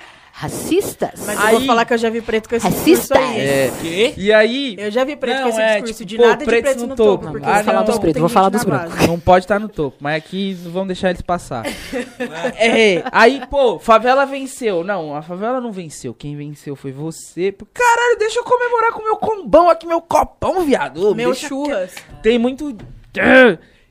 Mas 1.27 1.39
eu 1.41 1.47
Aí- 1.47 1.55
vou 1.57 1.65
falar 1.67 1.85
que 1.85 1.95
eu 1.95 1.99
já 1.99 2.11
vi 2.11 2.21
preto 2.21 2.49
com 2.49 2.57
esse 2.57 2.67
Racistas. 2.67 3.19
discurso 3.19 3.19
aí. 3.19 3.41
É. 3.41 3.73
Quê? 3.81 4.15
E 4.17 4.33
aí. 4.33 4.77
Eu 4.79 4.91
já 4.91 5.03
vi 5.05 5.17
preto 5.17 5.37
Não, 5.37 5.43
com 5.45 5.49
esse 5.51 5.61
é, 5.61 5.81
discurso 5.81 5.95
tipo, 6.05 6.09
de 6.09 6.17
pô, 6.17 6.23
nada 6.27 6.37
de 6.39 6.45
pretos 6.45 6.71
preto 6.73 6.81
no 6.83 6.87
no, 6.89 6.97
topo. 6.97 7.25
topo. 7.25 7.33
porque 7.33 7.47
Ah, 7.49 7.57
não, 7.57 7.65
falar 7.65 7.79
topo, 7.81 7.91
dos 7.93 7.99
pretos, 8.01 8.21
vou 8.21 8.29
falar 8.29 8.49
dos 8.51 8.65
na 8.65 8.71
brancos. 8.77 8.95
base. 8.97 9.07
Não 9.09 9.19
pode 9.21 9.45
estar 9.45 9.59
no 9.59 9.69
topo, 9.69 9.97
mas 10.01 10.17
aqui 10.17 10.53
vamos 10.55 10.89
deixar 10.89 11.09
eles 11.11 11.23
passar. 11.23 11.65
é, 12.59 13.03
aí, 13.13 13.41
pô, 13.51 13.79
favela 13.79 14.25
venceu. 14.27 14.85
Não, 14.85 15.17
a 15.17 15.23
favela 15.23 15.61
não 15.61 15.73
venceu. 15.73 16.13
Quem 16.15 16.37
venceu 16.37 16.77
foi 16.77 16.93
você. 16.93 17.55
Caralho, 17.73 18.19
deixa 18.19 18.39
eu 18.39 18.45
comemorar 18.45 18.93
com 18.93 19.03
meu 19.03 19.17
combão 19.17 19.71
aqui, 19.71 19.87
meu 19.87 20.01
copão, 20.01 20.65
viado. 20.65 21.11
Ô, 21.11 21.15
Meu 21.15 21.31
deixa- 21.33 21.49
churras. 21.49 21.95
Tem 22.23 22.39
muito. 22.39 22.77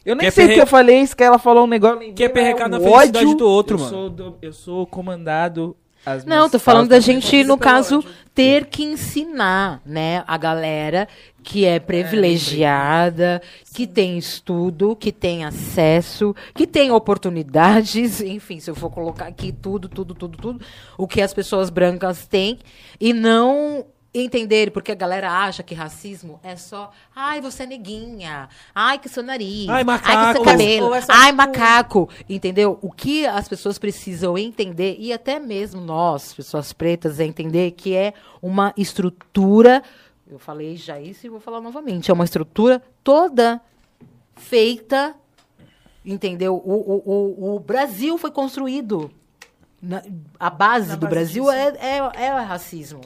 Eu 0.05 0.15
nem 0.15 0.25
Quer 0.27 0.31
sei 0.31 0.45
o 0.45 0.47
perre- 0.47 0.57
que 0.59 0.63
eu 0.63 0.67
falei, 0.67 0.99
isso 1.01 1.17
que 1.17 1.23
ela 1.23 1.39
falou 1.39 1.63
um 1.63 1.67
negócio. 1.67 1.95
lembrei, 1.95 2.13
Quer 2.13 2.29
perrecar 2.29 2.69
mas 2.69 2.79
na 2.81 2.89
felicidade 2.89 3.25
ódio- 3.25 3.37
do 3.37 3.47
outro, 3.47 3.75
eu 3.75 3.79
mano. 3.79 3.91
Sou 3.91 4.09
do- 4.09 4.37
eu 4.41 4.53
sou 4.53 4.85
comandado. 4.85 5.75
às 6.05 6.23
Não, 6.23 6.35
minhas 6.37 6.51
tô 6.51 6.59
falando 6.59 6.87
da 6.89 6.99
gente, 6.99 7.37
no 7.43 7.57
pelo 7.57 7.57
caso, 7.57 7.97
ódio. 7.97 8.09
ter 8.35 8.65
que 8.67 8.83
ensinar, 8.83 9.81
né, 9.83 10.23
a 10.27 10.37
galera 10.37 11.07
que 11.41 11.65
é 11.65 11.79
privilegiada, 11.79 13.41
que 13.73 13.87
tem 13.87 14.17
estudo, 14.17 14.95
que 14.95 15.11
tem 15.11 15.43
acesso, 15.43 16.35
que 16.53 16.67
tem 16.67 16.91
oportunidades, 16.91 18.21
enfim, 18.21 18.59
se 18.59 18.69
eu 18.69 18.75
for 18.75 18.91
colocar 18.91 19.25
aqui 19.25 19.51
tudo, 19.51 19.89
tudo, 19.89 20.13
tudo, 20.13 20.37
tudo, 20.37 20.61
o 20.97 21.07
que 21.07 21.21
as 21.21 21.33
pessoas 21.33 21.69
brancas 21.71 22.27
têm, 22.27 22.59
e 22.99 23.11
não 23.13 23.85
entenderem, 24.23 24.71
porque 24.71 24.91
a 24.91 24.95
galera 24.95 25.29
acha 25.31 25.61
que 25.61 25.75
racismo 25.75 26.39
é 26.41 26.55
só, 26.55 26.91
ai, 27.15 27.41
você 27.41 27.63
é 27.63 27.65
neguinha, 27.65 28.47
ai, 28.73 28.97
que 28.97 29.09
seu 29.09 29.21
nariz, 29.21 29.67
Ai, 29.67 29.75
ai, 29.75 29.79
que 29.81 29.85
macaco. 29.85 30.33
seu 30.33 30.43
cabelo, 30.43 30.93
é 30.93 31.01
só, 31.01 31.11
ai, 31.11 31.25
tipo, 31.31 31.37
macaco, 31.37 32.09
entendeu? 32.29 32.79
O 32.81 32.91
que 32.91 33.25
as 33.25 33.47
pessoas 33.47 33.77
precisam 33.77 34.37
entender, 34.37 34.95
e 34.99 35.11
até 35.11 35.39
mesmo 35.39 35.81
nós, 35.81 36.33
pessoas 36.33 36.71
pretas, 36.71 37.19
é 37.19 37.25
entender 37.25 37.71
que 37.71 37.93
é 37.95 38.13
uma 38.41 38.73
estrutura, 38.77 39.83
eu 40.29 40.39
falei 40.39 40.75
já 40.77 40.99
isso 40.99 41.25
e 41.25 41.29
vou 41.29 41.39
falar 41.39 41.59
novamente, 41.61 42.09
é 42.09 42.13
uma 42.13 42.23
estrutura 42.25 42.81
toda 43.03 43.59
feita, 44.35 45.15
entendeu? 46.05 46.55
O, 46.55 46.73
o, 46.73 47.03
o, 47.51 47.55
o 47.55 47.59
Brasil 47.59 48.17
foi 48.17 48.31
construído, 48.31 49.11
na- 49.81 50.03
a 50.39 50.49
base 50.49 50.89
Na 50.89 50.95
do 50.95 51.01
base 51.01 51.13
Brasil 51.15 51.43
disso. 51.43 51.55
é, 51.79 51.97
é, 51.97 52.27
é 52.27 52.33
o 52.33 52.45
racismo, 52.45 53.01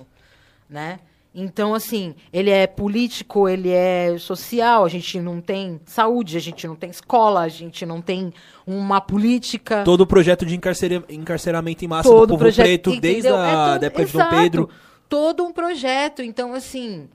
né? 0.70 1.00
Então, 1.34 1.76
assim, 1.76 2.16
ele 2.34 2.50
é 2.50 2.66
político, 2.66 3.48
ele 3.48 3.70
é 3.70 4.18
social, 4.18 4.84
a 4.84 4.90
gente 4.90 5.20
não 5.22 5.40
tem 5.40 5.80
saúde, 5.86 6.36
a 6.36 6.40
gente 6.40 6.68
não 6.68 6.76
tem 6.76 6.90
escola, 6.90 7.42
a 7.42 7.48
gente 7.48 7.86
não 7.86 8.02
tem 8.02 8.34
uma 8.66 9.00
política. 9.00 9.84
Todo 9.84 10.02
o 10.02 10.08
projeto 10.08 10.46
de 10.46 10.56
encarcera- 10.56 11.04
encarceramento 11.08 11.86
em 11.86 11.88
massa 11.88 12.10
todo 12.10 12.22
do 12.22 12.28
povo 12.30 12.40
projeto, 12.40 12.90
preto, 12.90 13.00
desde 13.00 13.20
entendeu? 13.28 13.38
a 13.38 13.76
É 13.76 13.80
da 13.80 13.88
época 13.88 14.06
de 14.06 14.12
Dom 14.12 14.20
exato, 14.20 14.36
Pedro. 14.36 14.70
Todo 15.08 15.44
um 15.44 15.52
projeto. 15.54 16.24
Então, 16.24 16.54
assim, 16.54 17.08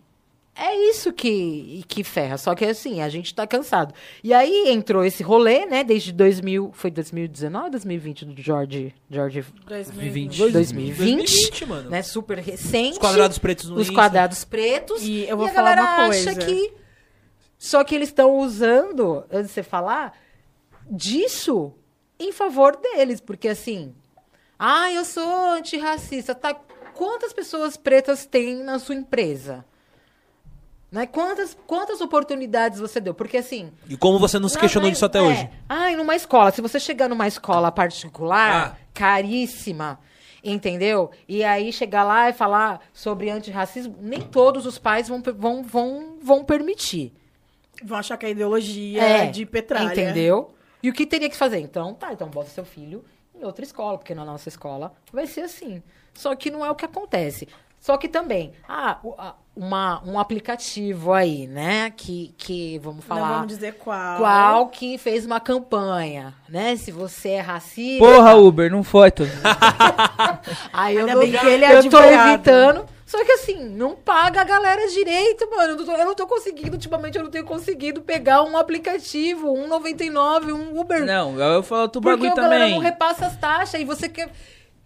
é 0.57 0.91
isso 0.91 1.13
que, 1.13 1.85
que 1.89 2.05
ferra. 2.05 2.39
Só 2.39 2.55
que, 2.55 2.65
assim, 2.65 3.01
a 3.01 3.09
gente 3.09 3.35
tá 3.35 3.47
cansado. 3.47 3.93
E 4.23 4.33
aí 4.33 4.69
entrou 4.69 5.05
esse 5.05 5.23
rolê, 5.23 5.67
né, 5.67 5.83
desde 5.83 6.13
2000, 6.13 6.71
foi 6.73 6.91
2019 6.91 7.65
ou 7.65 7.71
2020 7.73 8.25
do 8.25 8.41
George, 8.41 8.95
George 9.11 9.45
2020. 9.67 10.53
2020, 10.53 11.67
mano. 11.67 11.91
né, 11.91 12.03
super 12.03 12.39
recente. 12.39 12.93
Os 12.93 12.99
quadrados 12.99 13.39
pretos 13.39 13.69
no 13.69 13.77
Os 13.77 13.83
Insta. 13.83 13.95
quadrados 13.95 14.45
pretos. 14.45 15.03
E 15.03 15.29
eu 15.29 15.37
vou 15.37 15.47
a 15.47 15.51
falar 15.51 15.75
galera 15.77 15.83
uma 15.83 16.09
acha 16.09 16.35
coisa. 16.35 16.47
que. 16.47 16.73
Só 17.59 17.83
que 17.83 17.95
eles 17.95 18.09
estão 18.09 18.37
usando, 18.39 19.25
antes 19.33 19.49
de 19.49 19.53
você 19.55 19.63
falar, 19.63 20.17
disso 20.91 21.73
em 22.19 22.31
favor 22.31 22.77
deles. 22.77 23.21
Porque 23.21 23.49
assim. 23.49 23.95
Ah, 24.59 24.93
eu 24.93 25.05
sou 25.05 25.51
antirracista. 25.51 26.35
Tá? 26.35 26.55
Quantas 26.95 27.33
pessoas 27.33 27.77
pretas 27.77 28.25
tem 28.25 28.63
na 28.63 28.79
sua 28.79 28.95
empresa? 28.95 29.65
Né? 30.95 31.09
Quantas, 31.09 31.57
quantas 31.67 32.01
oportunidades 32.01 32.79
você 32.79 33.01
deu? 33.01 33.13
Porque 33.13 33.39
assim. 33.39 33.73
E 33.89 33.97
como 33.97 34.17
você 34.17 34.39
não 34.39 34.49
se 34.49 34.57
questionou 34.57 34.89
disso 34.89 35.05
até 35.05 35.19
é. 35.19 35.23
hoje? 35.23 35.51
Ah, 35.69 35.91
e 35.91 35.97
numa 35.97 36.15
escola. 36.15 36.53
Se 36.53 36.63
você 36.63 36.79
chegar 36.79 37.09
numa 37.09 37.27
escola 37.27 37.73
particular, 37.73 38.55
Ah. 38.55 38.77
caríssima, 38.95 39.99
entendeu? 40.45 41.11
E 41.29 41.43
aí 41.43 41.73
chegar 41.73 42.05
lá 42.05 42.31
e 42.31 42.33
falar 42.33 42.81
sobre 42.93 43.29
antirracismo, 43.29 43.97
nem 44.01 44.21
todos 44.21 44.67
os 44.67 44.79
pais 44.79 45.09
vão, 45.09 45.21
vão, 45.37 45.65
vão, 45.65 46.17
vão 46.23 46.45
permitir. 46.45 47.13
Vão 47.83 47.99
achar 47.99 48.17
que 48.17 48.27
é 48.27 48.31
ideologia 48.31 49.03
É, 49.03 49.27
de 49.27 49.45
petralha. 49.45 49.91
Entendeu? 49.91 50.55
E 50.81 50.89
o 50.89 50.93
que 50.93 51.05
teria 51.05 51.29
que 51.29 51.37
fazer? 51.37 51.59
Então, 51.59 51.93
tá, 51.93 52.13
então 52.13 52.29
bota 52.29 52.51
seu 52.51 52.65
filho 52.65 53.05
em 53.35 53.43
outra 53.45 53.65
escola, 53.65 53.99
porque 53.99 54.15
na 54.15 54.25
nossa 54.25 54.49
escola 54.49 54.93
vai 55.13 55.27
ser 55.27 55.41
assim. 55.41 55.83
Só 56.15 56.37
que 56.37 56.53
não 56.53 56.65
é 56.65 56.71
o 56.71 56.77
que 56.77 56.85
acontece. 56.85 57.49
Só 57.85 57.99
que 57.99 58.09
também, 58.09 58.55
ah, 58.67 58.99
uma, 59.55 60.03
um 60.07 60.19
aplicativo 60.19 61.13
aí, 61.13 61.47
né? 61.47 61.93
Que, 61.95 62.35
que 62.39 62.79
vamos 62.79 63.05
falar. 63.05 63.21
Não 63.21 63.35
vamos 63.35 63.49
dizer 63.49 63.75
qual. 63.75 64.17
Qual 64.17 64.69
que 64.69 64.97
fez 64.97 65.27
uma 65.27 65.39
campanha, 65.39 66.33
né? 66.49 66.77
Se 66.77 66.91
você 66.91 67.33
é 67.33 67.41
racista. 67.43 68.03
Porra, 68.03 68.37
Uber, 68.37 68.71
não 68.71 68.83
foi, 68.83 69.11
tô... 69.11 69.25
Aí 70.73 70.95
eu, 70.95 71.01
Ainda 71.03 71.13
não, 71.13 71.21
bem 71.21 71.33
que 71.33 71.47
ele 71.47 71.63
é 71.63 71.77
eu 71.77 71.91
tô 71.91 71.99
evitando. 72.03 72.87
Só 73.05 73.23
que 73.23 73.33
assim, 73.33 73.69
não 73.69 73.95
paga 73.95 74.41
a 74.41 74.45
galera 74.45 74.89
direito, 74.89 75.47
mano. 75.51 75.73
Eu 75.73 75.77
não, 75.77 75.85
tô, 75.85 75.93
eu 75.93 76.07
não 76.07 76.15
tô 76.15 76.27
conseguindo, 76.27 76.73
ultimamente 76.73 77.19
eu 77.19 77.25
não 77.25 77.31
tenho 77.31 77.45
conseguido 77.45 78.01
pegar 78.01 78.43
um 78.45 78.57
aplicativo, 78.57 79.53
um 79.53 79.69
99, 79.69 80.55
um 80.55 80.81
Uber. 80.81 81.05
Não, 81.05 81.39
eu 81.39 81.63
falo 81.63 81.91
porque 81.91 82.09
bagulho 82.09 82.33
a 82.33 82.35
galera 82.35 82.65
também. 82.65 82.75
não 82.77 82.81
repassa 82.81 83.27
as 83.27 83.37
taxas 83.37 83.79
e 83.79 83.85
você 83.85 84.09
quer, 84.09 84.31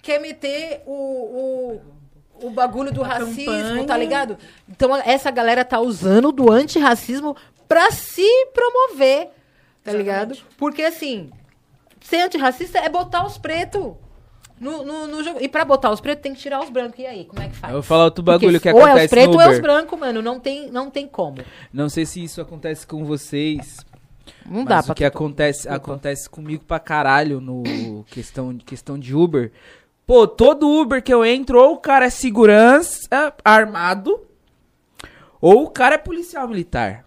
quer 0.03 0.21
meter 0.21 0.83
o, 0.85 0.93
o, 0.93 1.98
o 2.43 2.51
bagulho 2.51 2.93
do 2.93 3.03
A 3.05 3.09
racismo, 3.09 3.45
campanha. 3.47 3.85
tá 3.87 3.97
ligado? 3.97 4.39
Então 4.69 4.95
essa 4.97 5.31
galera 5.31 5.65
tá 5.65 5.81
usando 5.81 6.31
do 6.33 6.51
antirracismo 6.51 7.37
pra 7.67 7.91
se 7.91 8.27
promover, 8.55 9.29
tá 9.85 9.93
ligado? 9.93 10.37
Porque 10.57 10.83
assim, 10.83 11.31
ser 12.01 12.21
antirracista 12.23 12.79
é 12.79 12.89
botar 12.89 13.27
os 13.27 13.37
pretos 13.39 13.93
no, 14.61 14.85
no, 14.85 15.07
no 15.07 15.23
jogo. 15.23 15.39
E 15.41 15.49
pra 15.49 15.65
botar 15.65 15.91
os 15.91 16.01
pretos 16.01 16.23
tem 16.23 16.35
que 16.35 16.41
tirar 16.41 16.61
os 16.63 16.71
brancos. 16.71 16.99
E 16.99 17.07
aí, 17.07 17.25
como 17.25 17.41
é 17.43 17.49
que 17.49 17.57
faz? 17.57 17.73
Eu 17.73 17.81
vou 17.81 17.83
falar 17.83 18.05
outro 18.05 18.23
bagulho 18.25 18.53
Porque 18.61 18.71
que 18.71 18.75
ou 18.75 18.81
é 18.81 18.85
os 18.85 18.89
acontece 18.89 19.09
pretos 19.09 19.35
ou 19.37 19.41
é 19.41 19.49
os 19.51 19.61
brancos, 19.61 19.99
mano. 19.99 20.21
Não 20.23 20.41
tem, 20.41 20.71
não 20.71 20.91
tem 20.91 21.07
como. 21.07 21.39
Não 21.73 21.89
sei 21.89 22.05
se 22.07 22.23
isso 22.25 22.41
acontece 22.41 22.87
com 22.87 23.05
vocês, 23.05 23.85
Não 24.47 24.65
dá 24.65 24.77
mas 24.77 24.87
pra 24.87 24.93
o 24.93 24.97
que 24.97 25.05
acontece, 25.05 25.61
Desculpa. 25.61 25.77
acontece 25.77 26.29
comigo 26.29 26.65
pra 26.65 26.81
caralho 26.81 27.41
no 27.41 28.05
questão, 28.11 28.57
questão 28.59 28.99
de 28.99 29.15
Uber. 29.15 29.53
Pô, 30.09 30.27
todo 30.27 30.67
Uber 30.67 31.03
que 31.03 31.13
eu 31.13 31.23
entro, 31.23 31.61
ou 31.61 31.75
o 31.75 31.79
cara 31.79 32.07
é 32.07 32.11
segurança 32.11 33.35
armado, 33.45 34.27
ou 35.39 35.65
o 35.65 35.71
cara 35.71 35.97
é 35.97 35.99
policial 35.99 36.49
militar. 36.49 37.07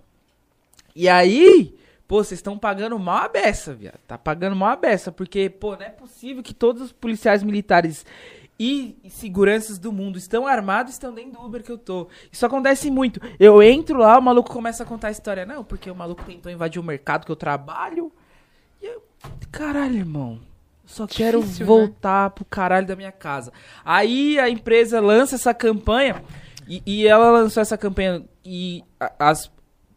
E 0.95 1.09
aí, 1.09 1.75
pô, 2.07 2.23
vocês 2.23 2.37
estão 2.37 2.59
pagando 2.59 2.99
mal 2.99 3.23
a 3.23 3.27
beça, 3.27 3.73
viado. 3.73 3.97
Tá 4.07 4.19
pagando 4.19 4.55
mal 4.55 4.69
a 4.69 4.75
beça, 4.75 5.11
porque, 5.11 5.49
pô, 5.49 5.75
não 5.75 5.81
é 5.81 5.89
possível 5.89 6.43
que 6.43 6.53
todos 6.53 6.79
os 6.79 6.91
policiais 6.91 7.41
militares 7.41 8.05
e 8.59 8.95
seguranças 9.09 9.79
do 9.79 9.91
mundo 9.91 10.19
estão 10.19 10.45
armados 10.45 10.93
estão 10.93 11.11
dentro 11.11 11.39
do 11.39 11.43
Uber 11.43 11.63
que 11.63 11.71
eu 11.71 11.79
tô. 11.79 12.07
Isso 12.31 12.45
acontece 12.45 12.91
muito. 12.91 13.19
Eu 13.39 13.63
entro 13.63 13.97
lá, 13.97 14.15
o 14.19 14.21
maluco 14.21 14.53
começa 14.53 14.83
a 14.83 14.85
contar 14.85 15.07
a 15.07 15.11
história. 15.11 15.43
Não, 15.43 15.63
porque 15.63 15.89
o 15.89 15.95
maluco 15.95 16.23
tentou 16.23 16.51
invadir 16.51 16.79
o 16.79 16.83
mercado 16.83 17.25
que 17.25 17.31
eu 17.31 17.35
trabalho. 17.35 18.11
E 18.79 18.85
eu, 18.85 19.01
caralho, 19.51 19.95
irmão. 19.95 20.50
Só 20.91 21.07
quero 21.07 21.39
Difícil, 21.41 21.65
né? 21.65 21.67
voltar 21.67 22.29
pro 22.31 22.43
caralho 22.45 22.85
da 22.85 22.95
minha 22.95 23.11
casa. 23.11 23.51
Aí 23.83 24.37
a 24.39 24.49
empresa 24.49 24.99
lança 24.99 25.35
essa 25.35 25.53
campanha 25.53 26.21
e, 26.67 26.81
e 26.85 27.07
ela 27.07 27.31
lançou 27.31 27.61
essa 27.61 27.77
campanha 27.77 28.23
e 28.43 28.83
a- 28.99 29.11
as 29.29 29.49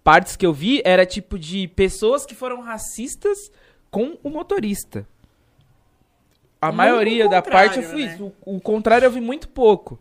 partes 0.05 0.37
que 0.37 0.47
eu 0.47 0.53
vi 0.53 0.81
era 0.85 1.05
tipo 1.05 1.39
de 1.39 1.67
pessoas 1.69 2.25
que 2.25 2.35
foram 2.35 2.61
racistas 2.61 3.51
com 3.91 4.17
o 4.23 4.31
motorista. 4.31 5.07
A 6.61 6.67
Muito 6.67 6.77
maioria 6.77 7.29
da 7.29 7.43
parte 7.43 7.79
eu 7.81 7.83
fui 7.85 8.05
né? 8.07 8.13
isso. 8.15 8.33
O, 8.47 8.57
o 8.57 8.61
contrário 8.61 9.05
eu 9.07 9.11
vi 9.11 9.21
muito 9.21 9.49
pouco. 9.49 10.01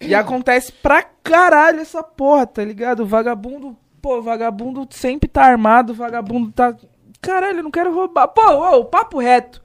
E 0.00 0.14
acontece 0.14 0.72
pra 0.72 1.02
caralho 1.02 1.80
essa 1.80 2.02
porra, 2.02 2.46
tá 2.46 2.64
ligado? 2.64 3.00
O 3.00 3.06
vagabundo, 3.06 3.76
pô, 4.00 4.20
vagabundo 4.22 4.86
sempre 4.90 5.28
tá 5.28 5.44
armado, 5.44 5.92
o 5.92 5.96
vagabundo 5.96 6.50
tá. 6.52 6.74
Caralho, 7.20 7.58
eu 7.58 7.62
não 7.62 7.70
quero 7.70 7.94
roubar. 7.94 8.26
Pô, 8.28 8.42
ô, 8.50 8.84
papo 8.84 9.18
reto. 9.20 9.62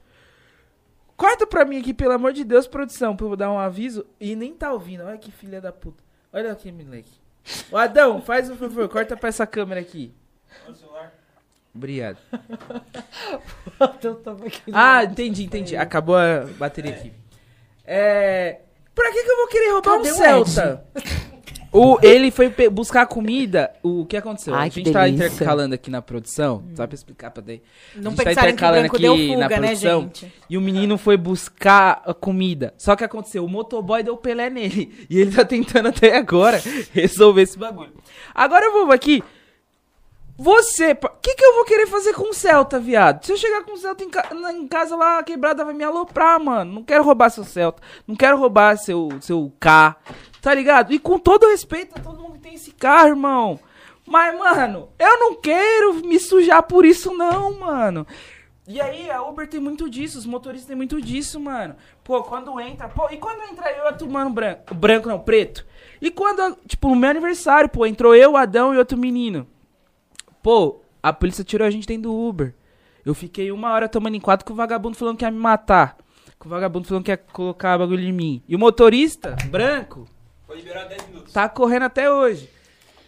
Corta 1.18 1.44
pra 1.48 1.64
mim 1.64 1.80
aqui, 1.80 1.92
pelo 1.92 2.12
amor 2.12 2.32
de 2.32 2.44
Deus, 2.44 2.68
produção, 2.68 3.16
pra 3.16 3.26
eu 3.26 3.34
dar 3.34 3.50
um 3.50 3.58
aviso. 3.58 4.06
E 4.20 4.36
nem 4.36 4.54
tá 4.54 4.72
ouvindo. 4.72 5.02
Olha 5.02 5.18
que 5.18 5.32
filha 5.32 5.60
da 5.60 5.72
puta. 5.72 6.00
Olha 6.32 6.52
aqui, 6.52 6.70
moleque. 6.70 7.10
Ô, 7.72 7.76
Adão, 7.76 8.22
faz 8.22 8.48
um 8.48 8.56
favor, 8.56 8.88
corta 8.88 9.16
pra 9.16 9.28
essa 9.28 9.44
câmera 9.44 9.80
aqui. 9.80 10.14
Obrigado. 11.74 12.18
Ah, 14.72 15.04
entendi, 15.04 15.44
entendi. 15.44 15.76
Acabou 15.76 16.16
a 16.16 16.40
bateria 16.58 16.92
aqui. 16.92 17.12
É. 17.84 18.60
Pra 18.94 19.12
que, 19.12 19.22
que 19.22 19.30
eu 19.30 19.36
vou 19.36 19.48
querer 19.48 19.70
roubar 19.70 19.96
Cadê 19.96 20.10
um 20.10 20.14
o 20.14 20.16
Celta? 20.16 20.84
O, 21.70 21.98
ele 22.02 22.30
foi 22.30 22.48
buscar 22.70 23.06
comida. 23.06 23.70
O 23.82 24.06
que 24.06 24.16
aconteceu? 24.16 24.54
Ai, 24.54 24.68
a 24.68 24.70
gente 24.70 24.90
tá 24.90 25.04
delícia. 25.04 25.26
intercalando 25.26 25.74
aqui 25.74 25.90
na 25.90 26.00
produção. 26.00 26.64
Só 26.74 26.86
pra 26.86 26.94
explicar 26.94 27.30
pra 27.30 27.42
daí. 27.42 27.62
Não 27.94 28.12
A 28.12 28.14
gente 28.14 28.16
tá 28.16 28.24
pensarem 28.24 28.34
que 28.34 28.64
o 28.64 28.66
intercalando 28.66 28.86
aqui 28.86 29.02
deu 29.02 29.16
na 29.16 29.44
fuga, 29.44 29.60
né, 29.60 29.66
produção. 29.68 30.00
gente? 30.02 30.32
E 30.48 30.56
o 30.56 30.60
menino 30.60 30.96
foi 30.96 31.16
buscar 31.16 32.02
a 32.06 32.14
comida. 32.14 32.72
Só 32.78 32.96
que 32.96 33.04
aconteceu, 33.04 33.44
o 33.44 33.48
motoboy 33.48 34.02
deu 34.02 34.16
Pelé 34.16 34.48
nele. 34.48 35.06
E 35.10 35.18
ele 35.20 35.30
tá 35.34 35.44
tentando 35.44 35.88
até 35.88 36.16
agora 36.16 36.60
resolver 36.92 37.42
esse 37.42 37.58
bagulho. 37.58 37.92
Agora 38.34 38.64
eu 38.64 38.72
vou 38.72 38.90
aqui. 38.92 39.22
Você, 40.40 40.92
o 40.92 41.08
que, 41.20 41.34
que 41.34 41.44
eu 41.44 41.54
vou 41.56 41.64
querer 41.64 41.88
fazer 41.88 42.14
com 42.14 42.30
o 42.30 42.32
Celta, 42.32 42.78
viado? 42.78 43.24
Se 43.26 43.32
eu 43.32 43.36
chegar 43.36 43.64
com 43.64 43.72
o 43.72 43.76
Celta 43.76 44.04
em, 44.04 44.08
ca- 44.08 44.28
em 44.54 44.68
casa 44.68 44.94
lá, 44.94 45.18
a 45.18 45.22
quebrada 45.24 45.64
vai 45.64 45.74
me 45.74 45.82
aloprar, 45.82 46.38
mano. 46.38 46.74
Não 46.74 46.84
quero 46.84 47.02
roubar 47.02 47.28
seu 47.30 47.42
Celta. 47.42 47.82
Não 48.06 48.14
quero 48.14 48.38
roubar 48.38 48.76
seu, 48.78 49.08
seu 49.20 49.52
K. 49.58 49.96
Tá 50.40 50.54
ligado? 50.54 50.92
E 50.92 50.98
com 50.98 51.18
todo 51.18 51.48
respeito 51.48 51.96
a 51.96 52.00
todo 52.00 52.22
mundo 52.22 52.34
que 52.34 52.40
tem 52.40 52.54
esse 52.54 52.72
carro, 52.72 53.08
irmão. 53.08 53.60
Mas, 54.06 54.38
mano, 54.38 54.88
eu 54.98 55.20
não 55.20 55.34
quero 55.34 55.94
me 55.94 56.18
sujar 56.18 56.62
por 56.62 56.84
isso, 56.84 57.12
não, 57.12 57.58
mano. 57.58 58.06
E 58.66 58.80
aí, 58.80 59.10
a 59.10 59.22
Uber 59.22 59.48
tem 59.48 59.60
muito 59.60 59.88
disso, 59.88 60.18
os 60.18 60.26
motoristas 60.26 60.66
têm 60.66 60.76
muito 60.76 61.00
disso, 61.00 61.40
mano. 61.40 61.74
Pô, 62.04 62.22
quando 62.22 62.58
entra. 62.60 62.88
Pô, 62.88 63.08
e 63.10 63.16
quando 63.16 63.42
entra 63.50 63.70
eu 63.70 63.84
e 63.84 63.86
outro 63.86 64.08
mano 64.10 64.30
branco? 64.30 64.74
Branco 64.74 65.08
não, 65.08 65.18
preto. 65.18 65.66
E 66.00 66.10
quando, 66.10 66.56
tipo, 66.66 66.88
no 66.88 66.96
meu 66.96 67.10
aniversário, 67.10 67.68
pô, 67.68 67.86
entrou 67.86 68.14
eu, 68.14 68.36
Adão 68.36 68.74
e 68.74 68.78
outro 68.78 68.96
menino. 68.96 69.46
Pô, 70.42 70.80
a 71.02 71.12
polícia 71.12 71.44
tirou 71.44 71.66
a 71.66 71.70
gente 71.70 71.86
dentro 71.86 72.04
do 72.04 72.14
Uber. 72.14 72.54
Eu 73.04 73.14
fiquei 73.14 73.50
uma 73.50 73.72
hora 73.72 73.88
tomando 73.88 74.16
em 74.16 74.20
quadro 74.20 74.44
com 74.44 74.52
o 74.52 74.56
vagabundo 74.56 74.96
falando 74.96 75.16
que 75.16 75.24
ia 75.24 75.30
me 75.30 75.38
matar. 75.38 75.96
Com 76.38 76.46
o 76.46 76.50
vagabundo 76.50 76.86
falando 76.86 77.04
que 77.04 77.10
ia 77.10 77.16
colocar 77.16 77.78
bagulho 77.78 78.02
em 78.02 78.12
mim. 78.12 78.42
E 78.46 78.54
o 78.54 78.58
motorista, 78.58 79.34
branco, 79.50 80.06
Foi 80.48 80.56
liberar 80.56 80.84
10 80.86 81.06
minutos. 81.08 81.32
Tá 81.32 81.48
correndo 81.48 81.84
até 81.84 82.10
hoje. 82.10 82.50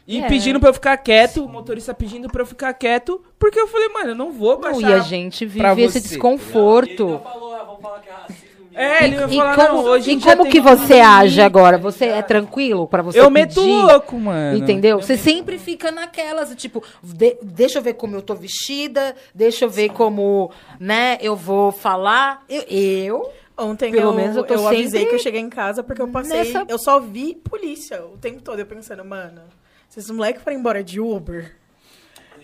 E 0.06 0.20
É. 0.20 0.28
pedindo 0.28 0.60
pra 0.60 0.68
eu 0.68 0.74
ficar 0.74 0.96
quieto, 0.98 1.44
o 1.44 1.48
motorista 1.48 1.92
pedindo 1.94 2.28
pra 2.28 2.42
eu 2.42 2.46
ficar 2.46 2.72
quieto, 2.74 3.20
porque 3.38 3.58
eu 3.58 3.66
falei, 3.66 3.88
mano, 3.88 4.10
eu 4.10 4.14
não 4.14 4.30
vou 4.32 4.54
Não, 4.54 4.60
baixar. 4.60 4.90
e 4.90 4.92
a 4.92 4.98
gente 5.00 5.44
vive 5.46 5.82
esse 5.82 6.00
desconforto. 6.00 7.20
falou, 7.24 7.54
ah, 7.54 7.64
vamos 7.64 7.80
falar 7.80 8.00
que 8.00 8.08
é 8.08 8.12
racismo. 8.12 8.50
É, 8.72 9.04
ele 9.04 9.16
E, 9.16 9.18
vai 9.18 9.28
e 9.30 9.36
falar, 9.36 9.56
como, 9.56 9.82
não, 9.82 9.90
hoje 9.90 10.12
e 10.12 10.20
como 10.20 10.48
que 10.48 10.60
você 10.60 11.00
age 11.00 11.40
agora? 11.40 11.76
Você 11.76 12.04
é 12.06 12.22
tranquilo 12.22 12.86
pra 12.86 13.02
você 13.02 13.18
Eu 13.18 13.28
meto 13.28 13.56
pedir? 13.56 13.68
louco, 13.82 14.16
mano. 14.18 14.56
Entendeu? 14.56 14.98
Eu 14.98 15.02
Você 15.02 15.14
meto 15.14 15.22
sempre 15.24 15.58
fica 15.58 15.90
naquelas, 15.90 16.54
tipo, 16.54 16.82
de- 17.02 17.36
deixa 17.42 17.78
eu 17.78 17.82
ver 17.82 17.94
como 17.94 18.14
eu 18.16 18.22
tô 18.22 18.34
vestida, 18.34 19.14
deixa 19.34 19.64
eu 19.64 19.70
ver 19.70 19.90
como, 19.90 20.52
né, 20.78 21.18
eu 21.20 21.34
vou 21.34 21.72
falar. 21.72 22.44
Eu, 22.48 22.62
eu 22.68 23.30
Ontem 23.60 23.92
Pelo 23.92 24.10
eu, 24.10 24.14
menos 24.14 24.36
eu 24.36 24.44
tô 24.44 24.66
avisei 24.66 25.06
que 25.06 25.14
eu 25.14 25.18
cheguei 25.18 25.40
em 25.40 25.50
casa 25.50 25.82
porque 25.82 26.00
eu 26.00 26.08
passei. 26.08 26.38
nessa- 26.38 26.66
Eu 26.68 26.78
só 26.78 26.98
vi 26.98 27.34
polícia 27.34 28.04
o 28.04 28.16
tempo 28.16 28.40
todo. 28.42 28.58
Eu 28.58 28.66
pensando, 28.66 29.04
mano, 29.04 29.42
se 29.88 29.98
esses 29.98 30.10
moleques 30.10 30.42
forem 30.42 30.58
embora 30.58 30.82
de 30.82 30.98
Uber. 31.00 31.56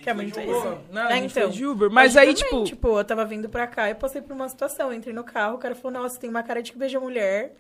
Que 0.03 0.11
é 0.11 0.15
muito 0.15 0.39
isso. 0.39 0.79
Não, 0.93 1.09
É, 1.09 1.19
então. 1.19 1.49
de 1.51 1.67
Uber. 1.67 1.91
Mas 1.91 2.17
aí, 2.17 2.33
tipo, 2.35 2.63
Tipo, 2.65 2.99
eu 2.99 3.05
tava 3.05 3.25
vindo 3.25 3.49
pra 3.49 3.67
cá 3.67 3.91
e 3.91 3.95
passei 3.95 4.21
por 4.23 4.35
uma 4.35 4.49
situação. 4.49 4.89
Eu 4.93 4.95
entrei 4.97 5.13
no 5.15 5.25
carro, 5.25 5.57
o 5.57 5.59
cara 5.59 5.75
falou, 5.75 6.01
nossa, 6.01 6.19
tem 6.21 6.31
uma 6.31 6.43
cara 6.45 6.63
de 6.63 6.71
que 6.71 6.79
beija 6.79 7.01
mulher. 7.01 7.57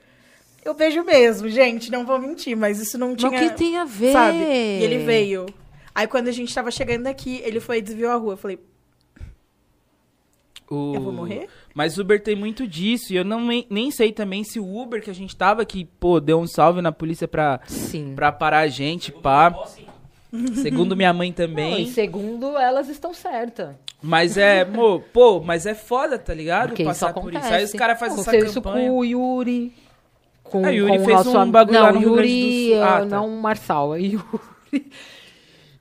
Eu 0.65 0.75
beijo 0.75 1.03
mesmo, 1.03 1.49
gente, 1.49 1.91
não 1.91 2.05
vou 2.05 2.19
mentir, 2.19 2.57
mas 2.57 2.81
isso 2.81 2.99
não 2.99 3.09
Mas 3.11 3.17
tinha. 3.19 3.31
o 3.31 3.35
que 3.35 3.51
tem 3.57 3.77
a 3.79 3.85
ver? 3.85 4.13
Sabe? 4.13 4.39
E 4.39 4.83
ele 4.85 4.99
veio. 4.99 5.47
Aí 5.95 6.07
quando 6.07 6.29
a 6.29 6.33
gente 6.33 6.55
tava 6.55 6.71
chegando 6.71 7.07
aqui, 7.07 7.41
ele 7.45 7.59
foi 7.59 7.79
e 7.79 7.83
desviou 7.83 8.11
a 8.13 8.17
rua. 8.17 8.35
Eu 8.35 8.37
falei, 8.37 8.59
o... 10.71 10.95
eu 10.95 11.01
vou 11.01 11.13
morrer? 11.13 11.49
Mas 11.75 11.99
Uber 11.99 12.23
tem 12.23 12.35
muito 12.35 12.67
disso. 12.67 13.13
E 13.13 13.17
eu 13.17 13.25
não, 13.25 13.41
nem, 13.71 13.91
sei 13.91 14.13
também 14.13 14.43
se 14.45 14.59
o 14.59 14.77
Uber 14.81 15.03
que 15.03 15.11
a 15.11 15.15
gente 15.15 15.37
tava, 15.37 15.65
que, 15.65 15.85
pô, 15.85 16.19
deu 16.21 16.39
um 16.41 16.47
salve 16.47 16.81
na 16.81 16.91
polícia 16.93 17.29
pra, 17.29 17.61
Sim. 17.67 18.15
pra 18.15 18.33
parar 18.33 18.61
a 18.61 18.69
gente, 18.69 19.13
pá. 19.13 19.55
Segundo 20.55 20.97
minha 20.97 21.13
mãe 21.13 21.29
Não, 21.29 21.35
também. 21.35 21.83
e 21.85 21.87
segundo, 21.93 22.57
elas 22.59 22.89
estão 22.89 23.15
certas. 23.15 23.75
Mas 24.03 24.37
é, 24.37 24.65
mo, 24.65 25.01
pô, 25.13 25.41
mas 25.41 25.65
é 25.67 25.75
foda, 25.75 26.19
tá 26.19 26.35
ligado? 26.35 26.69
Porque 26.69 26.83
isso 26.83 26.91
Passar 26.91 27.13
por 27.15 27.21
acontece. 27.21 27.47
isso. 27.47 27.55
Aí 27.55 27.65
os 27.65 27.73
caras 27.73 27.99
fazem 27.99 28.19
essa 28.19 28.31
Aconteceu 28.31 28.51
isso 28.51 28.63
campanha. 28.63 28.91
com 28.91 28.99
o 28.99 29.05
Yuri. 29.05 29.73
Com, 30.43 30.65
Ah, 30.65 30.71
Yuri 30.71 30.99
com 30.99 31.05
fez 31.05 31.17
nosso 31.25 31.39
um 31.39 31.51
bagulho 31.51 31.79
não, 31.79 31.83
lá 31.87 31.93
no 31.93 31.99
Rio 32.01 32.13
Grande 32.15 32.29
Yuri, 32.29 32.69
do 32.69 32.75
Sul. 32.75 32.83
Ah, 32.85 32.87
eh, 32.87 32.99
tá. 32.99 33.05
não 33.07 33.31
Marçal, 33.41 33.95
é 33.95 34.01
Yuri. 34.01 34.27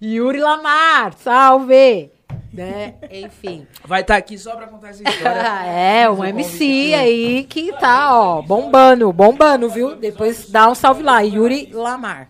Yuri 0.02 0.40
Lamar, 0.40 1.14
salve! 1.14 2.12
Né? 2.56 2.96
Enfim. 3.12 3.68
Vai 3.84 4.02
estar 4.02 4.16
aqui 4.16 4.38
só 4.38 4.56
pra 4.56 4.68
contar 4.68 4.90
essa 4.90 5.04
história. 5.04 5.66
é, 5.68 6.10
um 6.10 6.24
MC 6.24 6.94
aí 6.94 7.44
que 7.44 7.72
tá, 7.74 8.18
ó, 8.18 8.42
bombando, 8.42 9.12
bombando, 9.12 9.70
viu? 9.70 9.96
Depois 9.96 10.50
dá 10.50 10.70
um 10.70 10.76
salve 10.76 11.04
lá, 11.04 11.20
Yuri 11.22 11.70
Lamar. 11.74 12.30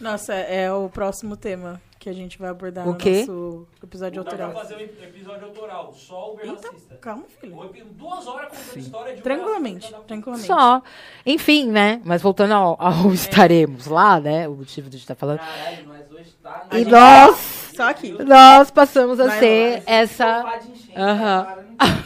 Nossa, 0.00 0.34
é 0.34 0.70
o 0.72 0.88
próximo 0.88 1.36
tema 1.36 1.80
que 2.06 2.10
a 2.10 2.12
gente 2.12 2.38
vai 2.38 2.50
abordar 2.50 2.86
O 2.86 2.92
no 2.92 2.96
quê? 2.96 3.20
nosso 3.26 3.66
episódio 3.82 4.20
autoral. 4.20 4.52
fazer 4.52 4.76
um 4.76 5.04
episódio 5.04 5.46
autoral, 5.46 5.92
só 5.92 6.34
Uber 6.34 6.46
Eita, 6.46 6.70
calma, 7.00 7.24
filho. 7.40 7.56
Duas 7.92 8.28
horas 8.28 8.50
contando 8.50 8.78
história 8.78 9.16
de 9.16 9.22
Tranquilamente, 9.22 9.92
tranquilamente. 10.06 10.46
Só. 10.46 10.82
Enfim, 11.26 11.68
né? 11.68 12.00
Mas 12.04 12.22
voltando 12.22 12.52
ao, 12.52 12.76
ao 12.78 13.12
estaremos 13.12 13.88
lá, 13.88 14.20
né? 14.20 14.46
O 14.46 14.54
motivo 14.54 14.88
de 14.88 14.98
estar 14.98 15.16
falando. 15.16 15.38
Caralho, 15.38 15.88
nós 15.88 16.12
hoje 16.12 16.30
tá... 16.40 16.66
E 16.70 16.84
nós, 16.84 17.55
Só 17.76 17.84
aqui. 17.90 18.12
nós 18.24 18.70
passamos 18.70 19.20
a 19.20 19.26
Vai 19.26 19.38
ser 19.38 19.82
essa, 19.86 20.60
Aham. 20.96 21.64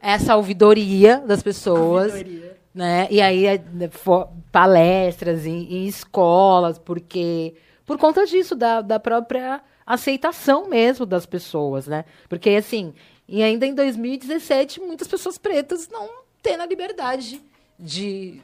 essa 0.00 0.36
ouvidoria 0.36 1.18
das 1.26 1.42
pessoas. 1.42 2.12
Teoria. 2.12 2.56
né? 2.74 3.08
E 3.10 3.20
aí 3.20 3.46
é, 3.46 3.62
palestras 4.52 5.46
em, 5.46 5.64
em 5.72 5.86
escolas, 5.86 6.78
porque 6.78 7.54
por 7.86 7.98
conta 7.98 8.26
disso 8.26 8.54
da, 8.54 8.80
da 8.80 9.00
própria 9.00 9.60
aceitação 9.86 10.68
mesmo 10.68 11.04
das 11.04 11.26
pessoas, 11.26 11.86
né? 11.86 12.04
Porque 12.28 12.50
assim, 12.50 12.94
e 13.28 13.42
ainda 13.42 13.66
em 13.66 13.74
2017 13.74 14.80
muitas 14.80 15.08
pessoas 15.08 15.38
pretas 15.38 15.88
não 15.88 16.08
tendo 16.42 16.62
a 16.62 16.66
liberdade 16.66 17.40
de 17.78 18.40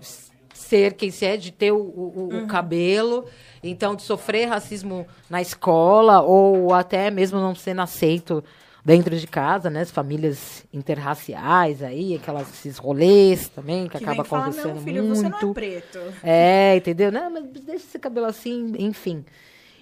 ser 0.60 0.94
quem 0.94 1.10
se 1.10 1.24
é, 1.24 1.36
de 1.36 1.50
ter 1.50 1.72
o, 1.72 1.76
o- 1.78 2.28
o 2.44 2.46
cabelo, 2.46 3.24
então 3.62 3.94
de 3.94 4.02
sofrer 4.02 4.46
racismo 4.48 5.06
na 5.28 5.40
escola 5.40 6.20
ou 6.22 6.72
até 6.74 7.10
mesmo 7.10 7.38
não 7.40 7.54
sendo 7.54 7.80
aceito 7.82 8.42
dentro 8.84 9.14
de 9.16 9.26
casa, 9.26 9.68
né? 9.68 9.82
As 9.82 9.90
famílias 9.90 10.64
interraciais 10.72 11.82
aí, 11.82 12.14
aquelas 12.14 12.48
esses 12.48 12.78
rolês 12.78 13.48
também 13.48 13.84
que, 13.84 13.90
Que 13.98 14.04
acaba 14.04 14.22
vem 14.22 14.24
falar, 14.24 14.42
acontecendo 14.44 14.74
não, 14.76 14.82
filho, 14.82 15.02
muito. 15.04 15.16
você 15.16 15.28
não 15.28 15.38
é 15.50 15.52
preto. 15.54 15.98
É, 16.22 16.76
entendeu? 16.76 17.12
Não, 17.12 17.30
mas 17.30 17.44
deixa 17.44 17.84
esse 17.84 17.98
cabelo 17.98 18.26
assim, 18.26 18.72
enfim. 18.78 19.24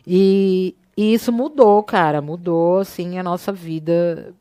E, 0.06 0.74
e 0.96 1.14
isso 1.14 1.32
mudou, 1.32 1.82
cara, 1.82 2.20
mudou 2.20 2.78
assim 2.78 3.18
a 3.18 3.22
nossa 3.22 3.52
vida 3.52 4.34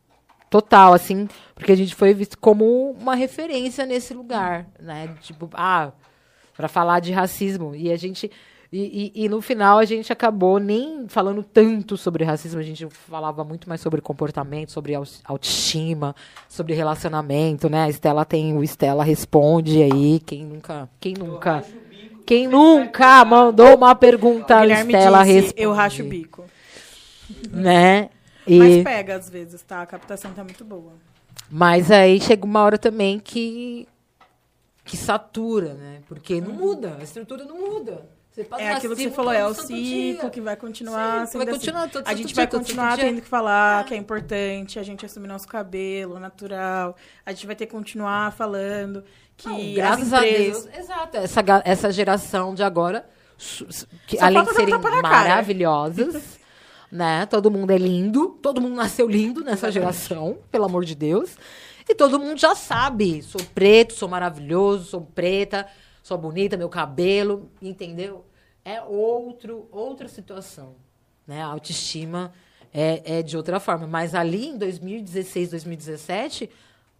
total, 0.50 0.94
assim, 0.94 1.28
porque 1.54 1.70
a 1.72 1.76
gente 1.76 1.94
foi 1.94 2.14
visto 2.14 2.38
como 2.38 2.92
uma 2.98 3.14
referência 3.14 3.84
nesse 3.84 4.14
lugar, 4.14 4.66
né? 4.80 5.14
Tipo, 5.20 5.48
ah, 5.52 5.92
para 6.58 6.66
falar 6.66 6.98
de 6.98 7.12
racismo 7.12 7.72
e 7.72 7.90
a 7.92 7.96
gente 7.96 8.28
e, 8.70 9.12
e, 9.14 9.24
e 9.24 9.28
no 9.30 9.40
final 9.40 9.78
a 9.78 9.84
gente 9.84 10.12
acabou 10.12 10.58
nem 10.58 11.06
falando 11.08 11.42
tanto 11.42 11.96
sobre 11.96 12.22
racismo, 12.24 12.58
a 12.60 12.62
gente 12.64 12.86
falava 12.90 13.42
muito 13.44 13.66
mais 13.68 13.80
sobre 13.80 14.00
comportamento, 14.02 14.72
sobre 14.72 14.94
au- 14.94 15.04
autoestima, 15.24 16.14
sobre 16.48 16.74
relacionamento, 16.74 17.70
né? 17.70 17.84
A 17.84 17.88
Estela 17.88 18.24
tem 18.26 18.54
o 18.56 18.62
Estela 18.62 19.04
responde 19.04 19.82
aí, 19.82 20.20
quem 20.26 20.44
nunca, 20.44 20.86
quem 21.00 21.14
nunca, 21.14 21.64
quem 22.26 22.46
nunca 22.48 23.24
mandou 23.24 23.74
uma 23.76 23.94
pergunta, 23.94 24.66
Estela 24.66 25.22
disse, 25.24 25.34
responde, 25.34 25.62
eu 25.62 25.72
racho 25.72 26.02
o 26.02 26.06
bico. 26.06 26.44
né? 27.50 28.10
E 28.46 28.58
Mas 28.58 28.82
pega 28.84 29.14
às 29.16 29.30
vezes, 29.30 29.62
tá? 29.62 29.80
A 29.82 29.86
captação 29.86 30.32
tá 30.32 30.42
muito 30.42 30.64
boa. 30.64 30.92
Mas 31.50 31.90
aí 31.90 32.20
chega 32.20 32.44
uma 32.44 32.62
hora 32.62 32.76
também 32.76 33.18
que 33.18 33.86
que 34.88 34.96
satura, 34.96 35.74
né? 35.74 36.00
Porque 36.08 36.40
não 36.40 36.52
muda, 36.52 36.96
a 36.98 37.02
estrutura 37.02 37.44
não 37.44 37.56
muda. 37.58 38.08
Você 38.30 38.44
passa 38.44 38.62
É 38.62 38.72
aquilo 38.72 38.94
que 38.96 39.02
você 39.02 39.10
falou, 39.10 39.32
é 39.32 39.46
o 39.46 39.52
ciclo 39.52 39.76
dia. 39.76 40.30
que 40.30 40.40
vai 40.40 40.56
continuar 40.56 41.26
Sim, 41.26 41.38
vai 41.38 41.46
assim. 41.48 41.58
continuar 41.58 41.90
todo 41.90 42.06
A 42.06 42.14
gente 42.14 42.26
dia, 42.28 42.36
vai 42.36 42.46
continuar 42.46 42.94
dia. 42.96 43.04
tendo 43.04 43.20
que 43.20 43.28
falar 43.28 43.84
que 43.84 43.94
é 43.94 43.96
importante 43.96 44.78
a 44.78 44.82
gente 44.82 45.04
assumir 45.04 45.26
nosso 45.26 45.46
cabelo 45.48 46.18
natural. 46.20 46.96
A 47.26 47.32
gente 47.32 47.46
vai 47.46 47.56
ter 47.56 47.66
que 47.66 47.72
continuar 47.72 48.32
falando 48.32 49.02
que 49.36 49.48
Não, 49.48 49.56
as 49.56 49.74
graças 49.74 50.12
a 50.12 50.26
empresas... 50.26 50.64
Deus, 50.64 50.78
exato. 50.78 51.16
Essa, 51.16 51.40
essa 51.64 51.92
geração 51.92 52.54
de 52.54 52.62
agora, 52.62 53.08
que, 54.06 54.18
além 54.20 54.44
de 54.44 54.54
serem 54.54 54.78
maravilhosas, 55.02 56.38
né? 56.90 57.26
Todo 57.26 57.50
mundo 57.50 57.72
é 57.72 57.78
lindo, 57.78 58.38
todo 58.40 58.60
mundo 58.60 58.74
nasceu 58.76 59.08
lindo 59.08 59.42
nessa 59.44 59.70
geração, 59.70 60.38
pelo 60.50 60.64
amor 60.64 60.84
de 60.84 60.94
Deus. 60.94 61.36
E 61.88 61.94
todo 61.94 62.20
mundo 62.20 62.38
já 62.38 62.54
sabe, 62.54 63.22
sou 63.22 63.40
preto, 63.54 63.94
sou 63.94 64.08
maravilhoso, 64.08 64.84
sou 64.90 65.00
preta, 65.00 65.66
sou 66.02 66.18
bonita, 66.18 66.56
meu 66.56 66.68
cabelo, 66.68 67.50
entendeu? 67.62 68.26
É 68.64 68.82
outro, 68.82 69.66
outra 69.72 70.06
situação, 70.06 70.76
né? 71.26 71.42
A 71.42 71.46
autoestima 71.46 72.32
é, 72.72 73.18
é 73.18 73.22
de 73.22 73.36
outra 73.36 73.58
forma. 73.58 73.86
Mas 73.86 74.14
ali 74.14 74.48
em 74.48 74.58
2016, 74.58 75.50
2017, 75.50 76.50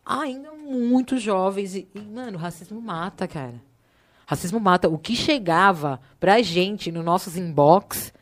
ainda 0.04 0.52
muito 0.52 1.18
jovens. 1.18 1.74
E, 1.74 1.88
e, 1.94 2.00
mano, 2.00 2.38
racismo 2.38 2.80
mata, 2.80 3.28
cara. 3.28 3.62
Racismo 4.26 4.58
mata. 4.58 4.88
O 4.88 4.98
que 4.98 5.14
chegava 5.14 6.00
pra 6.18 6.40
gente 6.42 6.90
no 6.90 7.02
nossos 7.02 7.36
inbox 7.36 8.12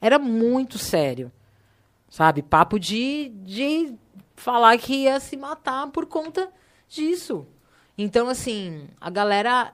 era 0.00 0.18
muito 0.18 0.78
sério. 0.78 1.30
Sabe? 2.08 2.42
Papo 2.42 2.78
de, 2.78 3.30
de 3.44 3.94
falar 4.36 4.78
que 4.78 5.04
ia 5.04 5.18
se 5.18 5.36
matar 5.36 5.88
por 5.90 6.06
conta 6.06 6.50
disso. 6.88 7.46
Então, 7.98 8.28
assim, 8.28 8.88
a 9.00 9.10
galera 9.10 9.72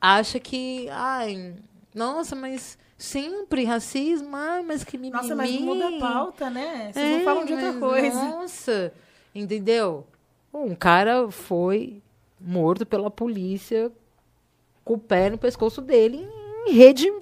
acha 0.00 0.40
que. 0.40 0.88
Ai, 0.90 1.54
nossa, 1.94 2.34
mas 2.34 2.78
sempre 2.96 3.64
racismo, 3.64 4.34
ai, 4.34 4.62
mas 4.62 4.82
que 4.84 4.96
mimimi. 4.98 5.16
Nossa, 5.22 5.36
mas 5.36 5.52
muda 5.60 5.88
a 5.88 5.98
pauta, 6.00 6.50
né? 6.50 6.90
Vocês 6.92 7.04
É, 7.06 7.16
não 7.18 7.24
falam 7.24 7.44
de 7.44 7.52
outra 7.52 7.72
coisa. 7.74 8.22
Nossa, 8.22 8.92
entendeu? 9.34 10.06
Um 10.52 10.74
cara 10.74 11.30
foi 11.30 12.02
morto 12.40 12.84
pela 12.86 13.10
polícia 13.10 13.92
com 14.84 14.94
o 14.94 14.98
pé 14.98 15.30
no 15.30 15.38
pescoço 15.38 15.80
dele 15.80 16.26
em 16.66 16.72
rede 16.72 17.12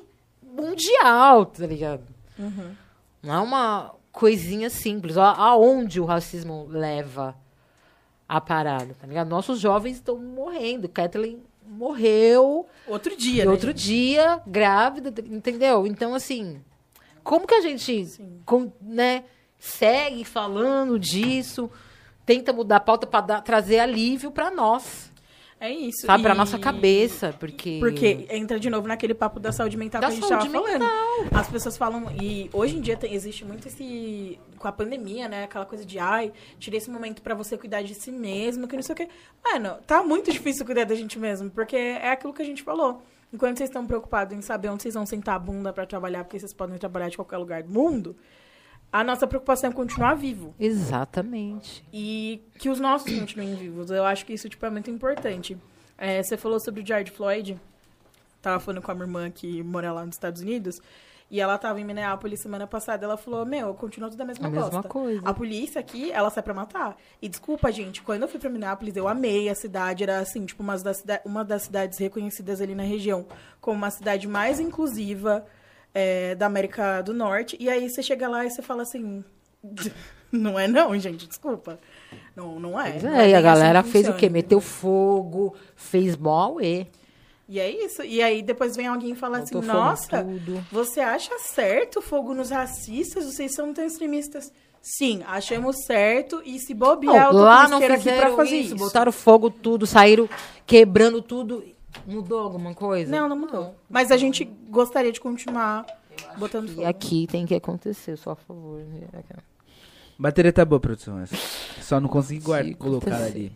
mundial, 0.43 1.47
tá 1.47 1.67
ligado? 1.67 2.05
Uhum. 2.39 2.75
Não 3.23 3.35
é 3.35 3.39
uma 3.41 3.95
coisinha 4.19 4.69
simples. 4.69 5.17
Ó, 5.17 5.23
Aonde 5.25 6.01
o 6.01 6.05
racismo 6.05 6.67
leva 6.69 7.37
a 8.29 8.41
parada, 8.41 8.95
tá 9.01 9.07
ligado? 9.07 9.29
Nossos 9.29 9.61
jovens 9.61 9.97
estão 9.97 10.19
morrendo. 10.19 10.89
Kathleen 10.89 11.41
morreu 11.67 12.67
Outro 12.87 13.17
dia, 13.17 13.45
né? 13.45 13.51
outro 13.51 13.73
dia, 13.73 14.41
grávida, 14.47 15.13
entendeu? 15.27 15.87
Então, 15.87 16.15
assim, 16.15 16.61
como 17.23 17.47
que 17.47 17.55
a 17.55 17.61
gente 17.61 18.07
com- 18.45 18.73
né, 18.81 19.25
segue 19.59 20.25
falando 20.25 20.99
disso, 20.99 21.71
tenta 22.27 22.53
mudar 22.53 22.77
a 22.77 22.81
pauta 22.81 23.07
para 23.07 23.41
trazer 23.41 23.79
alívio 23.79 24.31
para 24.31 24.51
nós? 24.51 25.08
É 25.61 25.71
isso. 25.71 26.07
Sabe, 26.07 26.23
pra 26.23 26.35
E- 26.35 26.37
nossa 26.37 26.57
cabeça, 26.59 27.35
porque... 27.39 27.79
Porque 27.81 28.27
entra 28.31 28.61
de 28.61 28.71
novo 28.71 28.87
naquele 28.87 29.13
papo 29.13 29.41
da 29.41 29.51
saúde 29.51 29.77
mental 29.77 30.01
Da 30.01 30.07
que 30.07 30.13
a 30.13 30.17
gente 30.17 30.29
saúde 30.29 30.49
tava 30.51 30.65
falando. 30.67 30.85
As 31.33 31.49
pessoas 31.49 31.77
falam, 31.77 32.07
e 32.23 32.49
hoje 32.53 32.77
em 32.77 32.81
dia 32.81 32.97
tem- 32.97 33.13
existe 33.13 33.45
muito 33.45 33.67
esse. 33.67 34.39
Com 34.57 34.69
a 34.69 34.73
pandemia, 34.73 35.29
né? 35.29 35.45
Aquela 35.45 35.67
coisa 35.67 35.85
de, 35.85 35.99
ai, 35.99 36.33
tirei 36.59 36.79
esse 36.79 36.91
momento 36.91 37.23
pra 37.23 37.35
você 37.35 37.57
cuidar 37.59 37.83
de 37.83 37.95
si 37.95 38.13
mesmo, 38.13 38.69
que 38.69 38.77
não 38.77 38.83
sei 38.83 38.93
o 38.93 38.97
quê. 38.97 39.09
Mano, 39.45 39.77
tá 39.87 40.03
muito 40.03 40.31
difícil 40.31 40.65
cuidar 40.65 40.85
da 40.85 40.95
gente 40.95 41.19
mesmo, 41.19 41.51
porque 41.51 41.77
é 41.77 42.13
aquilo 42.13 42.33
que 42.33 42.43
a 42.43 42.45
gente 42.47 42.63
falou. 42.63 43.03
Enquanto 43.33 43.59
vocês 43.59 43.69
estão 43.69 43.87
preocupados 43.87 44.37
em 44.37 44.41
saber 44.41 44.69
onde 44.69 44.83
vocês 44.85 44.95
vão 44.95 45.05
sentar 45.05 45.35
a 45.35 45.39
bunda 45.39 45.73
pra 45.73 45.85
trabalhar, 45.85 46.25
porque 46.25 46.39
vocês 46.39 46.53
podem 46.53 46.79
trabalhar 46.79 47.09
de 47.09 47.17
qualquer 47.17 47.37
lugar 47.37 47.63
do 47.63 47.71
mundo, 47.71 48.17
a 48.93 49.05
nossa 49.05 49.27
preocupação 49.27 49.71
é 49.71 49.73
continuar 49.73 50.15
vivo. 50.15 50.55
Exatamente. 50.59 51.85
E 51.93 52.43
que 52.59 52.69
os 52.69 52.81
nossos 52.81 53.13
continuem 53.13 53.55
vivos. 53.55 53.91
Eu 53.91 54.05
acho 54.05 54.25
que 54.25 54.33
isso, 54.33 54.49
tipo, 54.49 54.65
é 54.65 54.71
muito 54.71 54.91
importante. 54.91 55.57
É, 55.97 56.23
você 56.23 56.37
falou 56.37 56.59
sobre 56.61 56.83
o 56.83 56.87
George 56.87 57.11
Floyd. 57.11 57.59
Tava 58.41 58.61
falando 58.61 58.83
com 58.83 58.91
a 58.91 58.95
minha 58.95 59.05
irmã 59.07 59.31
que 59.31 59.63
mora 59.63 59.93
lá 59.93 60.05
nos 60.07 60.15
Estados 60.15 60.41
Unidos. 60.43 60.81
E 61.31 61.41
ela 61.43 61.59
tava 61.59 61.79
em 61.79 61.85
Minneapolis 61.85 62.41
semana 62.41 62.67
passada. 62.67 63.05
Ela 63.05 63.19
falou, 63.19 63.45
meu, 63.45 63.75
continua 63.75 64.09
tudo 64.09 64.23
a 64.23 64.25
mesma 64.25 64.47
A 64.47 64.51
mesma 64.51 64.71
bosta. 64.71 64.89
coisa. 64.89 65.21
A 65.29 65.35
polícia 65.35 65.79
aqui, 65.79 66.11
ela 66.11 66.31
sai 66.31 66.43
pra 66.43 66.55
matar. 66.55 66.97
E 67.21 67.29
desculpa, 67.29 67.71
gente, 67.71 68.01
quando 68.01 68.23
eu 68.23 68.29
fui 68.29 68.41
pra 68.41 68.49
Minneapolis, 68.49 68.97
eu 68.97 69.07
amei 69.07 69.51
a 69.51 69.55
cidade. 69.55 70.03
Era, 70.05 70.21
assim, 70.21 70.47
tipo, 70.47 70.63
uma 70.63 70.79
das, 70.79 71.05
uma 71.27 71.45
das 71.45 71.65
cidades 71.65 71.99
reconhecidas 71.99 72.63
ali 72.63 72.75
na 72.75 72.83
região 72.85 73.27
como 73.61 73.77
uma 73.77 73.91
cidade 73.91 74.27
mais 74.27 74.59
inclusiva 74.59 75.45
é, 75.99 76.35
da 76.37 76.47
América 76.47 77.03
do 77.03 77.13
Norte. 77.13 77.57
E 77.59 77.69
aí 77.69 77.91
você 77.91 78.03
chega 78.03 78.29
lá 78.29 78.47
e 78.47 78.51
você 78.51 78.63
fala 78.63 78.83
assim... 78.83 79.25
Não 80.31 80.59
é 80.59 80.69
não, 80.69 80.99
gente, 80.99 81.27
desculpa. 81.27 81.79
Não, 82.37 82.61
não 82.61 82.79
é. 82.79 82.91
Pois 82.91 83.03
não 83.03 83.15
é, 83.15 83.31
e 83.31 83.35
a 83.35 83.39
assim 83.39 83.45
galera 83.45 83.83
fez 83.83 84.09
o 84.11 84.13
quê? 84.13 84.29
Meteu 84.29 84.61
fogo, 84.61 85.55
fez 85.75 86.19
mó 86.19 86.61
e 86.61 86.87
E 87.49 87.59
é 87.59 87.71
isso. 87.71 88.03
E 88.03 88.23
aí 88.23 88.43
depois 88.43 88.77
vem 88.77 88.87
alguém 88.87 89.13
e 89.13 89.15
fala 89.15 89.39
assim, 89.39 89.55
botou 89.55 89.75
nossa, 89.75 90.27
você 90.71 91.01
acha 91.01 91.39
certo 91.39 92.03
fogo 92.03 92.35
nos 92.35 92.51
racistas? 92.51 93.25
Vocês 93.25 93.55
são 93.55 93.73
tão 93.73 93.87
extremistas. 93.87 94.53
Sim, 94.83 95.23
achamos 95.27 95.85
certo. 95.87 96.43
E 96.45 96.59
se 96.59 96.75
bobear, 96.75 97.15
Não, 97.15 97.25
eu 97.25 97.31
tô 97.31 97.39
lá 97.39 97.67
não 97.67 97.79
aqui 97.79 98.13
pra 98.13 98.37
fazer 98.37 98.57
isso, 98.57 98.75
isso. 98.75 98.85
botaram 98.85 99.11
fogo 99.11 99.51
tudo, 99.51 99.87
saíram 99.87 100.29
quebrando 100.67 101.23
tudo. 101.23 101.65
Mudou 102.07 102.39
alguma 102.41 102.75
coisa? 102.75 103.11
Não, 103.11 103.29
não 103.29 103.37
mudou. 103.37 103.75
Mas 103.89 104.11
a 104.11 104.17
gente 104.17 104.45
gostaria 104.45 105.11
de 105.13 105.21
continuar 105.21 105.87
botando 106.37 106.69
E 106.71 106.75
fogo. 106.75 106.87
aqui 106.87 107.27
tem 107.27 107.47
que 107.47 107.55
acontecer, 107.55 108.17
só 108.17 108.33
a 108.33 108.37
favor. 108.37 108.83
Bateria 110.19 110.53
tá 110.53 110.65
boa, 110.65 110.81
produção. 110.81 111.23
Só 111.81 112.01
não 112.01 112.09
consegui 112.09 112.41
guardar, 112.41 112.75
colocar 112.75 113.17
ali. 113.23 113.53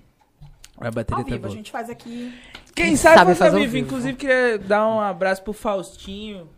A 0.78 0.90
bateria 0.90 1.22
Ao 1.22 1.24
tá 1.24 1.30
vivo, 1.34 1.36
a 1.36 1.48
boa. 1.48 1.50
gente 1.56 1.70
faz 1.70 1.90
aqui. 1.90 2.32
Quem 2.74 2.96
sabe, 2.96 3.16
sabe 3.18 3.34
faz 3.34 3.40
ao 3.40 3.46
fazer 3.46 3.56
ao 3.56 3.60
vivo. 3.62 3.72
vivo. 3.72 3.86
Inclusive, 3.86 4.16
queria 4.16 4.58
dar 4.58 4.86
um 4.88 5.00
abraço 5.00 5.42
pro 5.42 5.52
Faustinho, 5.52 6.48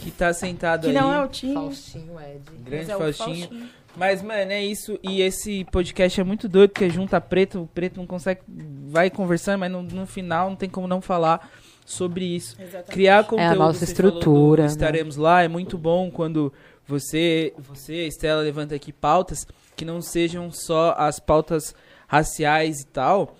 que 0.00 0.10
tá 0.10 0.32
sentado 0.32 0.82
Que 0.82 0.88
aí. 0.88 0.94
não 0.94 1.12
é 1.12 1.24
o 1.24 1.28
Tim. 1.28 1.54
Faustinho 1.54 2.20
Ed. 2.20 2.42
Grande 2.64 2.90
é 2.90 2.96
o 2.96 2.98
Faustinho. 2.98 3.48
Faustinho. 3.48 3.68
Mas, 3.96 4.22
mano, 4.22 4.50
é 4.52 4.64
isso. 4.64 4.98
E 5.02 5.20
esse 5.20 5.64
podcast 5.66 6.20
é 6.20 6.24
muito 6.24 6.48
doido, 6.48 6.70
porque 6.70 6.88
junta 6.88 7.20
preto, 7.20 7.62
o 7.62 7.66
preto 7.66 7.98
não 7.98 8.06
consegue. 8.06 8.40
Vai 8.48 9.10
conversando, 9.10 9.60
mas 9.60 9.70
no, 9.70 9.82
no 9.82 10.06
final 10.06 10.48
não 10.48 10.56
tem 10.56 10.68
como 10.68 10.88
não 10.88 11.00
falar 11.00 11.50
sobre 11.84 12.24
isso. 12.24 12.56
Exatamente. 12.58 12.90
Criar 12.90 13.24
conteúdo. 13.24 13.56
nossa 13.56 13.84
você 13.84 13.94
falou 13.94 14.12
do 14.12 14.18
estrutura, 14.18 14.62
né? 14.62 14.68
Estaremos 14.68 15.16
lá. 15.16 15.42
É 15.42 15.48
muito 15.48 15.76
bom 15.76 16.10
quando 16.10 16.52
você, 16.86 17.52
você, 17.58 18.06
Estela, 18.06 18.40
levanta 18.42 18.74
aqui 18.74 18.92
pautas 18.92 19.46
que 19.76 19.84
não 19.84 20.00
sejam 20.00 20.50
só 20.50 20.94
as 20.96 21.20
pautas 21.20 21.74
raciais 22.06 22.80
e 22.80 22.86
tal. 22.86 23.36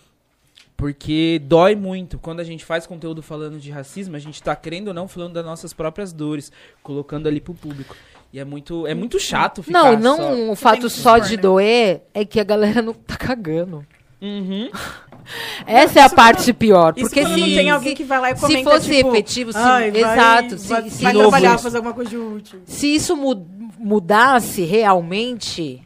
Porque 0.83 1.41
dói 1.45 1.77
muito. 1.77 2.19
Quando 2.19 2.41
a 2.41 2.45
gente 2.45 2.65
faz 2.65 2.89
conteúdo 2.89 3.23
falando 3.23 3.57
de 3.61 3.71
racismo, 3.71 4.17
a 4.17 4.19
gente 4.19 4.43
tá 4.43 4.57
querendo 4.57 4.89
ou 4.89 4.95
não 4.95 5.07
falando 5.07 5.35
das 5.35 5.45
nossas 5.45 5.73
próprias 5.73 6.13
dores, 6.13 6.51
colocando 6.83 7.29
ali 7.29 7.41
pro 7.41 7.55
público. 7.55 7.95
E 8.33 8.41
é 8.41 8.45
muito, 8.45 8.85
é 8.85 8.93
muito 8.93 9.21
chato 9.21 9.63
ficar 9.63 9.79
Não, 9.81 9.97
não 9.97 10.17
só... 10.17 10.51
o 10.51 10.57
fato 10.57 10.91
só 10.91 11.17
expor, 11.19 11.29
de 11.29 11.37
né? 11.37 11.43
doer 11.43 12.03
é 12.13 12.25
que 12.25 12.41
a 12.41 12.43
galera 12.45 12.83
não 12.83 12.93
tá 12.93 13.17
cagando. 13.17 13.87
Uhum. 14.21 14.71
Essa 15.65 16.01
é 16.01 16.03
a 16.03 16.11
parte 16.11 16.53
pior. 16.53 16.95
Isso 16.97 17.07
Porque 17.07 17.21
quando 17.21 17.39
não 17.39 17.47
se, 17.47 17.55
tem 17.55 17.71
alguém 17.71 17.95
que 17.95 18.03
vai 18.03 18.19
lá 18.21 18.31
e 18.33 18.35
se 18.35 18.41
comenta, 18.41 18.71
fosse 18.73 18.91
tipo, 18.93 19.09
efetivo, 19.11 19.53
sim, 19.53 19.59
"Ai, 19.61 19.91
vai- 19.93 20.01
exato. 20.01 20.59
Se, 20.59 20.69
Vai, 20.69 20.91
se 20.91 21.03
vai 21.05 21.15
trabalhar, 21.15 21.55
isso. 21.55 21.63
fazer 21.63 21.77
alguma 21.77 21.95
coisa 21.95 22.11
de 22.11 22.17
útil. 22.17 22.61
se 22.67 22.93
isso 22.93 23.17
mu- 23.17 23.47
mudasse 23.79 24.65
realmente 24.65 25.81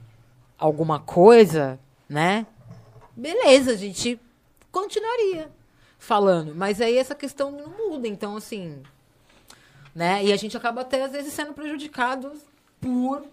alguma 0.58 0.98
coisa, 0.98 1.78
né? 2.08 2.46
Beleza, 3.14 3.72
a 3.72 3.76
gente 3.76 4.18
continuaria 4.80 5.48
falando. 5.98 6.54
Mas 6.54 6.80
aí 6.80 6.98
essa 6.98 7.14
questão 7.14 7.50
não 7.50 7.68
muda. 7.90 8.06
Então, 8.06 8.36
assim. 8.36 8.82
Né? 9.94 10.24
E 10.24 10.32
a 10.32 10.36
gente 10.36 10.56
acaba 10.56 10.82
até, 10.82 11.04
às 11.04 11.12
vezes, 11.12 11.32
sendo 11.32 11.54
prejudicado 11.54 12.32
por, 12.80 13.24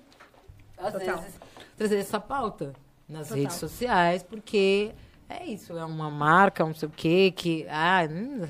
às 0.78 0.94
Total. 0.94 1.18
vezes, 1.18 1.36
trazer 1.78 1.98
essa 1.98 2.20
pauta 2.22 2.72
nas 3.08 3.28
Total. 3.28 3.44
redes 3.44 3.58
sociais, 3.58 4.24
porque. 4.24 4.92
É 5.30 5.46
isso, 5.46 5.76
é 5.76 5.84
uma 5.84 6.12
marca, 6.12 6.64
não 6.64 6.76
sei 6.76 6.88
o 6.88 6.92
quê, 6.96 7.34
que. 7.36 7.66
Ah, 7.70 8.08
hum, 8.10 8.42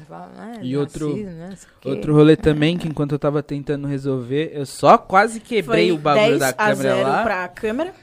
E 0.62 0.76
outro- 0.76 1.10
racismo, 1.12 1.32
né, 1.32 1.48
não 1.50 1.56
sei 1.56 1.70
o 1.70 1.80
quê. 1.80 1.90
Outro 1.90 2.14
rolê 2.14 2.36
também, 2.36 2.78
que 2.78 2.88
enquanto 2.88 3.14
eu 3.14 3.20
tava 3.20 3.42
tentando 3.42 3.88
resolver, 3.88 4.52
eu 4.54 4.66
só 4.66 4.98
quase 4.98 5.40
quebrei 5.40 5.88
Foi 5.90 5.92
o 5.98 5.98
bagulho 5.98 6.38
10 6.38 6.40
da 6.40 6.50
a 6.50 6.54
câmera 6.54 6.96
0 6.96 7.10
lá. 7.10 7.24
pra 7.24 7.48
câmera. 7.48 7.94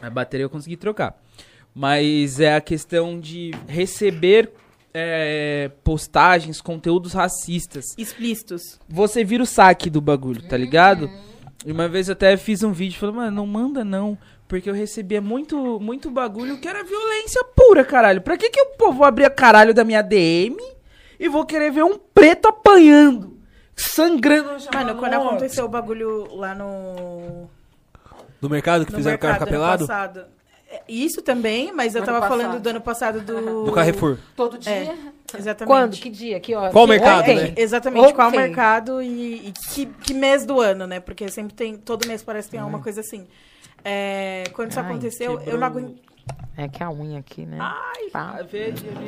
A 0.00 0.08
bateria 0.08 0.44
eu 0.44 0.50
consegui 0.50 0.76
trocar. 0.76 1.20
Mas 1.74 2.38
é 2.40 2.54
a 2.54 2.60
questão 2.60 3.18
de 3.18 3.52
receber 3.66 4.52
é, 4.92 5.70
postagens, 5.82 6.60
conteúdos 6.60 7.12
racistas. 7.12 7.86
Explícitos. 7.96 8.78
Você 8.88 9.24
vira 9.24 9.42
o 9.42 9.46
saque 9.46 9.88
do 9.88 10.00
bagulho, 10.00 10.42
tá 10.42 10.56
ligado? 10.56 11.10
E 11.64 11.72
uma 11.72 11.88
vez 11.88 12.08
eu 12.08 12.12
até 12.12 12.36
fiz 12.36 12.62
um 12.62 12.72
vídeo 12.72 12.98
falando, 12.98 13.16
mano, 13.16 13.36
não 13.36 13.46
manda 13.46 13.84
não. 13.84 14.18
Porque 14.46 14.68
eu 14.68 14.74
recebia 14.74 15.20
muito, 15.20 15.80
muito 15.80 16.10
bagulho 16.10 16.60
que 16.60 16.68
era 16.68 16.84
violência 16.84 17.42
pura, 17.56 17.84
caralho. 17.84 18.20
Pra 18.20 18.36
que 18.36 18.50
que 18.50 18.60
eu 18.60 18.66
pô, 18.76 18.92
vou 18.92 19.06
abrir 19.06 19.24
a 19.24 19.30
caralho 19.30 19.72
da 19.72 19.82
minha 19.82 20.02
DM 20.02 20.58
e 21.18 21.28
vou 21.28 21.46
querer 21.46 21.70
ver 21.70 21.84
um 21.84 21.96
preto 21.96 22.48
apanhando, 22.48 23.38
sangrando 23.74 24.52
no 24.52 24.58
Mano, 24.74 24.96
quando 24.96 25.14
aconteceu 25.14 25.64
o 25.64 25.68
bagulho 25.68 26.34
lá 26.34 26.54
no. 26.54 27.48
Do 28.40 28.50
mercado 28.50 28.84
que 28.84 28.92
no 28.92 28.98
fizeram 28.98 29.14
mercado 29.14 29.30
carro 29.30 29.42
ano 29.42 29.46
capelado? 29.46 29.86
passado. 29.86 30.26
É, 30.72 30.82
Isso 30.88 31.20
também, 31.20 31.70
mas 31.72 31.94
eu 31.94 32.00
Ano 32.02 32.06
tava 32.06 32.20
passado. 32.20 32.40
falando 32.40 32.62
do 32.62 32.68
ano 32.70 32.80
passado 32.80 33.20
do. 33.20 33.64
Do 33.66 33.72
Carrefour. 33.72 34.16
Todo 34.34 34.56
dia. 34.58 34.72
É, 34.72 34.96
exatamente. 35.38 35.66
Quando? 35.66 35.96
Que 35.98 36.08
dia? 36.08 36.40
Que 36.40 36.54
hora? 36.54 36.72
Qual 36.72 36.86
Que- 36.86 36.92
mercado, 36.92 37.20
ontem? 37.20 37.36
né? 37.36 37.54
Exatamente, 37.56 38.14
qual 38.14 38.30
mercado 38.30 39.02
e, 39.02 39.48
e 39.48 39.52
que, 39.70 39.86
que 39.86 40.14
mês 40.14 40.46
do 40.46 40.60
ano, 40.60 40.86
né? 40.86 40.98
Porque 41.00 41.28
sempre 41.28 41.54
tem. 41.54 41.76
Todo 41.76 42.06
mês 42.08 42.22
parece 42.22 42.48
que 42.48 42.52
tem 42.52 42.60
alguma 42.60 42.80
coisa 42.82 43.00
assim. 43.00 43.26
É, 43.84 44.44
quando 44.54 44.70
isso 44.70 44.80
Ai, 44.80 44.86
aconteceu, 44.86 45.32
eu 45.32 45.38
quebrou. 45.38 45.58
não 45.58 45.66
aguento. 45.66 46.00
É 46.56 46.68
que 46.68 46.82
a 46.82 46.90
unha 46.90 47.18
aqui, 47.18 47.44
né? 47.44 47.58
Ai, 47.60 48.10
Pá. 48.12 48.38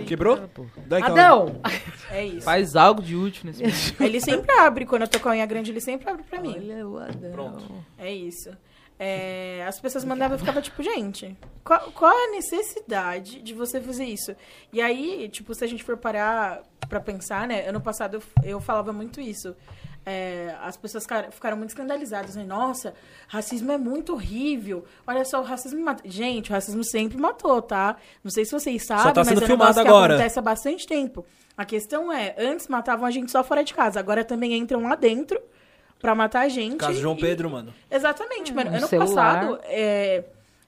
Quebrou? 0.06 0.40
Dá 0.86 0.96
aquela- 0.98 1.12
Adão! 1.20 1.60
é 2.10 2.24
isso. 2.26 2.40
Faz 2.42 2.74
algo 2.74 3.00
de 3.02 3.14
útil 3.14 3.42
nesse 3.46 3.62
momento. 3.62 4.00
Ele 4.02 4.20
sempre 4.20 4.50
abre, 4.58 4.84
quando 4.86 5.02
eu 5.02 5.08
tô 5.08 5.20
com 5.20 5.28
a 5.28 5.32
unha 5.32 5.46
grande, 5.46 5.70
ele 5.70 5.80
sempre 5.80 6.10
abre 6.10 6.24
pra 6.28 6.40
mim. 6.40 6.56
Olha 6.58 6.88
o 6.88 6.98
Adão. 6.98 7.30
Pronto. 7.32 7.84
É 7.98 8.12
isso. 8.12 8.50
É, 9.06 9.62
as 9.68 9.78
pessoas 9.78 10.02
mandavam 10.02 10.34
e 10.34 10.38
ficava 10.40 10.62
tipo, 10.62 10.82
gente, 10.82 11.36
qual, 11.62 11.92
qual 11.92 12.10
é 12.10 12.28
a 12.28 12.30
necessidade 12.30 13.42
de 13.42 13.52
você 13.52 13.78
fazer 13.78 14.06
isso? 14.06 14.34
E 14.72 14.80
aí, 14.80 15.28
tipo, 15.28 15.54
se 15.54 15.62
a 15.62 15.66
gente 15.66 15.84
for 15.84 15.94
parar 15.98 16.62
pra 16.88 17.00
pensar, 17.00 17.46
né? 17.46 17.68
Ano 17.68 17.82
passado 17.82 18.14
eu, 18.14 18.22
eu 18.42 18.60
falava 18.62 18.94
muito 18.94 19.20
isso. 19.20 19.54
É, 20.06 20.56
as 20.62 20.78
pessoas 20.78 21.06
ficaram, 21.30 21.58
muito 21.58 21.68
escandalizadas, 21.68 22.34
né? 22.34 22.44
Nossa, 22.44 22.94
racismo 23.28 23.72
é 23.72 23.76
muito 23.76 24.14
horrível. 24.14 24.86
Olha 25.06 25.22
só, 25.26 25.42
o 25.42 25.44
racismo 25.44 25.84
mata. 25.84 26.02
Gente, 26.06 26.48
o 26.48 26.54
racismo 26.54 26.82
sempre 26.82 27.18
matou, 27.18 27.60
tá? 27.60 27.96
Não 28.22 28.30
sei 28.30 28.46
se 28.46 28.52
vocês 28.52 28.86
sabem, 28.86 29.12
tá 29.12 29.20
mas 29.22 29.38
é 29.38 29.44
um 29.44 29.48
negócio 29.48 29.82
que 29.82 29.88
agora. 29.88 30.14
acontece 30.14 30.38
há 30.38 30.42
bastante 30.42 30.86
tempo. 30.86 31.26
A 31.54 31.66
questão 31.66 32.10
é, 32.10 32.34
antes 32.38 32.68
matavam 32.68 33.04
a 33.04 33.10
gente 33.10 33.30
só 33.30 33.44
fora 33.44 33.62
de 33.62 33.74
casa, 33.74 34.00
agora 34.00 34.24
também 34.24 34.54
entram 34.54 34.82
lá 34.82 34.94
dentro 34.94 35.38
pra 36.04 36.14
matar 36.14 36.40
a 36.42 36.48
gente. 36.48 36.76
Caso 36.76 37.00
João 37.00 37.16
e- 37.16 37.20
Pedro, 37.20 37.48
mano. 37.48 37.72
Exatamente, 37.90 38.52
mano. 38.52 38.70
no 38.70 38.76
Ano 38.76 38.86
celular. 38.86 39.06
passado, 39.40 39.58
é, 39.64 40.22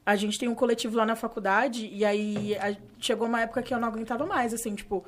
a 0.05 0.17
gente 0.17 0.39
tem 0.39 0.49
um 0.49 0.55
coletivo 0.55 0.97
lá 0.97 1.05
na 1.05 1.15
faculdade, 1.15 1.89
e 1.93 2.05
aí 2.07 2.57
a- 2.57 2.75
chegou 2.99 3.29
uma 3.29 3.43
época 3.43 3.63
que 3.63 3.75
eu 3.75 3.79
não 3.79 3.87
aguentava 3.89 4.25
mais, 4.25 4.55
assim, 4.55 4.75
tipo. 4.75 5.05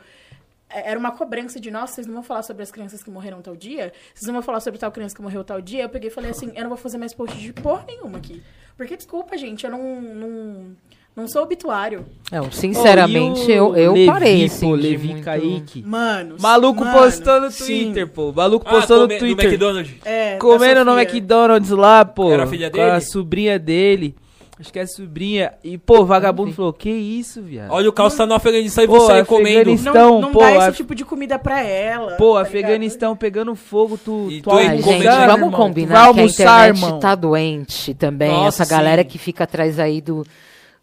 é- 0.70 0.90
Era 0.90 0.98
uma 1.00 1.10
cobrança 1.12 1.58
de, 1.58 1.70
nossa, 1.70 1.94
vocês 1.94 2.06
não 2.06 2.12
vão 2.14 2.22
falar 2.22 2.42
sobre 2.42 2.62
as 2.62 2.70
crianças 2.70 3.02
que 3.02 3.10
morreram 3.10 3.40
tal 3.40 3.56
dia? 3.56 3.90
Vocês 4.14 4.26
não 4.26 4.34
vão 4.34 4.42
falar 4.42 4.60
sobre 4.60 4.78
tal 4.78 4.92
criança 4.92 5.16
que 5.16 5.22
morreu 5.22 5.42
tal 5.42 5.62
dia? 5.62 5.82
Eu 5.84 5.88
peguei 5.88 6.10
e 6.10 6.12
falei 6.12 6.30
assim, 6.30 6.52
eu 6.54 6.60
não 6.62 6.68
vou 6.68 6.76
fazer 6.76 6.98
mais 6.98 7.14
post 7.14 7.38
de 7.38 7.54
porra 7.54 7.84
nenhuma 7.86 8.18
aqui. 8.18 8.42
Porque, 8.76 8.94
desculpa, 8.98 9.34
gente, 9.38 9.64
eu 9.64 9.70
não, 9.70 9.98
não, 10.02 10.76
não 11.18 11.28
sou 11.28 11.42
obituário. 11.42 12.06
Não, 12.30 12.50
sinceramente, 12.50 13.40
Ô, 13.42 13.44
e 13.50 13.60
o 13.60 13.76
eu, 13.76 13.76
eu 13.76 13.92
Levi, 13.92 14.06
parei, 14.06 14.38
pô, 14.40 14.44
assim, 14.54 14.72
Levi 14.74 15.08
muito... 15.08 15.24
Kaique. 15.24 15.82
Mano, 15.86 16.36
Maluco 16.40 16.84
mano, 16.84 16.98
postou 16.98 17.40
no 17.40 17.50
sim. 17.50 17.64
Twitter, 17.84 18.06
pô. 18.08 18.32
Maluco 18.32 18.64
Ah, 18.68 18.70
postou 18.72 18.96
no 19.00 19.02
come- 19.08 19.18
Twitter. 19.18 19.46
McDonald's. 19.46 19.94
É, 20.04 20.36
Comendo 20.36 20.84
no. 20.84 20.98
McDonald's 20.98 21.70
lá, 21.70 22.04
pô. 22.04 22.30
Era 22.32 22.44
a 22.44 22.46
filha 22.46 22.70
Com 22.70 22.80
a 22.80 22.88
dele? 22.90 23.00
sobrinha 23.00 23.58
dele. 23.58 24.14
Acho 24.60 24.72
que 24.72 24.78
é 24.80 24.86
sobrinha. 24.86 25.52
E, 25.62 25.78
pô, 25.78 26.04
vagabundo 26.04 26.52
falou, 26.52 26.72
que 26.72 26.90
isso, 26.90 27.40
viado? 27.40 27.70
Olha 27.70 27.88
o 27.88 27.92
caos 27.92 28.12
tá 28.16 28.26
no 28.26 28.34
Afeganistão 28.34 28.82
e 28.82 28.88
Pô, 28.88 28.98
você 28.98 29.24
comendo. 29.24 29.72
Não, 29.94 30.20
não 30.20 30.32
pô, 30.32 30.40
dá 30.40 30.68
esse 30.68 30.78
tipo 30.78 30.96
de 30.96 31.04
comida 31.04 31.38
pra 31.38 31.62
ela. 31.62 32.16
Pô, 32.16 32.34
tá 32.34 32.40
ligado? 32.42 32.46
Afeganistão 32.48 33.14
pegando 33.16 33.54
fogo, 33.54 33.96
tu, 33.96 34.26
E 34.28 34.42
tu 34.42 34.50
Ai, 34.50 34.78
gente, 34.78 34.82
comendo, 34.82 35.04
vamos 35.04 35.32
irmão. 35.36 35.50
combinar 35.52 36.08
Tu 36.08 36.14
vai 36.14 36.14
que 36.14 36.20
a 36.20 36.24
internet 36.24 36.76
irmão. 36.82 36.98
tá 36.98 37.14
doente 37.14 37.94
também. 37.94 38.32
Nossa, 38.32 38.64
Essa 38.64 38.74
galera 38.76 39.02
sim. 39.02 39.08
que 39.08 39.16
fica 39.18 39.44
atrás 39.44 39.78
aí 39.78 40.00
do, 40.00 40.26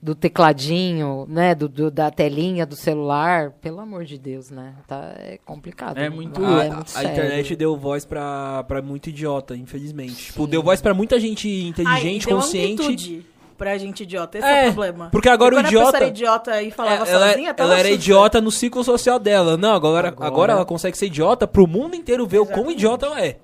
do 0.06 0.14
tecladinho, 0.14 1.26
né? 1.27 1.56
Do, 1.56 1.68
do- 1.68 1.90
da 1.90 2.11
telinha 2.11 2.65
do 2.65 2.76
celular. 2.76 3.52
Pelo 3.61 3.80
amor 3.80 4.06
de 4.06 4.18
Deus, 4.19 4.52
né? 4.52 4.76
Tá, 4.88 5.14
é 5.18 5.40
complicado. 5.44 5.98
É 5.98 6.10
muito- 6.10 6.44
Ah, 6.45 6.60
A, 6.60 6.65
é 6.65 6.69
muito 6.69 6.98
a 6.98 7.03
internet 7.03 7.56
deu 7.56 7.76
voz 7.76 8.06
pra, 8.06 8.64
pra 8.65 8.82
muito 8.82 9.10
idiota, 9.10 9.56
infelizmente. 9.56 10.26
Tipo, 10.27 10.45
deu 10.45 10.61
voz 10.61 10.80
pra 10.82 10.94
muita 10.94 11.19
gente 11.19 11.48
Ai, 11.49 11.69
inteligente, 11.69 12.27
deu 12.27 12.36
consciente. 12.38 12.82
amplitude 12.84 13.26
pra 13.57 13.77
gente 13.77 14.03
idiota. 14.03 14.38
Esse 14.38 14.48
É, 14.48 14.65
é, 14.65 14.69
o 14.69 14.73
problema. 14.73 15.10
porque 15.11 15.27
agora 15.30 15.56
o 15.56 15.60
idiota- 15.60 15.88
A 15.88 15.91
pessoa 15.91 15.98
era 16.03 16.07
idiota 16.07 16.61
e 16.61 16.72
falava 16.72 17.06
É, 17.07 17.11
ela, 17.11 17.27
sozinha, 17.30 17.53
tava 17.53 17.69
ela 17.72 17.80
era 17.80 17.90
idiota 17.90 18.40
no 18.41 18.52
ciclo 18.52 18.84
social 18.84 19.18
dela. 19.18 19.57
Não, 19.57 19.73
agora, 19.73 20.10
agora... 20.10 20.27
Agora- 20.27 20.53
ela 20.53 20.65
consegue 20.65 20.98
ser 20.98 21.07
idiota 21.07 21.48
pro 21.48 21.65
mundo 21.65 21.95
inteiro 21.95 22.27
ver 22.27 22.40
o 22.40 22.45
quão 22.45 22.69
idiota 22.69 23.07
ela 23.07 23.19
é. 23.26 23.38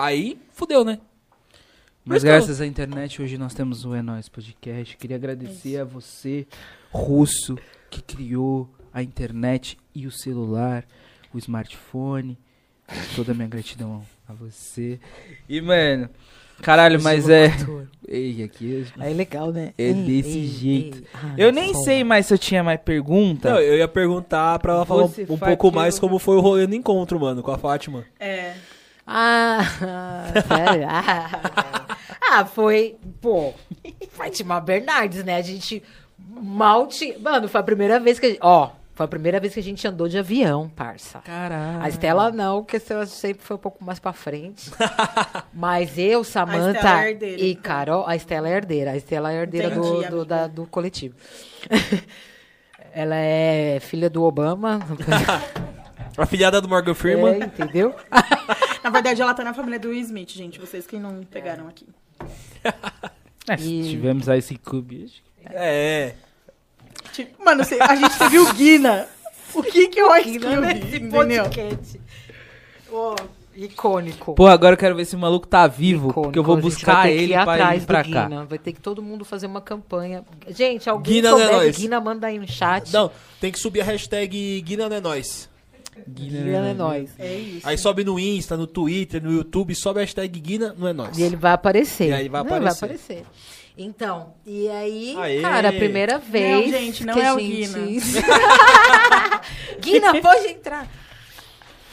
Aí, 0.00 0.38
fudeu, 0.52 0.84
né? 0.84 0.98
Mas 2.04 2.22
Mas 2.22 2.24
graças 2.24 2.60
à 2.60 2.66
internet, 2.66 3.22
hoje 3.22 3.38
nós 3.38 3.54
temos 3.54 3.84
o 3.84 3.94
É 3.94 4.02
Nóis 4.02 4.28
Podcast. 4.28 4.96
Queria 4.96 5.16
agradecer 5.16 5.78
a 5.78 5.84
você, 5.84 6.46
russo, 6.90 7.56
que 7.90 8.02
criou 8.02 8.68
a 8.92 9.02
internet 9.02 9.78
e 9.94 10.06
o 10.06 10.10
celular, 10.10 10.84
o 11.32 11.38
smartphone. 11.38 12.36
Toda 13.14 13.30
a 13.30 13.34
minha 13.34 13.46
gratidão 13.48 14.02
a 14.28 14.32
você. 14.34 14.98
E, 15.48 15.60
mano, 15.60 16.10
caralho, 16.60 17.00
mas 17.00 17.28
é. 17.28 17.52
Ei, 18.06 18.42
aqui 18.42 18.84
É 19.00 19.08
legal, 19.10 19.52
né? 19.52 19.72
É 19.78 19.92
desse 19.92 20.44
jeito. 20.46 21.02
Ai, 21.14 21.34
Eu 21.38 21.52
nem 21.52 21.72
sei 21.84 22.02
mais 22.02 22.26
se 22.26 22.34
eu 22.34 22.38
tinha 22.38 22.64
mais 22.64 22.80
pergunta. 22.80 23.48
Não, 23.52 23.60
eu 23.60 23.78
ia 23.78 23.86
perguntar 23.88 24.58
pra 24.58 24.72
ela 24.74 24.84
falar 24.84 25.04
um, 25.04 25.06
um 25.06 25.36
faz 25.36 25.38
pouco 25.38 25.70
que 25.70 25.76
mais 25.76 25.94
eu- 25.94 26.00
como 26.00 26.18
foi 26.18 26.36
o 26.36 26.40
rolê 26.40 26.66
no 26.66 26.74
encontro, 26.74 27.18
mano, 27.20 27.42
com 27.44 27.52
a 27.52 27.56
Fátima. 27.58 28.04
É. 28.18 28.54
Ah, 29.06 29.60
sério? 30.48 30.86
Ah, 30.88 31.86
ah, 32.32 32.44
foi, 32.44 32.96
pô, 33.20 33.52
Fátima 34.10 34.60
Bernardes, 34.60 35.24
né? 35.24 35.36
A 35.36 35.42
gente 35.42 35.82
mal 36.18 36.86
tinha... 36.86 37.18
Mano, 37.18 37.48
foi 37.48 37.60
a 37.60 37.64
primeira 37.64 38.00
vez 38.00 38.18
que 38.18 38.26
a 38.26 38.28
gente... 38.30 38.38
Ó, 38.40 38.70
foi 38.94 39.04
a 39.04 39.08
primeira 39.08 39.40
vez 39.40 39.54
que 39.54 39.60
a 39.60 39.62
gente 39.62 39.86
andou 39.86 40.08
de 40.08 40.18
avião, 40.18 40.68
parça. 40.68 41.20
Caralho. 41.20 41.82
A 41.82 41.88
Estela 41.88 42.30
não, 42.30 42.62
porque 42.62 42.80
ela 42.90 43.06
sempre 43.06 43.42
foi 43.42 43.56
um 43.56 43.60
pouco 43.60 43.84
mais 43.84 43.98
pra 43.98 44.12
frente. 44.12 44.70
Mas 45.52 45.98
eu, 45.98 46.22
Estela 46.22 46.46
Samantha 46.46 46.88
é 46.88 47.10
herdeira, 47.10 47.42
e 47.42 47.50
então. 47.52 47.62
Carol... 47.62 48.06
A 48.06 48.16
Estela 48.16 48.48
é 48.48 48.52
herdeira. 48.52 48.90
A 48.92 48.96
Estela 48.96 49.32
é 49.32 49.36
herdeira 49.36 49.70
do, 49.70 49.80
Entendi, 49.80 50.08
do, 50.08 50.16
amiga. 50.16 50.24
da- 50.24 50.46
do 50.46 50.66
coletivo. 50.66 51.14
ela 52.92 53.16
é 53.16 53.78
filha 53.80 54.08
do 54.08 54.22
Obama. 54.22 54.80
A 56.16 56.26
filhada 56.26 56.60
do 56.60 56.68
Morgan 56.68 56.94
Freeman. 56.94 57.42
É, 57.42 57.46
entendeu? 57.46 57.94
Na 58.84 58.90
verdade, 58.90 59.22
ela 59.22 59.32
tá 59.32 59.42
na 59.42 59.54
família 59.54 59.78
do 59.78 59.88
Will 59.88 60.00
Smith, 60.00 60.30
gente. 60.30 60.60
Vocês 60.60 60.86
que 60.86 60.98
não 60.98 61.22
pegaram 61.24 61.66
aqui. 61.66 61.86
É, 63.48 63.54
E- 63.56 63.90
tivemos 63.90 64.28
a 64.28 64.36
esse 64.36 64.54
clube. 64.56 65.04
acho 65.04 65.14
que- 65.14 65.56
É. 65.56 66.14
Tipo, 67.12 67.44
mano, 67.44 67.62
a 67.62 67.96
gente 67.96 68.16
teve 68.18 68.38
o 68.38 68.52
Guina. 68.54 69.08
O 69.52 69.62
que 69.62 69.88
que 69.88 69.98
é 69.98 70.06
o 70.06 70.16
Ice 70.16 70.38
Cube? 70.38 70.56
Nesse 70.60 71.00
podcast. 71.10 72.00
Ó, 72.90 73.16
icônico. 73.56 74.34
Pô, 74.34 74.46
agora 74.46 74.74
eu 74.74 74.78
quero 74.78 74.94
ver 74.94 75.04
se 75.04 75.16
o 75.16 75.18
maluco 75.18 75.46
tá 75.46 75.66
vivo, 75.66 76.08
Icônico. 76.10 76.22
porque 76.22 76.38
eu 76.38 76.44
vou 76.44 76.56
buscar 76.56 77.02
que 77.02 77.08
ele 77.12 77.32
ir 77.34 77.42
pra 77.42 77.54
atrás 77.54 77.82
ir 77.82 77.86
pra 77.86 78.02
cá. 78.04 78.24
Guina. 78.28 78.44
Vai 78.46 78.58
ter 78.58 78.72
que 78.72 78.80
todo 78.80 79.02
mundo 79.02 79.24
fazer 79.24 79.46
uma 79.46 79.60
campanha. 79.60 80.24
Gente, 80.48 80.88
alguém 80.88 81.14
Guina 81.14 81.28
é 81.28 81.30
souber 81.32 81.52
nós. 81.52 81.76
Guina, 81.76 82.00
manda 82.00 82.26
aí 82.28 82.38
no 82.38 82.46
chat. 82.48 82.92
Não, 82.92 83.10
tem 83.40 83.50
que 83.52 83.58
subir 83.58 83.80
a 83.80 83.84
hashtag 83.84 84.60
Guina 84.62 84.88
não 84.88 84.96
é 84.96 85.00
nós. 85.00 85.50
Guina 86.08 86.68
é 86.68 86.74
nóis. 86.74 87.10
É 87.18 87.34
isso. 87.34 87.68
Aí 87.68 87.76
sobe 87.76 88.04
no 88.04 88.18
Insta, 88.18 88.56
no 88.56 88.66
Twitter, 88.66 89.22
no 89.22 89.32
YouTube, 89.32 89.74
sobe 89.74 90.00
a 90.00 90.02
hashtag 90.02 90.40
Guina 90.40 90.74
não 90.76 90.88
é 90.88 90.92
nós. 90.92 91.18
E 91.18 91.22
ele 91.22 91.36
vai 91.36 91.52
aparecer. 91.52 92.08
E 92.08 92.12
aí 92.12 92.28
vai 92.28 92.42
Não, 92.42 92.46
aparecer. 92.50 92.84
aparecer. 92.84 93.24
Então, 93.76 94.34
e 94.44 94.68
aí, 94.68 95.16
Aê. 95.16 95.40
cara, 95.40 95.68
a 95.70 95.72
primeira 95.72 96.18
vez. 96.18 96.70
gente, 96.70 97.06
não 97.06 97.14
que 97.14 97.20
é 97.20 97.28
a 97.28 97.34
o 97.34 97.38
gente... 97.38 97.68
Guina. 97.68 99.40
Guina, 99.80 100.20
pode 100.20 100.46
entrar. 100.48 100.88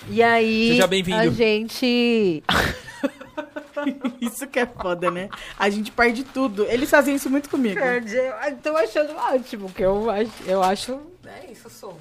E 0.09 0.21
aí, 0.23 0.69
Seja 0.71 0.87
bem-vindo. 0.87 1.17
a 1.19 1.27
gente. 1.29 2.43
Isso 4.19 4.45
que 4.47 4.59
é 4.59 4.65
foda, 4.65 5.09
né? 5.09 5.29
A 5.57 5.69
gente 5.69 5.89
perde 5.91 6.25
tudo. 6.25 6.65
Eles 6.65 6.89
fazem 6.89 7.15
isso 7.15 7.29
muito 7.29 7.49
comigo. 7.49 7.79
Perde. 7.79 8.13
Eu 8.13 8.57
tô 8.61 8.75
achando 8.75 9.15
ótimo, 9.15 9.71
que 9.71 9.81
eu 9.81 10.09
acho. 10.09 10.31
Eu 10.45 10.61
acho 10.61 10.99
é 11.25 11.51
isso, 11.51 11.69
sou. 11.69 11.97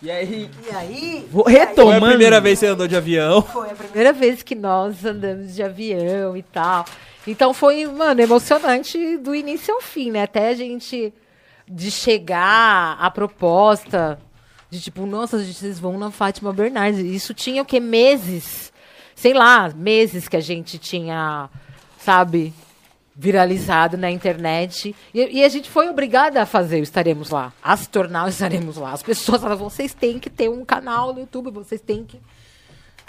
E 0.00 0.10
aí, 0.10 0.48
E 0.70 0.74
aí, 0.76 1.26
vou 1.30 1.44
Foi 1.44 1.56
a 1.56 1.64
retomando. 1.66 2.06
primeira 2.06 2.40
vez 2.40 2.58
que 2.58 2.66
você 2.66 2.72
andou 2.72 2.86
de 2.86 2.96
avião. 2.96 3.42
foi 3.42 3.70
a 3.70 3.74
primeira 3.74 4.12
vez 4.12 4.42
que 4.42 4.54
nós 4.54 5.04
andamos 5.04 5.54
de 5.54 5.62
avião 5.62 6.36
e 6.36 6.42
tal. 6.42 6.84
Então 7.26 7.52
foi, 7.52 7.84
mano, 7.86 8.20
emocionante 8.20 9.16
do 9.18 9.34
início 9.34 9.74
ao 9.74 9.80
fim, 9.80 10.10
né? 10.12 10.22
Até 10.22 10.48
a 10.50 10.54
gente 10.54 11.12
de 11.66 11.90
chegar 11.90 12.96
a 13.00 13.10
proposta 13.10 14.18
de 14.70 14.80
tipo, 14.80 15.04
nossa, 15.04 15.42
gente, 15.42 15.56
vocês 15.58 15.78
vão 15.80 15.98
na 15.98 16.10
Fátima 16.10 16.52
Bernardes. 16.52 17.00
Isso 17.00 17.34
tinha 17.34 17.62
o 17.62 17.64
quê? 17.64 17.80
Meses. 17.80 18.72
Sei 19.14 19.34
lá, 19.34 19.68
meses 19.74 20.28
que 20.28 20.36
a 20.36 20.40
gente 20.40 20.78
tinha, 20.78 21.50
sabe, 21.98 22.54
viralizado 23.18 23.96
na 23.96 24.08
internet. 24.08 24.94
E, 25.12 25.40
e 25.40 25.44
a 25.44 25.48
gente 25.48 25.68
foi 25.68 25.88
obrigada 25.88 26.40
a 26.40 26.46
fazer 26.46 26.78
o 26.78 26.84
Estaremos 26.84 27.30
Lá. 27.30 27.52
A 27.60 27.76
se 27.76 27.88
tornar 27.88 28.26
o 28.26 28.28
Estaremos 28.28 28.76
Lá. 28.76 28.92
As 28.92 29.02
pessoas 29.02 29.42
falavam, 29.42 29.68
vocês 29.68 29.92
têm 29.92 30.20
que 30.20 30.30
ter 30.30 30.48
um 30.48 30.64
canal 30.64 31.12
no 31.12 31.18
YouTube, 31.18 31.50
vocês 31.50 31.80
têm 31.80 32.04
que 32.04 32.20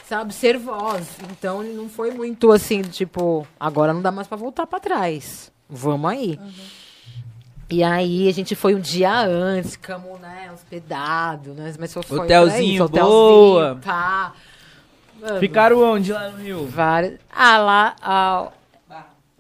sabe, 0.08 0.34
ser 0.34 0.58
voz. 0.58 1.08
Então 1.32 1.62
não 1.62 1.88
foi 1.88 2.10
muito 2.10 2.52
assim, 2.52 2.82
tipo, 2.82 3.46
agora 3.60 3.94
não 3.94 4.02
dá 4.02 4.12
mais 4.12 4.28
pra 4.28 4.36
voltar 4.36 4.66
pra 4.66 4.80
trás. 4.80 5.52
Vamos 5.70 6.10
aí. 6.10 6.40
E 7.70 7.84
aí 7.84 8.28
a 8.28 8.34
gente 8.34 8.56
foi 8.56 8.74
um 8.74 8.80
dia 8.80 9.22
antes, 9.22 9.74
ficamos, 9.74 10.20
né, 10.20 10.50
hospedado, 10.52 11.54
né? 11.54 11.72
Mas 11.78 11.92
só 11.92 12.02
foi 12.02 12.22
Hotelzinho, 12.22 12.86
isso, 12.86 12.90
boa. 12.90 13.80
Tá. 13.80 14.34
Mano, 15.22 15.40
Ficaram 15.40 15.80
onde 15.84 16.12
lá 16.12 16.30
no 16.30 16.38
Rio? 16.38 16.66
várias. 16.66 17.20
Ah, 17.32 17.58
lá. 17.60 17.96
ah, 18.02 18.52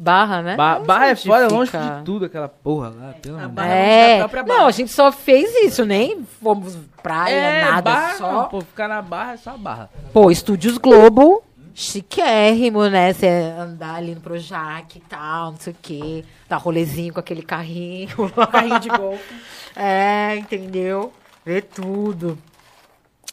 Barra, 0.01 0.41
né? 0.41 0.55
Ba 0.55 0.79
Não 0.79 0.85
Barra 0.85 1.07
é 1.09 1.15
foda, 1.15 1.45
onde 1.45 1.53
longe 1.53 1.71
fica. 1.71 1.97
de 1.97 2.03
tudo 2.05 2.25
aquela 2.25 2.47
porra 2.47 2.87
lá, 2.89 3.13
pelo 3.21 3.35
amor 3.37 3.49
de 3.49 3.53
Barra 3.55 3.67
É, 3.73 4.13
da 4.13 4.19
própria 4.19 4.43
Barra. 4.43 4.59
não, 4.61 4.67
a 4.67 4.71
gente 4.71 4.91
só 4.91 5.11
fez 5.11 5.53
isso, 5.65 5.85
nem 5.85 6.23
fomos 6.41 6.77
praia, 7.03 7.33
É, 7.35 7.65
nada, 7.65 7.81
barra, 7.91 8.13
só. 8.15 8.31
não, 8.31 8.45
pô, 8.47 8.61
ficar 8.61 8.87
na 8.87 9.01
barra 9.01 9.33
é 9.33 9.37
só 9.37 9.57
barra. 9.57 9.89
Pô, 10.13 10.31
Estúdios 10.31 10.77
Globo, 10.77 11.43
chiquérrimo, 11.75 12.85
né? 12.87 13.11
Você 13.13 13.27
andar 13.27 13.95
ali 13.95 14.15
no 14.15 14.21
Projac 14.21 14.97
e 14.97 15.01
tal, 15.01 15.51
não 15.51 15.57
sei 15.59 15.73
o 15.73 15.75
quê. 15.81 16.25
Dar 16.47 16.57
rolezinho 16.57 17.13
com 17.13 17.19
aquele 17.19 17.41
carrinho. 17.41 18.09
Carrinho 18.51 18.79
de 18.79 18.89
golfe. 18.89 19.33
É, 19.75 20.35
entendeu? 20.35 21.13
Ver 21.45 21.61
tudo. 21.63 22.37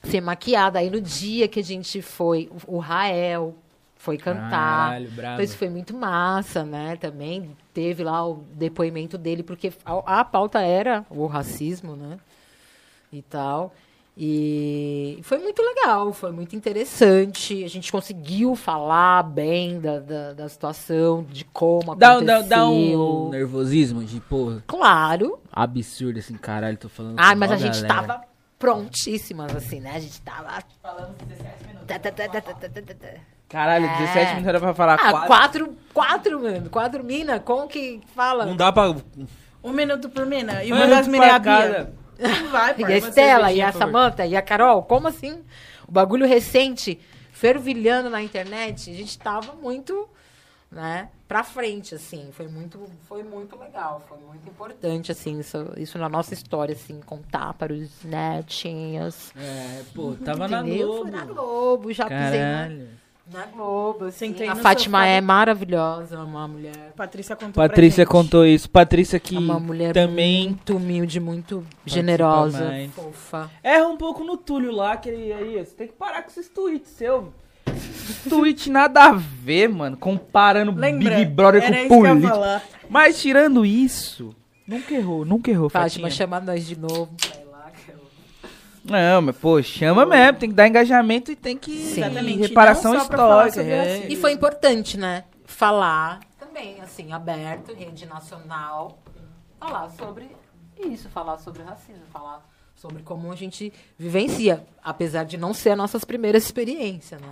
Ser 0.05 0.21
maquiada. 0.21 0.79
Aí 0.79 0.91
no 0.91 1.01
dia 1.01 1.49
que 1.49 1.59
a 1.59 1.65
gente 1.65 2.01
foi, 2.03 2.49
o 2.69 2.77
o 2.77 2.79
Rael 2.79 3.55
foi 4.07 4.17
cantar. 4.17 4.51
Caralho, 4.51 5.11
bravo. 5.11 5.35
Então 5.35 5.45
isso 5.45 5.57
foi 5.59 5.69
muito 5.69 5.95
massa, 5.97 6.65
né? 6.65 6.97
Também 6.97 7.51
teve 7.75 8.05
lá 8.05 8.25
o 8.27 8.45
depoimento 8.55 9.19
dele, 9.19 9.43
porque 9.43 9.73
a, 9.85 10.21
a 10.21 10.25
pauta 10.25 10.61
era 10.61 11.05
o 11.11 11.27
racismo, 11.27 11.97
né? 11.97 12.19
E 13.13 13.21
tal. 13.21 13.75
E 14.17 15.19
foi 15.25 15.39
muito 15.39 15.61
legal, 15.61 16.13
foi 16.13 16.31
muito 16.33 16.55
interessante. 16.57 17.63
A 17.65 17.69
gente 17.69 17.91
conseguiu 17.93 18.55
falar 18.55 19.23
bem 19.25 19.79
da, 19.81 19.99
da, 19.99 20.33
da 20.33 20.49
situação, 20.49 21.25
de 21.29 21.45
como 21.45 21.95
Dá, 21.95 22.13
aconteceu. 22.17 22.43
dá, 22.43 22.57
dá 22.57 22.69
um 22.71 23.29
nervosismo 23.29 24.03
de, 24.05 24.21
porra, 24.21 24.63
Claro. 24.67 25.39
absurdo 25.53 26.19
assim, 26.19 26.35
caralho, 26.35 26.79
tô 26.79 26.89
falando 26.89 27.17
Ai, 27.19 27.35
com 27.35 27.41
mas 27.41 27.51
mó 27.51 27.55
a 27.57 27.59
gente 27.59 27.83
galera. 27.83 28.07
tava 28.07 28.25
prontíssimas, 28.59 29.55
assim, 29.55 29.81
né? 29.81 29.93
A 29.97 30.01
gente 30.01 30.19
tava. 30.23 30.63
Falamos 30.81 31.15
17 31.19 31.67
minutos. 31.67 31.87
Tá, 31.87 31.99
tá, 31.99 32.11
tá, 32.13 33.36
Caralho, 33.49 33.87
É. 33.87 33.99
17 33.99 34.27
minutos 34.31 34.49
era 34.49 34.61
pra 34.61 34.75
falar 34.75 34.95
Ah, 34.95 35.11
quatro. 35.11 35.27
quatro, 35.27 35.77
quatro, 35.95 36.43
mano. 36.43 36.69
Quatro 36.71 37.05
mina. 37.05 37.39
Como 37.41 37.69
que 37.69 38.01
fala? 38.15 38.45
Não 38.47 38.57
dá 38.57 38.73
pra. 38.73 38.95
Um 39.63 39.73
minuto 39.73 40.09
por 40.09 40.27
mina. 40.27 40.65
E 40.65 40.73
Um 40.73 40.77
uma 40.77 40.87
das 40.87 41.07
minas 41.09 41.29
é 41.29 41.31
a 41.33 41.39
Bia. 41.39 41.93
vai, 42.51 42.75
E 42.79 42.85
a 42.85 42.97
Estela, 42.97 43.53
e 43.53 43.61
a. 43.63 43.73
Samanta, 43.73 44.27
e 44.27 44.35
a 44.37 44.43
Carol, 44.43 44.83
como 44.83 45.07
assim? 45.09 45.45
O 45.87 45.93
bagulho 45.93 46.27
recente, 46.27 46.99
fervilhando 47.33 48.11
na 48.11 48.21
internet, 48.23 48.91
a 48.91 48.95
gente 48.95 49.17
tava 49.19 49.53
muito, 49.55 50.09
né, 50.71 51.09
pra 51.29 51.45
frente, 51.45 51.95
assim. 51.95 52.31
Foi 52.33 52.49
muito, 52.49 52.85
foi 53.09 53.23
muito 53.23 53.57
legal, 53.57 54.03
foi 54.09 54.19
muito 54.19 54.49
importante, 54.49 55.13
assim, 55.13 55.39
isso, 55.39 55.73
isso 55.77 55.99
na 55.99 56.09
nossa 56.09 56.35
história, 56.35 56.73
assim, 56.75 57.01
contar 57.07 57.53
para 57.55 57.73
os 57.73 58.03
netinhos. 58.03 59.31
É, 59.37 59.83
pô, 59.95 60.15
tava 60.25 60.49
na? 60.49 60.63
Globo. 60.63 61.03
Foi 61.03 61.11
na 61.13 61.25
Globo, 61.25 61.93
já 61.93 62.05
pisei 62.07 62.41
na, 62.41 62.53
Caralho. 62.63 62.89
Na 63.33 63.45
Globo, 63.47 64.05
assim. 64.07 64.29
Sentei 64.29 64.49
A 64.49 64.55
Fátima 64.55 64.99
sofá. 64.99 65.07
é 65.09 65.21
maravilhosa, 65.21 66.15
é 66.15 66.19
uma 66.19 66.47
mulher. 66.47 66.93
Patrícia 66.97 67.35
contou 67.35 67.53
pra 67.55 67.69
Patrícia 67.69 68.05
gente. 68.05 68.11
contou 68.13 68.47
isso. 68.47 68.71
Patrícia 68.71 69.19
que 69.19 69.35
É 69.35 69.39
uma 69.39 69.59
mulher 69.59 69.93
também 69.95 70.49
muito 70.51 70.77
humilde, 70.77 71.19
muito 71.19 71.67
generosa, 71.85 72.67
mais. 72.67 72.91
fofa. 72.93 73.51
erra 73.65 73.89
um 73.89 73.97
pouco 73.97 74.23
no 74.23 74.37
Túlio 74.37 74.71
lá, 74.71 74.97
que 74.97 75.09
ele 75.09 75.33
aí, 75.33 75.55
você 75.65 75.75
tem 75.75 75.87
que 75.89 75.95
parar 75.95 76.23
com 76.23 76.31
esses 76.31 76.49
tweets 76.49 76.89
seu. 76.91 77.33
Tweet 78.29 78.71
nada 78.71 79.07
a 79.07 79.13
ver, 79.13 79.69
mano, 79.69 79.97
comparando 79.97 80.73
Lembra? 80.73 81.17
Big 81.17 81.25
Brother 81.27 81.89
com 81.89 81.99
político. 82.03 82.39
Mas 82.89 83.21
tirando 83.21 83.67
isso, 83.67 84.35
nunca 84.67 84.95
errou, 84.95 85.25
nunca 85.25 85.51
errou, 85.51 85.69
Fátima, 85.69 86.09
Fatinha. 86.09 86.11
chama 86.17 86.41
nós 86.41 86.65
de 86.65 86.79
novo 86.79 87.11
pra 87.21 87.41
ir 87.41 87.45
lá. 87.51 87.71
que 87.73 87.91
eu- 87.91 87.99
Não, 88.89 89.23
mas 89.23 89.37
pô, 89.37 89.63
chama 89.63 90.07
mesmo, 90.07 90.39
tem 90.39 90.49
que 90.51 90.55
dar 90.55 90.69
engajamento 90.69 91.31
e 91.33 91.37
tem 91.37 91.57
que 91.57 91.71
Sim. 91.77 92.01
Exatamente, 92.03 92.39
reparação 92.41 92.97
histórica. 92.97 93.63
é. 93.63 94.07
E 94.09 94.17
foi 94.17 94.33
importante, 94.33 94.97
né? 94.99 95.25
Falar 95.45 96.21
também, 96.39 96.81
assim, 96.81 97.13
aberto, 97.13 97.75
rede 97.75 98.07
nacional, 98.07 98.99
falar 99.59 99.91
sobre 99.91 100.31
isso, 100.79 101.09
falar 101.09 101.39
sobre 101.39 101.63
racismo, 101.63 102.05
falar 102.13 102.47
sobre 102.75 103.03
como 103.03 103.31
a 103.33 103.37
gente 103.37 103.73
vivencia, 103.99 104.65
apesar 104.83 105.25
de 105.25 105.37
não 105.37 105.53
ser 105.55 105.71
as 105.71 105.79
nossas 105.79 106.05
primeiras 106.05 106.45
experiências, 106.45 107.21
né? 107.21 107.29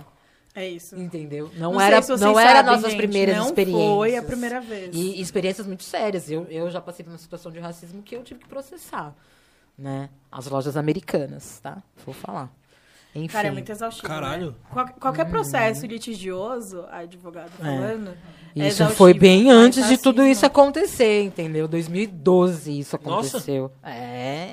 É 0.55 0.69
isso. 0.69 0.95
Entendeu? 0.95 1.51
Não, 1.57 1.73
Não 1.73 1.81
era, 1.81 1.99
não 2.17 2.39
era 2.39 2.63
nossas 2.63 2.91
gente, 2.91 2.97
primeiras 2.97 3.35
não 3.35 3.47
experiências. 3.47 3.93
foi 3.95 4.15
a 4.15 4.23
primeira 4.23 4.61
vez. 4.61 4.95
E 4.95 5.19
experiências 5.19 5.67
muito 5.67 5.83
sérias. 5.83 6.31
Eu, 6.31 6.45
eu 6.49 6.71
já 6.71 6.79
passei 6.79 7.03
por 7.03 7.11
uma 7.11 7.17
situação 7.17 7.51
de 7.51 7.59
racismo 7.59 8.01
que 8.01 8.15
eu 8.15 8.23
tive 8.23 8.39
que 8.39 8.47
processar, 8.47 9.13
né? 9.77 10.09
As 10.31 10.47
lojas 10.47 10.75
americanas, 10.77 11.59
tá? 11.61 11.81
Vou 12.05 12.13
falar. 12.13 12.49
Enfim. 13.13 13.27
Cara, 13.27 13.47
é 13.47 13.51
muito 13.51 13.71
exaustivo. 13.71 14.05
Caralho. 14.07 14.47
Né? 14.47 14.55
Qual- 14.71 14.89
qualquer 14.99 15.25
processo 15.29 15.85
litigioso, 15.85 16.85
a 16.91 16.97
advogado 16.99 17.49
falando. 17.51 18.09
é 18.09 18.13
Isso 18.67 18.67
exaustivo, 18.83 18.97
foi 18.97 19.13
bem 19.13 19.49
antes 19.49 19.87
de 19.87 19.97
tudo 19.97 20.21
isso 20.25 20.45
acontecer, 20.45 21.23
entendeu? 21.23 21.65
2012 21.67 22.79
isso 22.79 22.99
Nossa. 23.05 23.27
aconteceu. 23.37 23.71
É. 23.81 24.49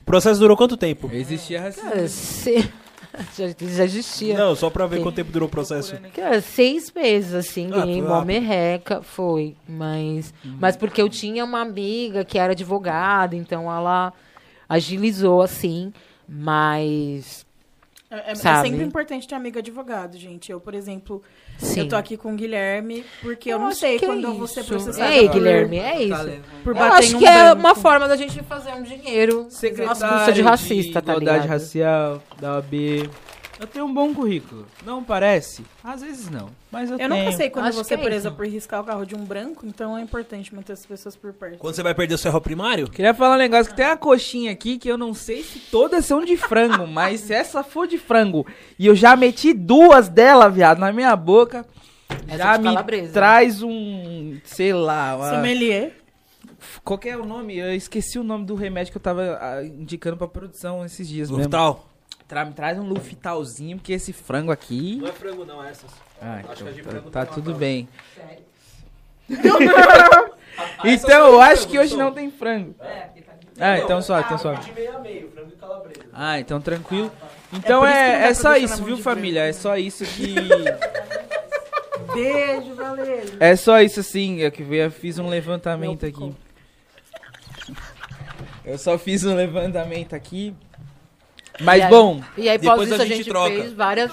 O 0.00 0.04
processo 0.04 0.38
durou 0.40 0.56
quanto 0.56 0.76
tempo? 0.76 1.08
Existia 1.12 1.60
racismo. 1.62 1.88
Cara, 1.90 2.08
se- 2.08 2.70
já, 3.36 3.48
já 3.48 3.84
existia. 3.84 4.36
Não, 4.36 4.54
só 4.56 4.68
pra 4.70 4.86
ver 4.86 5.02
quanto 5.02 5.14
tempo 5.16 5.30
durou 5.32 5.46
o 5.48 5.50
processo. 5.50 5.96
Cara, 6.14 6.40
seis 6.40 6.92
meses, 6.92 7.32
assim, 7.34 7.68
Ah, 7.72 7.76
ganhei 7.80 8.02
mó 8.02 8.24
merreca, 8.24 9.02
foi. 9.02 9.56
Mas, 9.68 10.32
Uhum. 10.44 10.56
mas 10.60 10.76
porque 10.76 11.00
eu 11.00 11.08
tinha 11.08 11.44
uma 11.44 11.60
amiga 11.60 12.24
que 12.24 12.38
era 12.38 12.52
advogada, 12.52 13.36
então 13.36 13.70
ela 13.70 14.12
agilizou, 14.68 15.42
assim, 15.42 15.92
mas... 16.28 17.43
É, 18.10 18.16
é- 18.16 18.32
é 18.32 18.34
sempre 18.34 18.82
importante 18.84 19.26
ter 19.26 19.34
amigo 19.34 19.58
advogado, 19.58 20.16
gente. 20.16 20.52
Eu, 20.52 20.60
por 20.60 20.74
exemplo, 20.74 21.22
Sim. 21.58 21.80
eu 21.80 21.88
tô 21.88 21.96
aqui 21.96 22.16
com 22.16 22.32
o 22.32 22.36
Guilherme 22.36 23.04
porque 23.22 23.48
eu, 23.48 23.54
Eu 23.54 23.58
não 23.60 23.66
acho 23.68 23.80
sei 23.80 23.96
é 23.96 23.98
quando 23.98 24.24
eu 24.24 24.34
vou 24.34 24.46
ser 24.46 24.62
processada. 24.64 25.10
Ei, 25.12 25.24
por- 25.26 25.32
Guilherme, 25.34 25.78
é 25.78 26.02
isso. 26.02 26.42
Por 26.62 26.70
Eu 26.70 26.74
bater 26.78 26.98
acho 26.98 27.12
em 27.12 27.16
um 27.16 27.18
que 27.18 27.26
é 27.26 27.52
uma 27.52 27.74
forma 27.74 28.06
da 28.06 28.16
gente 28.16 28.40
fazer 28.44 28.72
um 28.72 28.82
dinheiro 28.82 29.48
às 29.88 30.00
custas 30.02 30.34
de 30.34 30.42
racista, 30.42 31.02
tá 31.02 31.12
igualdade 31.12 31.42
ligado? 31.42 31.48
racial, 31.50 32.22
da 32.40 32.54
OAB. 32.56 33.10
Eu 33.60 33.66
tenho 33.68 33.84
um 33.84 33.94
bom 33.94 34.12
currículo. 34.12 34.66
Não 34.84 35.02
parece? 35.04 35.64
Às 35.82 36.02
vezes 36.02 36.28
não. 36.28 36.48
Mas 36.72 36.90
eu, 36.90 36.98
Eu 36.98 37.08
tenho. 37.08 37.24
nunca 37.24 37.36
sei 37.36 37.48
quando 37.50 37.66
eu 37.66 37.70
Acho 37.70 37.84
ser 37.84 37.94
é 37.94 37.98
presa 37.98 38.28
isso. 38.28 38.36
por 38.36 38.46
riscar 38.46 38.80
o 38.80 38.84
carro 38.84 39.06
de 39.06 39.14
um 39.14 39.24
branco, 39.24 39.64
então 39.64 39.96
é 39.96 40.00
importante 40.02 40.52
manter 40.52 40.72
as 40.72 40.84
pessoas 40.84 41.14
por 41.14 41.32
perto. 41.32 41.58
Quando 41.58 41.74
você 41.74 41.82
vai 41.82 41.94
perder 41.94 42.14
o 42.14 42.18
seu 42.18 42.30
erro 42.32 42.40
primário? 42.40 42.90
Queria 42.90 43.14
falar 43.14 43.36
um 43.36 43.38
negócio 43.38 43.70
que 43.70 43.76
tem 43.76 43.86
uma 43.86 43.96
coxinha 43.96 44.50
aqui 44.50 44.76
que 44.76 44.88
eu 44.88 44.98
não 44.98 45.14
sei 45.14 45.44
se 45.44 45.60
todas 45.70 46.04
são 46.04 46.24
de 46.24 46.36
frango, 46.36 46.84
mas 46.88 47.20
se 47.20 47.32
essa 47.32 47.62
for 47.62 47.86
de 47.86 47.96
frango 47.96 48.44
e 48.78 48.86
eu 48.86 48.94
já 48.96 49.14
meti 49.14 49.52
duas 49.52 50.08
dela, 50.08 50.48
viado, 50.50 50.80
na 50.80 50.92
minha 50.92 51.14
boca, 51.14 51.64
Essa 52.26 52.36
já 52.38 52.56
de 52.56 52.62
me 52.64 52.68
calabresa. 52.70 53.12
traz 53.12 53.62
um, 53.62 54.36
sei 54.44 54.72
lá, 54.72 55.14
uma- 55.16 55.30
Sommelier. 55.30 55.92
qual 56.82 56.98
que 56.98 57.08
é 57.08 57.16
o 57.16 57.24
nome? 57.24 57.56
Eu 57.56 57.72
esqueci 57.72 58.18
o 58.18 58.24
nome 58.24 58.44
do 58.46 58.56
remédio 58.56 58.90
que 58.90 58.98
eu 58.98 59.02
tava 59.02 59.38
ah, 59.40 59.64
indicando 59.64 60.16
pra 60.16 60.26
produção 60.26 60.84
esses 60.84 61.06
dias 61.08 61.30
mesmo. 61.30 61.44
Tra- 62.26 62.44
me 62.44 62.52
traz 62.52 62.78
um 62.78 62.88
lufitalzinho, 62.88 63.76
porque 63.76 63.92
esse 63.92 64.12
frango 64.12 64.50
aqui... 64.50 64.96
Não 64.96 65.08
é 65.08 65.12
frango 65.12 65.44
não, 65.44 65.62
é 65.62 65.70
essas. 65.70 65.90
Ah, 66.20 66.40
Acho 66.48 66.64
que 66.64 66.68
é 66.70 66.72
de 66.72 66.80
então, 66.80 66.92
frango 66.92 67.10
tá, 67.10 67.26
tem 67.26 67.34
tudo 67.34 67.50
uma 67.50 67.58
bem. 67.58 67.88
Essas 69.28 69.44
então, 70.84 71.08
são 71.08 71.26
eu 71.26 71.38
de 71.38 71.42
acho 71.44 71.68
que 71.68 71.78
hoje 71.78 71.96
não 71.96 72.12
tem 72.12 72.30
frango. 72.30 72.74
Ah, 73.58 73.78
então 73.78 74.02
só, 74.02 74.20
então 74.20 74.38
só. 74.38 74.52
De 74.54 74.72
meio 74.72 74.96
a 74.96 74.98
meio, 75.00 75.30
frango 75.30 75.50
e 75.50 75.56
calabresa. 75.56 76.06
Ah, 76.12 76.40
então 76.40 76.60
tranquilo. 76.60 77.10
Então 77.52 77.84
isso 77.84 77.92
que 77.92 77.98
não 77.98 78.04
é, 78.04 78.14
é 78.14 78.24
pra 78.24 78.34
só 78.34 78.56
isso, 78.56 78.84
viu, 78.84 78.96
de 78.96 79.02
família? 79.02 79.40
É 79.42 79.52
só 79.52 79.76
isso 79.76 80.04
que. 80.04 80.34
Beijo, 82.12 82.74
Valério. 82.74 83.36
É 83.40 83.56
só 83.56 83.80
isso, 83.80 84.00
assim. 84.00 84.42
É 84.42 84.50
que 84.50 84.62
eu 84.62 84.90
fiz 84.90 85.18
um 85.18 85.28
levantamento 85.28 86.04
aqui. 86.04 86.34
Eu 88.64 88.78
só 88.78 88.98
fiz 88.98 89.24
um 89.24 89.34
levantamento 89.34 90.14
aqui. 90.14 90.54
Mas 91.60 91.80
E 91.80 91.82
aí- 91.84 91.90
bom, 91.90 92.20
E 92.36 92.48
aí, 92.48 92.58
Depois 92.58 92.72
após 92.80 92.88
isso, 92.90 93.00
a 93.00 93.04
a 93.04 93.06
gente 93.06 93.16
gente 93.18 93.28
troca. 93.30 93.50
fez 93.50 93.72
várias, 93.72 94.10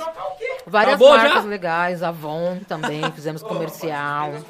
várias 0.67 0.93
Acabou 0.95 1.15
já? 1.17 1.23
marcas 1.23 1.45
legais. 1.45 2.03
Avon 2.03 2.59
também, 2.67 3.01
fizemos 3.13 3.41
comercial. 3.41 4.31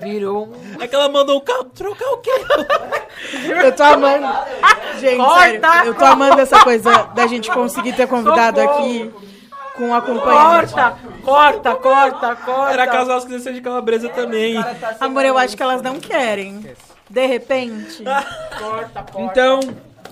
Virou 0.00 0.46
um... 0.46 0.82
É 0.82 0.86
que 0.86 0.94
ela 0.94 1.08
mandou 1.08 1.36
o 1.38 1.40
carro 1.40 1.64
trocar 1.64 2.06
o 2.12 2.18
quê? 2.18 2.30
Eu 3.64 3.72
tô 3.74 3.82
amando. 3.82 4.26
Gente, 5.00 5.22
sério, 5.34 5.60
eu 5.86 5.94
tô 5.94 6.04
amando 6.04 6.40
essa 6.40 6.60
coisa 6.62 7.04
da 7.14 7.26
gente 7.26 7.50
conseguir 7.50 7.92
ter 7.94 8.06
convidado 8.06 8.60
aqui 8.60 9.12
com 9.74 9.88
um 9.88 9.94
acompanhante. 9.94 10.72
corta, 11.24 11.74
corta, 11.74 12.36
corta. 12.36 12.72
Era 12.72 12.86
casal 12.86 13.20
que 13.22 13.28
descia 13.28 13.52
de 13.52 13.60
calabresa 13.60 14.08
também. 14.08 14.56
Amor, 15.00 15.24
eu 15.24 15.36
acho 15.38 15.56
que 15.56 15.62
elas 15.62 15.82
não 15.82 15.98
querem. 16.00 16.64
De 17.10 17.26
repente. 17.26 18.02
Então, 19.16 19.60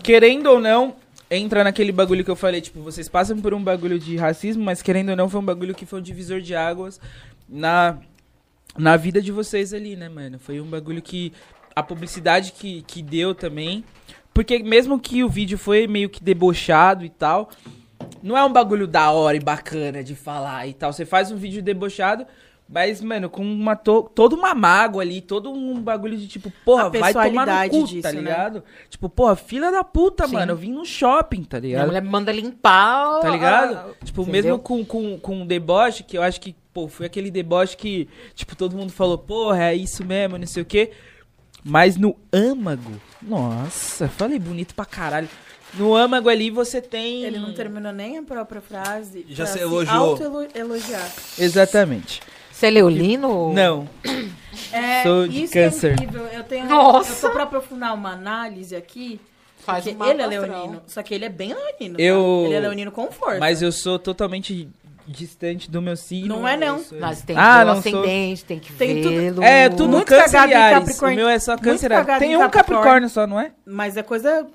querendo 0.02 0.46
ou 0.46 0.60
não, 0.60 0.94
entra 1.30 1.64
naquele 1.64 1.90
bagulho 1.90 2.24
que 2.24 2.30
eu 2.30 2.36
falei, 2.36 2.60
tipo, 2.60 2.80
vocês 2.80 3.08
passam 3.08 3.40
por 3.40 3.52
um 3.52 3.62
bagulho 3.62 3.98
de 3.98 4.16
racismo, 4.16 4.62
mas 4.62 4.82
querendo 4.82 5.10
ou 5.10 5.16
não, 5.16 5.28
foi 5.28 5.40
um 5.40 5.44
bagulho 5.44 5.74
que 5.74 5.84
foi 5.84 5.98
um 5.98 6.02
divisor 6.02 6.40
de 6.40 6.54
águas 6.54 7.00
na, 7.48 7.98
na 8.78 8.96
vida 8.96 9.20
de 9.20 9.32
vocês 9.32 9.74
ali, 9.74 9.96
né, 9.96 10.08
mano? 10.08 10.38
Foi 10.38 10.60
um 10.60 10.66
bagulho 10.66 11.02
que 11.02 11.32
a 11.74 11.82
publicidade 11.82 12.52
que, 12.52 12.82
que 12.82 13.02
deu 13.02 13.34
também. 13.34 13.84
Porque 14.32 14.58
mesmo 14.58 14.98
que 14.98 15.24
o 15.24 15.28
vídeo 15.28 15.58
foi 15.58 15.86
meio 15.86 16.08
que 16.08 16.22
debochado 16.22 17.04
e 17.04 17.10
tal, 17.10 17.50
não 18.22 18.36
é 18.36 18.44
um 18.44 18.52
bagulho 18.52 18.86
da 18.86 19.10
hora 19.10 19.36
e 19.36 19.40
bacana 19.40 20.02
de 20.04 20.14
falar 20.14 20.66
e 20.66 20.74
tal. 20.74 20.92
Você 20.92 21.04
faz 21.04 21.30
um 21.30 21.36
vídeo 21.36 21.62
debochado, 21.62 22.26
mas, 22.68 23.00
mano, 23.00 23.30
com 23.30 23.42
uma 23.44 23.76
to 23.76 24.10
toda 24.14 24.34
uma 24.34 24.54
mágoa 24.54 25.02
ali, 25.02 25.20
todo 25.20 25.52
um 25.52 25.80
bagulho 25.80 26.16
de 26.16 26.26
tipo, 26.26 26.52
porra, 26.64 26.86
A 26.86 26.88
vai 26.88 27.12
tomar 27.12 27.46
no 27.46 27.70
cu, 27.70 27.86
disso, 27.86 28.02
tá 28.02 28.12
né? 28.12 28.18
ligado? 28.20 28.64
Tipo, 28.90 29.08
porra, 29.08 29.36
filha 29.36 29.70
da 29.70 29.84
puta, 29.84 30.26
Sim. 30.26 30.34
mano, 30.34 30.52
eu 30.52 30.56
vim 30.56 30.72
no 30.72 30.84
shopping, 30.84 31.44
tá 31.44 31.58
ligado? 31.60 31.86
mulher 31.86 32.02
me 32.02 32.08
manda 32.08 32.32
limpar. 32.32 33.20
Tá 33.20 33.28
a- 33.28 33.30
ligado? 33.30 33.94
Tipo, 34.04 34.22
entendeu? 34.22 34.42
mesmo 34.42 34.58
com, 34.58 34.84
com, 34.84 35.18
com 35.18 35.42
o 35.42 35.46
deboche, 35.46 36.02
que 36.02 36.18
eu 36.18 36.22
acho 36.22 36.40
que, 36.40 36.56
pô, 36.74 36.88
foi 36.88 37.06
aquele 37.06 37.30
deboche 37.30 37.76
que, 37.76 38.08
tipo, 38.34 38.56
todo 38.56 38.76
mundo 38.76 38.90
falou, 38.92 39.16
porra, 39.16 39.66
é 39.70 39.74
isso 39.74 40.04
mesmo, 40.04 40.36
não 40.36 40.46
sei 40.46 40.62
o 40.62 40.66
quê. 40.66 40.90
Mas 41.64 41.96
no 41.96 42.16
âmago, 42.32 42.92
nossa, 43.22 44.08
falei 44.08 44.38
bonito 44.38 44.74
pra 44.74 44.84
caralho. 44.84 45.28
No 45.74 45.94
âmago 45.96 46.28
ali 46.28 46.48
você 46.48 46.80
tem. 46.80 47.24
Ele 47.24 47.38
não 47.40 47.52
terminou 47.52 47.92
nem 47.92 48.18
a 48.18 48.22
própria 48.22 48.60
frase. 48.60 49.26
Já 49.28 49.44
pra 49.44 49.52
se 49.52 49.58
elogiou. 49.58 49.96
auto-elogiar. 49.96 51.12
Exatamente. 51.38 52.20
Você 52.56 52.68
é 52.68 52.70
leolino? 52.70 53.52
Não. 53.52 53.86
É, 54.72 55.02
Sou 55.04 55.28
de 55.28 55.42
isso 55.44 55.52
câncer. 55.52 55.90
É 55.90 55.92
incrível. 55.92 56.26
Eu 56.32 56.42
tenho. 56.42 56.64
Nossa. 56.66 57.12
Eu 57.12 57.28
tô 57.28 57.34
pra 57.34 57.42
aprofundar 57.42 57.92
uma 57.94 58.12
análise 58.12 58.74
aqui. 58.74 59.20
Faz 59.58 59.84
Porque 59.84 60.02
ele 60.08 60.22
é 60.22 60.26
leonino. 60.26 60.80
Só 60.86 61.02
que 61.02 61.14
ele 61.14 61.26
é 61.26 61.28
bem 61.28 61.52
leonino. 61.54 62.00
Eu- 62.00 62.40
Tá? 62.42 62.46
Ele 62.46 62.54
é 62.54 62.60
leonino 62.60 62.90
com 62.90 63.10
força. 63.12 63.38
Mas 63.40 63.60
eu 63.60 63.70
sou 63.70 63.98
totalmente 63.98 64.68
distante 65.06 65.70
do 65.70 65.82
meu 65.82 65.96
signo. 65.96 66.34
Não 66.36 66.48
é, 66.48 66.56
não. 66.56 66.78
sou- 66.78 66.98
Mas 66.98 67.20
tem 67.20 67.36
Ah, 67.36 67.62
não 67.62 67.78
o 67.78 67.82
sou- 67.82 68.00
ascendente, 68.00 68.44
tem 68.46 68.58
que 68.58 68.72
Tem 68.72 69.02
tudo-. 69.02 69.42
É, 69.42 69.68
tudo 69.68 69.88
Muito 69.90 70.06
câncer 70.08 70.48
e 70.48 70.54
Ares. 70.54 70.78
O 70.78 70.80
Capricórnio. 70.80 71.16
meu 71.18 71.28
é 71.28 71.38
só 71.38 71.56
câncer 71.58 71.88
Tem 71.90 72.32
em 72.32 72.36
um 72.36 72.40
Capricórnio. 72.40 72.50
Capricórnio 72.50 73.08
só, 73.10 73.26
não 73.26 73.38
é? 73.38 73.50
Mas 73.66 73.98
é 73.98 74.02
coisa. 74.02 74.46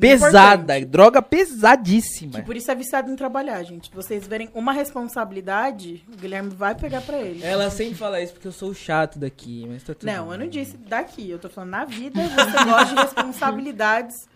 Pesada, 0.00 0.54
importante. 0.78 0.84
droga 0.86 1.20
pesadíssima. 1.22 2.38
Que 2.40 2.42
por 2.42 2.56
isso 2.56 2.70
é 2.70 2.74
viciado 2.74 3.10
em 3.10 3.16
trabalhar, 3.16 3.62
gente. 3.62 3.88
Se 3.88 3.94
vocês 3.94 4.26
verem 4.26 4.48
uma 4.54 4.72
responsabilidade, 4.72 6.02
o 6.12 6.16
Guilherme 6.16 6.50
vai 6.50 6.74
pegar 6.74 7.00
pra 7.02 7.18
ele. 7.18 7.44
Ela 7.44 7.70
sempre 7.70 7.94
fala 7.94 8.20
isso 8.20 8.32
porque 8.32 8.48
eu 8.48 8.52
sou 8.52 8.70
o 8.70 8.74
chato 8.74 9.18
daqui, 9.18 9.66
mas 9.68 9.82
tá 9.82 9.94
tudo 9.94 10.06
Não, 10.06 10.24
eu 10.24 10.30
bem. 10.30 10.38
não 10.38 10.46
disse 10.48 10.76
daqui. 10.76 11.30
Eu 11.30 11.38
tô 11.38 11.48
falando 11.48 11.70
na 11.70 11.84
vida, 11.84 12.20
você 12.22 12.64
gosta 12.64 12.94
de 12.94 13.00
responsabilidades 13.02 14.26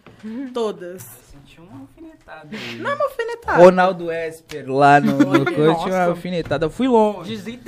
todas. 0.52 1.02
Senti 1.30 1.60
uma 1.60 1.80
alfinetada 1.80 2.48
aí. 2.52 2.76
Não 2.76 2.90
é 2.90 2.94
uma 2.94 3.04
alfinetada. 3.04 3.58
Ronaldo 3.62 4.12
Esper 4.12 4.70
lá 4.70 5.00
no, 5.00 5.18
no 5.18 5.44
coach, 5.44 5.88
uma 5.88 6.04
alfinetada. 6.04 6.66
Eu 6.66 6.70
fui 6.70 6.88
longe. 6.88 7.38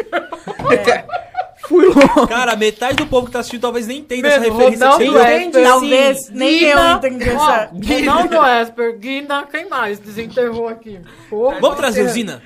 fui 1.70 1.86
longe. 1.86 2.26
Cara, 2.28 2.56
metade 2.56 2.96
do 2.96 3.06
povo 3.06 3.26
que 3.26 3.32
tá 3.32 3.38
assistindo 3.38 3.60
talvez 3.60 3.86
nem 3.86 3.98
entenda 3.98 4.26
essa 4.26 4.40
referência. 4.40 4.86
não 4.86 4.94
é. 4.94 4.98
deu. 4.98 5.22
Entendi, 5.22 5.62
Talvez 5.62 6.26
sim. 6.26 6.32
nem 6.34 6.58
Guina, 6.58 6.80
eu 6.80 6.96
entendi 6.96 7.28
essa. 7.28 7.70
Ó, 7.72 7.94
Ronaldo 7.94 8.46
Esper, 8.46 8.98
Guina, 8.98 9.46
quem 9.50 9.68
mais 9.68 10.00
desenterrou 10.00 10.68
aqui? 10.68 10.98
Pô, 11.28 11.54
Vamos 11.60 11.76
trazer 11.76 12.02
o 12.02 12.08
Zina. 12.08 12.42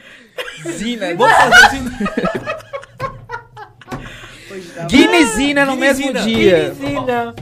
Zina. 0.66 1.14
Vamos 1.14 1.34
trazer 1.34 1.66
o 1.66 1.70
Zina. 1.70 1.98
Guina 4.88 5.16
e 5.16 5.24
Zina 5.26 5.64
no 5.64 5.76
mesmo 5.76 6.12
dia. 6.12 6.74
Zina. 6.74 7.34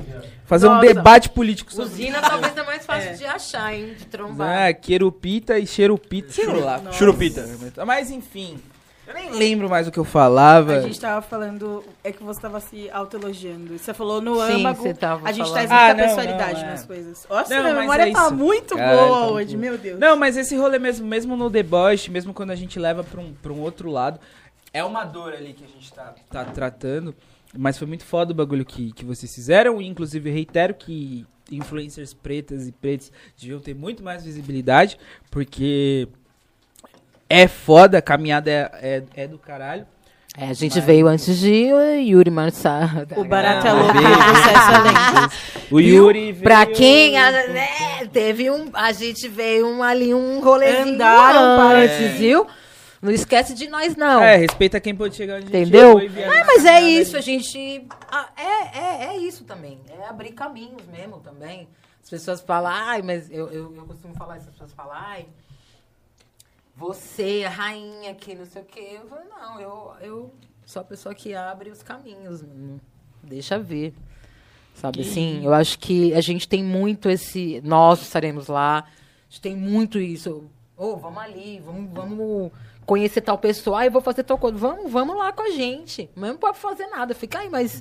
Fazer 0.47 0.67
um 0.67 0.75
Nossa. 0.75 0.87
debate 0.87 1.29
político 1.31 1.73
sobre 1.73 1.91
Usina 1.91 2.21
talvez 2.21 2.57
é 2.57 2.63
mais 2.63 2.85
fácil 2.85 3.17
de 3.17 3.25
achar, 3.25 3.75
hein? 3.75 3.95
De 3.99 4.05
trombar. 4.07 4.69
Ah, 4.69 4.73
querupita 4.75 5.59
e 5.59 5.67
xerupita, 5.67 6.31
sei 6.31 6.47
lá. 6.47 6.81
Churupita. 6.93 7.49
Mas 7.87 8.11
enfim, 8.11 8.59
eu 9.14 9.30
nem 9.30 9.39
lembro 9.39 9.68
mais 9.68 9.86
o 9.86 9.90
que 9.90 9.98
eu 9.98 10.05
falava. 10.05 10.76
A 10.76 10.80
gente 10.82 11.01
tava 11.01 11.20
falando, 11.22 11.84
é 12.02 12.10
que 12.12 12.22
você 12.22 12.40
tava 12.40 12.60
se 12.60 12.90
autoelogiando. 12.90 13.78
Você 13.78 13.93
falou 13.94 14.20
no 14.20 14.36
Sim, 14.47 14.60
âmago, 14.60 14.82
você 14.82 14.94
tava 14.94 15.28
a 15.28 15.32
gente 15.32 15.48
falando. 15.48 15.52
traz 15.66 15.70
muita 15.70 15.84
Ah, 15.84 15.89
não, 15.94 16.05
personalidade 16.05 16.60
não, 16.60 16.68
é. 16.68 16.70
nas 16.70 16.86
coisas. 16.86 17.26
Nossa, 17.28 17.55
Não, 17.55 17.62
minha 17.62 17.80
memória 17.80 18.02
é 18.09 18.12
tá 18.12 18.22
isso. 18.26 18.34
muito 18.34 18.76
Caralho, 18.76 18.98
boa 18.98 19.20
tá 19.20 19.26
hoje, 19.32 19.56
meu 19.56 19.78
Deus. 19.78 19.98
Não, 19.98 20.16
mas 20.16 20.36
esse 20.36 20.56
rolê 20.56 20.78
mesmo, 20.78 21.06
mesmo 21.06 21.36
no 21.36 21.48
deboche, 21.51 22.10
mesmo 22.10 22.32
quando 22.32 22.51
a 22.51 22.56
gente 22.56 22.78
leva 22.78 23.02
pra 23.05 23.20
um, 23.20 23.32
pra 23.34 23.52
um 23.52 23.60
outro 23.60 23.90
lado, 23.90 24.18
é 24.72 24.82
uma 24.82 25.05
dor 25.05 25.32
ali 25.34 25.52
que 25.52 25.64
a 25.64 25.68
gente 25.68 25.93
tá, 25.93 26.14
tá 26.30 26.44
tratando. 26.44 27.14
Mas 27.56 27.76
foi 27.76 27.86
muito 27.86 28.05
foda 28.05 28.32
o 28.32 28.34
bagulho 28.34 28.64
que, 28.64 28.93
que 28.93 29.05
vocês 29.05 29.34
fizeram. 29.34 29.80
E 29.82 29.86
inclusive 29.86 30.30
reitero 30.30 30.72
que 30.72 31.26
influencers 31.51 32.14
pretas 32.14 32.66
e 32.66 32.72
pretos 32.72 33.12
deviam 33.39 33.60
ter 33.60 33.74
muito 33.74 34.02
mais 34.02 34.24
visibilidade. 34.24 34.98
Porque 35.30 36.09
é 37.41 37.49
foda, 37.49 37.99
a 37.99 38.03
caminhada 38.03 38.51
é, 38.51 38.71
é, 39.17 39.23
é 39.25 39.27
do 39.29 39.39
caralho. 39.39 39.87
É, 40.37 40.47
a 40.49 40.53
gente 40.55 40.81
veio 40.81 41.07
antes 41.09 41.39
de 41.41 41.71
uh, 41.73 42.01
Yuri 42.01 42.31
Marçal. 42.31 42.89
O 43.17 43.25
barato 43.25 43.67
é 43.67 43.71
Ah, 43.71 43.73
louco, 43.75 43.93
veio. 43.93 44.07
o 44.09 44.11
é. 44.11 45.29
O 45.75 45.81
Yuri 45.81 46.33
veio... 46.33 46.43
Pra 46.43 46.65
quem, 46.65 47.19
a- 47.19 47.31
né, 47.49 47.69
teve 48.11 48.51
um, 48.51 48.71
a 48.73 48.93
gente 48.93 49.29
veio 49.29 49.67
um, 49.69 49.83
ali 49.83 50.15
um 50.15 50.41
rolezinho 50.41 50.95
Andaram 50.95 51.57
para- 51.59 51.79
antes, 51.81 52.19
viu? 52.19 52.47
Não 53.03 53.11
esquece 53.11 53.53
de 53.53 53.69
nós, 53.69 53.95
não. 53.97 54.23
É, 54.23 54.37
respeita 54.37 54.81
quem 54.81 54.95
pode 54.95 55.17
chegar 55.17 55.35
onde 55.37 55.55
a 55.55 55.59
gente 55.59 55.69
Entendeu? 55.69 55.99
É, 55.99 56.27
na 56.39 56.45
mas 56.47 56.65
é 56.65 56.81
isso, 56.81 57.11
ali. 57.17 57.19
a 57.19 57.21
gente. 57.21 57.87
ah, 58.11 58.29
É, 58.37 58.79
é, 58.79 59.07
é 59.09 59.17
isso 59.19 59.45
também. 59.45 59.81
É 60.01 60.09
abrir 60.09 60.31
caminhos 60.33 60.87
mesmo 60.91 61.19
também. 61.19 61.69
As 62.03 62.09
pessoas 62.09 62.41
falam, 62.41 62.73
ai, 62.73 63.03
mas 63.03 63.31
eu, 63.31 63.49
eu, 63.51 63.75
eu 63.77 63.85
costumo 63.85 64.15
falar 64.15 64.39
isso, 64.39 64.47
as 64.47 64.53
pessoas 64.53 64.73
falam, 64.73 64.93
ai, 64.95 65.27
você, 66.83 67.45
a 67.47 67.51
rainha 67.51 68.13
que 68.15 68.35
não 68.35 68.45
sei 68.45 68.63
o 68.63 68.65
quê. 68.65 68.99
Eu 69.01 69.07
falo, 69.07 69.23
não, 69.31 69.61
eu, 69.61 69.93
eu 70.01 70.35
sou 70.67 70.83
a 70.83 70.85
pessoa 70.85 71.15
que 71.15 71.33
abre 71.33 71.71
os 71.71 71.83
caminhos. 71.83 72.45
Deixa 73.23 73.59
ver. 73.59 73.95
Sabe 74.75 75.03
assim? 75.03 75.45
Eu 75.45 75.55
acho 75.55 75.79
que 75.79 76.13
a 76.13 76.21
gente 76.21 76.49
tem 76.49 76.65
muito 76.65 77.09
esse. 77.09 77.61
Nós 77.63 78.03
estaremos 78.03 78.49
lá. 78.49 78.81
A 78.81 78.85
gente 79.29 79.41
tem 79.41 79.57
muito 79.57 79.99
isso. 79.99 80.45
Ô, 80.77 80.97
vamos 80.97 81.23
ali, 81.23 81.61
vamos, 81.65 81.93
vamos 81.93 82.51
conhecer 82.85 83.21
tal 83.21 83.39
pessoa. 83.39 83.81
Ah, 83.81 83.87
eu 83.87 83.93
vou 83.93 84.03
fazer 84.03 84.25
tal 84.25 84.37
coisa. 84.37 84.59
Vamos, 84.59 84.91
vamos 84.91 85.17
lá 85.17 85.33
com 85.33 85.43
a 85.43 85.51
gente. 85.51 86.11
Mesmo 86.17 86.39
pode 86.39 86.59
fazer 86.59 86.89
nada. 86.89 87.15
Fica 87.15 87.39
aí, 87.39 87.49
mas 87.49 87.81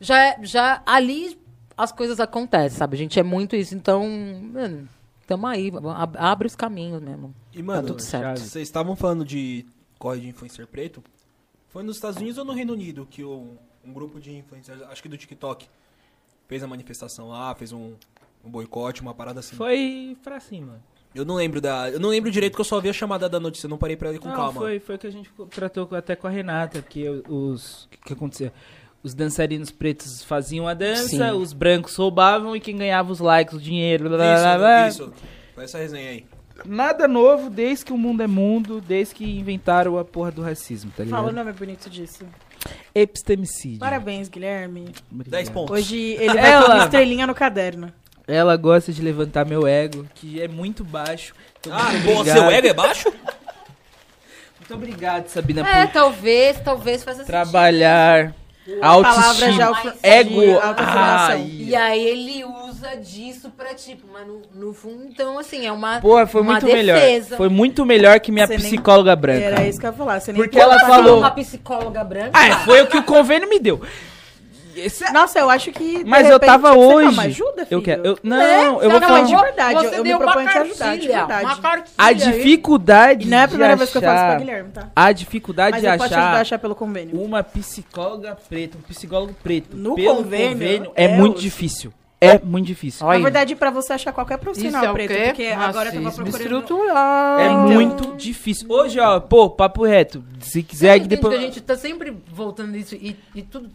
já, 0.00 0.36
já 0.42 0.80
ali 0.86 1.36
as 1.76 1.90
coisas 1.90 2.20
acontecem, 2.20 2.78
sabe? 2.78 2.94
A 2.94 2.98
gente 2.98 3.18
é 3.18 3.22
muito 3.22 3.56
isso. 3.56 3.74
Então, 3.74 4.06
mano, 4.08 4.88
tamo 5.28 5.46
aí. 5.46 5.70
ab- 5.94 6.16
Abre 6.18 6.46
os 6.48 6.56
caminhos 6.56 7.00
mesmo. 7.00 7.32
E, 7.54 7.62
mano, 7.62 7.82
Tá 7.82 7.88
tudo 7.88 8.02
certo. 8.02 8.40
vocês 8.40 8.66
estavam 8.66 8.96
falando 8.96 9.24
de 9.24 9.64
corre 9.98 10.20
de 10.22 10.28
influencer 10.28 10.66
preto. 10.66 11.04
Foi 11.68 11.82
nos 11.84 11.96
Estados 11.96 12.16
Unidos 12.18 12.38
ou 12.38 12.44
no 12.44 12.52
Reino 12.52 12.72
Unido 12.72 13.06
que 13.08 13.22
o- 13.22 13.56
um 13.84 13.92
grupo 13.92 14.18
de 14.18 14.34
influencers, 14.36 14.82
acho 14.82 15.02
que 15.02 15.08
do 15.08 15.16
TikTok, 15.16 15.68
fez 16.48 16.62
a 16.62 16.66
manifestação 16.66 17.28
lá, 17.28 17.54
fez 17.54 17.72
um, 17.72 17.92
um 18.44 18.50
boicote, 18.50 19.00
uma 19.02 19.14
parada 19.14 19.40
assim. 19.40 19.54
Foi 19.54 20.16
pra 20.24 20.40
cima. 20.40 20.80
Eu 21.14 21.24
não 21.24 21.36
lembro 21.36 21.60
da. 21.60 21.90
Eu 21.90 21.98
não 22.00 22.10
lembro 22.10 22.30
direito 22.30 22.54
que 22.54 22.60
eu 22.60 22.64
só 22.64 22.80
vi 22.80 22.88
a 22.88 22.92
chamada 22.92 23.28
da 23.28 23.40
notícia, 23.40 23.66
eu 23.66 23.70
não 23.70 23.78
parei 23.78 23.96
pra 23.96 24.10
ler 24.10 24.18
com 24.18 24.28
Não, 24.28 24.36
calma. 24.36 24.60
Foi, 24.60 24.78
foi 24.78 24.94
o 24.96 24.98
que 24.98 25.06
a 25.06 25.10
gente 25.10 25.30
tratou 25.50 25.88
até 25.96 26.14
com 26.16 26.26
a 26.26 26.30
Renata, 26.30 26.82
que 26.82 27.08
os. 27.28 27.84
O 27.84 27.88
que, 27.88 27.96
que 27.98 28.12
acontecia? 28.12 28.52
Os 29.02 29.14
dançarinos 29.14 29.70
pretos 29.70 30.24
faziam 30.24 30.66
a 30.66 30.74
dança, 30.74 31.08
Sim. 31.08 31.30
os 31.30 31.52
brancos 31.52 31.94
roubavam 31.94 32.54
e 32.56 32.60
quem 32.60 32.76
ganhava 32.76 33.12
os 33.12 33.20
likes, 33.20 33.54
o 33.54 33.60
dinheiro. 33.60 34.08
blá, 34.08 34.16
blá, 34.18 34.36
blá, 34.40 34.58
blá. 34.58 34.88
Isso, 34.88 35.02
isso. 35.04 35.12
Foi 35.54 35.64
essa 35.64 35.78
resenha 35.78 36.10
aí. 36.10 36.26
Nada 36.64 37.06
novo 37.06 37.48
desde 37.48 37.84
que 37.84 37.92
o 37.92 37.96
mundo 37.96 38.20
é 38.22 38.26
mundo, 38.26 38.80
desde 38.80 39.14
que 39.14 39.24
inventaram 39.38 39.96
a 39.96 40.04
porra 40.04 40.32
do 40.32 40.42
racismo, 40.42 40.90
tá 40.96 41.04
ligado? 41.04 41.20
Fala 41.20 41.30
o 41.30 41.34
nome 41.34 41.52
bonito 41.52 41.88
disso. 41.88 42.24
Epistemicídio. 42.92 43.78
Parabéns, 43.78 44.28
Guilherme. 44.28 44.92
Obrigado. 45.10 45.30
10 45.30 45.48
pontos. 45.50 45.76
Hoje 45.78 45.96
ele 46.18 46.34
vai 46.34 46.50
Ela- 46.50 46.74
uma 46.74 46.84
estrelinha 46.84 47.26
no 47.28 47.34
caderno. 47.34 47.92
Ela 48.26 48.56
gosta 48.56 48.92
de 48.92 49.00
levantar 49.00 49.46
meu 49.46 49.66
ego, 49.66 50.04
que 50.16 50.42
é 50.42 50.48
muito 50.48 50.82
baixo. 50.84 51.32
Então, 51.60 51.72
Ah, 51.72 51.90
muito 51.92 52.04
bom, 52.04 52.24
seu 52.24 52.50
ego 52.50 52.66
é 52.66 52.74
baixo? 52.74 53.08
Muito 54.58 54.74
obrigado, 54.74 55.28
Sabina, 55.28 55.66
É, 55.66 55.86
por 55.86 55.92
talvez, 55.92 56.60
talvez 56.60 57.02
faça 57.04 57.18
sentido. 57.18 57.30
trabalhar 57.30 58.34
Palavras 58.80 59.54
de, 59.54 59.62
autoestima. 59.62 59.64
alfa- 59.66 59.94
Ego. 60.02 60.40
de 60.40 60.52
autoafirmação. 60.52 61.34
Ai. 61.36 61.56
E 61.58 61.76
aí 61.76 62.04
ele 62.06 62.44
usa 62.44 62.96
disso 62.96 63.50
pra, 63.56 63.74
tipo, 63.74 64.06
mas 64.12 64.26
no, 64.26 64.42
no 64.54 64.72
fundo, 64.74 65.04
então, 65.04 65.38
assim, 65.38 65.66
é 65.66 65.72
uma, 65.72 66.00
Porra, 66.00 66.26
foi 66.26 66.42
uma 66.42 66.52
muito 66.52 66.66
defesa. 66.66 66.82
melhor. 66.92 67.36
Foi 67.36 67.48
muito 67.48 67.84
melhor 67.86 68.20
que 68.20 68.30
minha 68.32 68.46
Você 68.46 68.56
nem- 68.58 68.66
psicóloga 68.66 69.14
branca. 69.16 69.44
Era 69.44 69.66
isso 69.66 69.78
que 69.80 69.86
eu 69.86 69.90
ia 69.90 69.96
falar. 69.96 70.20
Você 70.20 70.32
nem 70.32 70.42
Porque 70.42 70.58
ela 70.58 70.78
falou- 70.80 71.18
Uma 71.18 71.30
psicóloga 71.30 72.04
branca. 72.04 72.30
Ah, 72.32 72.48
é, 72.48 72.52
foi 72.58 72.82
o 72.82 72.86
que 72.86 72.96
o 72.98 73.02
convênio 73.02 73.48
me 73.48 73.58
deu. 73.58 73.80
Esse 74.80 75.04
é- 75.04 75.10
Nossa, 75.12 75.38
eu 75.38 75.50
acho 75.50 75.70
que. 75.72 76.04
Mas 76.04 76.26
eu 76.26 76.32
repente, 76.34 76.48
tava 76.48 76.68
você 76.72 76.78
quer 76.78 76.94
hoje. 76.94 77.08
uma 77.14 77.22
ajuda, 77.24 77.66
filho? 77.66 77.78
eu 77.78 77.82
quero. 77.82 78.04
eu- 78.06 78.18
não, 78.22 78.36
É, 78.40 78.66
eu 78.66 78.72
vou 78.90 79.00
Não, 79.00 79.00
falar 79.00 79.18
mas 79.20 79.28
de 79.28 79.34
de 79.36 79.42
verdade, 79.42 79.74
eu, 79.74 79.80
Você 79.82 79.94
eu 79.98 80.02
me 80.02 80.08
deu 80.08 80.18
uma 80.18 80.24
proponho 80.26 80.48
te 80.48 80.58
ajudar, 80.58 80.96
de 80.98 81.08
verdade. 81.08 81.44
Uma 81.44 81.56
cartilha 81.56 81.94
a 81.98 82.12
dificuldade 82.12 83.26
E 83.26 83.30
não 83.30 83.38
é 83.38 83.42
a 83.42 83.48
primeira 83.48 83.76
vez 83.76 83.90
que 83.90 83.96
eu 83.98 84.02
faço 84.02 84.14
pra 84.14 84.26
achar- 84.28 84.38
Guilherme, 84.38 84.70
tá? 84.70 84.88
A 84.94 85.12
dificuldade 85.12 85.70
Mas 85.72 85.80
de 85.82 85.86
eu 85.88 85.92
posso 85.96 86.08
te 86.08 86.14
ajudar 86.14 86.26
a 86.26 86.30
achar 86.32 86.40
achar 86.40 86.58
pelo 86.58 86.74
convênio. 86.74 87.20
uma 87.20 87.42
psicóloga 87.42 88.36
preta, 88.48 88.78
um 88.78 88.82
psicólogo 88.82 89.34
preto 89.42 89.76
No 89.76 89.94
pelo 89.94 90.16
convênio, 90.16 90.92
é, 90.94 91.04
é 91.04 91.08
muito 91.08 91.36
os- 91.36 91.42
difícil. 91.42 91.92
É 92.20 92.36
muito 92.36 92.66
difícil. 92.66 93.06
Olha. 93.06 93.18
Na 93.18 93.22
verdade, 93.22 93.54
pra 93.54 93.70
você 93.70 93.92
achar 93.92 94.12
qualquer 94.12 94.38
profissional 94.38 94.82
Isso 94.82 94.90
é 94.90 94.92
preto, 94.92 95.08
quê? 95.14 95.22
porque 95.26 95.46
agora 95.46 95.88
eu 95.90 96.02
tava 96.02 96.16
procurando... 96.16 96.40
estrutural. 96.40 97.38
É 97.38 97.46
então- 97.46 97.68
muito 97.68 98.16
difícil. 98.16 98.66
Hoje, 98.68 98.98
ó, 98.98 99.20
pô, 99.20 99.48
papo 99.50 99.84
reto. 99.84 100.24
Se 100.40 100.60
quiser, 100.64 100.98
Você 101.00 101.06
depois. 101.06 101.32
que 101.34 101.38
a 101.40 101.42
gente 101.44 101.60
tá 101.60 101.76
sempre 101.76 102.16
voltando 102.32 102.72
nisso 102.72 102.96
e, 102.96 103.16
e 103.36 103.42
tudo. 103.42 103.70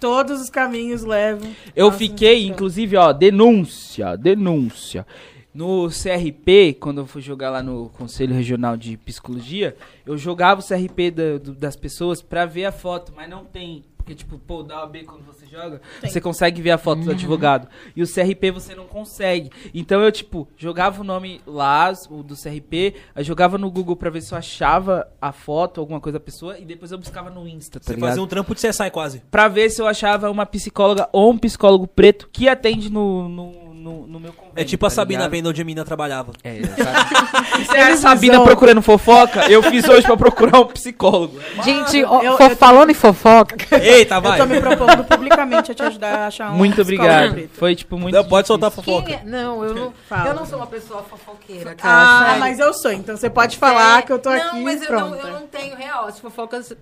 Todos 0.00 0.40
os 0.40 0.48
caminhos 0.50 1.04
levam... 1.04 1.50
Eu 1.76 1.92
fiquei, 1.92 2.46
inclusive, 2.46 2.96
ó, 2.96 3.12
denúncia, 3.12 4.16
denúncia. 4.16 5.06
No 5.52 5.88
CRP, 5.90 6.74
quando 6.80 6.98
eu 7.02 7.06
fui 7.06 7.20
jogar 7.20 7.50
lá 7.50 7.62
no 7.62 7.88
Conselho 7.90 8.34
Regional 8.34 8.76
de 8.76 8.96
Psicologia, 8.96 9.76
eu 10.06 10.16
jogava 10.16 10.60
o 10.60 10.64
CRP 10.64 11.10
da- 11.10 11.38
do- 11.38 11.54
das 11.54 11.74
pessoas 11.76 12.22
pra 12.22 12.46
ver 12.46 12.64
a 12.66 12.72
foto, 12.72 13.12
mas 13.14 13.28
não 13.28 13.44
tem. 13.44 13.84
Porque, 14.10 14.14
tipo, 14.14 14.38
pô, 14.38 14.62
da 14.64 14.80
OAB 14.80 15.04
quando 15.04 15.24
você 15.24 15.46
joga, 15.46 15.80
Tem. 16.00 16.10
você 16.10 16.20
consegue 16.20 16.60
ver 16.60 16.72
a 16.72 16.78
foto 16.78 17.02
do 17.02 17.12
advogado. 17.12 17.68
E 17.94 18.02
o 18.02 18.06
CRP 18.06 18.50
você 18.50 18.74
não 18.74 18.86
consegue. 18.86 19.50
Então 19.72 20.02
eu, 20.02 20.10
tipo, 20.10 20.48
jogava 20.56 21.00
o 21.00 21.04
nome 21.04 21.40
lá, 21.46 21.92
o 22.10 22.22
do 22.22 22.34
CRP, 22.34 22.94
aí 23.14 23.22
jogava 23.22 23.56
no 23.56 23.70
Google 23.70 23.94
pra 23.94 24.10
ver 24.10 24.20
se 24.20 24.32
eu 24.34 24.38
achava 24.38 25.06
a 25.20 25.30
foto, 25.30 25.80
alguma 25.80 26.00
coisa 26.00 26.18
da 26.18 26.24
pessoa, 26.24 26.58
e 26.58 26.64
depois 26.64 26.90
eu 26.90 26.98
buscava 26.98 27.30
no 27.30 27.46
Insta, 27.46 27.78
tá 27.78 27.86
Você 27.86 27.94
ligado? 27.94 28.08
fazia 28.08 28.22
um 28.22 28.26
trampo 28.26 28.52
de 28.52 28.60
CSI 28.68 28.90
quase. 28.90 29.22
Pra 29.30 29.46
ver 29.46 29.70
se 29.70 29.80
eu 29.80 29.86
achava 29.86 30.28
uma 30.28 30.44
psicóloga 30.44 31.08
ou 31.12 31.30
um 31.30 31.38
psicólogo 31.38 31.86
preto 31.86 32.28
que 32.32 32.48
atende 32.48 32.90
no, 32.90 33.28
no, 33.28 33.69
no, 33.80 34.06
no 34.06 34.20
meu 34.20 34.32
convênio. 34.32 34.54
É 34.56 34.64
tipo 34.64 34.84
a 34.86 34.88
tá 34.88 34.94
Sabina 34.94 35.20
ligado? 35.20 35.30
vendo 35.32 35.48
onde 35.48 35.62
a 35.62 35.64
mina 35.64 35.84
trabalhava. 35.84 36.32
É. 36.44 36.60
Se 37.70 37.76
era 37.76 37.94
a 37.94 37.96
Sabina 37.96 38.40
procurando 38.42 38.82
fofoca, 38.82 39.50
eu 39.50 39.62
fiz 39.62 39.88
hoje 39.88 40.06
pra 40.06 40.16
procurar 40.16 40.60
um 40.60 40.66
psicólogo. 40.66 41.38
Gente, 41.64 41.98
eu- 41.98 42.22
eu 42.22 42.36
tô- 42.36 42.50
falando 42.56 42.90
em 42.90 42.94
fofoca. 42.94 43.56
Eita, 43.82 44.16
Eu 44.16 44.20
vai. 44.22 44.38
tô 44.38 44.46
me 44.46 44.60
propondo 44.60 45.04
publicamente 45.04 45.72
a 45.72 45.74
te 45.74 45.82
ajudar 45.82 46.14
a 46.14 46.26
achar 46.26 46.50
um 46.52 46.56
Muito 46.56 46.80
obrigado. 46.82 47.32
preto. 47.32 47.50
Foi, 47.54 47.74
tipo, 47.74 47.98
muito 47.98 48.14
Não, 48.14 48.24
pode 48.24 48.46
soltar 48.46 48.70
fofoca. 48.70 49.06
Quem 49.06 49.14
é? 49.16 49.22
Não, 49.24 49.64
eu 49.64 49.74
não, 49.74 49.92
Fala. 50.08 50.28
eu 50.28 50.34
não 50.34 50.46
sou 50.46 50.58
uma 50.58 50.66
pessoa 50.66 51.02
fofoqueira, 51.02 51.72
Ah, 51.72 51.74
cara. 51.74 52.24
sério. 52.26 52.40
mas 52.40 52.58
eu 52.58 52.74
sou, 52.74 52.92
então 52.92 53.16
você 53.16 53.30
pode 53.30 53.56
falar 53.56 54.00
É, 54.00 54.02
que 54.02 54.12
eu 54.12 54.18
tô 54.18 54.28
aqui 54.28 54.56
Não, 54.56 54.62
mas 54.62 54.82
eu 54.82 54.92
não, 54.92 55.14
eu 55.14 55.32
não 55.32 55.46
tenho 55.46 55.74
real. 55.76 56.06
As 56.06 56.18
fofocas 56.18 56.72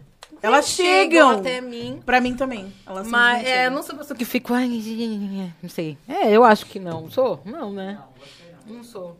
Elas 0.43 0.69
chegam 0.69 1.29
chegam. 1.29 1.31
até 1.41 1.61
mim. 1.61 2.01
Pra 2.05 2.21
mim 2.21 2.35
também. 2.35 2.73
Elas 2.87 3.07
Mas 3.09 3.47
é, 3.47 3.67
eu 3.67 3.71
não 3.71 3.83
sou 3.83 3.95
uma 3.95 4.01
pessoa 4.03 4.17
que 4.17 4.25
fico. 4.25 4.55
Ai, 4.55 4.69
não 5.63 5.69
sei. 5.69 5.99
É, 6.09 6.31
eu 6.31 6.45
acho 6.45 6.67
que 6.67 6.79
não. 6.79 7.11
Sou? 7.11 7.41
Não, 7.45 7.73
né? 7.73 7.99
Não 8.67 8.83
sou. 8.85 9.17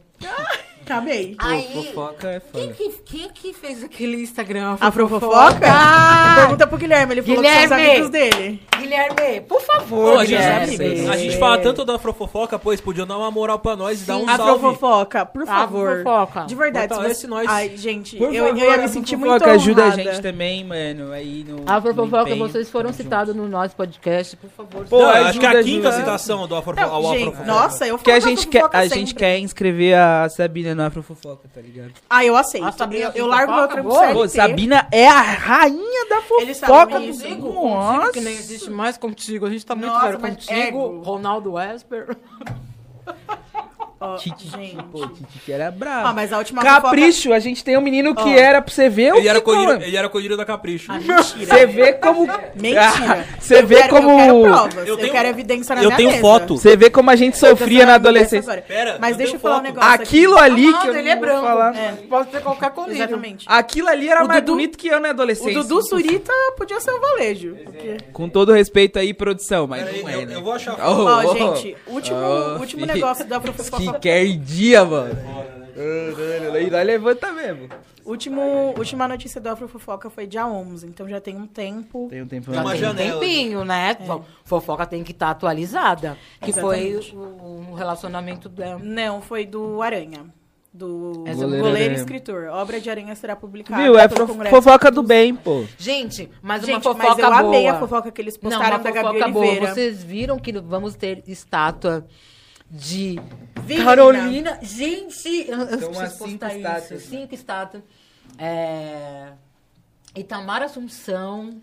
Acabei. 0.93 1.37
Pô, 1.39 1.47
Aí, 1.47 1.63
fofoca 1.75 2.29
é 2.29 2.41
quem 2.41 2.63
foda. 2.63 2.75
que, 2.75 2.89
quem 3.05 3.29
que 3.31 3.53
fez 3.53 3.85
aquele 3.85 4.23
Instagram? 4.23 4.77
Afrofofoca? 4.81 5.67
Ah! 5.71 6.37
Pergunta 6.41 6.67
pro 6.67 6.79
Guilherme, 6.79 7.15
ele 7.15 7.23
falou 7.23 7.43
que 7.43 7.49
são 7.51 7.65
os 7.65 7.73
amigos 7.73 8.11
dele. 8.11 8.61
Guilherme, 8.79 9.41
por 9.43 9.61
favor, 9.61 10.13
Pô, 10.15 10.19
a, 10.19 10.25
gente, 10.25 10.39
Guilherme. 10.79 11.09
a 11.09 11.17
gente 11.17 11.37
fala 11.37 11.59
tanto 11.59 11.85
da 11.85 11.97
Afrofofoca, 11.97 12.59
pô, 12.59 12.71
eles 12.71 12.81
podiam 12.81 13.07
dar 13.07 13.19
uma 13.19 13.31
moral 13.31 13.59
pra 13.59 13.77
nós 13.77 14.01
e 14.03 14.05
dar 14.07 14.17
um 14.17 14.25
salve. 14.27 14.43
Afrofofoca, 14.43 15.27
por 15.27 15.45
favor. 15.45 15.99
Afrofofoca. 16.01 16.47
De 16.47 16.55
verdade, 16.55 16.85
se 16.85 16.95
Fortalece 16.95 17.21
você... 17.23 17.27
nós. 17.27 17.47
Ai, 17.49 17.77
gente, 17.77 18.17
Por 18.17 18.33
eu, 18.33 18.47
favor, 18.47 18.63
eu 18.63 18.71
ia 18.71 18.79
me 18.79 18.89
sentir 18.89 19.17
muito 19.17 19.33
Fofoca, 19.33 19.51
ajuda 19.53 19.83
a 19.83 19.87
honrada. 19.87 20.03
gente 20.05 20.23
também, 20.23 20.65
mano. 20.65 21.13
Aí 21.13 21.45
no, 21.47 21.65
A 21.67 21.77
Afrofofoca, 21.77 22.35
vocês 22.37 22.71
foram 22.71 22.93
citados 22.93 23.35
no 23.35 23.49
nosso 23.49 23.75
podcast, 23.77 24.37
por 24.37 24.49
favor. 24.51 24.87
Pô, 24.89 25.03
Não, 25.03 25.09
acho 25.11 25.39
que 25.41 25.45
é 25.45 25.49
a 25.49 25.53
ajuda, 25.53 25.65
quinta 25.65 25.93
citação 25.93 26.47
do 26.49 26.55
Afro, 26.55 26.75
Não, 26.75 26.95
ao 26.95 27.03
gente, 27.15 27.23
Afrofoca. 27.29 27.45
nossa, 27.45 27.87
eu 27.87 27.99
Porque 27.99 28.11
a 28.11 28.21
falo 28.21 28.31
gente, 28.37 28.47
quer, 28.47 28.59
Afrofofoca 28.59 28.79
a 28.79 28.87
gente 28.87 29.15
quer 29.15 29.39
inscrever 29.39 29.97
a 29.99 30.29
Sabina 30.29 30.75
no 30.79 30.87
Afrofofoca, 30.87 31.49
tá 31.53 31.61
ligado? 31.61 31.93
Ah, 32.09 32.25
eu 32.25 32.37
aceito. 32.37 32.67
A 32.67 32.73
Sabina 32.73 33.07
eu, 33.15 33.25
eu 33.25 33.27
largo 33.27 33.55
meu 33.55 33.69
trampo 33.69 33.89
boa. 33.89 34.13
Pô, 34.13 34.29
Sabina 34.29 34.89
é 34.91 35.07
a 35.09 35.21
rainha 35.21 36.09
da 36.09 36.23
Eles 36.41 36.61
fofoca 36.61 36.93
sabem 36.93 37.07
do 37.09 37.15
isso. 37.15 37.23
Contigo, 37.25 37.53
Nossa. 37.53 38.13
que 38.13 38.21
nem 38.21 38.33
existe 38.35 38.71
mais 38.71 38.97
contigo. 38.97 39.47
A 39.47 39.51
gente 39.51 39.67
tá 39.67 39.75
muito 39.75 39.93
Nossa, 39.93 40.07
velho 40.07 40.19
contigo. 40.21 40.53
ego. 40.55 41.03
Ronaldo 41.03 41.59
Esper. 41.59 42.17
Ó, 44.01 44.17
Titi, 44.17 44.49
gente. 44.49 44.77
pô, 44.93 45.07
Titi 45.09 45.39
que 45.45 45.51
era 45.53 45.73
brabo. 45.73 46.07
Ah, 46.07 46.13
mas 46.13 46.33
a 46.33 46.39
última 46.39 46.63
Capricho, 46.63 47.33
a 47.33 47.41
gente 47.41 47.65
tem 47.65 47.77
um 47.77 47.81
menino 47.81 48.15
que 48.15 48.23
Ó. 48.23 48.39
era 48.39 48.63
pra 48.63 48.73
você 48.73 48.89
ver 48.89 49.13
o 49.13 49.17
Ele 49.17 49.27
era, 49.29 49.41
que, 49.41 49.45
coelho, 49.45 49.65
mano. 49.65 49.83
ele 49.83 49.97
era 49.97 50.09
coelho 50.09 50.37
da 50.37 50.45
Capricho. 50.45 50.93
Ah, 50.93 50.99
mentira. 51.03 51.25
Você 51.25 51.67
vê 51.67 51.93
como... 51.95 52.27
Mentira. 52.55 52.83
Ah, 52.89 53.25
Você 53.41 53.59
Eu 53.59 53.67
vê 53.67 53.75
quero- 53.77 53.89
como... 53.97 54.11
Eu 54.11 54.17
quero 54.19 54.43
provas. 54.43 54.75
Eu 54.77 54.87
Eu, 54.87 54.97
tenho- 54.99 55.13
quero 55.13 55.29
evidência 55.29 55.75
na 55.75 55.83
eu 55.83 55.87
minha 55.87 55.97
tenho 55.97 56.11
mesa. 56.11 56.21
foto. 56.21 56.57
Você 56.57 56.77
vê 56.77 56.91
como 56.91 57.11
a 57.11 57.17
gente 57.17 57.37
sofria 57.37 57.85
na 57.85 57.95
adolescência. 57.95 58.63
Pera, 58.67 58.99
Mas 59.01 59.13
eu 59.13 59.17
deixa 59.19 59.35
eu 59.37 59.41
falar 59.41 59.55
um 59.55 59.59
foto. 59.59 59.67
negócio 59.69 59.91
Aquilo 59.91 60.39
ali 60.39 60.67
Amado, 60.69 60.83
que 60.83 60.89
eu 60.89 60.95
ele 60.95 61.03
não 61.03 61.11
é 61.11 61.17
branco. 61.17 61.43
falar. 61.47 61.77
É. 61.77 61.93
Pode 62.09 62.31
ser 62.31 62.41
qualquer 62.41 62.71
coisa. 62.71 62.93
Exatamente. 62.93 63.47
Aquilo 63.49 63.89
ali 63.89 64.09
era 64.09 64.25
O 64.25 64.29
mais 64.29 64.41
Dudu- 64.43 64.53
bonito 64.53 64.79
que 64.79 64.87
eu 64.87 65.01
na 65.01 65.09
O 65.09 65.11
adolescência. 65.11 65.55
Dudu 65.63 65.83
Surita 65.83 66.33
podia 66.57 66.79
ser 66.81 66.93
um 66.93 67.01
valejo. 67.01 67.57
Com 68.13 68.29
todo 68.29 68.53
respeito 68.53 68.99
aí, 68.99 69.13
produção, 69.13 69.67
mas 69.67 69.83
não 69.83 70.09
é, 70.09 70.15
eu, 70.15 70.27
né? 70.27 70.35
eu 70.37 70.43
vou 70.43 70.53
achar 70.53 70.79
a 70.79 70.89
Ó, 70.91 70.95
foto. 70.97 71.09
Ó, 71.09 71.31
ó, 71.51 71.55
gente, 71.55 71.77
último, 71.89 72.87
negócio 72.87 73.25
da 73.27 73.39
Afrofofoca. 73.39 73.88
Skincare 73.93 74.37
dia, 74.37 74.85
mano. 74.85 75.15
Caralho, 76.17 76.53
aí 76.55 76.71
nós 76.71 76.87
levanta 76.87 77.33
mesmo. 77.33 77.69
Último, 78.05 78.75
última 78.77 79.07
notícia 79.07 79.41
do 79.41 79.49
Afrofofoca 79.49 80.09
foi 80.09 80.27
dia 80.27 80.47
11, 80.47 80.87
então 80.87 81.07
já 81.09 81.21
tem 81.21 81.37
um 81.37 81.47
tempo. 81.47 82.09
Tem 82.09 82.23
um 82.23 82.27
tempo 82.27 82.51
Tem 82.51 82.61
uma 82.61 82.71
Tem 82.71 82.81
um 82.81 82.83
janela. 82.85 83.21
tempinho, 83.21 83.65
né? 83.65 83.97
Fofoca 84.45 84.87
tem 84.87 85.05
que 85.05 85.13
estar 85.13 85.31
atualizada. 85.31 86.17
Que 86.41 86.51
Exatamente. 86.51 87.11
foi 87.11 87.17
o, 87.17 87.71
o 87.71 87.75
relacionamento 87.75 88.49
dela. 88.49 88.81
Não, 88.83 89.21
foi 89.21 89.45
do 89.45 89.83
Aranha. 89.83 90.25
Do 90.73 91.25
Essa 91.27 91.47
goleiro, 91.47 91.95
e 91.95 91.97
escritor. 91.97 92.45
Obra 92.47 92.81
de 92.81 92.89
Aranha 92.89 93.15
será 93.15 93.35
publicada. 93.37 93.83
Viu? 93.83 93.99
É 93.99 94.09
fofoca 94.51 94.91
do 94.91 95.03
bem, 95.03 95.35
pô. 95.35 95.65
Gente, 95.77 96.31
mas 96.41 96.63
Gente, 96.63 96.75
uma 96.87 96.95
fofoca 96.95 97.09
mas 97.09 97.19
eu 97.19 97.27
boa. 97.27 97.39
amei 97.41 97.67
a 97.69 97.79
fofoca 97.79 98.11
que 98.11 98.21
eles 98.21 98.39
Não, 98.41 98.51
postaram 98.51 98.77
uma 98.77 98.85
da 98.85 98.91
Gabi 98.91 99.09
fofoca 99.09 99.29
boa. 99.33 99.45
Oliveira. 99.47 99.75
Vocês 99.75 100.03
viram 100.03 100.39
que 100.39 100.53
vamos 100.61 100.95
ter 100.95 101.23
estátua 101.27 102.07
de 102.71 103.19
Virina. 103.65 103.85
Carolina. 103.85 104.59
Gente, 104.63 105.47
eu, 105.49 105.59
São 105.81 105.91
preciso 105.93 106.19
postar 106.19 106.57
estátuas, 106.57 107.01
isso. 107.03 107.11
Cinco 107.11 107.35
estátuas. 107.35 107.83
É... 108.39 109.29
Itamar 110.15 110.63
Assunção. 110.63 111.61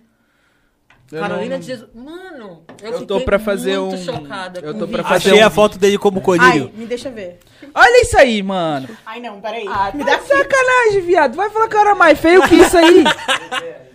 Eu 1.12 1.22
Carolina 1.22 1.56
não- 1.56 1.60
de 1.60 1.66
Jesus. 1.68 1.90
Mano, 1.94 2.64
eu, 2.82 2.94
Eu 2.94 3.06
tô 3.06 3.22
pra 3.22 3.38
fazer 3.38 3.80
muito 3.80 4.02
um- 4.02 4.04
chocada 4.04 4.60
eu 4.62 4.74
tô 4.78 4.88
pra 4.88 5.04
fazer 5.04 5.30
Achei 5.30 5.44
um 5.44 5.46
a 5.46 5.52
foto 5.52 5.78
dele 5.78 6.00
como 6.00 6.18
Ai, 6.18 6.24
colírio. 6.24 6.72
me 6.74 6.88
deixa 6.88 7.12
ver. 7.12 7.38
Olha 7.76 8.02
isso 8.02 8.18
aí, 8.18 8.42
mano. 8.42 8.90
Ai, 9.06 9.20
não, 9.20 9.40
peraí. 9.40 9.68
Ah, 9.68 9.92
me 9.94 10.04
tá 10.04 10.14
dá 10.14 10.18
de 10.18 10.28
sacanagem, 10.28 11.02
viado. 11.02 11.36
Vai 11.36 11.52
falar 11.52 11.68
que 11.68 11.76
eu 11.76 11.80
era 11.80 11.94
mais 11.94 12.20
feio 12.20 12.42
que 12.48 12.56
isso 12.56 12.76
aí. 12.76 13.04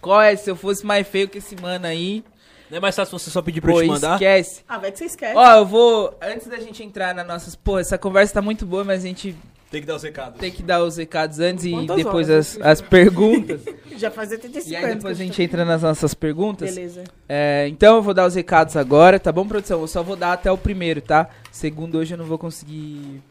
Qual 0.00 0.20
é? 0.20 0.36
Se 0.36 0.50
eu 0.50 0.56
fosse 0.56 0.84
mais 0.84 1.06
feio 1.08 1.28
que 1.28 1.38
esse 1.38 1.56
mano 1.60 1.86
aí, 1.86 2.22
Não 2.70 2.78
é 2.78 2.80
mais 2.80 2.94
fácil 2.96 3.18
você 3.18 3.30
só 3.30 3.40
pedir 3.42 3.60
pra 3.60 3.70
eu 3.70 3.76
pô, 3.76 3.82
te 3.82 3.86
mandar? 3.88 4.14
esquece. 4.14 4.62
Ah, 4.68 4.78
vai 4.78 4.90
que 4.92 4.98
você 4.98 5.04
esquece. 5.04 5.36
Ó, 5.36 5.56
eu 5.58 5.66
vou. 5.66 6.16
Antes 6.20 6.46
da 6.48 6.58
gente 6.58 6.82
entrar 6.82 7.14
nas 7.14 7.26
nossas. 7.26 7.54
Pô, 7.54 7.78
essa 7.78 7.96
conversa 7.96 8.34
tá 8.34 8.42
muito 8.42 8.66
boa, 8.66 8.82
mas 8.84 9.04
a 9.04 9.06
gente 9.06 9.36
Tem 9.70 9.80
que 9.80 9.86
dar 9.86 9.94
os 9.96 10.02
recados. 10.02 10.38
tem 10.40 10.50
que 10.50 10.62
dar 10.62 10.82
os 10.82 10.96
recados 10.96 11.38
antes 11.40 11.64
e 11.64 11.70
Quantas 11.70 11.96
depois 11.96 12.28
horas? 12.30 12.58
as, 12.60 12.66
as 12.66 12.80
perguntas. 12.80 13.60
Já 13.96 14.10
faz 14.10 14.30
85 14.30 14.68
e 14.72 14.76
aí 14.76 14.82
anos. 14.84 14.96
depois 14.96 15.18
a 15.18 15.22
eu 15.22 15.26
gente 15.26 15.42
entra 15.42 15.64
nas 15.64 15.82
nossas 15.82 16.12
perguntas. 16.12 16.74
Beleza. 16.74 17.04
É, 17.28 17.66
então 17.68 17.96
eu 17.96 18.02
vou 18.02 18.12
dar 18.12 18.26
os 18.26 18.34
recados 18.34 18.76
agora, 18.76 19.18
tá 19.20 19.30
bom, 19.32 19.46
produção? 19.46 19.80
Eu 19.80 19.86
só 19.88 20.02
vou 20.02 20.16
dar 20.16 20.32
até 20.32 20.50
o 20.50 20.58
primeiro, 20.58 21.00
tá? 21.00 21.28
Segundo 21.52 21.98
hoje 21.98 22.14
eu 22.14 22.18
não 22.18 22.24
vou 22.26 22.36
conseguir 22.38 23.22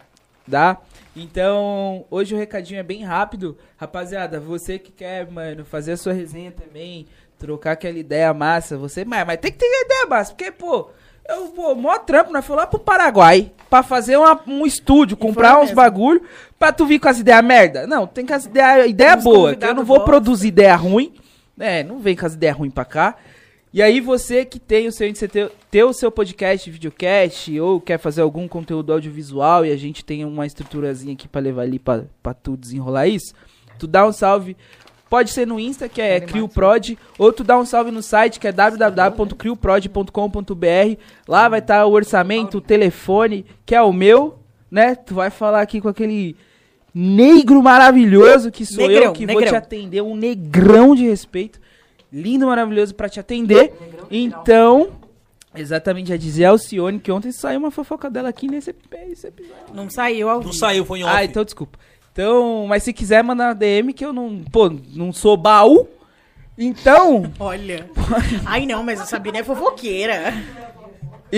dar. 0.48 0.84
Então, 1.16 2.06
hoje 2.12 2.36
o 2.36 2.38
recadinho 2.38 2.80
é 2.80 2.84
bem 2.84 3.04
rápido. 3.04 3.58
Rapaziada, 3.78 4.40
você 4.40 4.78
que 4.78 4.92
quer, 4.92 5.30
mano, 5.32 5.64
fazer 5.64 5.94
a 5.94 5.98
sua 5.98 6.12
resenha 6.14 6.52
também, 6.52 7.08
trocar 7.38 7.74
aquela 7.74 7.98
ideia 7.98 8.34
massa, 8.34 8.78
você, 8.78 9.04
mas, 9.06 9.26
mas 9.26 9.40
tem 9.40 9.52
que 9.52 9.58
ter 9.58 9.66
ideia 9.66 10.06
massa, 10.08 10.32
porque, 10.34 10.52
pô, 10.52 10.90
eu 11.28 11.48
vou, 11.56 11.76
mó 11.76 11.98
trampo, 11.98 12.32
nós 12.32 12.46
fomos 12.46 12.62
lá 12.62 12.68
pro 12.68 12.80
Paraguai 12.80 13.52
pra 13.70 13.82
fazer 13.82 14.16
uma- 14.18 14.40
um 14.48 14.66
estúdio, 14.66 15.18
comprar 15.18 15.56
uns 15.58 15.62
mesmo. 15.62 15.76
bagulho 15.76 16.22
pra 16.60 16.72
tu 16.72 16.86
vir 16.86 17.00
com 17.00 17.10
as 17.10 17.20
ideias 17.20 17.44
merda. 17.44 17.88
Não, 17.88 18.06
tem 18.06 18.26
que 18.26 18.34
as 18.34 18.46
ideias 18.46 18.88
ideia 18.88 19.16
boa, 19.16 19.56
que 19.56 19.66
eu 19.66 19.74
não 19.74 19.84
vou 19.84 19.98
bosta. 19.98 20.12
produzir 20.12 20.48
ideia 20.50 20.76
ruim. 20.76 21.14
É, 21.60 21.84
não 21.84 22.00
vem 22.00 22.16
com 22.16 22.26
as 22.26 22.34
ideias 22.36 22.56
ruins 22.56 22.74
pra 22.74 22.86
cá. 22.86 23.16
E 23.74 23.82
aí 23.82 24.00
você 24.00 24.46
que 24.46 24.58
tem 24.60 24.88
o 24.88 24.92
seu 24.92 25.14
você 25.14 25.28
ter, 25.28 25.52
ter 25.70 25.84
o 25.84 25.92
seu 25.94 26.10
podcast, 26.12 26.70
videocast, 26.70 27.60
ou 27.60 27.82
quer 27.82 27.98
fazer 27.98 28.22
algum 28.22 28.48
conteúdo 28.48 28.94
audiovisual 28.94 29.66
e 29.66 29.72
a 29.72 29.76
gente 29.78 30.06
tem 30.06 30.24
uma 30.24 30.46
estruturazinha 30.46 31.14
aqui 31.14 31.28
pra 31.28 31.42
levar 31.42 31.64
ali 31.64 31.78
pra 31.80 32.34
tu 32.42 32.56
desenrolar 32.56 33.08
isso, 33.08 33.34
tu 33.80 33.86
dá 33.88 34.06
um 34.08 34.14
salve. 34.14 34.56
Pode 35.10 35.32
ser 35.32 35.46
no 35.46 35.60
Insta, 35.60 35.88
que 35.88 36.02
é 36.02 36.20
CrioProd, 36.20 36.98
ou 37.18 37.32
tu 37.32 37.44
dá 37.44 37.58
um 37.60 37.66
salve 37.66 37.92
no 37.92 38.02
site, 38.02 38.40
que 38.40 38.48
é 38.48 38.52
www.crioprod.com.br. 38.52 41.00
Lá 41.28 41.48
vai 41.50 41.60
estar 41.60 41.86
o 41.86 41.92
orçamento, 41.92 42.58
o 42.58 42.62
telefone, 42.62 43.46
que 43.66 43.76
é 43.76 43.82
o 43.82 43.94
meu, 43.94 44.40
né? 44.70 44.96
Tu 44.96 45.14
vai 45.14 45.30
falar 45.30 45.62
aqui 45.62 45.80
com 45.80 45.88
aquele 45.90 46.36
negro 46.94 47.62
maravilhoso 47.62 48.52
que 48.52 48.66
sou 48.66 48.84
eu 48.84 48.90
Negrão, 48.90 49.14
que 49.14 49.26
vou 49.26 49.36
negrão. 49.36 49.52
te 49.52 49.56
atender, 49.58 50.02
um 50.02 50.16
negrão 50.16 50.96
de 50.96 51.08
respeito, 51.08 51.60
lindo, 52.12 52.48
maravilhoso 52.48 52.96
pra 52.96 53.10
te 53.10 53.20
atender. 53.20 53.74
Então, 54.10 54.94
exatamente, 55.54 56.10
já 56.10 56.18
dizia 56.18 56.50
Alcione 56.50 57.00
que 57.00 57.12
ontem 57.12 57.32
saiu 57.32 57.60
uma 57.60 57.72
fofoca 57.72 58.10
dela 58.10 58.30
aqui 58.30 58.48
nesse, 58.48 58.74
esse 59.12 59.28
episódio. 59.28 59.56
Não 59.74 59.90
saiu 59.90 60.30
ao 60.30 60.38
Não 60.38 60.44
vivo. 60.46 60.54
saiu, 60.54 60.86
foi 60.86 61.00
em 61.00 61.04
off. 61.04 61.14
Ah, 61.16 61.26
então 61.26 61.44
desculpa. 61.44 61.78
Então, 62.16 62.66
mas 62.66 62.84
se 62.84 62.94
quiser 62.94 63.22
mandar 63.22 63.54
DM 63.54 63.92
que 63.92 64.06
eu 64.06 64.14
não, 64.14 64.42
pô, 64.50 64.70
não 64.94 65.12
sou 65.12 65.36
baú. 65.36 65.86
Então, 66.58 67.30
Olha. 67.38 67.90
Ai, 68.46 68.66
não, 68.66 68.82
mas 68.86 69.02
a 69.02 69.06
Sabina 69.06 69.40
é 69.40 69.44
fofoqueira. 69.44 70.34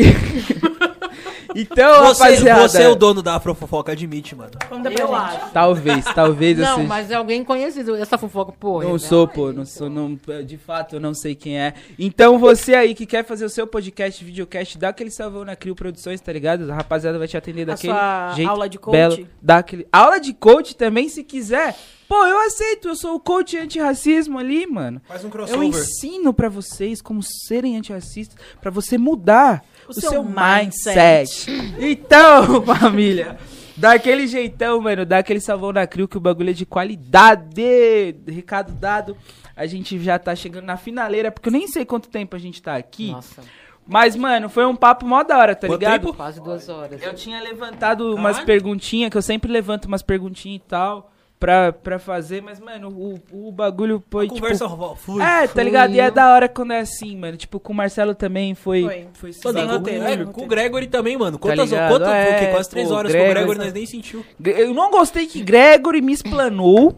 então, 1.55 2.05
Você, 2.05 2.23
rapaziada. 2.23 2.67
você 2.67 2.83
é 2.83 2.87
o 2.89 2.95
dono 2.95 3.21
da 3.21 3.35
Afrofofoca, 3.35 3.91
admite, 3.91 4.35
mano. 4.35 4.51
Conta 4.69 4.89
Eu 4.89 5.07
pra 5.07 5.29
gente. 5.29 5.35
acho. 5.41 5.51
Talvez, 5.51 6.05
talvez 6.05 6.59
eu 6.59 6.65
Não, 6.65 6.75
seja. 6.77 6.87
mas 6.87 7.11
é 7.11 7.15
alguém 7.15 7.43
conhecido. 7.43 7.95
Essa 7.95 8.17
fofoca, 8.17 8.51
pô. 8.51 8.73
Não 8.73 8.79
revela 8.79 8.99
sou, 8.99 9.27
pô, 9.27 9.51
não 9.51 9.65
sou, 9.65 9.89
não, 9.89 10.17
de 10.45 10.57
fato 10.57 10.95
eu 10.95 10.99
não 10.99 11.13
sei 11.13 11.35
quem 11.35 11.59
é. 11.59 11.73
Então 11.97 12.37
você 12.37 12.75
aí 12.75 12.93
que 12.93 13.05
quer 13.05 13.25
fazer 13.25 13.45
o 13.45 13.49
seu 13.49 13.65
podcast, 13.65 14.23
videocast, 14.23 14.77
dá 14.77 14.89
aquele 14.89 15.09
salvão 15.11 15.43
na 15.45 15.55
Crio 15.55 15.75
Produções, 15.75 16.21
tá 16.21 16.31
ligado? 16.31 16.69
A 16.71 16.75
rapaziada 16.75 17.17
vai 17.17 17.27
te 17.27 17.37
atender 17.37 17.63
A 17.63 17.65
daquele 17.73 17.93
sua 17.93 18.33
jeito 18.35 18.49
aula 18.49 18.69
de 18.69 18.77
coach? 18.77 18.91
belo. 18.91 19.27
Dá 19.41 19.57
aquele... 19.57 19.87
Aula 19.91 20.19
de 20.19 20.33
coach 20.33 20.75
também, 20.75 21.09
se 21.09 21.23
quiser. 21.23 21.75
Pô, 22.07 22.25
eu 22.25 22.39
aceito, 22.45 22.87
eu 22.87 22.95
sou 22.95 23.15
o 23.15 23.19
coach 23.19 23.57
antirracismo 23.57 24.39
ali, 24.39 24.65
mano. 24.65 25.01
Faz 25.07 25.23
um 25.23 25.27
Eu 25.27 25.31
crossover. 25.31 25.67
ensino 25.67 26.33
pra 26.33 26.47
vocês 26.49 27.01
como 27.01 27.21
serem 27.21 27.75
antirracistas, 27.77 28.37
pra 28.61 28.71
você 28.71 28.97
mudar 28.97 29.63
o, 29.87 29.91
O 29.91 29.93
seu, 29.93 30.09
seu 30.11 30.23
mindset. 30.23 31.47
Então, 31.79 32.61
família, 32.79 33.37
dá 33.75 33.93
aquele 33.93 34.25
jeitão, 34.27 34.79
mano, 34.79 35.05
dá 35.05 35.17
aquele 35.17 35.41
salvão 35.41 35.73
na 35.73 35.85
Crio 35.85 36.07
que 36.07 36.17
o 36.17 36.21
bagulho 36.21 36.51
é 36.51 36.53
de 36.53 36.65
qualidade. 36.65 38.15
Recado 38.27 38.71
dado. 38.73 39.17
A 39.55 39.65
gente 39.65 39.99
já 40.01 40.17
tá 40.19 40.35
chegando 40.35 40.65
na 40.65 40.77
finaleira, 40.77 41.31
porque 41.31 41.49
eu 41.49 41.53
nem 41.53 41.67
sei 41.67 41.83
quanto 41.83 42.09
tempo 42.09 42.35
a 42.35 42.39
gente 42.39 42.61
tá 42.61 42.75
aqui. 42.75 43.11
Nossa, 43.11 43.41
Mas, 43.87 44.15
mano, 44.15 44.49
foi 44.49 44.65
um 44.65 44.75
papo 44.75 45.05
mó 45.05 45.23
da 45.23 45.37
hora, 45.37 45.55
tá 45.55 45.67
Quanto 45.67 45.79
ligado? 45.79 46.01
tempo? 46.05 46.13
quase 46.13 46.39
duas 46.41 46.69
horas. 46.69 47.01
Eu 47.01 47.13
tinha 47.15 47.41
levantado 47.41 48.13
umas 48.15 48.39
perguntinhas, 48.39 49.09
que 49.09 49.17
eu 49.17 49.21
sempre 49.21 49.51
levanto 49.51 49.85
umas 49.85 50.01
perguntinhas 50.03 50.61
e 50.61 50.67
tal, 50.67 51.11
pra, 51.39 51.71
pra 51.71 51.99
fazer, 51.99 52.41
mas, 52.41 52.59
mano, 52.59 52.89
o, 52.89 53.47
o 53.47 53.51
bagulho 53.51 54.03
foi, 54.09 54.25
A 54.25 54.29
tipo... 54.29 54.41
conversa 54.41 54.67
flui. 54.95 55.21
É, 55.23 55.47
tá 55.47 55.61
ligado? 55.63 55.93
E 55.93 55.99
é 55.99 56.09
da 56.09 56.33
hora 56.33 56.49
quando 56.49 56.73
é 56.73 56.79
assim, 56.79 57.15
mano. 57.15 57.37
Tipo, 57.37 57.59
com 57.59 57.73
o 57.73 57.75
Marcelo 57.75 58.15
também 58.15 58.55
foi. 58.55 58.83
Foi. 58.83 59.07
foi 59.13 59.29
esse 59.29 59.39
Sem 59.41 59.53
com, 59.53 59.67
roteiro, 59.73 60.03
é, 60.03 60.25
com 60.25 60.43
o 60.43 60.47
Gregory 60.47 60.87
também, 60.87 61.17
mano. 61.17 61.37
Quantas, 61.39 61.69
ligado? 61.69 61.91
quantas 61.91 62.07
É, 62.09 62.25
foi 62.25 62.45
quê? 62.45 62.51
Quase 62.51 62.69
três 62.69 62.87
pô, 62.87 62.93
horas 62.95 63.11
Gregory- 63.11 63.27
com 63.27 63.31
o 63.31 63.45
Gregory, 63.45 63.65
nós 63.65 63.73
nem 63.73 63.85
sentiu. 63.85 64.25
Eu 64.43 64.73
não 64.73 64.89
gostei 64.91 65.27
que 65.27 65.41
Gregory 65.41 66.01
me 66.01 66.13
explanou 66.13 66.97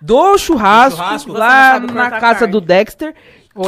do 0.00 0.36
churrasco, 0.36 0.98
Do 1.00 1.18
churrasco? 1.20 1.32
Lá 1.32 1.80
na 1.80 2.10
casa 2.10 2.20
carne. 2.40 2.52
do 2.52 2.60
Dexter. 2.60 3.14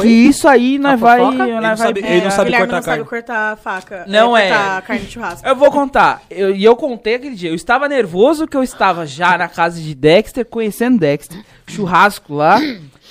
Que 0.01 0.07
isso 0.07 0.47
aí 0.47 0.79
nós 0.79 0.93
A 0.93 0.95
vai. 0.95 1.19
Nós 1.19 1.33
Ele 1.39 1.51
não 1.53 1.61
vai 1.61 1.77
sabe- 1.77 2.01
É, 2.03 2.11
ele 2.15 2.23
não 2.23 2.31
sabe 2.31 2.45
Guilherme 2.45 2.65
cortar 2.67 2.75
não 2.77 2.83
sabe 2.83 2.97
carne. 2.97 3.09
cortar 3.09 3.51
a 3.51 3.55
faca. 3.55 4.05
Não 4.07 4.35
é. 4.35 4.49
Cortar 4.49 4.81
carne 4.81 5.05
de 5.05 5.11
churrasco. 5.11 5.47
Eu 5.47 5.55
vou 5.55 5.71
contar. 5.71 6.21
Eu- 6.29 6.55
E 6.55 6.63
eu, 6.63 6.75
contei 6.75 7.15
aquele 7.15 7.35
dia. 7.35 7.49
Eu 7.51 7.55
estava 7.55 7.87
nervoso 7.87 8.47
que 8.47 8.57
eu 8.57 8.63
estava 8.63 9.05
já 9.05 9.37
na 9.37 9.47
casa 9.47 9.79
de 9.79 9.93
Dexter, 9.93 10.43
conhecendo 10.45 10.97
Dexter. 10.99 11.39
Churrasco 11.67 12.33
lá. 12.33 12.59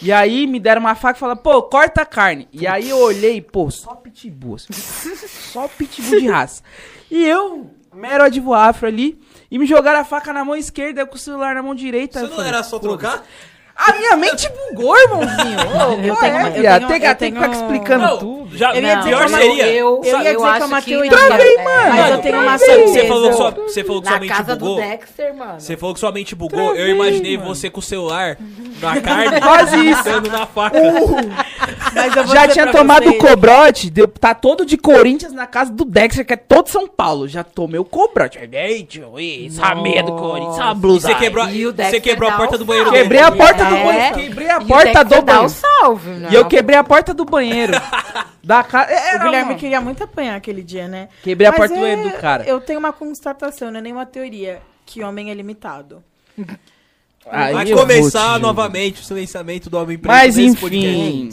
E 0.03 0.11
aí 0.13 0.47
me 0.49 0.59
deram 0.59 0.81
uma 0.81 0.95
faca 0.97 1.17
e 1.17 1.21
falaram, 1.21 1.41
pô, 1.41 1.63
corta 1.63 2.03
a 2.03 2.07
carne. 2.07 2.49
E 2.53 2.67
aí 2.67 2.91
eu 2.91 2.99
olhei, 2.99 3.41
pô, 3.41 3.71
só 3.71 3.95
pitbull. 3.95 4.57
assim. 4.57 4.73
só 5.53 5.69
pitbull 5.69 6.19
de 6.21 6.27
raça. 6.29 6.63
E 7.11 7.25
eu, 7.25 7.71
mero 7.95 8.25
advo 8.25 8.53
afro 8.53 8.89
ali, 8.89 9.17
e 9.51 9.59
me 9.59 9.67
jogaram 9.67 10.01
a 10.01 10.05
faca 10.05 10.33
na 10.33 10.45
mão 10.45 10.57
esquerda, 10.57 11.03
eu 11.03 11.07
com 11.07 11.15
o 11.15 11.19
celular 11.19 11.55
na 11.55 11.63
mão 11.63 11.75
direita. 11.75 12.19
Você 12.19 12.25
eu 12.25 12.29
não 12.31 12.37
falei, 12.37 12.51
era 12.51 12.63
só 12.65 12.79
trocar? 12.81 13.25
A 13.77 13.93
minha 13.93 14.17
mente 14.17 14.49
bugou, 14.71 14.97
irmãozinho. 14.97 15.59
Ô, 15.75 15.93
Eu 16.07 16.17
tenho 16.17 16.37
é, 16.37 16.47
eu 16.49 16.53
tenho- 16.53 16.65
eu 16.67 16.73
até 17.11 17.15
tenho- 17.15 17.35
ficar 17.35 17.51
explicando 17.53 18.05
Não, 18.07 18.19
tudo. 18.19 18.57
já, 18.57 18.73
Eu 18.75 18.83
ia 18.83 18.95
dizer 18.97 19.09
pior 19.11 19.27
que 19.27 19.35
é 19.35 19.37
seria. 19.39 19.67
Eu, 19.67 19.89
Eu 19.89 20.05
ia 20.05 20.17
dizer 20.19 20.37
que 20.37 20.43
é 20.63 20.65
uma 20.67 20.83
teoria. 20.83 21.11
Travei, 21.11 21.57
mano. 21.57 21.89
Mas 21.91 22.11
eu 22.11 22.19
tenho 22.19 22.41
uma 22.41 22.59
certeza. 22.59 22.93
você 22.93 23.07
falou 23.09 23.31
que 23.31 23.37
sua, 23.37 23.51
você 23.51 23.85
falou 23.85 24.01
que 24.03 24.07
sua 24.09 24.15
Na 24.17 24.21
mente 24.21 24.33
casa 24.37 24.57
bugou. 24.57 24.77
do 24.77 24.81
Dexter, 24.81 25.35
mano. 25.35 25.61
Você 25.61 25.77
falou 25.77 25.95
que 25.95 26.01
sua 26.01 26.13
mente 26.13 26.35
bugou. 26.37 26.67
Travei, 26.67 26.83
eu 26.83 26.89
imaginei 26.95 27.37
mano. 27.37 27.53
você 27.55 27.69
com 27.69 27.81
o 27.81 27.83
celular 27.83 28.39
na 28.81 29.01
carne, 29.01 29.41
Quase 29.41 29.77
isso. 29.91 30.21
na 30.31 30.47
faca. 30.47 30.79
Mas 31.95 32.17
eu 32.17 32.25
vou 32.25 32.35
Já 32.35 32.49
tinha 32.49 32.67
tomado 32.69 33.09
o 33.09 33.19
cobrote, 33.19 33.91
deu, 33.91 34.07
tá 34.09 34.35
todo 34.35 34.65
de 34.67 34.77
Corinthians 34.77 35.33
na 35.33 35.47
casa 35.47 35.73
do 35.73 35.85
Dexter, 35.85 36.25
que 36.25 36.33
é 36.33 36.37
todo 36.37 36.69
São 36.69 36.87
Paulo. 36.89 37.27
Já 37.29 37.43
tomei 37.45 37.79
o 37.81 37.85
cobrote. 37.85 38.39
Cheguei, 38.39 38.85
tio, 38.85 39.15
essa 39.19 39.75
meia 39.75 40.03
do 40.03 40.13
Corinthians, 40.13 40.59
essa 40.59 40.71
E 40.71 40.75
blusa. 40.75 41.09
você 41.09 41.15
quebrou, 41.17 41.49
E 41.49 41.67
o 41.67 41.73
você 41.75 42.01
quebrou 42.01 42.31
a 42.31 42.33
porta 42.37 42.59
do 42.59 42.65
banheiro. 42.65 42.91
Quebrei 42.93 43.21
a 43.21 43.31
porta 43.33 43.64
do 43.69 43.75
É. 43.77 43.85
banheiro. 43.85 44.15
Quebrei 44.15 44.51
a 44.51 44.61
porta 44.61 45.05
do 45.05 45.23
banheiro. 45.23 45.49
salve, 45.49 46.11
né? 46.11 46.29
E 46.31 46.35
eu 46.35 46.45
quebrei 46.47 46.79
a 46.79 46.85
porta 46.85 47.15
do 47.15 47.25
banheiro. 47.25 47.73
da 48.43 48.63
casa. 48.63 48.91
O 49.17 49.19
Guilherme 49.21 49.55
queria 49.57 49.81
muito 49.81 50.03
apanhar 50.05 50.37
aquele 50.37 50.63
dia, 50.63 50.87
né? 50.89 51.09
Quebrei 51.23 51.47
a 51.47 51.51
Mas 51.51 51.59
porta 51.59 51.75
do 51.75 51.79
é- 51.79 51.81
banheiro 51.95 52.11
do 52.11 52.21
cara. 52.21 52.45
Eu 52.45 52.61
tenho 52.61 52.79
uma 52.79 52.93
constatação, 52.93 53.71
não 53.71 53.79
é 53.79 53.83
nenhuma 53.83 54.05
teoria, 54.07 54.61
que 54.85 55.03
homem 55.03 55.31
é 55.31 55.35
limitado. 55.35 56.03
Aí 57.31 57.55
Vai 57.55 57.71
começar 57.71 58.39
novamente 58.39 59.01
o 59.01 59.05
silenciamento 59.05 59.71
do 59.71 59.79
homem 59.79 59.97
preto 59.97 60.13
Mas 60.13 60.37
enfim. 60.37 61.31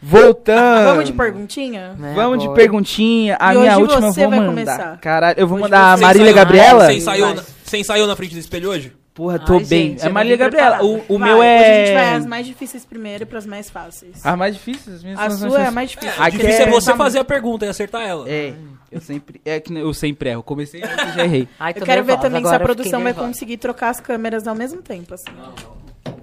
Voltando. 0.00 0.84
Vamos 0.84 1.04
de 1.06 1.12
perguntinha? 1.12 1.94
Né, 1.98 2.12
Vamos 2.14 2.38
de 2.38 2.44
agora. 2.44 2.60
perguntinha. 2.60 3.36
A 3.40 3.52
E 3.54 3.58
minha 3.58 3.72
hoje 3.72 3.82
última 3.82 4.06
eu 4.08 4.12
você 4.12 4.20
vou 4.20 4.30
vai 4.30 4.38
mandar. 4.40 4.50
começar. 4.52 4.96
Caralho, 5.00 5.38
eu 5.40 5.46
vou 5.46 5.56
Hoje 5.56 5.62
mandar 5.64 5.92
a 5.92 5.96
Marília 5.96 6.30
ensaiou- 6.30 6.34
Gabriela. 6.36 6.86
Você 6.86 6.92
ensaiou, 6.94 7.26
Vai. 7.26 7.36
na, 7.36 7.42
você 7.64 7.78
ensaiou 7.78 8.06
na 8.06 8.16
frente 8.16 8.32
do 8.34 8.38
espelho 8.38 8.70
hoje? 8.70 8.92
Porra, 9.18 9.36
tô 9.36 9.54
Ai, 9.54 9.64
bem. 9.64 9.90
gente, 9.90 10.06
é 10.06 10.08
Marília 10.08 10.36
não 10.36 10.44
vim 10.48 10.56
Gabriela. 10.56 10.84
O, 10.84 11.02
o 11.08 11.18
Vai, 11.18 11.28
meu 11.28 11.38
Hoje 11.38 11.48
a 11.48 11.74
gente 11.74 11.92
vai 11.92 12.04
é. 12.04 12.14
as 12.14 12.24
mais 12.24 12.46
difíceis 12.46 12.84
primeiro 12.84 13.26
para 13.26 13.38
as 13.38 13.46
mais 13.46 13.68
fáceis. 13.68 14.24
As 14.24 14.38
mais 14.38 14.54
difíceis? 14.54 14.94
As 14.94 15.02
minhas 15.02 15.18
a 15.18 15.22
são 15.24 15.32
as 15.32 15.38
sua 15.40 15.48
mais 15.48 15.64
é 15.64 15.66
a 15.66 15.70
mais 15.72 15.90
difícil. 15.90 16.20
O 16.20 16.22
Aqui 16.22 16.38
difícil 16.38 16.64
é 16.64 16.68
é- 16.68 16.70
você 16.70 16.94
fazer 16.94 17.18
a 17.18 17.24
pergunta 17.24 17.66
e 17.66 17.68
acertar 17.68 18.02
ela. 18.02 18.30
É, 18.30 18.54
eu 18.92 19.00
sempre. 19.00 19.40
É 19.44 19.58
que 19.58 19.74
eu 19.74 19.92
sempre 19.92 20.30
erro. 20.30 20.44
Comecei 20.44 20.82
e 20.84 21.16
já 21.16 21.24
errei. 21.24 21.48
Ai, 21.58 21.74
Eu 21.74 21.84
quero 21.84 22.04
ver 22.04 22.20
também 22.20 22.46
se 22.46 22.54
a 22.54 22.60
produção 22.60 23.02
vai 23.02 23.12
conseguir 23.12 23.56
trocar 23.56 23.88
as 23.88 23.98
câmeras 23.98 24.46
ao 24.46 24.54
mesmo 24.54 24.82
tempo, 24.82 25.12
assim. 25.12 25.32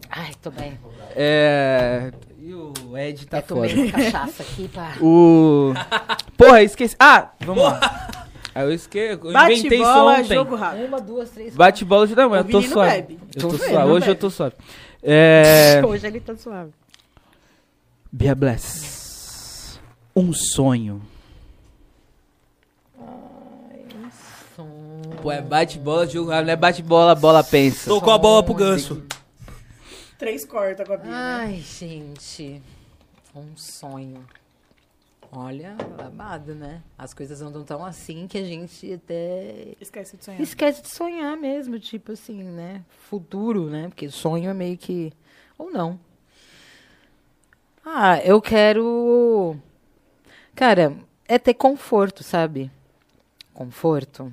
Ai, 0.09 0.31
tô 0.41 0.49
bem. 0.49 0.79
É. 1.17 2.13
E 2.39 2.53
o 2.53 2.97
Ed 2.97 3.25
tá 3.25 3.39
essa 3.39 3.91
cachaça 3.91 4.41
aqui 4.41 4.69
pra... 4.69 4.93
O. 5.01 5.73
Porra, 6.37 6.63
esqueci. 6.63 6.95
Ah, 6.97 7.31
vamos 7.41 7.61
lá. 7.61 8.07
Aí 8.55 8.63
eu 8.63 8.71
esqueci. 8.71 9.21
Eu 9.25 9.33
Bate 9.33 9.53
inventei 9.59 9.81
isso 9.81 9.93
bola, 9.93 10.13
ontem. 10.13 10.33
jogo 10.33 10.55
rápido. 10.55 10.85
Uma, 10.85 11.01
duas, 11.01 11.29
três, 11.29 11.53
Bate 11.53 11.83
bola 11.83 12.07
de 12.07 12.15
não, 12.15 12.31
O 12.31 12.35
eu 12.37 12.43
tô 12.45 12.61
suave. 12.61 12.91
bebe. 13.01 13.19
Eu 13.35 13.41
Tô 13.41 13.47
tô 13.49 13.57
vendo, 13.57 13.59
suave. 13.69 13.73
não 13.87 13.91
Hoje 13.93 14.05
eu 14.05 14.13
bebe. 14.13 14.19
tô 14.21 14.29
suave. 14.29 14.55
É. 15.07 15.81
Hoje 15.85 16.07
ele 16.07 16.19
tá 16.19 16.35
suave. 16.35 16.71
Bia 18.11 18.33
Bless. 18.33 19.77
Um 20.15 20.33
sonho. 20.33 20.99
Pô, 25.21 25.31
é 25.31 25.41
bate 25.41 25.77
bola, 25.77 26.07
jogo 26.07 26.29
rápido. 26.31 26.45
Não 26.47 26.53
é 26.53 26.55
bate 26.55 26.81
bola, 26.81 27.43
pensa. 27.43 27.89
Tocou 27.89 28.13
a 28.13 28.17
bola 28.17 28.41
pro 28.43 28.53
ganso. 28.53 29.03
Três 30.17 30.45
corta 30.45 30.83
com 30.85 30.93
a 30.93 30.97
Bia. 30.97 31.11
Ai, 31.13 31.61
gente. 31.61 32.61
Um 33.35 33.55
sonho. 33.55 34.25
Olha, 35.35 35.75
babado, 35.97 36.55
né? 36.55 36.81
As 36.97 37.13
coisas 37.13 37.41
andam 37.41 37.63
tão 37.63 37.83
assim 37.83 38.25
que 38.25 38.37
a 38.37 38.43
gente 38.45 38.93
até 38.93 39.75
Esquece 39.81 40.15
de 40.15 40.23
sonhar. 40.23 40.41
esquece 40.41 40.81
de 40.81 40.87
sonhar 40.87 41.35
mesmo, 41.35 41.77
tipo 41.77 42.13
assim, 42.13 42.41
né? 42.41 42.83
Futuro, 43.09 43.69
né? 43.69 43.89
Porque 43.89 44.09
sonho 44.09 44.49
é 44.49 44.53
meio 44.53 44.77
que. 44.77 45.11
Ou 45.57 45.69
não. 45.71 45.99
Ah, 47.83 48.17
eu 48.23 48.41
quero. 48.41 49.57
Cara, 50.55 50.95
é 51.27 51.37
ter 51.37 51.53
conforto, 51.53 52.23
sabe? 52.23 52.71
Conforto. 53.53 54.31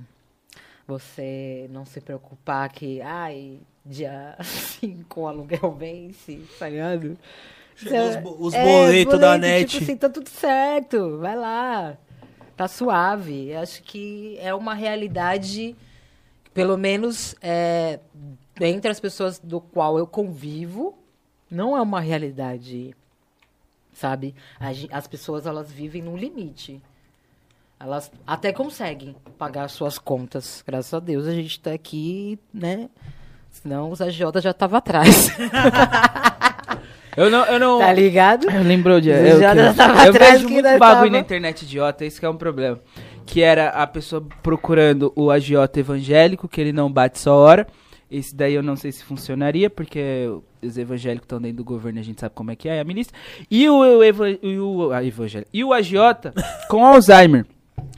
Você 0.86 1.66
não 1.70 1.84
se 1.84 2.00
preocupar 2.00 2.68
que, 2.70 3.00
ai, 3.00 3.58
dia 3.84 4.36
5 4.42 5.22
o 5.22 5.26
aluguel 5.26 5.72
vence, 5.72 6.40
tá 6.58 6.68
ligado? 6.68 7.18
Os 7.86 8.46
os 8.48 8.54
É, 8.54 8.64
boletos 8.64 9.18
da 9.18 9.38
net. 9.38 9.70
Tipo 9.70 9.84
assim, 9.84 9.96
tá 9.96 10.08
tudo 10.08 10.28
certo, 10.28 11.18
vai 11.18 11.36
lá. 11.36 11.96
Tá 12.56 12.68
suave. 12.68 13.50
Eu 13.50 13.60
Acho 13.60 13.82
que 13.82 14.36
é 14.40 14.54
uma 14.54 14.74
realidade, 14.74 15.76
pelo 16.54 16.76
menos 16.76 17.34
é, 17.42 17.98
entre 18.60 18.90
as 18.90 19.00
pessoas 19.00 19.38
do 19.38 19.60
qual 19.60 19.98
eu 19.98 20.06
convivo, 20.06 20.94
não 21.50 21.76
é 21.76 21.80
uma 21.82 22.00
realidade, 22.00 22.94
sabe? 23.92 24.34
As 24.90 25.06
pessoas, 25.06 25.46
elas 25.46 25.70
vivem 25.70 26.02
num 26.02 26.16
limite. 26.16 26.80
Elas 27.78 28.12
até 28.24 28.52
conseguem 28.52 29.16
pagar 29.36 29.68
suas 29.68 29.98
contas. 29.98 30.62
Graças 30.64 30.94
a 30.94 31.00
Deus 31.00 31.26
a 31.26 31.32
gente 31.32 31.58
tá 31.58 31.72
aqui, 31.72 32.38
né? 32.54 32.88
Senão 33.50 33.90
os 33.90 34.00
agiotas 34.00 34.42
já 34.42 34.52
estavam 34.52 34.78
atrás. 34.78 35.30
Eu 37.16 37.30
não. 37.30 37.44
Eu 37.44 37.58
não... 37.60 37.78
tá 37.78 37.92
ligado? 37.92 38.50
Eu 38.50 38.62
lembro 38.62 39.00
de. 39.00 39.10
Eu, 39.10 39.40
já 39.40 39.54
que- 39.54 39.74
tava 39.76 40.04
eu 40.06 40.10
atrás 40.10 40.32
vejo 40.34 40.46
que 40.46 40.52
muito 40.54 40.64
bagulho 40.64 40.80
tava- 40.80 41.10
na 41.10 41.18
internet 41.18 41.62
idiota, 41.62 42.04
isso 42.04 42.18
que 42.20 42.26
é 42.26 42.28
um 42.30 42.36
problema. 42.36 42.80
Que 43.26 43.42
era 43.42 43.68
a 43.68 43.86
pessoa 43.86 44.24
procurando 44.42 45.12
o 45.14 45.30
agiota 45.30 45.78
evangélico, 45.80 46.48
que 46.48 46.60
ele 46.60 46.72
não 46.72 46.90
bate 46.90 47.18
só 47.18 47.34
hora. 47.36 47.66
Esse 48.10 48.34
daí 48.34 48.52
eu 48.54 48.62
não 48.62 48.76
sei 48.76 48.92
se 48.92 49.02
funcionaria, 49.04 49.70
porque 49.70 50.28
os 50.62 50.76
evangélicos 50.76 51.24
estão 51.24 51.40
dentro 51.40 51.58
do 51.58 51.64
governo, 51.64 51.98
a 51.98 52.02
gente 52.02 52.20
sabe 52.20 52.34
como 52.34 52.50
é 52.50 52.56
que 52.56 52.68
é, 52.68 52.76
é 52.76 52.80
a 52.80 52.84
milícia. 52.84 53.12
E 53.50 53.66
o, 53.68 53.78
o, 53.98 54.02
eva- 54.02 54.28
e 54.30 54.58
o, 54.58 54.90
a 54.92 55.02
evangélico, 55.02 55.50
e 55.52 55.64
o 55.64 55.72
agiota 55.72 56.34
com 56.68 56.84
Alzheimer. 56.84 57.46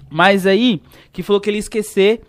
Mas 0.08 0.46
aí, 0.46 0.80
que 1.12 1.22
falou 1.22 1.40
que 1.40 1.50
ele 1.50 1.56
ia 1.56 1.60
esquecer 1.60 2.20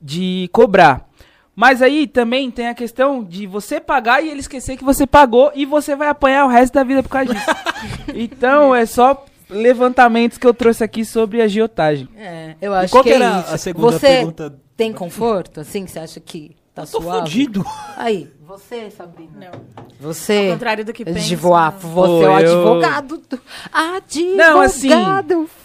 de 0.00 0.48
cobrar. 0.52 1.08
Mas 1.54 1.82
aí 1.82 2.06
também 2.06 2.50
tem 2.50 2.68
a 2.68 2.74
questão 2.74 3.22
de 3.22 3.46
você 3.46 3.78
pagar 3.78 4.22
e 4.24 4.30
ele 4.30 4.40
esquecer 4.40 4.76
que 4.76 4.84
você 4.84 5.06
pagou 5.06 5.52
e 5.54 5.66
você 5.66 5.94
vai 5.94 6.08
apanhar 6.08 6.46
o 6.46 6.48
resto 6.48 6.72
da 6.74 6.82
vida 6.82 7.02
por 7.02 7.10
causa 7.10 7.34
disso. 7.34 7.46
então 8.14 8.74
é 8.74 8.86
só 8.86 9.24
levantamentos 9.50 10.38
que 10.38 10.46
eu 10.46 10.54
trouxe 10.54 10.82
aqui 10.82 11.04
sobre 11.04 11.42
agiotagem. 11.42 12.08
É, 12.16 12.54
eu 12.60 12.72
E 12.72 12.76
acho 12.76 12.90
qual 12.92 13.04
que 13.04 13.10
que 13.10 13.14
é 13.14 13.16
era 13.22 13.40
isso. 13.40 13.54
a 13.54 13.58
segunda 13.58 13.92
você 13.92 14.06
pergunta? 14.06 14.54
tem 14.76 14.92
conforto, 14.92 15.60
assim? 15.60 15.86
Você 15.86 15.98
acha 15.98 16.20
que 16.20 16.56
tá 16.74 16.82
Tô 16.82 17.00
suave? 17.02 17.20
fudido. 17.20 17.64
Aí, 17.96 18.30
você, 18.40 18.90
Sabrina. 18.90 19.30
Não. 19.52 19.84
Você... 20.00 20.46
Ao 20.48 20.52
contrário 20.54 20.84
do 20.84 20.92
que 20.92 21.04
pensa. 21.04 21.18
Advogar, 21.18 21.72
você 21.72 21.94
Pô, 21.94 22.06
é 22.06 22.08
o 22.10 22.22
eu- 22.22 22.34
advogado. 22.34 23.18
Do... 23.28 23.40
Advogado, 23.72 24.36
Não, 24.36 24.60
assim- 24.60 24.88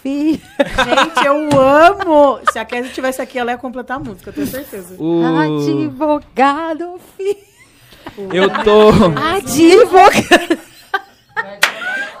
filho. 0.02 0.40
Gente, 0.58 1.26
eu 1.26 1.48
amo. 1.60 2.40
Se 2.52 2.58
a 2.58 2.64
Kézia 2.64 2.92
tivesse 2.92 3.20
aqui, 3.22 3.38
ela 3.38 3.50
ia 3.52 3.58
completar 3.58 3.96
a 3.96 4.00
música, 4.00 4.30
eu 4.30 4.34
tenho 4.34 4.46
certeza. 4.46 4.94
O... 4.98 5.22
Advogado, 5.24 7.00
filho. 7.16 7.48
Eu 8.32 8.48
tô. 8.64 8.88
Advogado. 9.18 10.58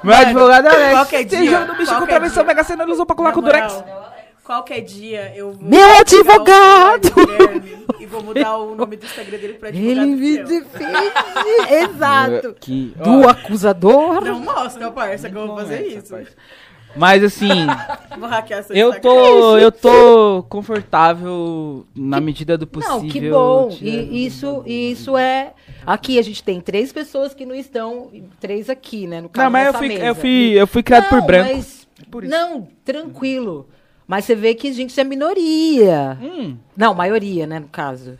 Meu 0.02 0.14
advogado 0.14 0.66
é 0.68 0.70
Alex. 0.70 0.92
qualquer 0.92 1.26
Tem 1.26 1.40
dia- 1.42 1.50
jogo 1.50 1.66
do 1.72 1.72
bicho 1.78 1.86
qualquer 1.90 1.98
contra 2.00 2.16
a 2.16 2.20
versão 2.20 2.44
dia- 2.44 2.54
Mega 2.54 2.64
Sena, 2.64 2.82
ele 2.84 2.92
usou 2.92 3.04
pra 3.04 3.16
colar 3.16 3.32
com 3.32 3.40
o 3.40 3.42
Durex. 3.42 3.72
moral, 3.74 4.07
Qualquer 4.48 4.80
dia 4.80 5.30
eu 5.36 5.52
vou. 5.52 5.68
Meu 5.68 5.98
advogado! 5.98 7.08
E 8.00 8.06
vou 8.06 8.22
mudar 8.22 8.56
o 8.56 8.74
nome 8.74 8.96
do 8.96 9.04
Instagram 9.04 9.36
dele 9.36 9.52
pra 9.52 9.68
advogado. 9.68 10.00
Ele 10.00 10.06
me 10.06 10.38
defende. 10.38 11.68
Exato. 11.70 12.56
Que... 12.58 12.94
Do 12.96 13.28
acusador. 13.28 14.24
Não 14.24 14.40
mostra, 14.40 14.90
parça, 14.90 15.28
que 15.28 15.36
eu 15.36 15.48
vou 15.48 15.56
fazer 15.58 15.88
isso. 15.88 16.16
Mas 16.96 17.22
assim, 17.22 17.66
Vou 18.18 18.26
hackear 18.26 18.64
seu 18.64 18.74
eu 18.74 18.98
tô, 18.98 19.58
eu 19.58 19.70
tô 19.70 20.42
confortável 20.48 21.86
na 21.94 22.18
medida 22.18 22.56
do 22.56 22.66
possível. 22.66 23.00
Não, 23.02 23.06
que 23.06 23.28
bom. 23.28 23.76
E 23.82 24.24
isso, 24.24 24.62
isso 24.64 25.14
é. 25.14 25.52
Aqui 25.84 26.18
a 26.18 26.22
gente 26.22 26.42
tem 26.42 26.58
três 26.58 26.90
pessoas 26.90 27.34
que 27.34 27.44
não 27.44 27.54
estão. 27.54 28.10
Três 28.40 28.70
aqui, 28.70 29.06
né? 29.06 29.20
No 29.20 29.28
caso, 29.28 29.44
Não, 29.44 29.50
mas 29.50 29.66
eu 29.66 29.74
fui, 29.74 29.88
mesa. 29.88 30.04
eu 30.06 30.14
fui, 30.14 30.52
eu 30.54 30.66
fui 30.66 30.82
criado 30.82 31.10
por 31.10 31.18
Não, 31.18 31.26
branco. 31.26 31.52
mas- 31.54 31.86
Por 32.10 32.24
isso. 32.24 32.32
Não, 32.32 32.66
tranquilo. 32.82 33.68
Mas 34.08 34.24
você 34.24 34.34
vê 34.34 34.54
que 34.54 34.68
a 34.68 34.72
gente 34.72 34.98
é 34.98 35.04
minoria. 35.04 36.16
Hum, 36.20 36.56
Não, 36.76 36.94
maioria, 36.94 37.46
né, 37.46 37.58
no 37.60 37.68
caso. 37.68 38.18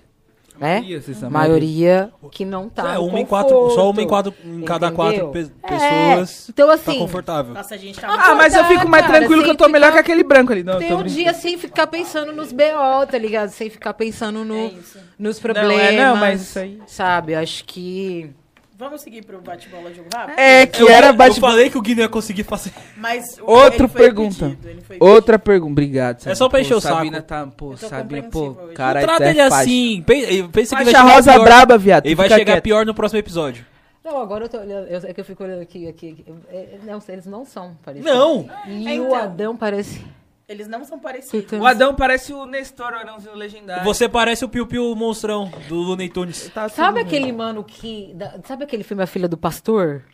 né? 0.61 0.81
Maioria, 0.81 1.31
maioria 1.31 2.13
que 2.33 2.45
não 2.45 2.69
tá 2.69 2.95
É, 2.95 2.99
uma 2.99 3.19
em 3.21 3.25
quatro, 3.25 3.71
só 3.71 3.89
uma 3.91 4.03
em 4.03 4.07
quatro 4.09 4.35
em 4.45 4.63
cada 4.63 4.91
quatro 4.91 5.29
pe- 5.29 5.51
É, 5.63 5.69
pessoas 5.69 6.49
então 6.51 6.67
tá 6.67 6.75
assim, 6.75 6.99
confortável. 6.99 7.55
Nossa, 7.55 7.75
a 7.75 7.79
gente 7.79 7.99
tá 7.99 8.09
Ah, 8.09 8.35
mas 8.35 8.55
eu 8.55 8.65
fico 8.65 8.89
mais 8.89 9.07
Cara, 9.07 9.19
tranquilo 9.21 9.45
que 9.45 9.51
eu 9.51 9.57
tô 9.57 9.65
sem 9.65 9.73
melhor 9.73 9.91
ficar- 9.93 10.03
que 10.03 10.11
aquele 10.11 10.25
branco 10.25 10.53
ali. 10.53 10.63
Não, 10.65 10.79
tem 10.79 10.93
um 10.93 11.05
dia 11.05 11.33
sem 11.33 11.57
ficar 11.57 11.87
pensando 11.87 12.33
nos 12.33 12.53
BO, 12.53 13.07
tá 13.11 13.17
ligado? 13.17 13.51
Sem 13.51 13.71
ficar 13.71 13.95
pensando 13.95 14.45
no, 14.45 14.55
É 14.57 14.73
nos 15.19 15.37
Não, 15.37 15.43
problemas. 15.43 15.81
é, 15.81 15.97
não, 16.05 16.17
mas 16.17 16.43
isso 16.43 16.59
aí... 16.59 16.79
Sabe, 16.87 17.35
acho 17.37 17.65
que. 17.65 18.31
Vamos 18.79 19.01
seguir 19.01 19.25
pro 19.25 19.41
bate-bola 19.41 19.93
jogo 19.93 20.09
rápido? 20.15 20.39
É, 20.39 20.65
que 20.65 20.81
Eu, 20.81 20.89
era 20.89 21.09
eu 21.09 21.13
bate... 21.13 21.41
falei 21.41 21.69
que 21.69 21.77
o 21.77 21.83
Gui 21.83 21.97
não 21.97 22.03
ia 22.05 22.09
conseguir 22.09 22.45
fazer. 22.45 22.73
Mas 22.97 23.37
o- 23.41 23.51
Outra 23.51 23.89
pergunta. 23.89 24.57
pedido, 24.63 25.05
Outra 25.05 25.37
pergunta, 25.37 25.73
obrigado. 25.73 26.21
Sabina. 26.21 26.37
só 26.37 26.49
pra 26.49 26.61
encher 26.61 26.75
o 26.75 26.81
saco. 26.81 26.95
Sabina 26.97 27.21
tá, 27.21 27.45
pô, 27.49 27.73
Eu 27.73 27.77
Sabina, 27.77 28.29
pô, 28.31 28.55
cara, 28.77 29.01
Trata 29.01 29.25
é 29.25 29.31
ele 29.31 29.41
assim. 29.41 30.03
Pensa, 30.07 30.49
pensa 30.53 30.77
que 30.77 30.85
vai 30.85 30.93
Faixa 30.93 30.99
chegar 31.03 31.15
rosa 31.15 31.33
pior. 31.33 31.45
braba, 31.45 31.77
viado. 31.77 32.07
Ele 32.07 32.15
vai 32.15 32.29
chegar 32.29 32.53
quieto. 32.53 32.63
pior 32.63 32.87
no 32.87 32.95
próximo 32.95 33.19
episódio. 33.19 33.67
Não, 34.05 34.21
agora 34.23 34.45
eu 34.45 34.49
tô 34.49 34.59
olhando. 34.59 34.87
Eu, 34.87 35.01
é 35.11 35.13
que 35.13 35.21
eu 35.21 35.25
fico 35.25 35.43
olhando 35.43 35.61
aqui. 35.61 35.89
aqui, 35.89 36.11
aqui. 36.13 36.25
É, 36.49 36.57
é, 36.57 36.79
não, 36.87 37.03
eles 37.09 37.27
não 37.27 37.45
são 37.45 37.77
parecidos. 37.85 38.11
Não! 38.15 38.49
E 38.69 38.87
É, 38.89 39.01
o 39.01 39.07
então. 39.07 39.15
Adão 39.17 39.57
parece. 39.57 40.01
Eles 40.49 40.67
não 40.67 40.83
são 40.85 40.99
parecidos. 40.99 41.53
O 41.61 41.67
Adão 41.67 41.95
parece 41.95 42.33
o 42.33 42.47
Nestor, 42.47 42.93
o 42.93 42.97
Arãozinho 42.97 43.35
legendário. 43.35 43.85
Você 43.85 44.09
parece 44.09 44.45
o 44.45 44.49
Piu 44.49 44.67
Piu 44.67 44.95
monstrão 44.97 45.53
do 45.69 45.75
Looney 45.77 46.09
Tunes. 46.09 46.49
Tá 46.55 46.69
Sabe 46.71 47.01
tudo 47.01 47.07
aquele 47.07 47.31
mano 47.33 47.63
que. 47.63 48.13
da- 48.15 48.41
sabe 48.47 48.65
aquele 48.65 48.83
filme 48.83 49.03
A 49.03 49.07
Filha 49.07 49.29
do 49.29 49.37
Pastor? 49.37 50.05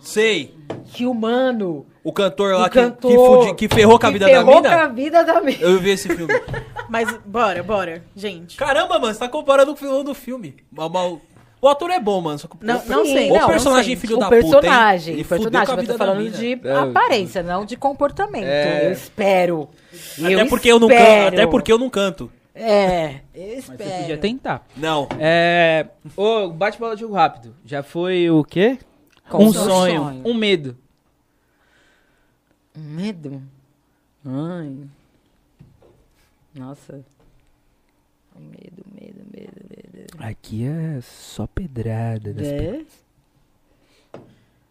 Sei. 0.00 0.54
Que 0.92 1.06
o 1.06 1.14
mano. 1.14 1.86
O 2.04 2.12
cantor 2.12 2.54
lá 2.54 2.66
o 2.66 2.70
que, 2.70 2.80
cantor, 2.80 3.10
que, 3.10 3.16
fudi- 3.16 3.54
que 3.68 3.74
ferrou 3.74 3.98
com 3.98 4.06
a 4.06 4.10
vida 4.10 4.26
da 4.26 4.32
ferrou 4.32 4.54
mina. 4.56 4.68
com 4.68 4.76
a 4.82 4.88
vida 4.88 5.24
da 5.24 5.40
mina. 5.40 5.58
Eu 5.60 5.80
vi 5.80 5.90
esse 5.90 6.08
filme. 6.14 6.32
Mas 6.88 7.12
bora, 7.24 7.62
bora, 7.62 8.04
gente. 8.14 8.56
Caramba, 8.56 8.98
mano, 8.98 9.12
você 9.12 9.20
tá 9.20 9.28
comparando 9.28 9.72
com 9.74 9.78
o 9.84 9.88
vilão 9.88 10.04
do 10.04 10.14
filme. 10.14 10.54
Mal- 10.70 10.90
mal- 10.90 11.20
O 11.64 11.68
ator 11.68 11.90
é 11.90 11.98
bom, 11.98 12.20
mano. 12.20 12.38
Só 12.38 12.46
que 12.46 12.56
o- 12.56 12.58
Não, 12.60 12.78
o- 12.78 12.88
não 12.88 13.04
sei. 13.06 13.30
o 13.30 13.38
não, 13.38 13.46
personagem 13.46 13.94
não 13.94 14.00
sei. 14.00 14.08
filho 14.08 14.16
o 14.16 14.20
da 14.20 14.26
puta, 14.26 14.36
hein? 14.36 14.42
personagem, 14.50 15.14
o 15.20 15.24
personagem, 15.24 15.74
com 15.76 15.80
eu 15.80 15.86
tô 15.86 15.96
falando 15.96 16.30
de 16.30 16.60
É, 16.62 16.76
aparência, 16.76 17.42
não 17.42 17.64
de 17.64 17.76
comportamento. 17.76 18.44
É. 18.44 18.86
Eu 18.88 18.92
espero. 18.92 19.68
Até 20.18 20.34
eu 20.34 20.46
porque 20.46 20.68
eu 20.70 20.78
não 20.78 20.88
canto. 20.88 21.00
espero. 21.00 21.34
Até 21.36 21.46
porque 21.46 21.72
eu 21.72 21.78
não 21.78 21.88
canto. 21.88 22.30
É, 22.54 23.20
eu 23.34 23.46
Mas 23.54 23.58
espero. 23.60 23.82
você 23.90 23.98
podia 24.00 24.18
tentar. 24.18 24.66
Não. 24.76 25.08
É. 25.18 25.86
Ô, 26.14 26.48
bate-bola 26.50 26.94
de 26.96 27.00
jogo 27.00 27.14
rápido. 27.14 27.54
Já 27.64 27.82
foi 27.82 28.28
o 28.30 28.44
quê? 28.44 28.78
Qual 29.30 29.42
um 29.42 29.46
o 29.46 29.52
sonho, 29.54 30.02
sonho? 30.02 30.22
um 30.26 30.34
medo. 30.34 30.76
Um 32.76 32.80
Medo? 32.82 33.42
Ai. 34.26 34.76
Nossa. 36.54 37.00
Medo, 38.38 38.84
medo, 38.92 39.20
medo, 39.32 39.60
medo. 39.70 39.93
Aqui 40.18 40.64
é 40.66 41.00
só 41.02 41.46
pedrada. 41.46 42.32
das 42.32 42.46
pe- 42.46 42.54
É? 42.54 42.84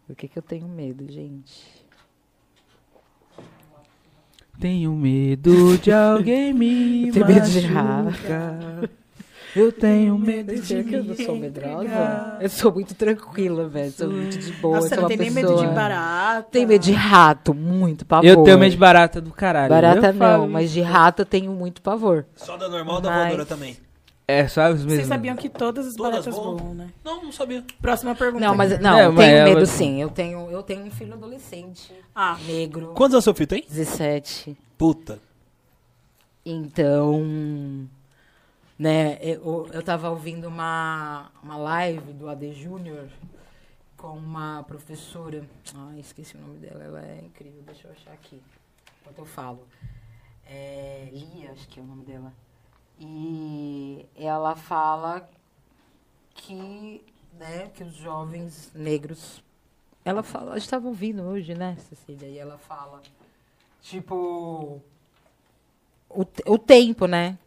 Do 0.08 0.14
que 0.14 0.28
que 0.28 0.38
eu 0.38 0.42
tenho 0.42 0.68
medo, 0.68 1.10
gente? 1.10 1.64
Tenho 4.60 4.92
medo 4.92 5.76
de 5.78 5.90
alguém 5.92 6.52
me 6.52 7.08
Eu 7.08 7.12
tenho 7.12 7.26
medo 7.26 7.48
de 7.50 7.66
machucar. 7.68 8.90
Eu 9.56 9.70
tenho 9.70 10.18
medo 10.18 10.52
de 10.52 10.66
Será 10.66 10.82
que 10.82 10.94
eu 10.94 11.04
não 11.04 11.14
sou 11.14 11.34
me 11.36 11.42
medrosa? 11.42 11.84
entregar. 11.84 12.38
Eu 12.40 12.48
sou 12.48 12.72
muito 12.72 12.92
tranquila, 12.94 13.68
velho. 13.68 13.92
Sou 13.92 14.10
muito 14.10 14.36
de 14.36 14.52
boa. 14.54 14.76
Nossa, 14.76 14.88
sou 14.88 15.02
não 15.02 15.08
tem 15.08 15.16
nem 15.16 15.32
pessoa... 15.32 15.56
medo 15.60 15.68
de 15.68 15.74
barata. 15.74 16.48
Tenho 16.50 16.68
medo 16.68 16.82
de 16.82 16.92
rato, 16.92 17.54
muito 17.54 18.04
pavor. 18.04 18.28
Eu 18.28 18.42
tenho 18.42 18.58
medo 18.58 18.72
de 18.72 18.76
barata 18.76 19.20
do 19.20 19.30
caralho. 19.30 19.68
Barata 19.70 20.08
Eu 20.08 20.12
não, 20.12 20.18
falo 20.18 20.48
mas 20.48 20.70
de 20.72 20.80
rato 20.80 21.22
eu 21.22 21.26
tenho 21.26 21.52
muito 21.52 21.80
pavor. 21.82 22.26
Só 22.34 22.56
da 22.56 22.68
normal 22.68 22.96
ou 22.96 23.00
da 23.00 23.10
Mas- 23.10 23.18
voadora 23.28 23.46
também? 23.46 23.76
É, 24.26 24.48
só 24.48 24.68
os 24.70 24.76
mesmos. 24.76 24.94
Vocês 24.94 25.06
sabiam 25.08 25.36
que 25.36 25.48
todas 25.50 25.86
as 25.86 25.94
Todas 25.96 26.12
baratas 26.24 26.34
voam? 26.34 26.74
né? 26.74 26.90
Não, 27.04 27.24
não 27.24 27.32
sabia. 27.32 27.62
Próxima 27.80 28.14
pergunta. 28.14 28.44
Não, 28.46 28.54
mas 28.54 28.78
não, 28.80 28.98
É, 28.98 29.04
eu 29.06 29.12
mas 29.12 29.26
tenho 29.26 29.44
medo 29.44 29.66
sim. 29.66 30.00
Eu 30.00 30.08
tenho, 30.08 30.50
eu 30.50 30.62
tenho 30.62 30.84
um 30.86 30.90
filho 30.90 31.12
adolescente, 31.12 31.92
Ah, 32.14 32.38
negro, 32.46 32.92
Quantos 32.94 33.14
anos 33.14 33.24
seu 33.24 33.34
filho 33.34 33.48
tem? 33.48 33.64
17. 33.68 34.56
Puta. 34.78 35.20
Então, 36.44 37.22
né, 38.78 39.18
eu, 39.20 39.68
eu 39.72 39.82
tava 39.82 40.10
ouvindo 40.10 40.46
uma, 40.48 41.30
uma 41.42 41.56
live 41.56 42.12
do 42.12 42.28
AD 42.28 42.52
Júnior 42.54 43.08
com 43.96 44.08
uma 44.16 44.62
professora. 44.64 45.42
Ai, 45.74 46.00
esqueci 46.00 46.36
o 46.36 46.40
nome 46.40 46.58
dela, 46.58 46.82
ela 46.84 47.00
é 47.02 47.20
incrível, 47.24 47.62
deixa 47.66 47.88
eu 47.88 47.92
achar 47.92 48.12
aqui. 48.12 48.40
Enquanto 49.00 49.18
eu 49.18 49.26
falo. 49.26 49.66
É, 50.46 51.08
Lia, 51.12 51.52
acho 51.52 51.66
que 51.68 51.80
é 51.80 51.82
o 51.82 51.86
nome 51.86 52.04
dela. 52.04 52.32
E 52.98 54.06
ela 54.16 54.54
fala 54.54 55.28
que, 56.34 57.02
né, 57.38 57.70
que 57.74 57.82
os 57.82 57.94
jovens 57.94 58.70
negros. 58.74 59.42
Ela 60.04 60.22
fala, 60.22 60.52
a 60.52 60.54
gente 60.54 60.64
estava 60.66 60.86
ouvindo 60.86 61.22
hoje, 61.22 61.54
né, 61.54 61.76
Cecília? 61.88 62.28
E 62.28 62.38
ela 62.38 62.58
fala, 62.58 63.00
tipo, 63.82 64.80
o, 66.10 66.26
o 66.46 66.58
tempo, 66.58 67.06
né? 67.06 67.38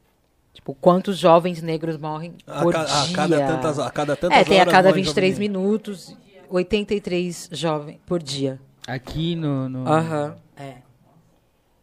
Tipo, 0.54 0.74
quantos 0.74 1.18
jovens 1.20 1.62
negros 1.62 1.98
morrem 1.98 2.34
A, 2.48 2.64
por 2.64 2.74
ca- 2.74 2.82
a 2.82 3.06
dia. 3.06 3.16
cada 3.16 3.46
tantas, 3.48 3.80
a 3.80 3.92
cada 3.92 4.16
tantas 4.16 4.38
é, 4.40 4.44
tem 4.44 4.60
a 4.60 4.66
cada 4.66 4.90
morre 4.90 5.02
23 5.04 5.36
jovem. 5.36 5.48
minutos, 5.50 6.16
83 6.50 7.50
jovens 7.52 8.00
por 8.06 8.22
dia. 8.22 8.60
Aqui 8.88 9.36
no. 9.36 9.70
no... 9.70 9.88
Aham. 9.88 10.36
É. 10.56 10.78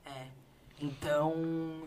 É. 0.05 0.27
Então, 0.81 1.83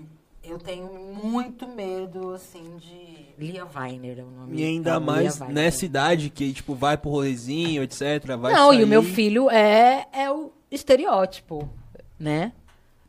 eu 0.50 0.58
tenho 0.58 0.90
muito 1.24 1.68
medo, 1.68 2.34
assim, 2.34 2.64
de. 2.78 3.28
Lia 3.38 3.66
Weiner 3.76 4.20
é 4.20 4.24
o 4.24 4.32
nome 4.32 4.60
E 4.60 4.64
ainda 4.64 4.92
dela, 4.94 5.00
mais 5.00 5.40
nessa 5.40 5.86
idade 5.86 6.30
que, 6.30 6.52
tipo, 6.54 6.74
vai 6.74 6.98
pro 6.98 7.12
rolezinho, 7.12 7.84
etc. 7.84 8.26
Vai 8.40 8.52
Não, 8.54 8.70
sair. 8.70 8.80
e 8.80 8.84
o 8.84 8.88
meu 8.88 9.04
filho 9.04 9.50
é, 9.50 10.08
é 10.12 10.32
o 10.32 10.52
estereótipo, 10.72 11.70
né? 12.20 12.52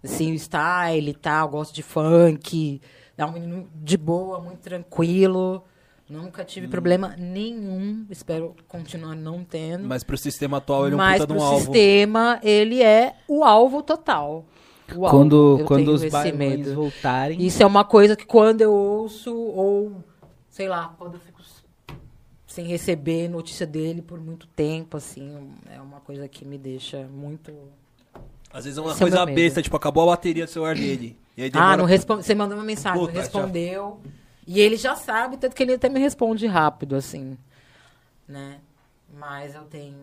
Assim, 0.04 0.32
o 0.32 0.38
style 0.38 1.10
e 1.10 1.14
tal, 1.14 1.48
gosto 1.48 1.74
de 1.74 1.82
funk, 1.82 2.80
é 3.16 3.24
um 3.24 3.32
menino 3.32 3.68
de 3.74 3.96
boa, 3.96 4.38
muito 4.40 4.58
tranquilo. 4.60 5.64
Nunca 6.08 6.44
tive 6.44 6.66
Hum. 6.66 6.70
problema 6.70 7.14
nenhum, 7.18 8.06
espero 8.10 8.54
continuar 8.66 9.14
não 9.14 9.44
tendo. 9.44 9.86
Mas 9.88 10.02
pro 10.04 10.16
sistema 10.16 10.56
atual 10.58 10.86
ele 10.86 10.92
é 10.94 10.96
um 10.96 10.98
Mas 10.98 11.20
puta 11.20 11.26
de 11.26 11.32
pro 11.34 11.42
um 11.42 11.46
alvo. 11.46 11.60
sistema, 11.60 12.40
ele 12.42 12.82
é 12.82 13.14
o 13.26 13.44
alvo 13.44 13.82
total. 13.82 14.44
Alvo. 14.94 15.08
Quando, 15.10 15.64
quando 15.66 15.88
os 15.88 16.02
medo. 16.34 16.74
voltarem. 16.74 17.40
Isso 17.44 17.62
é 17.62 17.66
uma 17.66 17.84
coisa 17.84 18.16
que 18.16 18.24
quando 18.26 18.60
eu 18.62 18.72
ouço, 18.72 19.34
ou 19.34 20.02
sei 20.50 20.68
lá, 20.68 20.94
quando 20.98 21.14
eu 21.14 21.20
fico 21.20 21.38
sem 22.46 22.66
receber 22.66 23.28
notícia 23.28 23.64
dele 23.64 24.02
por 24.02 24.18
muito 24.18 24.46
tempo, 24.48 24.96
assim, 24.96 25.48
é 25.70 25.80
uma 25.80 26.00
coisa 26.00 26.26
que 26.26 26.44
me 26.44 26.58
deixa 26.58 27.06
muito. 27.06 27.52
Às 28.52 28.64
vezes 28.64 28.78
é 28.78 28.80
uma 28.80 28.90
Esse 28.90 29.02
é 29.02 29.04
coisa 29.04 29.26
medo. 29.26 29.36
besta, 29.36 29.62
tipo, 29.62 29.76
acabou 29.76 30.02
a 30.04 30.06
bateria 30.16 30.44
do 30.44 30.50
celular 30.50 30.74
dele. 30.74 31.16
E 31.36 31.42
aí 31.42 31.50
demora... 31.50 31.72
Ah, 31.72 31.76
não 31.76 31.84
responde. 31.84 32.24
Você 32.24 32.34
mandou 32.34 32.56
uma 32.58 32.64
mensagem, 32.64 32.98
Puta, 32.98 33.12
não 33.12 33.16
já- 33.16 33.22
respondeu. 33.22 34.00
E 34.44 34.58
ele 34.60 34.76
já 34.76 34.96
sabe, 34.96 35.36
tanto 35.36 35.54
que 35.54 35.62
ele 35.62 35.74
até 35.74 35.88
me 35.88 36.00
responde 36.00 36.46
rápido, 36.46 36.96
assim. 36.96 37.36
Né? 38.26 38.56
Mas 39.16 39.54
eu 39.54 39.62
tenho 39.62 39.94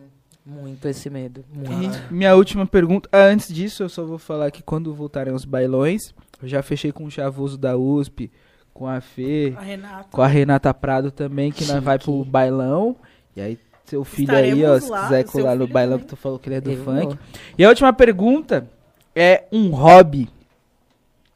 muito 0.46 0.86
esse 0.86 1.10
medo. 1.10 1.44
Muito. 1.52 1.98
E 2.10 2.14
minha 2.14 2.34
última 2.36 2.64
pergunta. 2.66 3.08
Ah, 3.12 3.24
antes 3.24 3.52
disso, 3.52 3.82
eu 3.82 3.88
só 3.88 4.04
vou 4.04 4.18
falar 4.18 4.50
que 4.50 4.62
quando 4.62 4.94
voltarem 4.94 5.34
os 5.34 5.44
bailões, 5.44 6.14
eu 6.40 6.48
já 6.48 6.62
fechei 6.62 6.92
com 6.92 7.04
o 7.04 7.10
Chavoso 7.10 7.58
da 7.58 7.76
USP, 7.76 8.30
com 8.72 8.86
a 8.86 9.00
Fê, 9.00 9.54
a 9.56 9.60
Renata. 9.60 10.08
com 10.10 10.22
a 10.22 10.26
Renata 10.26 10.72
Prado 10.72 11.10
também, 11.10 11.50
que 11.50 11.64
nós 11.64 11.82
vai 11.82 11.98
pro 11.98 12.24
bailão. 12.24 12.94
E 13.34 13.40
aí, 13.40 13.58
seu 13.84 14.04
filho 14.04 14.34
aí, 14.34 14.52
ó, 14.64 14.76
Estaremos 14.76 14.84
se 14.84 14.90
lá, 14.90 15.02
quiser 15.02 15.24
colar 15.24 15.56
no 15.56 15.66
bailão, 15.66 15.98
também. 15.98 16.06
que 16.08 16.14
tu 16.14 16.16
falou 16.16 16.38
que 16.38 16.48
ele 16.48 16.56
é 16.56 16.60
do 16.60 16.70
Eu 16.70 16.84
funk. 16.84 17.06
vou. 17.06 17.18
E 17.58 17.64
a 17.64 17.68
última 17.68 17.92
pergunta 17.92 18.68
é 19.14 19.44
um 19.52 19.70
hobby. 19.70 20.28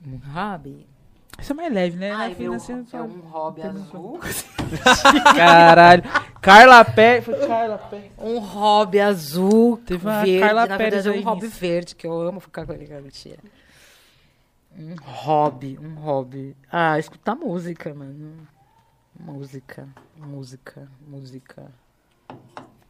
Um 0.06 0.18
hobby? 0.32 0.86
Isso 1.40 1.52
é 1.52 1.54
mais 1.54 1.72
leve, 1.72 1.96
né? 1.96 2.12
Ai, 2.12 2.28
meu, 2.28 2.36
financeira, 2.36 2.84
é 2.92 3.02
um 3.02 3.20
hobby 3.20 3.62
azul. 3.62 4.20
Caralho. 5.36 6.02
Carla 6.40 6.84
Pé. 6.84 7.20
Foi 7.20 7.34
Carla 7.46 7.78
Pé. 7.78 8.10
Um 8.18 8.38
hobby 8.38 9.00
azul, 9.00 9.78
Teve 9.78 10.06
uma 10.06 10.22
verde. 10.22 10.40
Carla 10.40 10.66
na 10.66 10.76
Pérez 10.76 11.04
verdade, 11.04 11.18
é 11.18 11.20
um 11.20 11.24
hobby 11.24 11.46
nisso. 11.46 11.58
verde, 11.60 11.94
que 11.94 12.06
eu 12.06 12.20
amo 12.20 12.40
ficar 12.40 12.66
com 12.66 12.72
ele, 12.72 12.86
mentira. 13.00 13.38
Um 14.78 14.94
hobby, 15.02 15.78
um 15.82 15.94
hobby. 15.94 16.56
Ah, 16.70 16.98
escutar 16.98 17.34
música, 17.34 17.92
mano. 17.94 18.46
Música, 19.18 19.88
música, 20.16 20.88
música. 21.06 21.66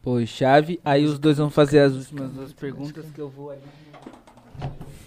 Pô, 0.01 0.25
chave. 0.25 0.79
Aí 0.83 1.05
os 1.05 1.19
dois 1.19 1.37
vão 1.37 1.49
fazer 1.49 1.79
as 1.79 1.93
últimas 1.93 2.31
duas 2.31 2.53
perguntas 2.53 3.05
que 3.11 3.19
eu 3.19 3.29
vou 3.29 3.51
aí. 3.51 3.59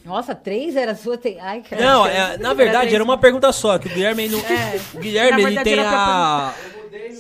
Nossa, 0.05 0.35
três 0.35 0.77
era 0.77 0.95
sua? 0.95 1.17
Tem... 1.17 1.41
Ai, 1.41 1.63
cara. 1.63 1.83
Não, 1.83 2.07
é, 2.07 2.37
na 2.39 2.53
verdade 2.53 2.95
era 2.95 3.03
uma 3.03 3.17
pergunta 3.19 3.51
só, 3.53 3.79
que 3.79 3.87
o 3.89 3.91
Guilherme 3.91 4.29
não... 4.29 4.39
É. 4.41 4.79
O 4.95 4.99
Guilherme, 5.01 5.43
ele 5.43 5.61
tem 5.63 5.73
era 5.73 5.89
a... 5.91 6.55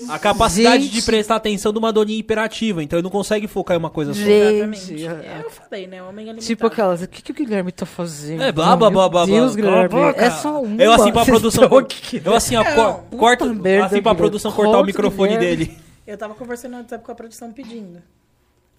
A 0.08 0.18
capacidade 0.18 0.86
de 0.88 0.94
Gente. 0.96 1.06
prestar 1.06 1.36
atenção 1.36 1.72
de 1.72 1.78
uma 1.78 1.92
doninha 1.92 2.18
hiperativa, 2.18 2.82
então 2.82 2.96
ele 2.98 3.02
não 3.04 3.10
consegue 3.10 3.48
focar 3.48 3.74
em 3.74 3.78
uma 3.78 3.90
coisa 3.90 4.12
só. 4.14 4.20
Exatamente. 4.20 4.98
Gente, 4.98 5.06
É, 5.06 5.40
eu 5.44 5.50
falei, 5.50 5.86
né? 5.86 6.02
Homem 6.02 6.26
alimentado. 6.26 6.46
Tipo 6.46 6.66
aquelas, 6.66 7.02
o 7.02 7.08
que, 7.08 7.22
que 7.22 7.32
o 7.32 7.34
Guilherme 7.34 7.72
tá 7.72 7.84
fazendo? 7.86 8.42
É, 8.42 8.52
blá, 8.52 8.76
blá, 8.76 8.88
blá, 8.90 9.08
blá, 9.08 9.26
blá. 9.26 9.34
Deus, 9.34 9.52
a 9.52 9.56
Guilherme. 9.56 9.94
É 10.16 10.30
só 10.30 10.60
um. 10.62 10.76
Eu 10.78 10.92
assim 10.92 11.10
pra 11.12 11.24
produção. 11.24 11.68
cor- 11.68 11.86
Eu 12.24 12.34
assim, 12.34 12.54
ó, 12.56 12.62
puta 12.64 13.16
corta. 13.16 13.44
merda, 13.46 13.86
Assim 13.86 13.94
pra 14.02 14.12
Guilherme. 14.12 14.16
produção 14.16 14.52
cortar 14.52 14.78
o 14.78 14.84
microfone 14.84 15.36
Guilherme. 15.38 15.56
dele. 15.66 15.78
Eu 16.06 16.18
tava 16.18 16.34
conversando 16.34 16.72
no 16.72 16.78
WhatsApp 16.78 17.02
com 17.04 17.12
a 17.12 17.14
produção 17.14 17.50
pedindo. 17.52 18.02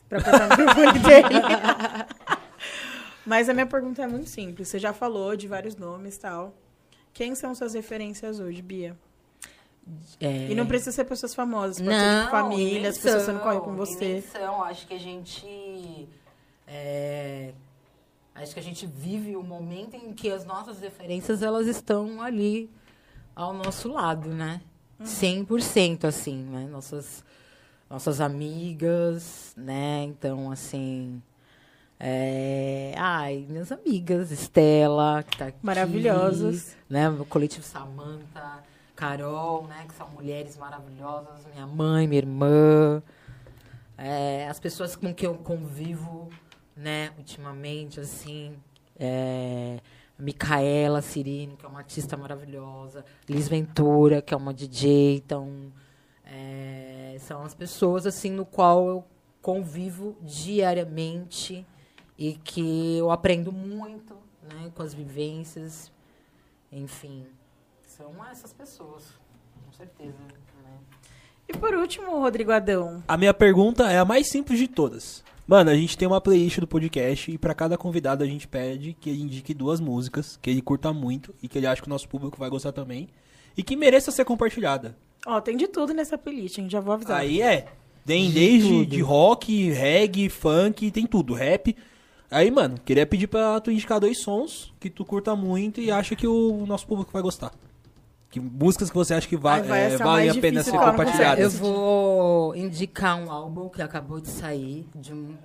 Pra 0.07 0.21
cortar 0.21 0.45
o 0.45 0.49
microfone 0.49 0.99
dele. 0.99 1.41
Mas 3.25 3.49
a 3.49 3.53
minha 3.53 3.65
pergunta 3.65 4.01
é 4.03 4.07
muito 4.07 4.29
simples. 4.29 4.67
Você 4.67 4.79
já 4.79 4.93
falou 4.93 5.35
de 5.35 5.47
vários 5.47 5.75
nomes 5.75 6.15
e 6.15 6.19
tal. 6.19 6.53
Quem 7.13 7.33
são 7.33 7.55
suas 7.55 7.73
referências 7.73 8.39
hoje, 8.39 8.61
Bia? 8.61 8.95
É. 10.19 10.51
E 10.51 10.55
não 10.55 10.65
precisa 10.65 10.91
ser 10.91 11.05
pessoas 11.05 11.33
famosas, 11.33 11.77
pode 11.77 11.89
ser 11.89 11.95
Não, 11.95 12.19
tipo, 12.25 12.31
família, 12.31 12.89
as 12.89 12.97
pessoas 12.97 13.25
que 13.25 13.31
não 13.31 13.39
correm 13.39 13.61
com 13.61 13.75
você. 13.75 14.05
imenção. 14.19 14.63
Acho 14.63 14.87
que 14.87 14.93
a 14.93 14.99
gente. 14.99 16.09
é, 16.67 17.53
acho 18.33 18.53
que 18.53 18.59
a 18.59 18.63
gente 18.63 18.85
vive 18.87 19.35
o 19.35 19.43
momento 19.43 19.95
em 19.95 20.11
que 20.13 20.29
as 20.31 20.43
nossas 20.43 20.79
referências 20.79 21.41
elas 21.43 21.67
estão 21.67 22.21
ali 22.21 22.69
ao 23.35 23.53
nosso 23.53 23.89
lado, 23.89 24.29
né? 24.29 24.61
100% 25.03 26.05
assim, 26.05 26.37
né? 26.45 26.67
Nossas, 26.71 27.23
nossas 27.89 28.19
amigas, 28.19 29.53
né? 29.55 30.03
Então, 30.03 30.51
assim. 30.51 31.21
É... 31.99 32.93
Ai, 32.97 33.45
minhas 33.49 33.71
amigas, 33.71 34.31
Estela, 34.31 35.23
que 35.23 35.37
tá 35.37 35.47
aqui. 35.47 35.57
Maravilhosas. 35.61 36.75
Né? 36.89 37.09
O 37.09 37.25
coletivo 37.25 37.65
Samanta, 37.65 38.63
Carol, 38.95 39.67
né? 39.67 39.85
Que 39.87 39.93
são 39.95 40.09
mulheres 40.09 40.57
maravilhosas. 40.57 41.45
Minha 41.53 41.67
mãe, 41.67 42.07
minha 42.07 42.19
irmã. 42.19 43.01
É, 43.97 44.47
as 44.49 44.59
pessoas 44.59 44.95
com 44.95 45.13
quem 45.13 45.27
eu 45.27 45.35
convivo, 45.35 46.29
né? 46.75 47.11
Ultimamente, 47.17 47.99
assim. 47.99 48.55
É... 48.99 49.79
Micaela 50.17 51.01
Cirino, 51.01 51.57
que 51.57 51.65
é 51.65 51.69
uma 51.69 51.79
artista 51.79 52.15
maravilhosa. 52.15 53.03
Liz 53.27 53.49
Ventura, 53.49 54.21
que 54.21 54.33
é 54.33 54.37
uma 54.37 54.53
DJ. 54.53 55.17
Então, 55.17 55.71
é, 56.25 57.17
são 57.19 57.43
as 57.43 57.53
pessoas, 57.53 58.05
assim, 58.05 58.31
no 58.31 58.45
qual 58.45 58.87
eu 58.87 59.03
convivo 59.41 60.15
diariamente 60.21 61.65
e 62.17 62.33
que 62.33 62.97
eu 62.97 63.11
aprendo 63.11 63.51
muito, 63.51 64.13
né? 64.43 64.71
Com 64.75 64.83
as 64.83 64.93
vivências. 64.93 65.91
Enfim, 66.71 67.25
são 67.85 68.11
essas 68.29 68.51
pessoas, 68.53 69.03
com 69.65 69.71
certeza. 69.71 70.17
Né? 70.63 70.77
E 71.47 71.53
por 71.57 71.73
último, 71.75 72.19
Rodrigo 72.19 72.51
Adão. 72.51 73.03
A 73.07 73.17
minha 73.17 73.33
pergunta 73.33 73.89
é 73.91 73.97
a 73.97 74.05
mais 74.05 74.29
simples 74.29 74.59
de 74.59 74.67
todas. 74.67 75.23
Mano, 75.47 75.69
a 75.69 75.75
gente 75.75 75.95
tem 75.97 76.07
uma 76.07 76.19
playlist 76.19 76.59
do 76.59 76.67
podcast 76.67 77.31
e 77.31 77.37
pra 77.37 77.53
cada 77.53 77.77
convidado 77.77 78.23
a 78.23 78.27
gente 78.27 78.47
pede 78.47 78.93
que 78.99 79.09
ele 79.11 79.21
indique 79.21 79.53
duas 79.53 79.79
músicas 79.79 80.39
que 80.41 80.49
ele 80.49 80.61
curta 80.61 80.91
muito 80.91 81.35
e 81.41 81.47
que 81.47 81.57
ele 81.59 81.67
acha 81.67 81.81
que 81.81 81.87
o 81.87 81.89
nosso 81.89 82.09
público 82.09 82.37
vai 82.37 82.49
gostar 82.49 82.71
também 82.71 83.07
e 83.55 83.61
que 83.61 83.75
mereça 83.75 84.09
ser 84.11 84.25
compartilhada. 84.25 84.97
Ó, 85.25 85.39
tem 85.39 85.55
de 85.55 85.67
tudo 85.67 85.93
nessa 85.93 86.17
playlist, 86.17 86.57
hein? 86.57 86.67
Já 86.67 86.79
vou 86.79 86.95
avisar. 86.95 87.19
Aí 87.19 87.43
é, 87.43 87.67
tem 88.03 88.27
De 88.27 88.33
desde 88.33 88.69
tudo. 88.69 88.85
de 88.87 89.01
rock, 89.01 89.69
reggae, 89.69 90.29
funk, 90.29 90.89
tem 90.89 91.05
tudo, 91.05 91.35
rap. 91.35 91.75
Aí, 92.29 92.49
mano, 92.49 92.77
queria 92.83 93.05
pedir 93.05 93.27
pra 93.27 93.59
tu 93.59 93.71
indicar 93.71 93.99
dois 93.99 94.21
sons 94.21 94.73
que 94.79 94.89
tu 94.89 95.05
curta 95.05 95.35
muito 95.35 95.79
e 95.79 95.91
acha 95.91 96.15
que 96.15 96.27
o 96.27 96.65
nosso 96.65 96.87
público 96.87 97.11
vai 97.11 97.21
gostar. 97.21 97.51
Que 98.29 98.39
músicas 98.39 98.89
que 98.89 98.95
você 98.95 99.13
acha 99.13 99.27
que 99.27 99.37
va 99.37 99.53
Ai, 99.53 99.63
vai 99.63 99.93
é, 99.93 99.97
valem 99.97 100.29
a 100.29 100.35
pena 100.35 100.61
ser 100.63 100.71
compartilhadas. 100.71 101.41
Eu 101.43 101.49
vou 101.51 102.55
indicar 102.55 103.17
um 103.17 103.31
álbum 103.31 103.69
que 103.69 103.81
acabou 103.81 104.19
de 104.19 104.27
sair 104.27 104.85
de 104.93 105.13
um 105.13 105.35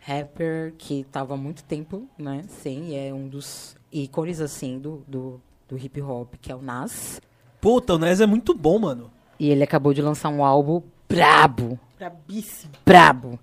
rapper 0.00 0.72
que 0.78 1.04
tava 1.10 1.34
há 1.34 1.36
muito 1.36 1.64
tempo, 1.64 2.06
né? 2.16 2.44
Sim, 2.48 2.96
é 2.96 3.12
um 3.12 3.26
dos 3.26 3.76
ícones, 3.92 4.40
assim, 4.40 4.78
do, 4.78 5.02
do, 5.08 5.40
do 5.68 5.76
hip 5.76 6.00
hop, 6.00 6.34
que 6.40 6.52
é 6.52 6.54
o 6.54 6.62
Nas. 6.62 7.20
Puta, 7.60 7.94
o 7.94 7.98
Nes 7.98 8.20
é 8.20 8.26
muito 8.26 8.54
bom, 8.54 8.78
mano. 8.78 9.10
E 9.38 9.50
ele 9.50 9.64
acabou 9.64 9.92
de 9.92 10.00
lançar 10.00 10.28
um 10.28 10.44
álbum 10.44 10.82
brabo. 11.08 11.78
Brabíssimo. 11.98 12.72
brabo. 12.86 13.38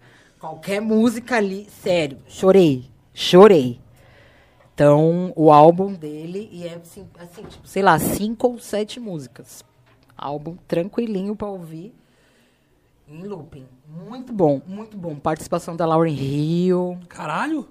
Qualquer 0.46 0.80
música 0.80 1.38
ali, 1.38 1.68
sério, 1.72 2.20
chorei, 2.28 2.88
chorei. 3.16 3.82
Então, 4.76 5.34
o 5.36 5.52
álbum 5.52 5.92
dele, 5.92 6.48
e 6.52 6.68
é 6.68 6.76
assim, 6.76 7.10
assim, 7.18 7.42
tipo, 7.46 7.68
sei 7.68 7.82
lá, 7.82 7.98
cinco 7.98 8.50
ou 8.50 8.60
sete 8.60 9.00
músicas. 9.00 9.66
Álbum 10.16 10.56
tranquilinho 10.68 11.36
pra 11.36 11.48
ouvir, 11.48 11.96
em 13.08 13.24
looping. 13.24 13.66
Muito 13.88 14.32
bom, 14.32 14.62
muito 14.68 14.96
bom. 14.96 15.16
Participação 15.16 15.76
da 15.76 15.84
Lauren 15.84 16.14
Hill. 16.14 17.00
Caralho. 17.10 17.68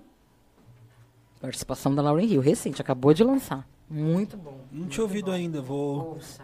Participação 1.41 1.95
da 1.95 2.03
Lauren 2.03 2.27
Hill, 2.27 2.41
recente, 2.41 2.83
acabou 2.83 3.15
de 3.15 3.23
lançar. 3.23 3.69
Muito 3.89 4.37
bom. 4.37 4.59
Não 4.73 4.89
tinha 4.89 5.05
ouvido 5.05 5.31
ainda, 5.31 5.63
vou... 5.63 6.15
Ouça. 6.15 6.43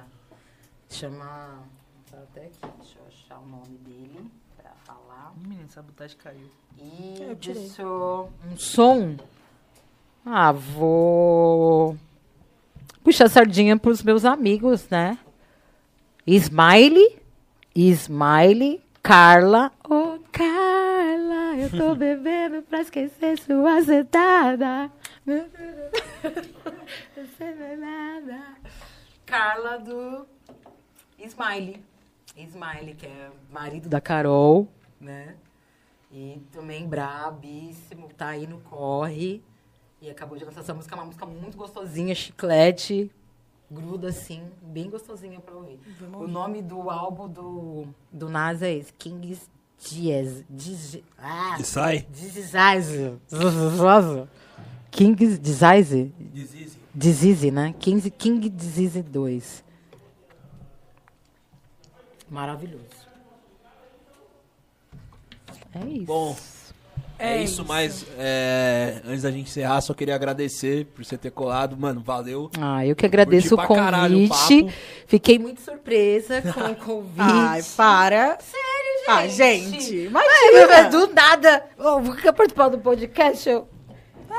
Chama. 0.89 1.65
Tá 2.09 2.19
até 2.19 2.47
aqui, 2.47 2.61
deixa 2.78 2.98
eu 3.01 3.07
achar 3.09 3.40
o 3.40 3.48
nome 3.48 3.77
dele 3.78 4.31
falar. 5.35 5.48
Menino, 5.48 5.69
sabotagem 5.70 6.16
caiu. 6.19 6.51
E 6.78 7.35
deixa 7.40 7.82
eu- 7.82 8.31
um 8.51 8.57
som. 8.57 9.16
Ah, 10.24 10.52
vou 10.52 11.97
puxar 13.02 13.24
a 13.27 13.28
sardinha 13.28 13.77
pros 13.78 14.02
meus 14.02 14.24
amigos, 14.24 14.89
né? 14.89 15.19
Smiley, 16.27 17.19
Smiley, 17.74 18.82
Carla. 19.02 19.73
Ô, 19.89 20.19
Carla, 20.31 21.57
eu 21.59 21.70
tô 21.70 21.94
bebendo 21.97 22.62
pra 22.62 22.82
esquecer 22.82 23.39
sua 23.39 23.82
sentada. 23.82 24.90
Você 27.15 27.55
não 27.55 27.65
é 27.66 27.77
nada. 27.77 28.43
Carla 29.27 29.78
do 29.78 30.27
Smiley. 31.19 31.82
Smiley, 32.36 32.94
que 32.94 33.07
é 33.07 33.31
marido 33.51 33.89
da 33.89 34.01
Carol, 34.01 34.69
né? 35.01 35.35
E 36.12 36.43
também 36.52 36.86
brabíssimo, 36.89 38.09
tá 38.16 38.28
aí 38.28 38.47
no 38.47 38.60
corre. 38.60 39.43
E 40.02 40.10
acabou 40.10 40.36
de 40.36 40.44
lançar 40.44 40.60
essa 40.60 40.74
música, 40.74 40.94
é 40.94 40.98
uma 40.98 41.05
música 41.05 41.27
muito 41.27 41.56
gostosinha, 41.56 42.14
chiclete, 42.14 43.10
gruda 43.70 44.09
assim, 44.09 44.51
bem 44.62 44.90
gostosinha 44.90 45.39
pra 45.40 45.55
ouvir. 45.55 45.78
O 46.14 46.27
nome 46.27 46.62
do 46.62 46.90
álbum 46.90 47.28
do, 47.28 47.86
do 48.10 48.28
Nas 48.28 48.62
é 48.62 48.72
esse, 48.74 48.93
King's 48.94 49.48
Diaz. 49.78 50.44
Diz, 50.48 51.01
ah, 51.18 51.56
E 51.59 51.64
sai. 51.64 52.06
Dizize. 52.10 53.18
King's 54.90 55.39
Dizize. 55.39 56.12
Disease. 56.18 56.78
Disease, 56.94 57.51
né? 57.51 57.74
King, 57.78 58.10
King 58.10 58.48
Disease 58.48 59.02
2. 59.02 59.64
Maravilhoso. 62.28 62.99
É 65.74 65.86
isso. 65.86 66.05
Bom, 66.05 66.36
é, 67.18 67.34
É 67.34 67.42
isso, 67.42 67.52
isso. 67.55 67.64
mas 67.66 68.06
é, 68.18 69.01
antes 69.06 69.22
da 69.22 69.30
gente 69.30 69.48
encerrar, 69.48 69.80
só 69.82 69.92
queria 69.94 70.14
agradecer 70.14 70.86
por 70.86 71.05
você 71.05 71.16
ter 71.18 71.30
colado. 71.30 71.76
Mano, 71.76 72.01
valeu. 72.05 72.51
Ah, 72.60 72.84
eu 72.86 72.97
que 72.97 73.05
agradeço 73.06 73.55
o 73.55 73.59
Curti 73.59 73.74
caralho 73.74 74.24
o 74.24 74.28
convite. 74.28 74.64
papo. 74.64 74.78
Fiquei 75.06 75.38
muito 75.38 75.60
surpresa 75.60 76.42
com 76.42 76.60
o 76.60 76.74
convite. 76.76 77.14
Ai, 77.20 77.62
para. 77.76 78.38
Sério, 78.40 79.05
Ah, 79.09 79.26
gente. 79.26 79.80
gente, 79.82 80.10
Ai, 80.14 80.52
meu, 80.52 80.64
imagina. 80.64 80.88
do 80.90 81.06
nada. 81.14 81.64
Oh, 81.78 82.01
vou 82.01 82.14
quer 82.16 82.32
participar 82.32 82.68
do 82.68 82.78
podcast? 82.78 83.48
Eu... 83.48 83.68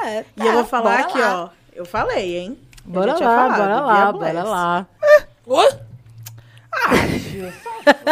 É, 0.05 0.25
E 0.37 0.45
eu 0.45 0.53
vou 0.53 0.63
tá, 0.63 0.69
falar 0.69 0.91
bora 0.97 1.03
aqui, 1.03 1.19
lá. 1.19 1.43
ó. 1.45 1.49
Eu 1.73 1.85
falei, 1.85 2.37
hein? 2.37 2.57
Bora 2.85 3.11
já 3.11 3.17
tinha 3.17 3.29
lá, 3.29 3.35
falado, 3.35 3.57
bora 3.59 3.79
lá, 3.81 4.11
bora 4.11 4.43
lá. 4.43 4.87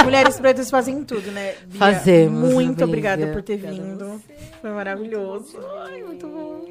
Mulheres 0.04 0.40
pretas 0.40 0.70
fazem 0.70 1.04
tudo, 1.04 1.32
né? 1.32 1.56
Bia, 1.66 1.80
Fazemos, 1.80 2.54
Muito 2.54 2.84
amiga. 2.84 2.86
obrigada 2.86 3.28
por 3.28 3.42
ter 3.42 3.58
vindo. 3.58 4.22
Foi 4.62 4.72
maravilhoso. 4.72 5.60
Ai, 5.86 6.02
muito 6.04 6.28
bom. 6.28 6.66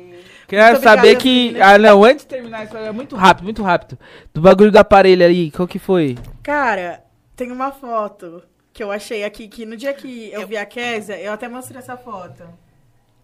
Quero 0.47 0.73
Muito 0.73 0.83
saber 0.83 1.17
obrigada, 1.17 1.23
que. 1.23 1.61
Ah, 1.61 1.79
não, 1.79 2.05
antes 2.05 2.25
de 2.25 2.29
terminar 2.29 2.65
isso 2.65 2.77
é 2.77 2.91
muito 2.91 3.15
rápido, 3.17 3.45
muito 3.45 3.63
rápido. 3.63 3.99
Do 4.33 4.41
bagulho 4.41 4.73
do 4.73 4.79
aparelho 4.79 5.25
aí, 5.25 5.51
qual 5.51 5.69
que 5.69 5.79
foi? 5.79 6.17
Cara, 6.43 7.03
tem 7.37 7.53
uma 7.53 7.71
foto 7.71 8.43
que 8.73 8.83
eu 8.83 8.91
achei 8.91 9.25
aqui, 9.25 9.47
que 9.47 9.67
no 9.67 9.77
dia 9.77 9.93
que 9.93 10.31
eu 10.33 10.47
vi 10.47 10.57
a 10.57 10.65
Késia, 10.65 11.21
eu 11.21 11.33
até 11.33 11.49
mostrei 11.49 11.79
essa 11.79 11.97
foto. 11.97 12.45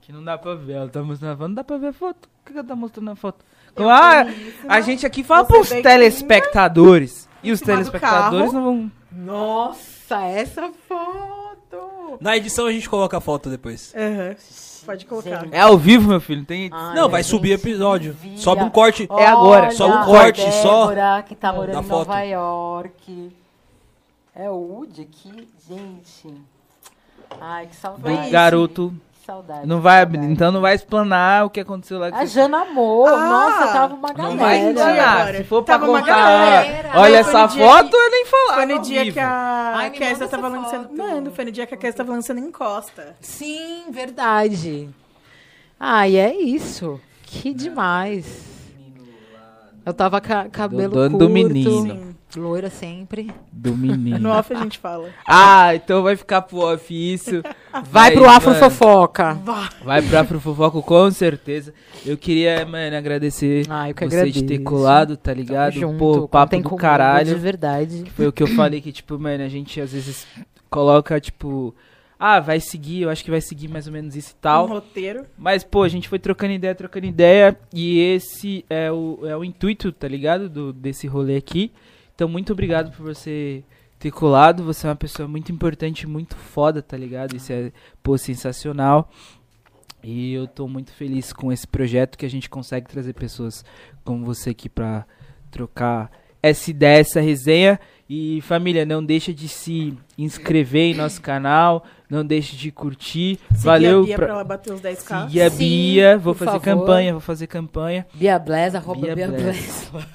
Que 0.03 0.13
não 0.13 0.23
dá 0.23 0.37
pra 0.37 0.55
ver, 0.55 0.75
ela 0.75 0.89
tá 0.89 1.03
mostrando 1.03 1.33
a 1.33 1.37
foto. 1.37 1.49
Não 1.49 1.55
dá 1.55 1.65
pra 1.65 1.79
ver 1.79 1.87
a 1.87 1.93
foto. 1.93 2.29
Por 2.45 2.53
que 2.53 2.59
ela 2.59 2.69
tá 2.69 2.77
mostrando 2.77 3.11
a 3.11 3.17
foto? 3.17 3.45
Eu 3.75 3.89
ah, 3.89 4.27
a 4.69 4.81
gente 4.83 5.07
aqui 5.07 5.25
fala 5.25 5.45
Você 5.45 5.53
pros 5.53 5.83
telespectadores. 5.83 7.24
E 7.45 7.53
os 7.53 7.61
do 7.61 7.67
telespectadores 7.67 8.53
não 8.53 8.63
vão. 8.65 8.93
Nossa, 9.13 10.23
essa 10.25 10.71
foto. 10.89 12.19
Na 12.21 12.37
edição 12.37 12.67
a 12.67 12.73
gente 12.73 12.89
coloca 12.89 13.17
a 13.17 13.21
foto 13.21 13.49
depois. 13.51 13.93
Aham. 13.97 14.35
Pode 14.85 15.07
colocar. 15.07 15.47
É 15.51 15.61
ao 15.61 15.79
vivo, 15.79 16.09
meu 16.09 16.21
filho. 16.21 16.45
Tem. 16.45 16.69
Ai, 16.73 16.95
Não, 16.95 17.09
vai 17.09 17.23
subir 17.23 17.53
episódio. 17.53 18.13
via. 18.13 18.37
Sobe 18.37 18.63
um 18.63 18.71
corte. 18.71 19.09
É 19.11 19.27
agora, 19.27 19.71
só 19.71 19.87
um 19.89 20.05
corte, 20.05 20.43
a 20.43 20.53
só 20.53 20.87
Débora, 20.89 21.25
que 21.27 21.35
tá 21.35 21.53
morando 21.53 21.81
em 21.81 21.83
foto. 21.85 22.09
Nova 22.09 22.21
York. 22.21 23.33
É 24.35 24.51
o 24.51 24.55
Woody 24.55 25.03
aqui, 25.03 25.49
gente. 25.69 26.35
Ai, 27.41 27.67
que 27.67 27.73
Do 27.75 27.81
saudade. 27.81 28.31
garoto. 28.31 28.93
Saudade. 29.27 29.67
Não 29.67 29.81
vai 29.81 30.03
saudade. 30.03 30.27
Então 30.27 30.53
não 30.53 30.61
vai 30.61 30.75
explanar 30.75 31.47
o 31.47 31.51
que 31.51 31.61
aconteceu 31.61 31.99
lá. 31.99 32.11
que 32.11 32.17
A 32.19 32.21
você- 32.27 32.27
Jana 32.35 32.63
amou. 32.63 33.07
Ah, 33.07 33.17
Nossa, 33.29 33.73
tava 33.73 33.95
uma 33.95 34.13
galera. 34.13 34.35
Não 34.35 34.39
vai 34.39 34.69
explanar. 34.71 35.35
Se 35.35 35.45
for 35.45 35.63
pra 35.63 35.75
Tava 35.79 35.91
uma 35.91 36.01
contar. 36.01 36.15
galera. 36.15 36.91
Olha 36.95 37.25
Foi 37.25 37.31
essa 37.33 37.49
foto, 37.49 37.89
que- 37.91 37.97
eu 37.97 38.11
nem 38.11 38.27
falava. 38.27 38.55
Foi 38.55 38.67
no 38.67 38.83
dia 38.83 39.03
vivo. 39.05 39.15
que 39.15 39.21
a 39.21 39.73
Ai, 39.77 39.91
Kézia 39.91 40.13
manda 40.13 40.29
tava 40.29 40.49
lançando. 40.49 40.97
Mano, 40.97 41.31
foi 41.31 41.45
no 41.47 41.53
dia 41.53 41.67
que 41.67 41.75
a 41.75 41.77
Kézia 41.79 41.97
tava 41.97 42.13
lançando 42.13 42.39
Encosta. 42.41 43.17
Sim, 43.21 43.85
verdade. 43.91 44.89
Ai, 45.81 46.17
é 46.17 46.35
isso. 46.35 47.01
Que 47.23 47.55
demais. 47.55 48.53
Eu 49.87 49.93
tava 49.93 50.21
ca 50.21 50.49
cabelo 50.49 50.93
dono 50.95 51.11
curto. 51.11 51.27
do 51.27 51.31
menino. 51.31 51.95
Sim. 51.95 52.14
Loira 52.37 52.69
sempre. 52.71 53.31
Do 53.53 53.77
menino. 53.77 54.19
No 54.19 54.31
off 54.31 54.53
a 54.53 54.59
gente 54.63 54.79
fala. 54.79 55.09
Ah, 55.27 55.75
então 55.75 56.03
vai 56.03 56.17
ficar 56.17 56.43
pro 56.43 56.59
off 56.59 56.93
isso. 56.93 57.43
Vai 57.91 58.13
pro 58.13 58.27
Afro 58.29 58.51
mano, 58.51 58.61
Fofoca. 58.63 59.39
Vai 59.85 60.03
pro 60.03 60.19
Afro 60.19 60.41
Fofoco 60.41 60.83
com 60.83 61.11
certeza. 61.11 61.73
Eu 62.05 62.17
queria, 62.17 62.65
mano, 62.67 62.97
agradecer 62.97 63.67
Ah, 63.69 63.89
eu 63.91 63.95
que 63.95 64.05
você 64.05 64.31
de 64.31 64.43
ter 64.43 64.55
agradeço. 64.55 64.63
colado, 64.65 65.17
tá 65.17 65.33
ligado? 65.33 65.73
Junto, 65.75 65.99
Pô, 65.99 66.29
papo 66.29 66.57
do 66.57 66.63
comigo, 66.63 66.77
caralho. 66.77 67.35
De 67.35 67.41
verdade. 67.41 68.05
Foi 68.15 68.27
o 68.27 68.33
que 68.33 68.43
eu 68.43 68.47
falei 68.49 68.81
que, 68.81 68.93
tipo, 68.93 69.19
mano, 69.19 69.43
a 69.45 69.49
gente 69.49 69.81
às 69.81 69.93
vezes 69.93 70.27
coloca, 70.71 71.21
tipo, 71.21 71.75
ah, 72.19 72.41
vai 72.41 72.61
seguir, 72.61 73.03
eu 73.03 73.11
acho 73.11 73.25
que 73.25 73.31
vai 73.31 73.41
seguir 73.41 73.69
mais 73.69 73.87
ou 73.87 73.93
menos 73.93 74.15
isso 74.17 74.31
e 74.33 74.35
Um 74.35 74.39
tal. 74.41 74.67
roteiro. 74.67 75.25
Mas, 75.39 75.63
pô, 75.65 75.83
a 75.83 75.89
gente 75.89 76.09
foi 76.09 76.19
trocando 76.19 76.53
ideia, 76.53 76.75
trocando 76.75 77.07
ideia. 77.07 77.57
E 77.73 77.99
esse 78.01 78.65
é 78.69 78.91
o, 78.91 79.21
é 79.25 79.37
o 79.37 79.45
intuito, 79.45 79.91
tá 79.93 80.07
ligado? 80.09 80.49
Do, 80.49 80.73
desse 80.73 81.07
rolê 81.07 81.37
aqui. 81.37 81.71
Então, 82.15 82.29
muito 82.29 82.53
obrigado 82.53 82.91
por 82.97 83.05
você 83.05 83.63
ter 83.99 84.11
colado. 84.11 84.63
Você 84.65 84.87
é 84.87 84.91
uma 84.91 84.97
pessoa 84.97 85.27
muito 85.29 85.51
importante, 85.51 86.07
muito 86.07 86.37
foda, 86.37 86.81
tá 86.83 86.97
ligado? 86.97 87.35
Isso 87.37 87.53
é, 87.53 87.73
pô, 88.03 88.17
sensacional. 88.19 89.11
E 90.03 90.33
eu 90.35 90.47
tô 90.47 90.69
muito 90.69 90.93
feliz 90.93 91.33
com 91.33 91.51
esse 91.51 91.67
projeto 91.67 92.19
que 92.19 92.27
a 92.27 92.31
gente 92.31 92.49
consegue 92.51 92.89
trazer 92.89 93.15
pessoas 93.15 93.65
como 94.05 94.25
você 94.25 94.51
aqui 94.51 94.69
pra 94.69 95.07
trocar 95.51 96.11
essa 96.43 96.71
ideia, 96.71 97.01
essa 97.01 97.21
resenha. 97.21 97.81
E 98.07 98.43
família, 98.43 98.85
não 98.85 99.03
deixa 99.03 99.33
de 99.33 99.49
se 99.49 99.97
inscrever 100.19 100.93
em 100.93 100.95
nosso 100.95 101.23
canal, 101.23 101.87
não 102.09 102.23
deixe 102.25 102.55
de 102.55 102.71
curtir. 102.71 103.39
Seguir 103.53 103.65
Valeu 103.65 104.01
a 104.03 104.05
Bia 104.05 104.17
pra- 104.17 104.27
pra 104.27 104.35
ela 104.35 104.45
bater 104.45 104.75
os 104.75 104.81
10k. 104.83 105.23
Seguir 105.23 105.41
a 105.41 105.51
Sim, 105.51 105.57
Bia, 105.57 106.19
vou 106.19 106.35
fazer 106.35 106.51
favor. 106.51 106.63
campanha, 106.65 107.13
vou 107.13 107.21
fazer 107.23 107.47
campanha. 107.47 108.07
Bia 108.13 108.39
Bless, 108.39 108.77
arroba 108.77 109.01
Bia 109.01 109.15
Bia, 109.17 109.29
Bless. 109.29 109.89
Bless. 109.91 110.07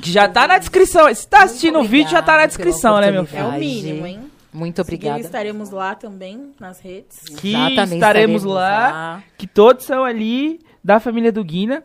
Que 0.00 0.10
já 0.12 0.28
tá 0.28 0.46
na 0.46 0.58
descrição. 0.58 1.12
Se 1.14 1.26
tá 1.26 1.42
assistindo 1.44 1.78
o 1.80 1.84
vídeo, 1.84 2.10
já 2.10 2.22
tá 2.22 2.36
na 2.36 2.46
descrição, 2.46 3.00
né, 3.00 3.10
meu 3.10 3.22
É 3.22 3.26
filho? 3.26 3.42
o 3.46 3.50
Verdade. 3.50 3.64
mínimo, 3.66 4.06
hein? 4.06 4.20
Muito 4.52 4.80
obrigada. 4.80 5.20
estaremos 5.20 5.70
lá 5.70 5.94
também, 5.94 6.52
nas 6.58 6.80
redes. 6.80 7.18
Que 7.36 7.50
Exatamente, 7.50 7.94
estaremos 7.94 8.44
lá. 8.44 9.22
Que 9.36 9.46
todos 9.46 9.84
são 9.84 10.04
ali 10.04 10.60
da 10.82 10.98
família 11.00 11.30
do 11.30 11.44
Guina. 11.44 11.82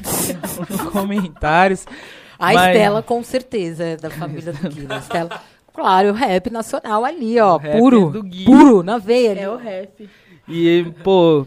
Nos 0.00 0.80
comentários. 0.92 1.84
A 2.38 2.52
Mas- 2.52 2.68
Estela, 2.74 3.02
com 3.02 3.22
certeza, 3.22 3.84
é 3.84 3.96
da 3.96 4.10
família 4.10 4.52
do 4.52 4.68
Guilherme. 4.68 4.96
Estela, 5.00 5.40
claro, 5.72 6.10
o 6.10 6.12
rap 6.12 6.50
nacional 6.50 7.04
ali, 7.04 7.38
ó. 7.40 7.56
O 7.56 7.58
rap 7.58 7.78
Puro. 7.78 8.24
Puro, 8.44 8.82
na 8.82 8.98
veia. 8.98 9.30
ali. 9.32 9.40
É 9.40 9.50
o 9.50 9.56
rap. 9.56 10.08
E, 10.48 10.86
pô, 11.02 11.46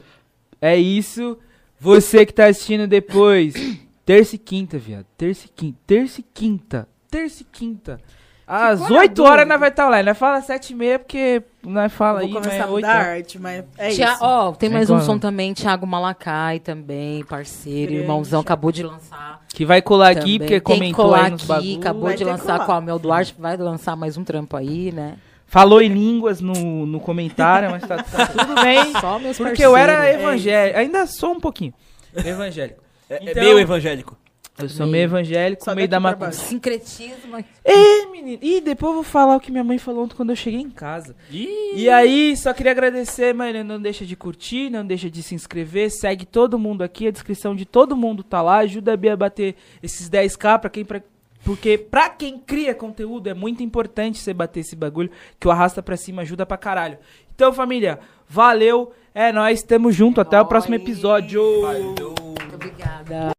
é 0.62 0.76
isso. 0.78 1.38
Você 1.80 2.26
que 2.26 2.34
tá 2.34 2.46
assistindo 2.48 2.88
depois. 2.88 3.54
Terça 4.10 4.36
e 4.36 4.40
quinta, 4.40 4.76
viado. 4.80 5.06
Terça 5.16 5.46
e 5.46 5.50
quinta. 5.50 5.78
Terça 5.86 6.20
e 6.20 6.24
quinta. 6.34 6.88
Terça 7.12 7.44
e 7.44 7.46
quinta. 7.46 8.00
Às 8.48 8.80
Ficou 8.82 8.96
na 8.96 9.02
8 9.04 9.24
horas 9.24 9.48
nós 9.48 9.60
vai 9.60 9.70
estar 9.70 9.88
lá. 9.88 10.02
Nós 10.02 10.18
fala 10.18 10.42
7 10.42 10.72
e 10.72 10.76
meia 10.76 10.98
porque 10.98 11.44
nós 11.62 11.94
fala 11.94 12.22
aí, 12.22 12.26
vou 12.26 12.40
mas 12.40 12.48
começar 12.48 12.64
é 12.64 12.68
a 12.68 12.72
8 12.72 12.76
mudar 12.88 12.92
a 12.96 12.98
horas. 13.02 13.08
arte, 13.18 13.40
mas 13.40 13.64
é 13.78 13.90
Tia- 13.92 14.14
isso. 14.14 14.18
Ó, 14.24 14.52
tem 14.54 14.68
É 14.68 14.74
mais 14.74 14.90
um 14.90 14.94
igual. 14.96 15.06
som 15.06 15.20
também, 15.20 15.54
Thiago 15.54 15.86
Malacai 15.86 16.58
também, 16.60 17.24
parceiro, 17.24 17.92
Grande. 17.92 18.02
irmãozão, 18.02 18.42
acabou 18.42 18.72
de 18.72 18.82
lançar. 18.82 19.42
Que 19.50 19.64
vai 19.64 19.80
colar 19.80 20.10
aqui, 20.10 20.20
também. 20.22 20.40
porque 20.40 20.54
Tem 20.54 20.62
comentou 20.62 21.06
colar 21.06 21.26
aí 21.26 21.30
nos 21.30 21.42
aqui, 21.42 21.48
bagulho. 21.48 21.78
acabou 21.80 22.02
Vai 22.06 22.16
de 22.16 22.24
lançar 22.24 22.66
com 22.66 22.72
a 22.72 22.82
Mel 22.82 22.98
Duarte, 22.98 23.36
vai 23.38 23.56
lançar 23.58 23.96
mais 23.96 24.18
um 24.18 24.24
trampo 24.24 24.58
aí, 24.58 24.92
né? 24.92 25.18
Falou 25.46 25.80
em 25.84 25.90
línguas 25.90 26.42
no, 26.42 26.88
no 26.88 27.00
comentário, 27.00 27.70
mas 27.70 27.84
tá, 27.88 28.02
tá 28.02 28.26
tudo 28.26 28.56
bem. 28.64 28.92
Só 29.00 29.20
meus 29.20 29.38
Porque 29.38 29.64
eu 29.64 29.78
era 29.78 30.12
evangélico. 30.12 30.80
Ainda 30.80 31.06
sou 31.06 31.34
um 31.34 31.40
pouquinho. 31.40 31.76
Evangélico. 32.16 32.89
É, 33.10 33.16
é 33.28 33.32
Então- 33.32 33.44
meio 33.44 33.60
evangélico. 33.60 34.18
Eu 34.62 34.68
sou 34.68 34.86
meio 34.86 35.06
evangélico, 35.06 35.64
Só 35.64 35.74
meio 35.74 35.88
da 35.88 36.02
macumba. 36.02 36.34
Sincretismo. 36.34 37.38
Ê, 37.64 38.06
menino. 38.12 38.40
E 38.42 38.60
depois 38.60 38.90
eu 38.90 38.96
vou 38.96 39.04
falar 39.04 39.38
o 39.38 39.40
que 39.40 39.54
minha 39.54 39.64
mãe 39.64 39.78
falou 39.78 40.04
ontem 40.04 40.16
quando 40.18 40.32
eu 40.32 40.36
cheguei 40.36 40.60
em 40.60 40.70
casa. 40.70 41.16
E 41.32 41.90
aí, 41.90 42.36
só 42.36 42.52
queria 42.54 42.74
agradecer, 42.74 43.34
mano. 43.34 43.64
Não 43.64 43.82
deixa 43.82 44.06
de 44.06 44.18
curtir, 44.18 44.70
não 44.70 44.86
deixa 44.86 45.10
de 45.10 45.24
se 45.24 45.34
inscrever. 45.34 45.90
Segue 45.90 46.26
todo 46.26 46.60
mundo 46.60 46.82
aqui. 46.82 47.08
A 47.08 47.12
descrição 47.12 47.56
de 47.56 47.64
todo 47.66 47.96
mundo 47.96 48.22
tá 48.22 48.42
lá. 48.42 48.58
Ajuda 48.58 48.92
a 48.94 48.98
Bia 48.98 49.14
a 49.14 49.18
bater 49.18 49.56
esses 49.82 50.10
10k 50.10 50.60
pra 50.60 50.70
quem. 50.70 50.84
Pra, 50.84 51.02
porque 51.46 51.78
pra 51.78 52.10
quem 52.10 52.38
cria 52.38 52.76
conteúdo 52.76 53.28
é 53.30 53.34
muito 53.34 53.64
importante 53.64 54.20
você 54.20 54.34
bater 54.34 54.60
esse 54.60 54.76
bagulho. 54.76 55.10
Que 55.40 55.48
o 55.48 55.52
arrasta 55.52 55.82
pra 55.82 55.96
cima 55.96 56.24
ajuda 56.24 56.46
pra 56.46 56.58
caralho. 56.58 56.98
Então, 57.34 57.54
família, 57.54 57.98
valeu. 58.28 58.92
É 59.16 59.32
nóis, 59.32 59.64
tamo 59.64 59.90
junto. 59.90 60.20
Até 60.20 60.40
o 60.42 60.46
próximo 60.46 60.76
episódio. 60.76 61.42
Falou 61.62 62.39
da 63.04 63.39